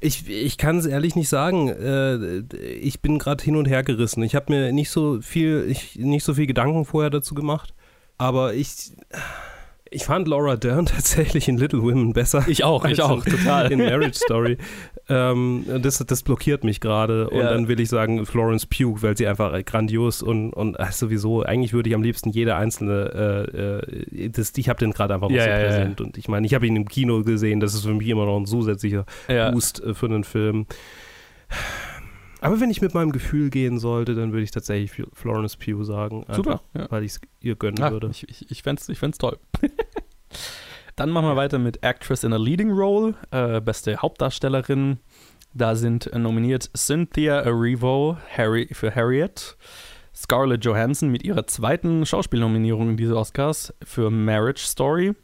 Ich, 0.00 0.28
ich 0.28 0.58
kann 0.58 0.76
es 0.76 0.86
ehrlich 0.86 1.16
nicht 1.16 1.30
sagen. 1.30 1.68
Äh, 1.68 2.42
ich 2.56 3.00
bin 3.00 3.18
gerade 3.18 3.42
hin 3.42 3.56
und 3.56 3.66
her 3.66 3.82
gerissen. 3.82 4.22
Ich 4.22 4.34
habe 4.34 4.52
mir 4.52 4.72
nicht 4.72 4.90
so 4.90 5.20
viel, 5.22 5.66
ich, 5.68 5.96
nicht 5.96 6.24
so 6.24 6.34
viel 6.34 6.46
Gedanken 6.46 6.84
vorher 6.84 7.10
dazu 7.10 7.34
gemacht. 7.34 7.74
Aber 8.18 8.54
ich, 8.54 8.92
ich 9.92 10.04
fand 10.04 10.26
Laura 10.28 10.56
Dern 10.56 10.86
tatsächlich 10.86 11.48
in 11.48 11.56
Little 11.58 11.82
Women 11.82 12.12
besser. 12.12 12.44
Ich 12.48 12.64
auch, 12.64 12.84
ich 12.84 13.00
auch, 13.02 13.24
total. 13.24 13.70
In 13.70 13.78
Marriage 13.78 14.14
Story. 14.18 14.58
ähm, 15.08 15.64
das, 15.82 15.98
das 15.98 16.22
blockiert 16.22 16.64
mich 16.64 16.80
gerade. 16.80 17.28
Und 17.30 17.38
Ja. 17.40 17.50
dann 17.50 17.68
will 17.68 17.78
ich 17.80 17.88
sagen 17.88 18.24
Florence 18.26 18.66
Pugh, 18.66 19.02
weil 19.02 19.16
sie 19.16 19.26
einfach 19.26 19.52
grandios 19.64 20.22
und, 20.22 20.52
und 20.52 20.78
ach, 20.80 20.92
sowieso, 20.92 21.42
eigentlich 21.42 21.72
würde 21.72 21.88
ich 21.88 21.94
am 21.94 22.02
liebsten 22.02 22.30
jede 22.30 22.54
einzelne, 22.56 23.50
äh, 24.14 24.24
äh, 24.24 24.28
das, 24.30 24.52
ich 24.56 24.68
habe 24.68 24.78
den 24.78 24.92
gerade 24.92 25.14
einfach 25.14 25.30
Ja, 25.30 25.42
so 25.44 25.48
ja, 25.50 25.56
präsent. 25.58 26.00
Und 26.00 26.18
ich 26.18 26.28
meine, 26.28 26.46
ich 26.46 26.54
habe 26.54 26.66
ihn 26.66 26.76
im 26.76 26.88
Kino 26.88 27.22
gesehen, 27.22 27.60
das 27.60 27.74
ist 27.74 27.84
für 27.84 27.94
mich 27.94 28.08
immer 28.08 28.26
noch 28.26 28.38
ein 28.38 28.46
zusätzlicher. 28.46 29.04
Boost 29.52 29.82
äh, 29.82 29.94
für 29.94 30.06
einen 30.06 30.24
Film. 30.24 30.66
Aber 32.42 32.60
wenn 32.60 32.70
ich 32.70 32.82
mit 32.82 32.92
meinem 32.94 33.12
Gefühl 33.12 33.50
gehen 33.50 33.78
sollte, 33.78 34.14
dann 34.14 34.32
würde 34.32 34.42
ich 34.42 34.50
tatsächlich 34.50 34.90
Fl- 34.92 35.08
Florence 35.14 35.56
Pugh 35.56 35.84
sagen. 35.84 36.24
Super. 36.30 36.60
Ja. 36.74 36.90
Weil 36.90 37.04
ich 37.04 37.12
es 37.12 37.20
ihr 37.40 37.54
gönnen 37.56 37.82
Ah, 37.82 37.90
würde. 37.90 38.08
ich 38.10 38.28
ich, 38.28 38.50
ich 38.50 38.62
fände 38.62 38.80
es 38.82 38.88
ich 38.88 38.98
fänd's 38.98 39.18
toll. 39.18 39.38
Dann 40.96 41.10
machen 41.10 41.26
wir 41.28 41.36
weiter 41.36 41.58
mit 41.58 41.82
Actress 41.82 42.22
in 42.24 42.32
a 42.32 42.36
Leading 42.36 42.70
Role, 42.70 43.14
äh, 43.30 43.60
beste 43.60 43.96
Hauptdarstellerin. 43.96 44.98
Da 45.54 45.74
sind 45.74 46.06
äh, 46.12 46.18
nominiert 46.18 46.70
Cynthia 46.76 47.40
Erivo 47.40 48.18
Harry, 48.36 48.68
für 48.72 48.94
Harriet, 48.94 49.56
Scarlett 50.14 50.64
Johansson 50.64 51.10
mit 51.10 51.24
ihrer 51.24 51.46
zweiten 51.46 52.04
Schauspielnominierung 52.04 52.90
in 52.90 52.96
diese 52.96 53.16
Oscars 53.16 53.72
für 53.82 54.10
Marriage 54.10 54.62
Story, 54.66 55.14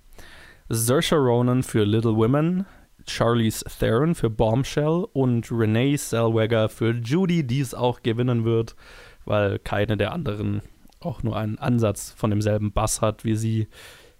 Saoirse 0.70 1.16
Ronan 1.16 1.62
für 1.62 1.84
Little 1.84 2.16
Women, 2.16 2.64
Charlize 3.09 3.64
Theron 3.78 4.14
für 4.14 4.30
Bombshell 4.30 5.06
und 5.12 5.50
Renee 5.50 5.96
Zellweger 5.96 6.68
für 6.68 6.92
Judy, 6.92 7.46
die 7.46 7.61
es 7.61 7.74
auch 7.74 8.02
gewinnen 8.02 8.44
wird, 8.44 8.76
weil 9.24 9.59
keine 9.59 9.96
der 9.96 10.12
anderen 10.12 10.62
auch 11.00 11.22
nur 11.22 11.36
einen 11.36 11.59
Ansatz 11.59 12.12
von 12.16 12.30
demselben 12.30 12.72
Bass 12.72 13.00
hat 13.00 13.24
wie 13.24 13.36
sie. 13.36 13.68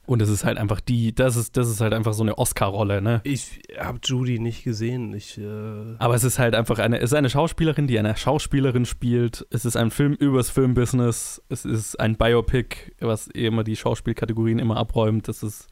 Und 0.09 0.23
es 0.23 0.31
ist 0.31 0.43
halt 0.43 0.57
einfach 0.57 0.81
die, 0.81 1.15
das 1.15 1.37
ist, 1.37 1.59
das 1.59 1.69
ist 1.69 1.83
halt 1.83 1.93
einfach 1.93 2.15
so 2.15 2.23
eine 2.23 2.39
Oscar-Rolle, 2.39 3.03
ne? 3.03 3.21
Ich 3.25 3.61
habe 3.79 3.99
Judy 4.03 4.39
nicht 4.39 4.65
gesehen. 4.65 5.13
Ich, 5.13 5.37
äh 5.37 5.97
Aber 5.99 6.15
es 6.15 6.25
ist 6.25 6.39
halt 6.39 6.55
einfach 6.55 6.79
eine, 6.79 6.97
es 6.97 7.11
ist 7.11 7.15
eine 7.15 7.29
Schauspielerin, 7.29 7.87
die 7.87 7.99
eine 7.99 8.17
Schauspielerin 8.17 8.87
spielt. 8.87 9.47
Es 9.51 9.67
ist 9.67 9.77
ein 9.77 9.91
Film 9.91 10.15
übers 10.15 10.49
Filmbusiness. 10.49 11.43
Es 11.51 11.67
ist 11.67 12.01
ein 12.01 12.17
Biopic, 12.17 12.91
was 13.01 13.27
immer 13.27 13.65
die 13.65 13.77
Schauspielkategorien 13.77 14.59
immer 14.59 14.79
abräumt. 14.79 15.29
Das 15.29 15.43
ist, 15.43 15.69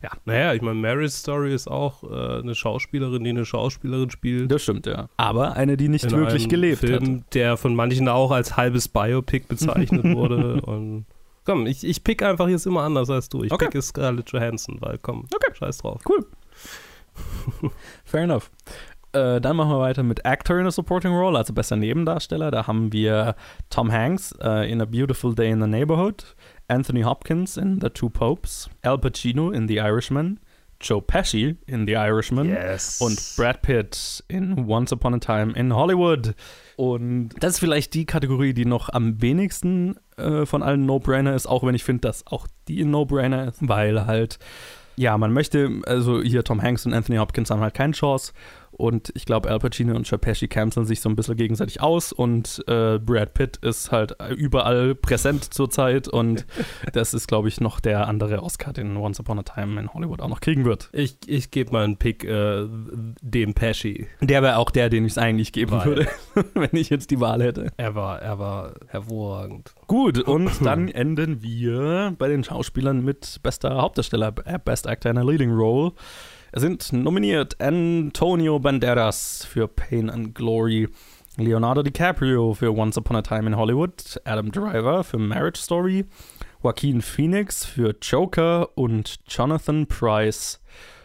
ja. 0.00 0.10
Naja, 0.26 0.54
ich 0.54 0.62
meine, 0.62 0.78
Marriage 0.78 1.16
Story 1.16 1.52
ist 1.52 1.66
auch 1.68 2.04
äh, 2.04 2.38
eine 2.38 2.54
Schauspielerin, 2.54 3.24
die 3.24 3.30
eine 3.30 3.44
Schauspielerin 3.44 4.10
spielt. 4.10 4.48
Das 4.48 4.62
stimmt, 4.62 4.86
ja. 4.86 5.08
Aber 5.16 5.56
eine, 5.56 5.76
die 5.76 5.88
nicht 5.88 6.08
wirklich 6.08 6.48
gelebt 6.48 6.78
Film, 6.78 7.16
hat. 7.16 7.34
der 7.34 7.56
von 7.56 7.74
manchen 7.74 8.06
auch 8.06 8.30
als 8.30 8.56
halbes 8.56 8.86
Biopic 8.86 9.46
bezeichnet 9.48 10.04
wurde. 10.14 10.62
Und 10.62 11.06
komm, 11.44 11.66
ich, 11.66 11.84
ich 11.84 12.02
pick 12.04 12.22
einfach 12.22 12.48
jetzt 12.48 12.66
immer 12.66 12.82
anders 12.82 13.10
als 13.10 13.28
du. 13.28 13.42
Ich 13.44 13.52
Okay. 13.52 13.68
pick 13.68 13.82
Scarlett 13.82 14.30
Johansson, 14.30 14.76
weil 14.80 14.98
komm, 14.98 15.26
Okay. 15.34 15.52
scheiß 15.54 15.78
drauf. 15.78 16.00
Cool. 16.08 16.26
Fair 18.04 18.22
enough. 18.22 18.50
Äh, 19.12 19.40
dann 19.42 19.56
machen 19.56 19.70
wir 19.70 19.78
weiter 19.80 20.02
mit 20.02 20.24
Actor 20.24 20.58
in 20.58 20.66
a 20.66 20.70
Supporting 20.70 21.12
Role, 21.12 21.36
also 21.36 21.52
bester 21.52 21.76
Nebendarsteller. 21.76 22.50
Da 22.50 22.66
haben 22.66 22.92
wir 22.92 23.34
Tom 23.68 23.92
Hanks 23.92 24.32
äh, 24.40 24.70
in 24.70 24.80
A 24.80 24.86
Beautiful 24.86 25.34
Day 25.34 25.50
in 25.50 25.60
the 25.60 25.66
Neighborhood, 25.66 26.34
Anthony 26.68 27.02
Hopkins 27.02 27.58
in 27.58 27.78
The 27.80 27.90
Two 27.90 28.08
Popes, 28.08 28.70
Al 28.80 28.96
Pacino 28.98 29.50
in 29.50 29.68
The 29.68 29.76
Irishman, 29.80 30.40
Joe 30.82 31.00
Pesci 31.00 31.56
in 31.66 31.86
The 31.86 31.94
Irishman 31.94 32.46
Yes. 32.48 33.00
und 33.00 33.18
Brad 33.36 33.62
Pitt 33.62 34.24
in 34.28 34.66
Once 34.68 34.92
Upon 34.92 35.14
a 35.14 35.18
Time 35.18 35.52
in 35.54 35.74
Hollywood. 35.74 36.34
Und 36.76 37.30
das 37.40 37.54
ist 37.54 37.58
vielleicht 37.60 37.94
die 37.94 38.06
Kategorie, 38.06 38.52
die 38.54 38.64
noch 38.64 38.88
am 38.88 39.20
wenigsten 39.22 39.96
äh, 40.16 40.44
von 40.46 40.62
allen 40.62 40.84
No-Brainer 40.86 41.34
ist, 41.34 41.46
auch 41.46 41.62
wenn 41.64 41.74
ich 41.74 41.84
finde, 41.84 42.02
dass 42.02 42.26
auch 42.26 42.46
die 42.68 42.82
ein 42.82 42.90
No-Brainer 42.90 43.48
ist, 43.48 43.58
weil 43.60 44.06
halt, 44.06 44.38
ja, 44.96 45.16
man 45.16 45.32
möchte, 45.32 45.70
also 45.86 46.22
hier 46.22 46.44
Tom 46.44 46.60
Hanks 46.62 46.84
und 46.86 46.94
Anthony 46.94 47.18
Hopkins 47.18 47.50
haben 47.50 47.60
halt 47.60 47.74
keine 47.74 47.92
Chance. 47.92 48.32
Und 48.72 49.12
ich 49.14 49.26
glaube, 49.26 49.50
Al 49.50 49.58
Pacino 49.58 49.94
und 49.94 50.08
Joe 50.08 50.18
Pesci 50.18 50.48
canceln 50.48 50.86
sich 50.86 51.00
so 51.00 51.08
ein 51.08 51.14
bisschen 51.14 51.36
gegenseitig 51.36 51.80
aus 51.80 52.12
und 52.12 52.64
äh, 52.66 52.98
Brad 52.98 53.34
Pitt 53.34 53.58
ist 53.58 53.92
halt 53.92 54.16
überall 54.36 54.94
präsent 54.94 55.52
zurzeit 55.52 56.08
und 56.08 56.46
das 56.92 57.14
ist, 57.14 57.28
glaube 57.28 57.48
ich, 57.48 57.60
noch 57.60 57.80
der 57.80 58.08
andere 58.08 58.42
Oscar, 58.42 58.72
den 58.72 58.96
Once 58.96 59.20
Upon 59.20 59.38
a 59.38 59.42
Time 59.42 59.78
in 59.78 59.92
Hollywood 59.92 60.20
auch 60.20 60.28
noch 60.28 60.40
kriegen 60.40 60.64
wird. 60.64 60.88
Ich, 60.92 61.16
ich 61.26 61.50
gebe 61.50 61.72
mal 61.72 61.84
einen 61.84 61.98
Pick 61.98 62.24
äh, 62.24 62.66
dem 63.20 63.54
Pesci. 63.54 64.08
Der 64.20 64.42
wäre 64.42 64.56
auch 64.56 64.70
der, 64.70 64.88
den 64.88 65.04
ich 65.04 65.12
es 65.12 65.18
eigentlich 65.18 65.52
geben 65.52 65.72
Weil- 65.72 65.84
würde, 65.84 66.08
wenn 66.54 66.70
ich 66.72 66.90
jetzt 66.90 67.10
die 67.10 67.20
Wahl 67.20 67.42
hätte. 67.42 67.72
Er 67.76 67.94
war, 67.94 68.20
er 68.20 68.38
war 68.38 68.74
hervorragend. 68.88 69.74
Gut, 69.86 70.18
und 70.18 70.50
dann 70.64 70.88
enden 70.88 71.42
wir 71.42 72.14
bei 72.18 72.28
den 72.28 72.42
Schauspielern 72.42 73.04
mit 73.04 73.40
bester 73.42 73.76
Hauptdarsteller, 73.82 74.34
äh, 74.44 74.58
Best 74.64 74.86
Actor 74.86 75.10
in 75.10 75.18
a 75.18 75.22
Leading 75.22 75.52
Role. 75.52 75.92
Sind 76.54 76.92
nominiert 76.92 77.60
Antonio 77.60 78.58
Banderas 78.58 79.44
für 79.48 79.68
Pain 79.68 80.10
and 80.10 80.34
Glory, 80.34 80.88
Leonardo 81.38 81.82
DiCaprio 81.82 82.52
für 82.52 82.76
Once 82.76 82.98
Upon 82.98 83.16
a 83.16 83.22
Time 83.22 83.46
in 83.46 83.56
Hollywood, 83.56 84.20
Adam 84.24 84.52
Driver 84.52 85.02
für 85.02 85.18
Marriage 85.18 85.60
Story, 85.62 86.04
Joaquin 86.62 87.00
Phoenix 87.00 87.64
für 87.64 87.94
Joker 88.02 88.68
und 88.76 89.16
Jonathan 89.28 89.86
Price 89.86 90.60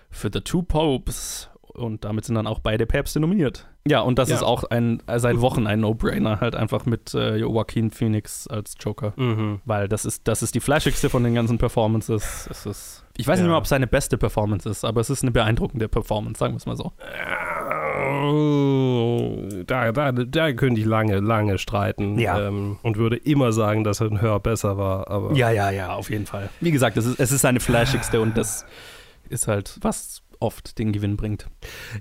für 0.09 0.29
The 0.31 0.41
Two 0.41 0.63
Popes. 0.63 1.49
Und 1.61 2.03
damit 2.05 2.25
sind 2.25 2.35
dann 2.35 2.47
auch 2.47 2.59
beide 2.59 2.85
Päpste 2.87 3.19
nominiert. 3.19 3.67
Ja, 3.87 4.01
und 4.01 4.17
das 4.19 4.29
Ja. 4.29 4.35
ist 4.37 4.43
auch 4.43 4.63
ein, 4.65 5.01
seit 5.15 5.39
Wochen 5.39 5.67
ein 5.67 5.79
No-Brainer, 5.79 6.41
halt 6.41 6.55
einfach 6.55 6.85
mit 6.87 7.13
äh, 7.13 7.37
Joaquin 7.37 7.91
Phoenix 7.91 8.47
als 8.47 8.73
Joker. 8.79 9.13
Mhm. 9.15 9.61
Weil 9.63 9.87
das 9.87 10.03
ist, 10.03 10.27
das 10.27 10.41
ist 10.41 10.55
die 10.55 10.59
flashigste 10.59 11.09
von 11.09 11.23
den 11.23 11.35
ganzen 11.35 11.57
Performances. 11.59 12.47
Es 12.49 12.65
ist, 12.65 13.05
ich 13.17 13.27
weiß 13.27 13.39
nicht 13.39 13.45
Ja. 13.45 13.49
mehr, 13.49 13.57
ob 13.57 13.63
es 13.63 13.69
seine 13.69 13.87
beste 13.87 14.17
Performance 14.17 14.69
ist, 14.69 14.85
aber 14.85 15.01
es 15.01 15.09
ist 15.09 15.23
eine 15.23 15.31
beeindruckende 15.31 15.87
Performance, 15.89 16.39
sagen 16.39 16.53
wir 16.53 16.57
es 16.57 16.65
mal 16.65 16.77
so. 16.77 16.93
Äh, 16.99 18.47
Da, 19.65 19.91
da, 19.91 20.11
da 20.11 20.51
könnte 20.53 20.81
ich 20.81 20.87
lange, 20.87 21.19
lange 21.19 21.57
streiten. 21.57 22.17
Ja. 22.19 22.47
Ähm, 22.47 22.77
und 22.83 22.97
würde 22.97 23.17
immer 23.17 23.51
sagen, 23.51 23.83
dass 23.83 24.01
ein 24.01 24.21
Hör 24.21 24.39
besser 24.39 24.77
war. 24.77 25.09
Aber 25.09 25.33
Ja, 25.33 25.51
ja, 25.51 25.69
ja, 25.71 25.93
auf 25.93 26.09
jeden 26.09 26.25
Fall. 26.25 26.49
Wie 26.61 26.71
gesagt, 26.71 26.97
es 26.97 27.05
ist, 27.05 27.19
es 27.19 27.31
ist 27.31 27.41
seine 27.41 27.59
flashigste 27.59 28.21
und 28.21 28.37
das 28.37 28.65
ist 29.29 29.47
halt, 29.47 29.77
was 29.81 30.21
oft 30.39 30.77
den 30.79 30.91
Gewinn 30.91 31.17
bringt. 31.17 31.47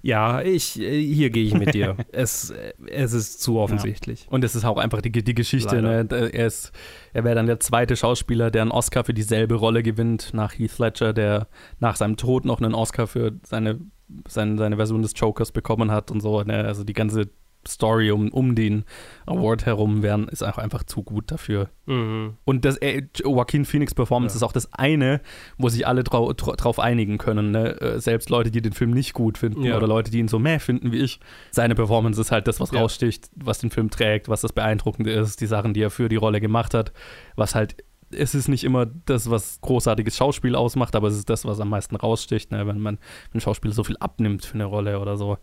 Ja, 0.03 0.43
ich, 0.43 0.81
äh, 0.81 1.03
hier 1.03 1.31
gehe 1.31 1.45
ich 1.45 1.55
mit 1.55 1.75
dir. 1.75 1.97
es, 2.13 2.53
es 2.87 3.13
ist 3.13 3.41
zu 3.41 3.59
offensichtlich. 3.59 4.27
Und 4.31 4.45
es 4.45 4.55
ist 4.55 4.65
auch 4.65 4.79
einfach 4.79 5.01
die, 5.01 5.11
die 5.11 5.35
Geschichte. 5.35 5.83
Ne? 5.83 6.07
Er, 6.11 6.47
ist, 6.47 6.73
er 7.13 7.25
wäre 7.25 7.35
dann 7.35 7.47
der 7.47 7.61
zweite 7.61 7.97
Schauspieler, 7.97 8.51
der 8.51 8.63
einen 8.63 8.71
Oscar 8.71 9.05
für 9.05 9.15
dieselbe 9.15 9.55
Rolle 9.55 9.83
gewinnt, 9.83 10.35
nach 10.35 10.59
Heath 10.59 10.79
Ledger, 10.79 11.13
der 11.13 11.49
nach 11.81 11.97
seinem 11.97 12.17
Tod 12.17 12.45
noch 12.45 12.61
einen 12.61 12.75
Oscar 12.75 13.07
für 13.07 13.33
seine, 13.45 13.81
seine, 14.29 14.59
seine 14.59 14.77
Version 14.77 15.03
des 15.03 15.13
Jokers 15.17 15.53
bekommen 15.53 15.91
hat 15.91 16.11
und 16.11 16.21
so. 16.21 16.43
Ne? 16.43 16.65
Also 16.65 16.85
die 16.85 16.93
ganze 16.93 17.31
Story 17.69 18.11
um, 18.11 18.29
um 18.31 18.55
den 18.55 18.85
Award 19.27 19.67
herum 19.67 20.03
wären, 20.03 20.29
ist 20.29 20.43
auch 20.43 20.59
einfach 20.59 20.85
zu 20.85 21.03
gut 21.03 21.31
dafür. 21.31 21.69
Mhm. 21.87 22.35
Und 22.45 22.65
das 22.65 22.77
äh, 22.79 23.03
Joaquin 23.17 23.65
Phoenix 23.65 23.95
Performance 23.95 24.35
Ja. 24.35 24.37
ist 24.39 24.43
auch 24.43 24.53
das 24.53 24.73
eine, 24.73 25.21
wo 25.59 25.69
sich 25.69 25.87
alle 25.87 26.05
drau 26.05 26.33
drau- 26.33 26.57
drauf 26.57 26.79
einigen 26.79 27.19
können. 27.19 27.51
Ne? 27.51 27.81
Äh, 27.81 28.01
Selbst 28.01 28.31
Leute, 28.31 28.51
die 28.51 28.63
den 28.63 28.73
Film 28.73 28.91
nicht 28.91 29.13
gut 29.15 29.39
finden 29.39 29.63
Ja. 29.63 29.77
oder 29.77 29.87
Leute, 29.87 30.11
die 30.11 30.19
ihn 30.19 30.29
so 30.29 30.39
meh 30.39 30.59
finden 30.59 30.93
wie 30.93 30.99
ich. 30.99 31.21
Seine 31.51 31.75
Performance 31.75 32.21
ist 32.21 32.33
halt 32.33 32.47
das, 32.49 32.61
was 32.61 32.71
Ja. 32.71 32.81
raussticht, 32.81 33.29
was 33.37 33.59
den 33.59 33.71
Film 33.71 33.91
trägt, 33.91 34.29
was 34.29 34.41
das 34.41 34.53
Beeindruckende 34.53 35.11
ist, 35.13 35.41
die 35.41 35.47
Sachen, 35.47 35.75
die 35.75 35.83
er 35.83 35.91
für 35.91 36.09
die 36.09 36.17
Rolle 36.17 36.41
gemacht 36.41 36.75
hat, 36.75 36.93
was 37.37 37.55
halt 37.55 37.77
es 38.13 38.37
ist 38.37 38.47
nicht 38.47 38.63
immer 38.63 38.87
das, 38.87 39.31
was 39.31 39.61
großartiges 39.63 40.17
Schauspiel 40.17 40.55
ausmacht, 40.55 40.95
aber 40.95 41.09
es 41.09 41.17
ist 41.17 41.29
das, 41.29 41.45
was 41.45 41.59
am 41.59 41.71
meisten 41.71 41.97
raussticht, 41.97 42.53
ne? 42.53 42.65
wenn 42.65 42.79
man 42.79 42.99
wenn 43.33 43.39
ein 43.39 43.41
Schauspieler 43.41 43.75
so 43.75 43.83
viel 43.83 43.97
abnimmt 43.99 44.45
für 44.45 44.55
eine 44.55 44.65
Rolle 44.65 45.01
oder 45.01 45.17
so, 45.17 45.39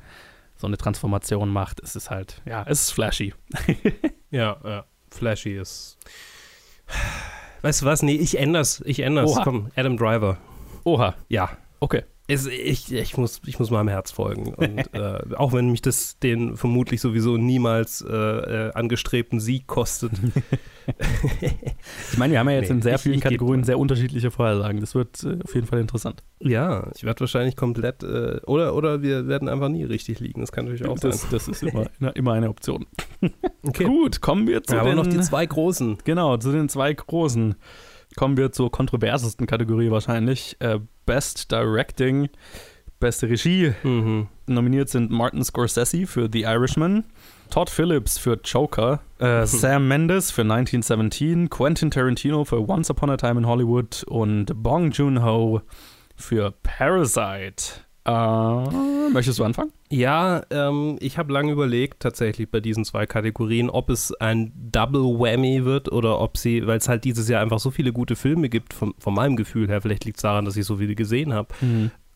so 0.56 0.68
eine 0.68 0.78
Transformation 0.78 1.50
macht, 1.50 1.80
es 1.82 1.96
ist 1.96 2.10
halt, 2.10 2.42
ja, 2.46 2.64
es 2.68 2.82
ist 2.84 2.92
flashy. 2.92 3.34
Ja, 4.32 4.58
ja. 4.64 4.86
Flashy 5.12 5.56
ist. 5.60 6.00
Weißt 7.62 7.84
du 7.84 7.86
was? 7.86 8.02
Nee, 8.02 8.16
ich 8.16 8.40
änder's. 8.40 8.82
Ich 8.86 9.00
änder's. 9.02 9.30
Oha. 9.30 9.44
Komm, 9.44 9.72
Adam 9.76 9.96
Driver. 9.96 10.38
Oha, 10.86 11.14
Ja. 11.30 11.56
okay. 11.80 12.04
Es, 12.26 12.48
ich, 12.48 12.92
ich, 12.94 13.18
muss, 13.18 13.42
ich 13.46 13.60
muss 13.60 13.70
meinem 13.70 13.90
Herz 13.90 14.12
folgen. 14.12 14.54
Und 14.54 14.78
äh, 14.94 15.20
auch 15.36 15.52
wenn 15.52 15.70
mich 15.72 15.82
das 15.82 16.18
den 16.20 16.56
vermutlich 16.56 17.02
sowieso 17.02 17.36
niemals 17.38 18.02
äh, 18.02 18.14
äh, 18.14 18.72
angestrebten 18.74 19.40
Sieg 19.40 19.68
kostet. 19.68 20.14
Ich 22.12 22.18
meine, 22.18 22.34
wir 22.34 22.40
haben 22.40 22.50
ja 22.50 22.56
jetzt 22.58 22.70
Nee, 22.70 22.76
in 22.76 22.82
sehr 22.82 23.00
vielen 23.00 23.16
ich 23.16 23.22
Kategorien 23.22 23.64
sehr 23.64 23.80
unterschiedliche 23.80 24.32
Vorhersagen. 24.32 24.82
Das 24.82 24.96
wird 24.96 25.24
äh, 25.24 25.38
auf 25.42 25.56
jeden 25.56 25.66
Fall 25.66 25.80
interessant. 25.80 26.24
Ja, 26.40 26.90
ich 26.94 27.06
werde 27.06 27.22
wahrscheinlich 27.22 27.56
komplett. 27.56 28.04
Äh, 28.04 28.42
oder, 28.46 28.76
oder 28.76 29.02
wir 29.02 29.28
werden 29.28 29.48
einfach 29.48 29.70
nie 29.70 29.86
richtig 29.86 30.20
liegen. 30.20 30.42
Das 30.42 30.52
kann 30.52 30.66
natürlich 30.66 30.86
auch 30.86 31.00
Das, 31.00 31.22
sein. 31.22 31.30
das 31.32 31.48
ist 31.48 31.64
immer, 31.64 31.86
immer 32.16 32.34
eine 32.34 32.50
Option. 32.50 32.86
Okay. 33.64 33.86
Gut, 33.86 34.20
kommen 34.20 34.46
wir 34.48 34.62
zu 34.64 34.76
Ja, 34.76 34.82
aber 34.82 34.90
den, 34.90 34.98
noch 34.98 35.08
die 35.08 35.22
zwei 35.22 35.46
großen. 35.46 36.00
genau, 36.04 36.36
zu 36.38 36.52
den 36.52 36.68
zwei 36.68 36.94
großen. 36.94 37.56
Kommen 38.16 38.38
wir 38.38 38.52
zur 38.52 38.72
kontroversesten 38.72 39.48
Kategorie 39.48 39.92
wahrscheinlich. 39.92 40.56
Äh, 40.60 40.80
Best 41.06 41.52
Directing, 41.52 42.30
beste 43.00 43.30
Regie. 43.30 43.74
Mhm. 43.84 44.28
Nominiert 44.48 44.90
sind 44.90 45.12
Martin 45.12 45.44
Scorsese 45.44 46.06
für 46.06 46.30
The 46.32 46.42
Irishman, 46.44 47.06
Todd 47.50 47.70
Phillips 47.70 48.18
für 48.18 48.40
Joker, 48.44 49.00
äh, 49.20 49.46
Sam 49.46 49.88
Mendes 49.88 50.32
für 50.32 50.42
1917, 50.42 51.50
Quentin 51.50 51.92
Tarantino 51.92 52.46
für 52.46 52.68
Once 52.68 52.90
Upon 52.90 53.10
a 53.10 53.18
Time 53.18 53.40
in 53.40 53.48
Hollywood 53.48 54.04
und 54.04 54.52
Bong 54.56 54.92
Joon-ho 54.92 55.62
für 56.16 56.52
Parasite. 56.64 57.83
Äh, 58.06 59.10
möchtest 59.12 59.40
du 59.40 59.46
anfangen? 59.46 59.72
Ja, 59.90 60.44
ähm, 60.50 60.98
ich 61.00 61.18
habe 61.18 61.32
lange 61.32 61.54
überlegt, 61.54 62.02
tatsächlich 62.02 62.52
bei 62.52 62.60
diesen 62.60 62.84
zwei 62.84 63.06
Kategorien, 63.06 63.70
ob 63.70 63.90
es 63.90 64.14
ein 64.20 64.52
Double 64.56 65.20
Whammy 65.20 65.64
wird 65.64 65.90
oder 65.92 66.20
ob 66.20 66.38
sie, 66.38 66.68
weil 66.68 66.80
es 66.80 66.90
halt 66.90 67.06
dieses 67.06 67.30
Jahr 67.30 67.42
einfach 67.42 67.60
so 67.60 67.72
viele 67.72 67.94
gute 67.94 68.18
Filme 68.18 68.50
gibt, 68.50 68.74
von, 68.74 68.94
von 69.00 69.14
meinem 69.14 69.38
Gefühl 69.38 69.70
her, 69.70 69.82
vielleicht 69.82 70.04
liegt 70.04 70.18
es 70.18 70.24
daran, 70.24 70.44
dass 70.44 70.58
ich 70.58 70.66
so 70.66 70.78
viele 70.78 70.96
gesehen 70.96 71.34
habe, 71.34 71.54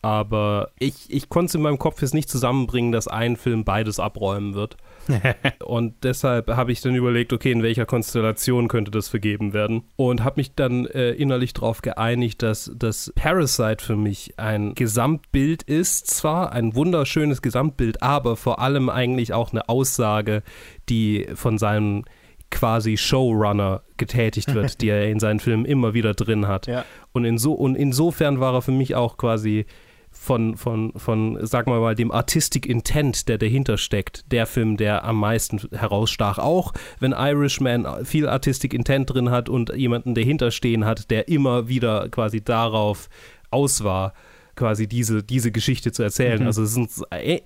aber 0.02 0.70
ich, 0.78 1.10
ich 1.12 1.28
konnte 1.28 1.46
es 1.46 1.54
in 1.54 1.62
meinem 1.62 1.78
Kopf 1.78 2.02
jetzt 2.02 2.14
nicht 2.14 2.28
zusammenbringen, 2.28 2.92
dass 2.92 3.08
ein 3.08 3.36
Film 3.36 3.64
beides 3.64 3.98
abräumen 3.98 4.54
wird. 4.54 4.76
Und 5.64 6.04
deshalb 6.04 6.48
habe 6.48 6.72
ich 6.72 6.80
dann 6.80 6.94
überlegt, 6.94 7.32
okay, 7.32 7.52
in 7.52 7.62
welcher 7.62 7.86
Konstellation 7.86 8.68
könnte 8.68 8.90
das 8.90 9.08
vergeben 9.08 9.52
werden? 9.52 9.84
Und 9.96 10.24
habe 10.24 10.40
mich 10.40 10.54
dann 10.54 10.86
äh, 10.86 11.10
innerlich 11.12 11.52
darauf 11.54 11.82
geeinigt, 11.82 12.42
dass 12.42 12.70
das 12.74 13.12
Parasite 13.14 13.84
für 13.84 13.96
mich 13.96 14.34
ein 14.38 14.74
Gesamtbild 14.74 15.62
ist, 15.62 16.06
zwar 16.08 16.52
ein 16.52 16.74
wunderschönes 16.74 17.42
Gesamtbild, 17.42 18.02
aber 18.02 18.36
vor 18.36 18.60
allem 18.60 18.88
eigentlich 18.88 19.32
auch 19.32 19.52
eine 19.52 19.68
Aussage, 19.68 20.42
die 20.88 21.26
von 21.34 21.58
seinem 21.58 22.04
quasi 22.50 22.96
Showrunner 22.96 23.82
getätigt 23.96 24.54
wird, 24.54 24.80
die 24.80 24.88
er 24.88 25.08
in 25.10 25.20
seinen 25.20 25.40
Filmen 25.40 25.64
immer 25.64 25.94
wieder 25.94 26.14
drin 26.14 26.48
hat. 26.48 26.66
Ja. 26.66 26.84
Und, 27.12 27.24
inso, 27.24 27.52
und 27.52 27.74
insofern 27.74 28.40
war 28.40 28.54
er 28.54 28.62
für 28.62 28.72
mich 28.72 28.94
auch 28.94 29.16
quasi 29.16 29.66
von, 30.28 30.58
von, 30.58 30.92
von, 30.94 31.46
sagen 31.46 31.72
wir 31.72 31.80
mal, 31.80 31.94
dem 31.94 32.12
Artistic 32.12 32.66
Intent, 32.66 33.28
der 33.30 33.38
dahinter 33.38 33.78
steckt, 33.78 34.30
der 34.30 34.44
Film, 34.44 34.76
der 34.76 35.02
am 35.04 35.18
meisten 35.18 35.58
herausstach. 35.72 36.38
Auch 36.38 36.74
wenn 37.00 37.12
Irishman 37.12 38.04
viel 38.04 38.28
Artistic 38.28 38.74
Intent 38.74 39.08
drin 39.08 39.30
hat 39.30 39.48
und 39.48 39.74
jemanden 39.74 40.14
dahinter 40.14 40.50
stehen 40.50 40.84
hat, 40.84 41.10
der 41.10 41.28
immer 41.28 41.68
wieder 41.68 42.10
quasi 42.10 42.42
darauf 42.42 43.08
aus 43.50 43.82
war 43.84 44.12
quasi 44.58 44.88
diese, 44.88 45.22
diese 45.22 45.52
Geschichte 45.52 45.92
zu 45.92 46.02
erzählen. 46.02 46.40
Mhm. 46.40 46.46
Also 46.46 46.64
es 46.64 46.74
sind 46.74 46.90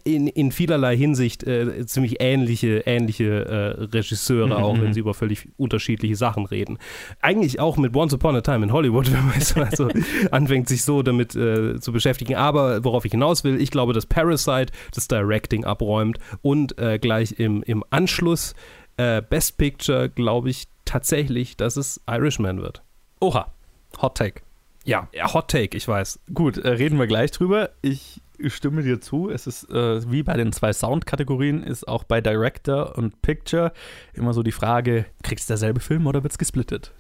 in, 0.04 0.26
in 0.26 0.50
vielerlei 0.50 0.96
Hinsicht 0.96 1.44
äh, 1.44 1.84
ziemlich 1.86 2.16
ähnliche, 2.20 2.82
ähnliche 2.86 3.44
äh, 3.44 3.84
Regisseure, 3.84 4.46
mhm. 4.46 4.52
auch 4.52 4.74
wenn 4.78 4.88
mhm. 4.88 4.92
sie 4.94 5.00
über 5.00 5.14
völlig 5.14 5.48
unterschiedliche 5.58 6.16
Sachen 6.16 6.46
reden. 6.46 6.78
Eigentlich 7.20 7.60
auch 7.60 7.76
mit 7.76 7.94
Once 7.94 8.14
Upon 8.14 8.34
a 8.34 8.40
Time 8.40 8.64
in 8.64 8.72
Hollywood, 8.72 9.12
wenn 9.12 9.26
man 9.26 9.40
so 9.40 9.60
also 9.60 9.88
anfängt, 10.30 10.68
sich 10.68 10.82
so 10.82 11.02
damit 11.02 11.36
äh, 11.36 11.78
zu 11.78 11.92
beschäftigen. 11.92 12.34
Aber 12.34 12.82
worauf 12.82 13.04
ich 13.04 13.12
hinaus 13.12 13.44
will, 13.44 13.60
ich 13.60 13.70
glaube, 13.70 13.92
dass 13.92 14.06
Parasite 14.06 14.72
das 14.94 15.06
Directing 15.06 15.64
abräumt 15.64 16.18
und 16.40 16.78
äh, 16.78 16.98
gleich 16.98 17.38
im, 17.38 17.62
im 17.64 17.84
Anschluss 17.90 18.54
äh, 18.96 19.20
Best 19.20 19.58
Picture, 19.58 20.08
glaube 20.08 20.48
ich 20.48 20.66
tatsächlich, 20.86 21.56
dass 21.58 21.76
es 21.76 22.00
Irishman 22.08 22.62
wird. 22.62 22.82
Oha, 23.20 23.52
Hot 24.00 24.16
Take. 24.16 24.40
Ja, 24.84 25.08
Hot 25.32 25.48
Take, 25.48 25.76
ich 25.76 25.86
weiß. 25.86 26.20
Gut, 26.32 26.58
äh, 26.58 26.68
reden 26.68 26.98
wir 26.98 27.06
gleich 27.06 27.30
drüber. 27.30 27.70
Ich 27.82 28.20
stimme 28.46 28.82
dir 28.82 29.00
zu. 29.00 29.30
Es 29.30 29.46
ist 29.46 29.70
äh, 29.70 30.10
wie 30.10 30.22
bei 30.22 30.36
den 30.36 30.52
zwei 30.52 30.72
Soundkategorien, 30.72 31.62
ist 31.62 31.86
auch 31.86 32.04
bei 32.04 32.20
Director 32.20 32.96
und 32.98 33.22
Picture 33.22 33.72
immer 34.12 34.34
so 34.34 34.42
die 34.42 34.52
Frage: 34.52 35.06
Kriegst 35.22 35.48
du 35.48 35.52
derselbe 35.52 35.80
Film 35.80 36.06
oder 36.06 36.22
wird 36.22 36.32
es 36.32 36.38
gesplittet? 36.38 36.92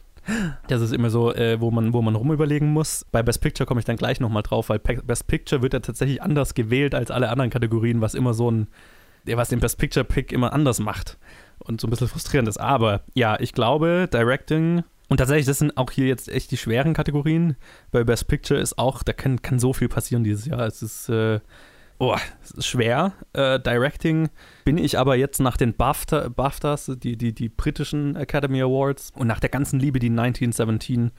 Das 0.68 0.80
ist 0.80 0.92
immer 0.92 1.10
so, 1.10 1.34
äh, 1.34 1.60
wo, 1.60 1.72
man, 1.72 1.92
wo 1.92 2.00
man 2.00 2.14
rumüberlegen 2.14 2.72
muss. 2.72 3.04
Bei 3.10 3.24
Best 3.24 3.40
Picture 3.40 3.66
komme 3.66 3.80
ich 3.80 3.84
dann 3.84 3.96
gleich 3.96 4.20
nochmal 4.20 4.44
drauf, 4.44 4.68
weil 4.68 4.78
Best 4.78 5.26
Picture 5.26 5.62
wird 5.62 5.72
ja 5.72 5.80
tatsächlich 5.80 6.22
anders 6.22 6.54
gewählt 6.54 6.94
als 6.94 7.10
alle 7.10 7.28
anderen 7.28 7.50
Kategorien, 7.50 8.00
was 8.00 8.14
immer 8.14 8.32
so 8.32 8.48
ein, 8.48 8.68
was 9.26 9.48
den 9.48 9.58
Best 9.58 9.78
Picture 9.78 10.04
Pick 10.04 10.30
immer 10.30 10.52
anders 10.52 10.78
macht 10.78 11.18
und 11.58 11.80
so 11.80 11.88
ein 11.88 11.90
bisschen 11.90 12.08
frustrierend 12.08 12.48
ist. 12.48 12.58
Aber 12.58 13.00
ja, 13.14 13.38
ich 13.40 13.52
glaube, 13.52 14.08
Directing 14.12 14.84
und 15.12 15.18
tatsächlich, 15.18 15.44
das 15.44 15.58
sind 15.58 15.76
auch 15.76 15.90
hier 15.90 16.06
jetzt 16.06 16.30
echt 16.30 16.50
die 16.52 16.56
schweren 16.56 16.94
Kategorien. 16.94 17.56
Bei 17.90 18.02
Best 18.02 18.28
Picture 18.28 18.58
ist 18.58 18.78
auch, 18.78 19.02
da 19.02 19.12
kann, 19.12 19.42
kann 19.42 19.58
so 19.58 19.74
viel 19.74 19.90
passieren 19.90 20.24
dieses 20.24 20.46
Jahr. 20.46 20.60
Es 20.60 20.80
ist, 20.80 21.10
äh, 21.10 21.38
oh, 21.98 22.16
es 22.42 22.52
ist 22.52 22.66
schwer. 22.66 23.12
Äh, 23.34 23.60
Directing 23.60 24.30
bin 24.64 24.78
ich 24.78 24.98
aber 24.98 25.16
jetzt 25.16 25.38
nach 25.38 25.58
den 25.58 25.74
BAFTA, 25.74 26.30
BAFTAs, 26.30 26.92
die, 26.96 27.18
die, 27.18 27.34
die 27.34 27.50
britischen 27.50 28.16
Academy 28.16 28.62
Awards 28.62 29.12
und 29.14 29.26
nach 29.26 29.38
der 29.38 29.50
ganzen 29.50 29.78
Liebe, 29.78 29.98
die 29.98 30.08
1917 30.08 31.10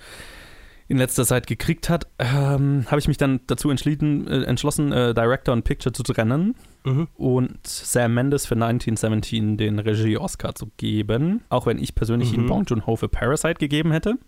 in 0.94 1.00
letzter 1.00 1.26
Zeit 1.26 1.48
gekriegt 1.48 1.90
hat, 1.90 2.08
ähm, 2.20 2.86
habe 2.86 3.00
ich 3.00 3.08
mich 3.08 3.18
dann 3.18 3.42
dazu 3.48 3.72
entschieden, 3.72 4.28
äh, 4.28 4.44
entschlossen, 4.44 4.92
äh, 4.92 5.16
Director 5.16 5.52
und 5.52 5.64
Picture 5.64 5.92
zu 5.92 6.04
trennen 6.04 6.56
mhm. 6.84 7.08
und 7.16 7.66
Sam 7.66 8.14
Mendes 8.14 8.46
für 8.46 8.54
1917 8.54 9.58
den 9.58 9.80
Regie-Oscar 9.80 10.54
zu 10.54 10.68
geben. 10.78 11.42
Auch 11.50 11.66
wenn 11.66 11.80
ich 11.80 11.96
persönlich 11.96 12.32
mhm. 12.32 12.44
ihm 12.44 12.48
Bong 12.48 12.66
Joon-ho 12.66 12.96
für 12.96 13.10
Parasite 13.10 13.56
gegeben 13.56 13.92
hätte. 13.92 14.20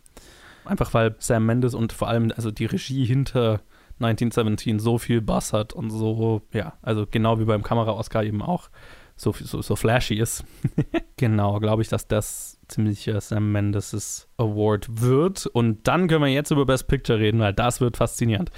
Einfach 0.66 0.91
weil 0.95 1.16
Sam 1.20 1.45
Mendes 1.45 1.76
und 1.76 1.93
vor 1.93 2.07
allem 2.07 2.34
also 2.36 2.49
die 2.49 2.66
Regie 2.66 3.05
hinter 3.05 3.61
1917 3.99 4.80
so 4.80 4.97
viel 4.97 5.22
Bass 5.22 5.53
hat 5.53 5.72
und 5.72 5.91
so, 5.91 6.41
ja, 6.51 6.74
also 6.82 7.05
genau 7.09 7.39
wie 7.39 7.45
beim 7.45 7.61
Kamera-Oscar 7.61 8.24
eben 8.24 8.41
auch 8.41 8.70
so, 9.16 9.34
so, 9.34 9.61
so 9.61 9.76
flashy 9.76 10.16
ist. 10.16 10.43
genau, 11.16 11.59
glaube 11.59 11.84
ich, 11.84 11.89
dass 11.89 12.07
das 12.07 12.55
ziemlicher 12.68 13.20
Sam 13.22 13.51
Mendes' 13.51 14.28
Award 14.38 15.01
wird. 15.01 15.45
Und 15.47 15.88
dann 15.88 16.07
können 16.07 16.24
wir 16.24 16.32
jetzt 16.32 16.51
über 16.51 16.66
Best 16.66 16.88
Picture 16.88 17.20
reden, 17.20 17.39
weil 17.39 17.53
das 17.53 17.82
wird 17.82 17.97
faszinierend. 17.97 18.51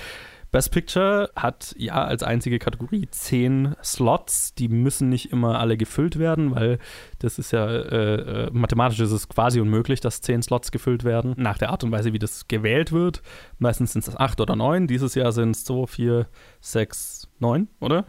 Best 0.51 0.71
Picture 0.71 1.29
hat 1.35 1.75
ja 1.77 2.05
als 2.05 2.23
einzige 2.23 2.57
Kategorie 2.57 3.07
zehn 3.11 3.75
Slots. 3.83 4.53
Die 4.55 4.69
müssen 4.69 5.09
nicht 5.09 5.31
immer 5.31 5.59
alle 5.59 5.75
gefüllt 5.75 6.17
werden, 6.17 6.55
weil 6.55 6.79
das 7.19 7.37
ist 7.37 7.51
ja 7.51 7.67
äh, 7.67 8.45
äh, 8.45 8.49
mathematisch 8.51 8.99
ist 9.01 9.11
es 9.11 9.27
quasi 9.27 9.59
unmöglich, 9.59 9.99
dass 9.99 10.21
zehn 10.21 10.41
Slots 10.41 10.71
gefüllt 10.71 11.03
werden. 11.03 11.33
Nach 11.37 11.57
der 11.57 11.69
Art 11.69 11.83
und 11.83 11.91
Weise, 11.91 12.13
wie 12.13 12.19
das 12.19 12.47
gewählt 12.47 12.93
wird. 12.93 13.21
Meistens 13.59 13.91
sind 13.93 14.07
es 14.07 14.15
acht 14.15 14.39
oder 14.39 14.55
neun. 14.55 14.87
Dieses 14.87 15.15
Jahr 15.15 15.33
sind 15.33 15.51
es 15.51 15.65
so 15.65 15.85
vier, 15.85 16.27
sechs, 16.61 17.16
neun, 17.39 17.67
oder? 17.79 18.05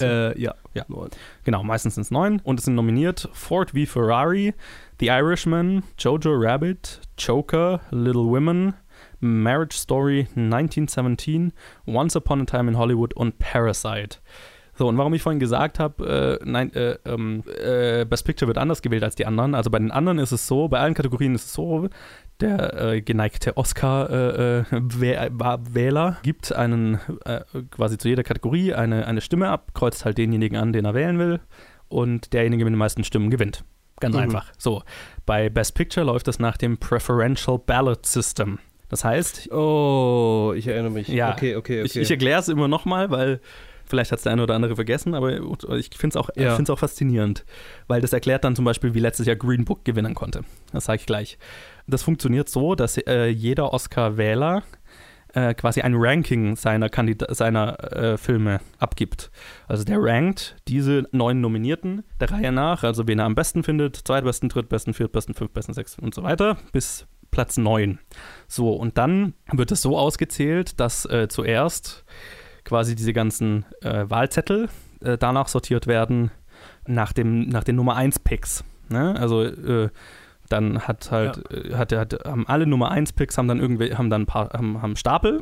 Äh, 0.00 0.40
ja, 0.40 0.54
ja. 0.74 0.84
Neun. 0.88 1.10
Genau, 1.44 1.62
meistens 1.62 1.94
sind 1.94 2.02
es 2.02 2.10
neun. 2.10 2.40
Und 2.44 2.58
es 2.58 2.66
sind 2.66 2.74
nominiert 2.74 3.28
Ford 3.32 3.70
v 3.70 3.86
Ferrari, 3.86 4.54
The 5.00 5.06
Irishman, 5.06 5.82
Jojo 5.98 6.32
Rabbit, 6.34 7.00
Joker, 7.18 7.80
Little 7.90 8.26
Women, 8.26 8.74
Marriage 9.20 9.76
Story 9.76 10.28
1917, 10.36 11.52
Once 11.86 12.16
Upon 12.16 12.42
a 12.42 12.44
Time 12.44 12.68
in 12.68 12.76
Hollywood 12.76 13.14
und 13.14 13.38
Parasite. 13.38 14.18
So, 14.76 14.88
und 14.88 14.98
warum 14.98 15.14
ich 15.14 15.22
vorhin 15.22 15.38
gesagt 15.38 15.78
habe, 15.78 16.38
äh, 16.42 16.44
nein, 16.44 16.72
äh, 16.74 16.98
ähm, 17.04 17.44
äh, 17.62 18.04
Best 18.04 18.24
Picture 18.26 18.48
wird 18.48 18.58
anders 18.58 18.82
gewählt 18.82 19.04
als 19.04 19.14
die 19.14 19.24
anderen. 19.24 19.54
Also 19.54 19.70
bei 19.70 19.78
den 19.78 19.92
anderen 19.92 20.18
ist 20.18 20.32
es 20.32 20.48
so, 20.48 20.66
bei 20.66 20.80
allen 20.80 20.94
Kategorien 20.94 21.34
ist 21.36 21.46
es 21.46 21.52
so, 21.52 21.88
der 22.44 22.74
äh, 22.80 23.00
geneigte 23.00 23.56
Oscar-Wähler 23.56 24.66
äh, 26.06 26.10
äh, 26.10 26.14
gibt 26.22 26.52
einen 26.52 27.00
quasi 27.70 27.98
zu 27.98 28.08
jeder 28.08 28.22
Kategorie 28.22 28.74
eine, 28.74 29.06
eine 29.06 29.20
Stimme 29.20 29.48
ab, 29.48 29.72
kreuzt 29.74 30.04
halt 30.04 30.18
denjenigen 30.18 30.58
an, 30.58 30.72
den 30.72 30.84
er 30.84 30.94
wählen 30.94 31.18
will, 31.18 31.40
und 31.88 32.32
derjenige 32.32 32.64
mit 32.64 32.72
den 32.72 32.78
meisten 32.78 33.04
Stimmen 33.04 33.30
gewinnt. 33.30 33.64
Ganz 34.00 34.14
mhm. 34.14 34.22
einfach. 34.22 34.52
So, 34.58 34.82
bei 35.26 35.48
Best 35.48 35.74
Picture 35.74 36.04
läuft 36.04 36.28
es 36.28 36.38
nach 36.38 36.56
dem 36.56 36.78
Preferential 36.78 37.58
Ballot 37.58 38.06
System. 38.06 38.58
Das 38.88 39.04
heißt. 39.04 39.50
Oh, 39.52 40.52
ich 40.56 40.66
erinnere 40.66 40.92
mich. 40.92 41.08
Ja, 41.08 41.32
okay, 41.32 41.56
okay, 41.56 41.80
okay. 41.80 41.86
Ich, 41.86 41.96
ich 41.96 42.10
erkläre 42.10 42.40
es 42.40 42.48
immer 42.48 42.68
nochmal, 42.68 43.10
weil 43.10 43.40
vielleicht 43.86 44.12
hat 44.12 44.18
es 44.18 44.22
der 44.24 44.32
eine 44.32 44.42
oder 44.42 44.54
andere 44.54 44.74
vergessen, 44.74 45.14
aber 45.14 45.32
ich 45.76 45.90
finde 45.96 46.08
es 46.08 46.16
auch, 46.16 46.30
ja. 46.36 46.56
auch 46.56 46.78
faszinierend, 46.78 47.44
weil 47.86 48.00
das 48.00 48.12
erklärt 48.12 48.44
dann 48.44 48.56
zum 48.56 48.64
Beispiel, 48.64 48.94
wie 48.94 49.00
letztes 49.00 49.26
Jahr 49.26 49.36
Green 49.36 49.64
Book 49.64 49.84
gewinnen 49.84 50.14
konnte. 50.14 50.42
Das 50.72 50.86
sage 50.86 51.00
ich 51.00 51.06
gleich. 51.06 51.38
Das 51.86 52.02
funktioniert 52.02 52.48
so, 52.48 52.74
dass 52.74 52.96
äh, 52.98 53.26
jeder 53.26 53.72
Oscar-Wähler 53.72 54.62
äh, 55.34 55.54
quasi 55.54 55.82
ein 55.82 55.94
Ranking 55.96 56.56
seiner, 56.56 56.88
Kandida 56.88 57.34
seiner 57.34 57.92
äh, 57.92 58.16
Filme 58.16 58.60
abgibt. 58.78 59.30
Also 59.66 59.84
der 59.84 60.00
rankt 60.00 60.56
diese 60.68 61.04
neun 61.12 61.40
Nominierten 61.40 62.04
der 62.20 62.30
Reihe 62.30 62.52
nach, 62.52 62.84
also 62.84 63.06
wen 63.06 63.18
er 63.18 63.26
am 63.26 63.34
besten 63.34 63.62
findet, 63.62 63.96
zweitbesten, 63.96 64.48
drittbesten, 64.48 64.94
viertbesten, 64.94 65.34
fünftbesten, 65.34 65.74
sechsten 65.74 66.02
und 66.02 66.14
so 66.14 66.22
weiter, 66.22 66.56
bis 66.72 67.06
Platz 67.30 67.56
9. 67.56 67.98
So, 68.46 68.72
und 68.72 68.96
dann 68.96 69.34
wird 69.52 69.72
es 69.72 69.82
so 69.82 69.98
ausgezählt, 69.98 70.78
dass 70.78 71.04
äh, 71.06 71.26
zuerst 71.28 72.04
quasi 72.64 72.94
diese 72.94 73.12
ganzen 73.12 73.64
äh, 73.82 74.08
Wahlzettel 74.08 74.68
äh, 75.02 75.18
danach 75.18 75.48
sortiert 75.48 75.86
werden 75.86 76.30
nach, 76.86 77.12
dem, 77.12 77.48
nach 77.48 77.64
den 77.64 77.76
Nummer 77.76 77.96
1 77.96 78.20
Picks. 78.20 78.64
Ne? 78.88 79.16
Also 79.18 79.42
äh, 79.42 79.90
dann 80.48 80.80
hat 80.80 81.10
halt, 81.10 81.40
ja. 81.50 81.58
Äh, 81.58 81.74
hat, 81.74 81.92
hat, 81.92 82.24
haben 82.24 82.46
alle 82.46 82.66
Nummer 82.66 82.90
1 82.90 83.12
Picks 83.12 83.38
haben 83.38 83.48
dann 83.48 83.60
irgendwie, 83.60 83.94
haben 83.94 84.10
dann 84.10 84.22
ein 84.22 84.26
paar, 84.26 84.50
haben, 84.52 84.82
haben 84.82 84.96
Stapel 84.96 85.40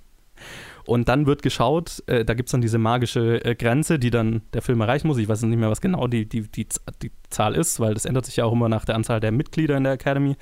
und 0.84 1.08
dann 1.08 1.26
wird 1.26 1.42
geschaut, 1.42 2.02
äh, 2.06 2.24
da 2.24 2.34
gibt 2.34 2.48
es 2.48 2.52
dann 2.52 2.60
diese 2.60 2.78
magische 2.78 3.44
äh, 3.44 3.54
Grenze, 3.54 3.98
die 3.98 4.10
dann 4.10 4.42
der 4.52 4.62
Film 4.62 4.80
erreichen 4.80 5.06
muss. 5.06 5.18
Ich 5.18 5.28
weiß 5.28 5.42
nicht 5.42 5.58
mehr, 5.58 5.70
was 5.70 5.80
genau 5.80 6.06
die, 6.06 6.28
die, 6.28 6.42
die, 6.50 6.66
die 7.02 7.12
Zahl 7.30 7.54
ist, 7.54 7.80
weil 7.80 7.94
das 7.94 8.04
ändert 8.04 8.26
sich 8.26 8.36
ja 8.36 8.44
auch 8.44 8.52
immer 8.52 8.68
nach 8.68 8.84
der 8.84 8.94
Anzahl 8.94 9.20
der 9.20 9.32
Mitglieder 9.32 9.76
in 9.76 9.84
der 9.84 9.94
Academy. 9.94 10.36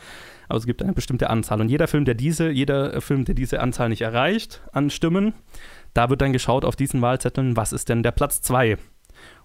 Aber 0.48 0.58
es 0.58 0.66
gibt 0.66 0.82
eine 0.82 0.94
bestimmte 0.94 1.28
Anzahl. 1.28 1.60
Und 1.60 1.68
jeder 1.68 1.88
Film, 1.88 2.04
der 2.04 2.14
diese, 2.14 2.50
jeder 2.50 3.00
Film, 3.00 3.24
der 3.26 3.34
diese 3.34 3.60
Anzahl 3.60 3.90
nicht 3.90 4.00
erreicht 4.00 4.62
an 4.72 4.88
Stimmen, 4.90 5.34
da 5.92 6.08
wird 6.10 6.22
dann 6.22 6.32
geschaut 6.32 6.64
auf 6.64 6.76
diesen 6.76 7.02
Wahlzetteln, 7.02 7.56
was 7.56 7.72
ist 7.72 7.88
denn 7.88 8.02
der 8.02 8.12
Platz 8.12 8.40
2? 8.42 8.78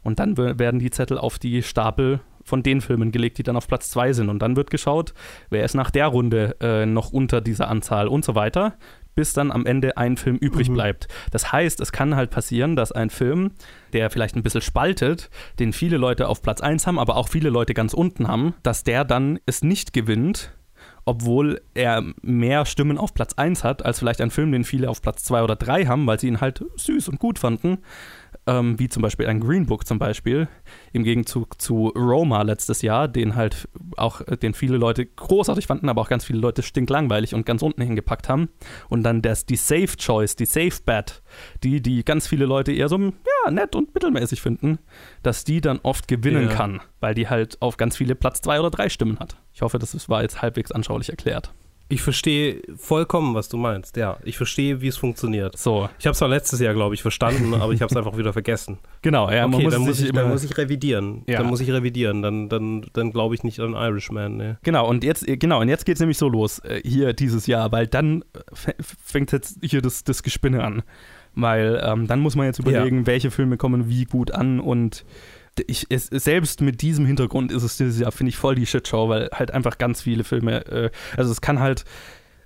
Und 0.03 0.19
dann 0.19 0.37
werden 0.37 0.79
die 0.79 0.91
Zettel 0.91 1.17
auf 1.17 1.39
die 1.39 1.63
Stapel 1.63 2.19
von 2.43 2.63
den 2.63 2.81
Filmen 2.81 3.11
gelegt, 3.11 3.37
die 3.37 3.43
dann 3.43 3.55
auf 3.55 3.67
Platz 3.67 3.89
2 3.89 4.13
sind. 4.13 4.29
Und 4.29 4.39
dann 4.39 4.55
wird 4.55 4.69
geschaut, 4.69 5.13
wer 5.49 5.63
ist 5.63 5.75
nach 5.75 5.91
der 5.91 6.07
Runde 6.07 6.55
äh, 6.59 6.85
noch 6.85 7.11
unter 7.11 7.41
dieser 7.41 7.69
Anzahl 7.69 8.07
und 8.07 8.25
so 8.25 8.35
weiter 8.35 8.77
bis 9.15 9.33
dann 9.33 9.51
am 9.51 9.65
Ende 9.65 9.97
ein 9.97 10.17
Film 10.17 10.37
übrig 10.37 10.69
mhm. 10.69 10.73
bleibt. 10.73 11.07
Das 11.31 11.51
heißt, 11.51 11.79
es 11.79 11.91
kann 11.91 12.15
halt 12.15 12.31
passieren, 12.31 12.75
dass 12.75 12.91
ein 12.91 13.09
Film, 13.09 13.51
der 13.93 14.09
vielleicht 14.09 14.35
ein 14.35 14.43
bisschen 14.43 14.61
spaltet, 14.61 15.29
den 15.59 15.73
viele 15.73 15.97
Leute 15.97 16.27
auf 16.27 16.41
Platz 16.41 16.61
1 16.61 16.87
haben, 16.87 16.99
aber 16.99 17.15
auch 17.15 17.27
viele 17.27 17.49
Leute 17.49 17.73
ganz 17.73 17.93
unten 17.93 18.27
haben, 18.27 18.55
dass 18.63 18.83
der 18.83 19.05
dann 19.05 19.39
es 19.45 19.61
nicht 19.61 19.93
gewinnt, 19.93 20.51
obwohl 21.05 21.61
er 21.73 22.03
mehr 22.21 22.65
Stimmen 22.65 22.97
auf 22.97 23.13
Platz 23.13 23.33
1 23.33 23.63
hat, 23.63 23.85
als 23.85 23.99
vielleicht 23.99 24.21
ein 24.21 24.31
Film, 24.31 24.51
den 24.51 24.63
viele 24.63 24.89
auf 24.89 25.01
Platz 25.01 25.23
2 25.23 25.43
oder 25.43 25.55
3 25.55 25.85
haben, 25.85 26.07
weil 26.07 26.19
sie 26.19 26.27
ihn 26.27 26.41
halt 26.41 26.63
süß 26.75 27.09
und 27.09 27.19
gut 27.19 27.39
fanden 27.39 27.79
ähm, 28.45 28.77
wie 28.79 28.89
zum 28.89 29.01
Beispiel 29.01 29.27
ein 29.27 29.39
Green 29.39 29.65
Book 29.65 29.87
zum 29.87 29.99
Beispiel, 29.99 30.47
im 30.91 31.03
Gegenzug 31.03 31.61
zu 31.61 31.87
Roma 31.95 32.41
letztes 32.41 32.81
Jahr, 32.81 33.07
den 33.07 33.35
halt 33.35 33.69
auch, 33.97 34.21
äh, 34.21 34.37
den 34.37 34.53
viele 34.53 34.77
Leute 34.77 35.05
großartig 35.05 35.67
fanden, 35.67 35.89
aber 35.89 36.01
auch 36.01 36.09
ganz 36.09 36.25
viele 36.25 36.39
Leute 36.39 36.61
stinklangweilig 36.61 37.33
und 37.33 37.45
ganz 37.45 37.61
unten 37.61 37.81
hingepackt 37.81 38.29
haben. 38.29 38.49
Und 38.89 39.03
dann 39.03 39.21
das, 39.21 39.45
die 39.45 39.55
Safe 39.55 39.95
Choice, 39.97 40.35
die 40.35 40.45
Safe 40.45 40.81
Bet, 40.85 41.21
die, 41.63 41.81
die 41.81 42.03
ganz 42.03 42.27
viele 42.27 42.45
Leute 42.45 42.71
eher 42.71 42.89
so, 42.89 42.97
ja, 42.97 43.51
nett 43.51 43.75
und 43.75 43.93
mittelmäßig 43.93 44.41
finden, 44.41 44.79
dass 45.21 45.43
die 45.43 45.61
dann 45.61 45.79
oft 45.83 46.07
gewinnen 46.07 46.49
ja. 46.49 46.55
kann, 46.55 46.81
weil 46.99 47.13
die 47.13 47.29
halt 47.29 47.61
auf 47.61 47.77
ganz 47.77 47.97
viele 47.97 48.15
Platz 48.15 48.41
zwei 48.41 48.59
oder 48.59 48.71
drei 48.71 48.89
Stimmen 48.89 49.19
hat. 49.19 49.37
Ich 49.53 49.61
hoffe, 49.61 49.79
das 49.79 50.09
war 50.09 50.21
jetzt 50.21 50.41
halbwegs 50.41 50.71
anschaulich 50.71 51.09
erklärt. 51.09 51.53
Ich 51.93 52.01
verstehe 52.01 52.59
vollkommen, 52.75 53.35
was 53.35 53.49
du 53.49 53.57
meinst. 53.57 53.97
Ja, 53.97 54.17
ich 54.23 54.35
verstehe, 54.35 54.81
wie 54.81 54.87
es 54.87 54.97
funktioniert. 54.97 55.59
So. 55.59 55.87
Ich 55.99 56.07
habe 56.07 56.13
es 56.13 56.17
zwar 56.17 56.27
letztes 56.27 56.59
Jahr, 56.59 56.73
glaube 56.73 56.95
ich, 56.95 57.03
verstanden, 57.03 57.53
aber 57.61 57.71
ich 57.71 57.83
habe 57.83 57.91
es 57.91 57.95
einfach 57.95 58.17
wieder 58.17 58.33
vergessen. 58.33 58.79
Genau, 59.03 59.29
ja, 59.29 59.45
okay, 59.45 59.51
man 59.51 59.61
muss 59.61 59.73
dann, 59.73 59.81
muss 59.83 59.99
ich, 60.01 60.11
dann 60.11 60.29
muss 60.29 60.43
ich 60.43 60.57
revidieren. 60.57 61.21
Ja. 61.27 61.37
Dann 61.37 61.47
muss 61.47 61.61
ich 61.61 61.69
revidieren. 61.69 62.23
Dann, 62.23 62.49
dann, 62.49 62.87
dann 62.93 63.11
glaube 63.11 63.35
ich 63.35 63.43
nicht 63.43 63.59
an 63.59 63.73
Irishman. 63.73 64.37
Ne. 64.37 64.57
Genau, 64.63 64.89
und 64.89 65.03
jetzt, 65.03 65.23
genau, 65.27 65.61
und 65.61 65.69
jetzt 65.69 65.85
geht 65.85 65.97
es 65.97 65.99
nämlich 65.99 66.17
so 66.17 66.27
los, 66.27 66.59
äh, 66.59 66.81
hier 66.83 67.13
dieses 67.13 67.45
Jahr, 67.45 67.71
weil 67.71 67.85
dann 67.85 68.25
fängt 69.05 69.31
jetzt 69.31 69.59
hier 69.61 69.83
das, 69.83 70.03
das 70.03 70.23
Gespinne 70.23 70.63
an. 70.63 70.81
Weil 71.35 71.79
ähm, 71.83 72.07
dann 72.07 72.21
muss 72.21 72.35
man 72.35 72.47
jetzt 72.47 72.57
überlegen, 72.57 73.05
welche 73.05 73.29
Filme 73.29 73.57
kommen 73.57 73.87
wie 73.87 74.05
gut 74.05 74.31
an 74.31 74.59
und 74.59 75.05
ich, 75.67 75.85
es, 75.89 76.07
selbst 76.07 76.61
mit 76.61 76.81
diesem 76.81 77.05
Hintergrund 77.05 77.51
ist 77.51 77.63
es 77.63 77.77
dieses 77.77 77.99
Jahr, 77.99 78.11
finde 78.11 78.29
ich, 78.29 78.37
voll 78.37 78.55
die 78.55 78.65
Shitshow, 78.65 79.09
weil 79.09 79.29
halt 79.33 79.51
einfach 79.51 79.77
ganz 79.77 80.01
viele 80.01 80.23
Filme, 80.23 80.65
äh, 80.67 80.89
also 81.17 81.31
es 81.31 81.41
kann 81.41 81.59
halt, 81.59 81.85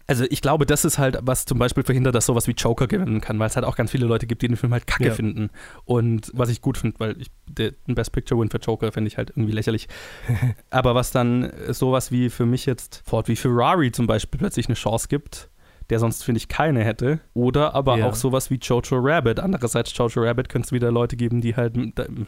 also 0.10 0.24
ich 0.30 0.42
glaube, 0.42 0.66
das 0.66 0.86
ist 0.86 0.98
halt, 1.00 1.18
was 1.22 1.44
zum 1.46 1.60
Beispiel 1.60 1.84
verhindert, 1.84 2.16
dass 2.16 2.26
sowas 2.28 2.48
wie 2.48 2.52
Joker 2.52 2.88
gewinnen 2.88 3.20
kann, 3.20 3.40
weil 3.40 3.48
es 3.48 3.58
halt 3.58 3.66
auch 3.66 3.76
ganz 3.76 3.92
viele 3.92 4.06
Leute 4.06 4.26
gibt, 4.26 4.42
die 4.42 4.48
den 4.48 4.56
Film 4.56 4.72
halt 4.72 4.88
kacke 4.88 5.08
Ja. 5.08 5.14
finden. 5.14 5.50
Und 5.84 6.32
was 6.34 6.48
ich 6.50 6.62
gut 6.62 6.78
finde, 6.78 6.98
weil 7.00 7.20
ich 7.20 7.28
der, 7.46 7.74
ein 7.90 7.96
Best 7.96 8.14
Picture 8.14 8.40
Win 8.40 8.50
für 8.50 8.58
Joker 8.60 8.92
finde 8.94 9.10
ich 9.10 9.18
halt 9.18 9.32
irgendwie 9.32 9.52
lächerlich. 9.52 9.90
Aber 10.70 10.96
was 10.96 11.12
dann 11.12 11.52
sowas 11.72 12.10
wie 12.12 12.30
für 12.30 12.46
mich 12.46 12.66
jetzt 12.66 13.02
Ford 13.06 13.28
wie 13.28 13.36
Ferrari 13.36 13.92
zum 13.92 14.08
Beispiel 14.08 14.38
plötzlich 14.40 14.68
eine 14.68 14.76
Chance 14.76 15.08
gibt, 15.10 15.50
der 15.90 16.00
sonst, 16.00 16.24
finde 16.24 16.38
ich, 16.40 16.48
keine 16.48 16.84
hätte. 16.84 17.20
Oder 17.34 17.74
aber 17.76 17.98
Ja. 17.98 18.08
auch 18.08 18.16
sowas 18.16 18.50
wie 18.50 18.56
Jojo 18.62 18.98
Rabbit. 19.00 19.40
Andererseits, 19.40 19.96
Jojo 19.98 20.22
Rabbit 20.24 20.50
könnte 20.50 20.66
es 20.68 20.72
wieder 20.72 20.92
Leute 20.92 21.16
geben, 21.16 21.42
die 21.42 21.56
halt 21.56 21.74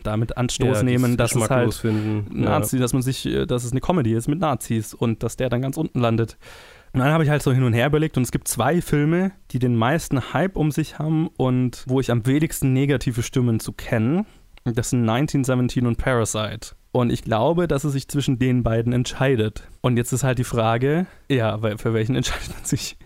damit 0.04 0.38
Anstoß 0.38 0.78
Ja, 0.78 0.84
nehmen, 0.84 1.18
dass 1.18 1.36
es 1.36 1.50
halt 1.50 1.74
finden. 1.74 2.26
Nazi, 2.42 2.78
dass 2.80 2.94
man 2.94 3.02
sich, 3.02 3.26
äh, 3.26 3.46
dass 3.46 3.64
es 3.64 3.72
eine 3.72 3.82
Comedy 3.82 4.14
ist 4.14 4.28
mit 4.28 4.40
Nazis 4.40 4.94
und 4.94 5.24
dass 5.24 5.36
der 5.36 5.50
dann 5.50 5.62
ganz 5.62 5.78
unten 5.78 6.00
landet. 6.00 6.38
Und 6.94 7.02
dann 7.02 7.10
habe 7.12 7.24
ich 7.24 7.30
halt 7.30 7.44
so 7.44 7.52
hin 7.52 7.64
und 7.64 7.74
her 7.74 7.86
überlegt 7.88 8.18
und 8.18 8.24
es 8.24 8.32
gibt 8.32 8.48
zwei 8.48 8.82
Filme, 8.82 9.32
die 9.52 9.60
den 9.60 9.76
meisten 9.76 10.34
Hype 10.34 10.56
um 10.56 10.72
sich 10.72 10.98
haben 10.98 11.28
und 11.38 11.84
wo 11.88 12.00
ich 12.00 12.10
am 12.12 12.26
wenigsten 12.26 12.74
negative 12.74 13.22
Stimmen 13.22 13.60
zu 13.60 13.74
kenne. 13.74 14.26
Und 14.64 14.78
Das 14.78 14.90
sind 14.90 15.08
1917 15.08 15.86
und 15.86 15.98
Parasite. 15.98 16.72
Und 16.92 17.12
ich 17.12 17.22
glaube, 17.24 17.68
dass 17.68 17.84
es 17.84 17.94
sich 17.94 18.08
zwischen 18.08 18.40
den 18.40 18.64
beiden 18.64 18.94
entscheidet. 18.94 19.68
Und 19.82 19.98
jetzt 19.98 20.12
ist 20.12 20.24
halt 20.24 20.40
die 20.40 20.44
Frage, 20.44 21.06
ja, 21.30 21.60
für 21.78 21.94
welchen 21.94 22.16
entscheidet 22.16 22.50
man 22.56 22.66
sich? 22.66 22.98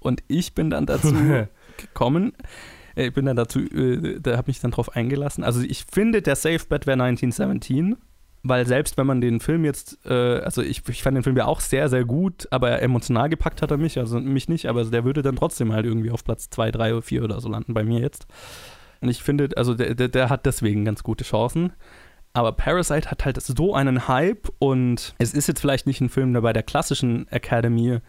Und 0.00 0.22
ich 0.28 0.54
bin 0.54 0.70
dann 0.70 0.86
dazu 0.86 1.14
gekommen, 1.76 2.32
äh, 2.96 3.08
ich 3.08 3.12
bin 3.12 3.26
dann 3.26 3.36
dazu, 3.36 3.60
äh, 3.60 4.20
da 4.20 4.36
habe 4.36 4.48
mich 4.48 4.60
dann 4.60 4.70
drauf 4.70 4.96
eingelassen. 4.96 5.44
Also 5.44 5.60
ich 5.60 5.84
finde, 5.90 6.22
der 6.22 6.36
Safe 6.36 6.60
Bet 6.68 6.86
wäre 6.86 7.00
1917, 7.02 7.96
weil 8.42 8.66
selbst 8.66 8.96
wenn 8.96 9.06
man 9.06 9.20
den 9.20 9.40
Film 9.40 9.64
jetzt, 9.64 9.98
äh, 10.06 10.38
also 10.40 10.62
ich, 10.62 10.82
ich 10.88 11.02
fand 11.02 11.16
den 11.16 11.24
Film 11.24 11.36
ja 11.36 11.46
auch 11.46 11.60
sehr, 11.60 11.88
sehr 11.88 12.04
gut, 12.04 12.48
aber 12.50 12.80
emotional 12.82 13.28
gepackt 13.28 13.62
hat 13.62 13.70
er 13.70 13.76
mich, 13.76 13.98
also 13.98 14.20
mich 14.20 14.48
nicht, 14.48 14.66
aber 14.66 14.84
der 14.84 15.04
würde 15.04 15.22
dann 15.22 15.36
trotzdem 15.36 15.72
halt 15.72 15.86
irgendwie 15.86 16.10
auf 16.10 16.24
Platz 16.24 16.48
2, 16.50 16.70
3 16.70 16.92
oder 16.94 17.02
4 17.02 17.24
oder 17.24 17.40
so 17.40 17.48
landen 17.48 17.74
bei 17.74 17.84
mir 17.84 18.00
jetzt. 18.00 18.26
Und 19.00 19.08
ich 19.08 19.22
finde, 19.22 19.50
also 19.56 19.74
der, 19.74 19.94
der, 19.94 20.08
der 20.08 20.30
hat 20.30 20.46
deswegen 20.46 20.84
ganz 20.84 21.02
gute 21.02 21.24
Chancen. 21.24 21.72
Aber 22.32 22.52
Parasite 22.52 23.10
hat 23.10 23.24
halt 23.24 23.40
so 23.40 23.74
einen 23.74 24.08
Hype 24.08 24.48
und 24.58 25.14
es 25.18 25.32
ist 25.32 25.48
jetzt 25.48 25.60
vielleicht 25.60 25.86
nicht 25.86 26.02
ein 26.02 26.10
Film, 26.10 26.34
der 26.34 26.42
bei 26.42 26.52
der 26.52 26.62
klassischen 26.62 27.26
Academy 27.28 28.00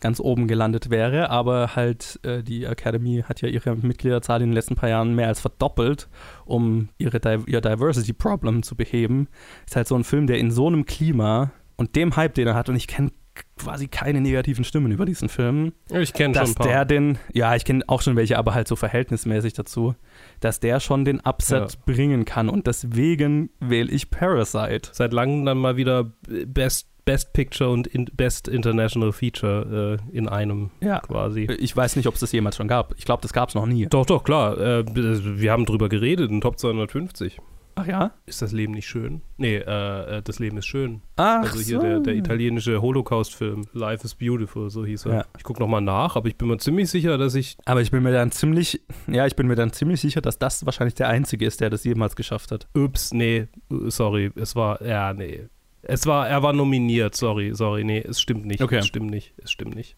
ganz 0.00 0.20
oben 0.20 0.46
gelandet 0.46 0.90
wäre, 0.90 1.30
aber 1.30 1.74
halt 1.74 2.20
äh, 2.22 2.42
die 2.42 2.64
Academy 2.64 3.24
hat 3.26 3.40
ja 3.40 3.48
ihre 3.48 3.74
Mitgliederzahl 3.76 4.42
in 4.42 4.48
den 4.50 4.54
letzten 4.54 4.74
paar 4.74 4.88
Jahren 4.88 5.14
mehr 5.14 5.28
als 5.28 5.40
verdoppelt, 5.40 6.08
um 6.44 6.88
ihre 6.98 7.18
Di 7.20 7.38
ihr 7.46 7.60
Diversity 7.60 8.12
Problem 8.12 8.62
zu 8.62 8.76
beheben. 8.76 9.28
Ist 9.66 9.76
halt 9.76 9.88
so 9.88 9.94
ein 9.94 10.04
Film, 10.04 10.26
der 10.26 10.38
in 10.38 10.50
so 10.50 10.66
einem 10.66 10.84
Klima 10.84 11.50
und 11.76 11.96
dem 11.96 12.14
Hype, 12.16 12.34
den 12.34 12.46
er 12.46 12.54
hat, 12.54 12.68
und 12.68 12.76
ich 12.76 12.86
kenne 12.86 13.10
quasi 13.58 13.86
keine 13.86 14.22
negativen 14.22 14.64
Stimmen 14.64 14.90
über 14.92 15.04
diesen 15.04 15.28
Film, 15.28 15.72
Ich 15.90 16.14
kenne 16.14 16.32
schon 16.34 16.40
dass 16.42 16.50
ein 16.50 16.54
paar. 16.54 16.66
der 16.68 16.84
den, 16.86 17.18
ja, 17.34 17.54
ich 17.54 17.66
kenne 17.66 17.84
auch 17.86 18.00
schon 18.00 18.16
welche, 18.16 18.38
aber 18.38 18.54
halt 18.54 18.66
so 18.66 18.76
verhältnismäßig 18.76 19.52
dazu, 19.52 19.94
dass 20.40 20.58
der 20.58 20.80
schon 20.80 21.04
den 21.04 21.20
Upset 21.20 21.72
Ja. 21.74 21.78
bringen 21.84 22.24
kann 22.24 22.48
und 22.48 22.66
deswegen 22.66 23.50
wähle 23.60 23.90
ich 23.90 24.08
Parasite. 24.10 24.88
Seit 24.92 25.12
langem 25.12 25.44
dann 25.44 25.58
mal 25.58 25.76
wieder 25.76 26.12
Best, 26.46 26.88
Best 27.06 27.32
Picture 27.32 27.70
und 27.70 27.86
in, 27.86 28.04
Best 28.04 28.48
International 28.48 29.12
Feature 29.12 29.98
äh, 30.12 30.16
in 30.16 30.28
einem 30.28 30.70
Ja. 30.82 30.98
quasi. 31.00 31.48
Ich 31.58 31.74
weiß 31.74 31.96
nicht, 31.96 32.06
ob 32.08 32.14
es 32.14 32.20
das 32.20 32.32
jemals 32.32 32.56
schon 32.56 32.68
gab. 32.68 32.94
Ich 32.98 33.04
glaube, 33.06 33.22
das 33.22 33.32
gab 33.32 33.48
es 33.48 33.54
noch 33.54 33.64
nie. 33.64 33.86
Doch, 33.86 34.04
doch, 34.04 34.22
klar. 34.24 34.58
Äh, 34.58 34.84
wir 34.94 35.52
haben 35.52 35.64
drüber 35.64 35.88
geredet 35.88 36.30
in 36.30 36.40
Top 36.42 36.58
250. 36.58 37.38
Ach 37.78 37.86
ja? 37.86 38.12
Ist 38.24 38.40
das 38.40 38.52
Leben 38.52 38.72
nicht 38.72 38.86
schön? 38.88 39.20
Nee, 39.36 39.56
äh, 39.56 40.16
äh, 40.16 40.22
das 40.22 40.38
Leben 40.38 40.56
ist 40.56 40.64
schön. 40.66 41.02
Ach 41.16 41.42
Also 41.42 41.60
hier 41.60 41.76
so. 41.76 41.82
der, 41.82 42.00
der 42.00 42.14
italienische 42.14 42.80
Holocaust-Film. 42.80 43.66
Life 43.74 44.02
is 44.02 44.14
Beautiful, 44.14 44.70
so 44.70 44.84
hieß 44.86 45.04
er. 45.04 45.14
Ja. 45.14 45.24
Ich 45.36 45.44
gucke 45.44 45.60
nochmal 45.60 45.82
nach, 45.82 46.16
aber 46.16 46.26
ich 46.26 46.36
bin 46.36 46.48
mir 46.48 46.56
ziemlich 46.56 46.88
sicher, 46.88 47.18
dass 47.18 47.34
ich. 47.34 47.58
Aber 47.66 47.82
ich 47.82 47.90
bin 47.90 48.02
mir 48.02 48.12
dann 48.12 48.32
ziemlich, 48.32 48.80
ja, 49.08 49.26
ich 49.26 49.36
bin 49.36 49.46
mir 49.46 49.56
dann 49.56 49.72
ziemlich 49.74 50.00
sicher, 50.00 50.22
dass 50.22 50.38
das 50.38 50.64
wahrscheinlich 50.64 50.94
der 50.94 51.08
einzige 51.08 51.44
ist, 51.44 51.60
der 51.60 51.68
das 51.68 51.84
jemals 51.84 52.16
geschafft 52.16 52.50
hat. 52.50 52.66
Ups, 52.74 53.12
nee, 53.12 53.46
äh, 53.70 53.90
sorry. 53.90 54.32
Es 54.36 54.56
war. 54.56 54.80
Ja, 54.82 55.12
nee. 55.12 55.46
Es 55.88 56.04
war, 56.06 56.28
er 56.28 56.42
war 56.42 56.52
nominiert, 56.52 57.14
sorry, 57.14 57.52
sorry, 57.54 57.84
nee, 57.84 58.00
es 58.00 58.20
stimmt 58.20 58.44
nicht. 58.44 58.60
Okay. 58.60 58.78
Es 58.78 58.86
stimmt 58.86 59.08
nicht, 59.10 59.34
es 59.42 59.52
stimmt 59.52 59.76
nicht. 59.76 59.96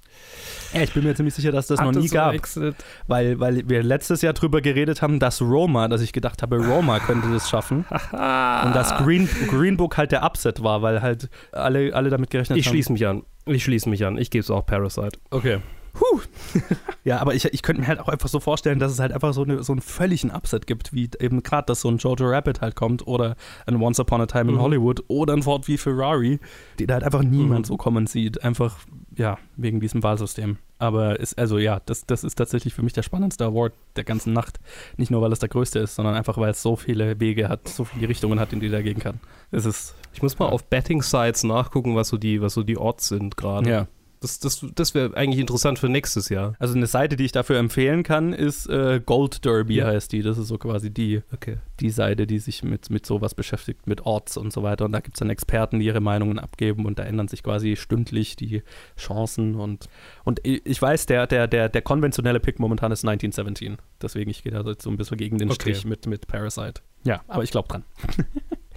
Ja, 0.74 0.82
ich 0.82 0.92
bin 0.92 1.02
mir 1.04 1.14
ziemlich 1.14 1.34
sicher, 1.34 1.50
dass 1.50 1.66
das 1.66 1.80
noch 1.80 1.86
Hat 1.88 1.94
nie 1.96 2.02
das 2.02 2.10
gab. 2.10 2.24
verwechselt? 2.26 2.76
Weil, 3.06 3.40
weil 3.40 3.68
wir 3.68 3.82
letztes 3.82 4.20
Jahr 4.20 4.34
drüber 4.34 4.60
geredet 4.60 5.00
haben, 5.00 5.18
dass 5.18 5.40
Roma, 5.40 5.88
dass 5.88 6.02
ich 6.02 6.12
gedacht 6.12 6.42
habe, 6.42 6.58
Roma 6.58 6.98
könnte 7.06 7.30
das 7.32 7.48
schaffen. 7.48 7.86
Und 8.12 8.74
dass 8.74 8.94
Green, 8.98 9.28
Green 9.48 9.76
Book 9.78 9.96
halt 9.96 10.12
der 10.12 10.24
Upset 10.24 10.62
war, 10.62 10.82
weil 10.82 11.00
halt 11.00 11.30
alle, 11.52 11.94
alle 11.94 12.10
damit 12.10 12.28
gerechnet 12.30 12.58
Ich 12.58 12.66
haben. 12.66 12.72
schließe 12.72 12.92
mich 12.92 13.06
an. 13.06 13.22
Ich 13.46 13.64
schließe 13.64 13.88
mich 13.88 14.04
an. 14.04 14.18
Ich 14.18 14.30
gebe 14.30 14.40
es 14.42 14.50
auch 14.50 14.66
Parasite. 14.66 15.18
Okay. 15.30 15.58
Huh. 16.00 16.20
ja, 17.04 17.18
aber 17.20 17.34
ich, 17.34 17.44
ich 17.46 17.62
könnte 17.62 17.82
mir 17.82 17.88
halt 17.88 18.00
auch 18.00 18.08
einfach 18.08 18.28
so 18.28 18.40
vorstellen, 18.40 18.78
dass 18.78 18.92
es 18.92 18.98
halt 19.00 19.12
einfach 19.12 19.32
so, 19.34 19.42
eine, 19.42 19.62
so 19.62 19.72
einen 19.72 19.80
völligen 19.80 20.30
Upset 20.30 20.66
gibt, 20.66 20.92
wie 20.92 21.08
eben 21.20 21.42
gerade, 21.42 21.66
dass 21.66 21.80
so 21.80 21.88
ein 21.88 21.98
Jojo 21.98 22.26
Rabbit 22.28 22.60
halt 22.60 22.76
kommt 22.76 23.06
oder 23.06 23.36
ein 23.66 23.76
Once 23.80 23.98
Upon 24.00 24.20
a 24.20 24.26
Time 24.26 24.50
in 24.50 24.56
Mhm. 24.56 24.60
Hollywood 24.60 25.04
oder 25.08 25.32
ein 25.34 25.42
Ford 25.42 25.66
wie 25.68 25.78
Ferrari, 25.78 26.38
die 26.78 26.86
da 26.86 26.94
halt 26.94 27.04
einfach 27.04 27.22
niemand 27.22 27.60
Mhm. 27.60 27.64
so 27.64 27.76
kommen 27.76 28.06
sieht. 28.06 28.42
Einfach, 28.44 28.76
ja, 29.16 29.38
wegen 29.56 29.80
diesem 29.80 30.02
Wahlsystem. 30.02 30.58
Aber 30.80 31.18
ist, 31.18 31.36
also 31.36 31.58
ja, 31.58 31.80
das, 31.86 32.06
das 32.06 32.22
ist 32.22 32.36
tatsächlich 32.36 32.72
für 32.72 32.82
mich 32.82 32.92
der 32.92 33.02
spannendste 33.02 33.44
Award 33.44 33.72
der 33.96 34.04
ganzen 34.04 34.32
Nacht. 34.32 34.60
Nicht 34.96 35.10
nur, 35.10 35.20
weil 35.22 35.32
es 35.32 35.40
der 35.40 35.48
größte 35.48 35.80
ist, 35.80 35.96
sondern 35.96 36.14
einfach, 36.14 36.38
weil 36.38 36.50
es 36.52 36.62
so 36.62 36.76
viele 36.76 37.18
Wege 37.18 37.48
hat, 37.48 37.66
so 37.68 37.84
viele 37.84 38.08
Richtungen 38.08 38.38
hat, 38.38 38.52
in 38.52 38.60
die 38.60 38.68
er 38.72 38.82
gehen 38.84 39.00
kann. 39.00 39.18
Es 39.50 39.64
ist, 39.64 39.96
Ich 40.12 40.22
muss 40.22 40.38
mal 40.38 40.46
auf 40.46 40.64
Betting-Sites 40.66 41.42
nachgucken, 41.42 41.96
was 41.96 42.08
so 42.08 42.16
die, 42.16 42.40
was 42.40 42.54
so 42.54 42.62
die 42.62 42.78
Odds 42.78 43.08
sind 43.08 43.36
gerade. 43.36 43.68
ja. 43.68 43.86
Das, 44.20 44.40
das, 44.40 44.66
das 44.74 44.94
wäre 44.94 45.16
eigentlich 45.16 45.40
interessant 45.40 45.78
für 45.78 45.88
nächstes 45.88 46.28
Jahr. 46.28 46.54
Also 46.58 46.74
eine 46.74 46.86
Seite, 46.86 47.16
die 47.16 47.24
ich 47.24 47.32
dafür 47.32 47.58
empfehlen 47.58 48.02
kann, 48.02 48.32
ist 48.32 48.66
äh, 48.68 49.00
Gold 49.04 49.44
Derby 49.44 49.76
Ja. 49.76 49.86
heißt 49.86 50.12
die. 50.12 50.22
Das 50.22 50.38
ist 50.38 50.48
so 50.48 50.58
quasi 50.58 50.90
die, 50.90 51.22
Okay. 51.32 51.58
die 51.80 51.90
Seite, 51.90 52.26
die 52.26 52.38
sich 52.38 52.62
mit, 52.62 52.90
mit 52.90 53.06
sowas 53.06 53.34
beschäftigt, 53.34 53.86
mit 53.86 54.06
Orts 54.06 54.36
und 54.36 54.52
so 54.52 54.62
weiter. 54.62 54.84
Und 54.86 54.92
da 54.92 55.00
gibt 55.00 55.16
es 55.16 55.20
dann 55.20 55.30
Experten, 55.30 55.78
die 55.78 55.86
ihre 55.86 56.00
Meinungen 56.00 56.38
abgeben 56.38 56.84
und 56.86 56.98
da 56.98 57.04
ändern 57.04 57.28
sich 57.28 57.42
quasi 57.42 57.76
stündlich 57.76 58.34
die 58.36 58.62
Chancen. 58.98 59.54
Und, 59.54 59.88
und 60.24 60.40
ich 60.44 60.82
weiß, 60.82 61.06
der, 61.06 61.26
der, 61.26 61.46
der, 61.46 61.68
der 61.68 61.82
konventionelle 61.82 62.40
Pick 62.40 62.58
momentan 62.58 62.90
ist 62.92 63.04
1917. 63.04 63.78
Deswegen, 64.02 64.30
ich 64.30 64.42
gehe 64.42 64.52
da 64.52 64.64
so 64.78 64.90
ein 64.90 64.96
bisschen 64.96 65.16
gegen 65.16 65.38
den 65.38 65.48
Okay. 65.50 65.54
Strich 65.72 65.84
mit, 65.84 66.06
mit 66.06 66.26
Parasite. 66.26 66.80
Ja, 67.04 67.22
aber 67.28 67.44
ich 67.44 67.50
glaube 67.50 67.68
dran. 67.68 67.84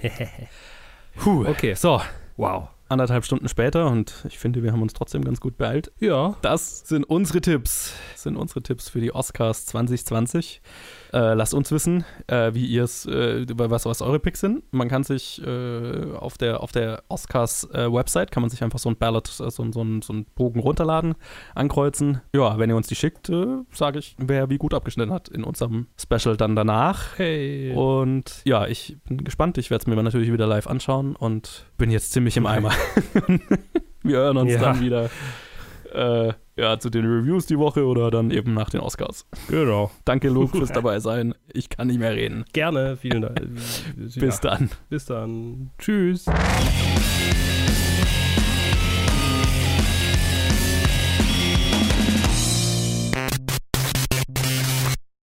Puh. 1.17 1.45
Okay. 1.47 1.73
So, 1.73 2.01
Wow. 2.37 2.69
Anderthalb 2.91 3.25
Stunden 3.25 3.47
später 3.47 3.89
und 3.89 4.13
ich 4.27 4.37
finde, 4.37 4.61
wir 4.63 4.71
haben 4.71 4.81
uns 4.81 4.93
trotzdem 4.93 5.23
ganz 5.23 5.39
gut 5.39 5.57
beeilt. 5.57 5.91
Ja. 5.99 6.35
Das 6.41 6.87
sind 6.87 7.03
unsere 7.05 7.41
Tipps. 7.41 7.93
Das 8.11 8.23
sind 8.23 8.35
unsere 8.35 8.61
Tipps 8.61 8.89
für 8.89 8.99
die 8.99 9.13
Oscars 9.13 9.65
2020. 9.65 10.61
Äh, 11.13 11.33
lasst 11.33 11.53
uns 11.53 11.71
wissen, 11.71 12.05
äh, 12.27 12.53
wie 12.53 12.65
ihr 12.65 12.83
es, 12.85 13.05
äh, 13.05 13.45
was, 13.55 13.85
was 13.85 14.01
eure 14.01 14.19
Picks 14.19 14.39
sind. 14.39 14.63
Man 14.71 14.87
kann 14.87 15.03
sich 15.03 15.41
äh, 15.45 16.13
auf 16.15 16.37
der, 16.37 16.61
auf 16.61 16.71
der 16.71 17.03
Oscars 17.09 17.65
äh, 17.73 17.91
Website, 17.91 18.31
kann 18.31 18.41
man 18.41 18.49
sich 18.49 18.63
einfach 18.63 18.79
so 18.79 18.89
ein 18.89 18.95
Ballot, 18.95 19.27
äh, 19.27 19.49
so, 19.51 19.71
so, 19.71 19.81
ein- 19.83 20.01
so 20.01 20.13
einen 20.13 20.25
Bogen 20.35 20.59
runterladen, 20.61 21.15
ankreuzen. 21.53 22.21
Ja, 22.33 22.57
wenn 22.57 22.69
ihr 22.69 22.75
uns 22.77 22.87
die 22.87 22.95
schickt, 22.95 23.29
sage 23.73 23.99
ich, 23.99 24.15
wer 24.19 24.49
wie 24.49 24.57
gut 24.57 24.73
abgeschnitten 24.73 25.11
hat 25.13 25.27
in 25.27 25.43
unserem 25.43 25.87
Special 25.99 26.37
dann 26.37 26.55
danach. 26.55 27.17
Hey. 27.17 27.73
Und 27.75 28.41
ja, 28.45 28.65
ich 28.67 28.97
bin 29.07 29.23
gespannt. 29.23 29.57
Ich 29.57 29.69
werde 29.69 29.83
es 29.83 29.87
mir 29.87 30.01
natürlich 30.01 30.31
wieder 30.31 30.47
live 30.47 30.67
anschauen 30.67 31.15
und 31.15 31.65
bin 31.77 31.91
jetzt 31.91 32.11
ziemlich 32.13 32.37
im 32.37 32.45
Eimer. 32.45 32.71
Wir 34.03 34.17
hören 34.17 34.37
uns 34.37 34.51
Ja. 34.53 34.59
dann 34.59 34.81
wieder 34.81 35.09
äh, 35.93 36.33
ja, 36.55 36.79
zu 36.79 36.89
den 36.89 37.05
Reviews 37.05 37.45
die 37.45 37.57
Woche 37.57 37.85
oder 37.85 38.11
dann 38.11 38.31
eben 38.31 38.53
nach 38.53 38.69
den 38.69 38.81
Oscars. 38.81 39.25
Genau. 39.47 39.91
Danke, 40.05 40.29
Luke, 40.29 40.57
fürs 40.57 40.71
dabei 40.73 40.99
sein. 40.99 41.33
Ich 41.53 41.69
kann 41.69 41.87
nicht 41.87 41.99
mehr 41.99 42.13
reden. 42.13 42.45
Gerne. 42.53 42.97
Vielen 42.97 43.21
Dank. 43.21 43.41
Bis 43.95 44.15
ja. 44.15 44.31
dann. 44.41 44.69
Bis 44.89 45.05
dann. 45.05 45.71
Tschüss. 45.77 46.25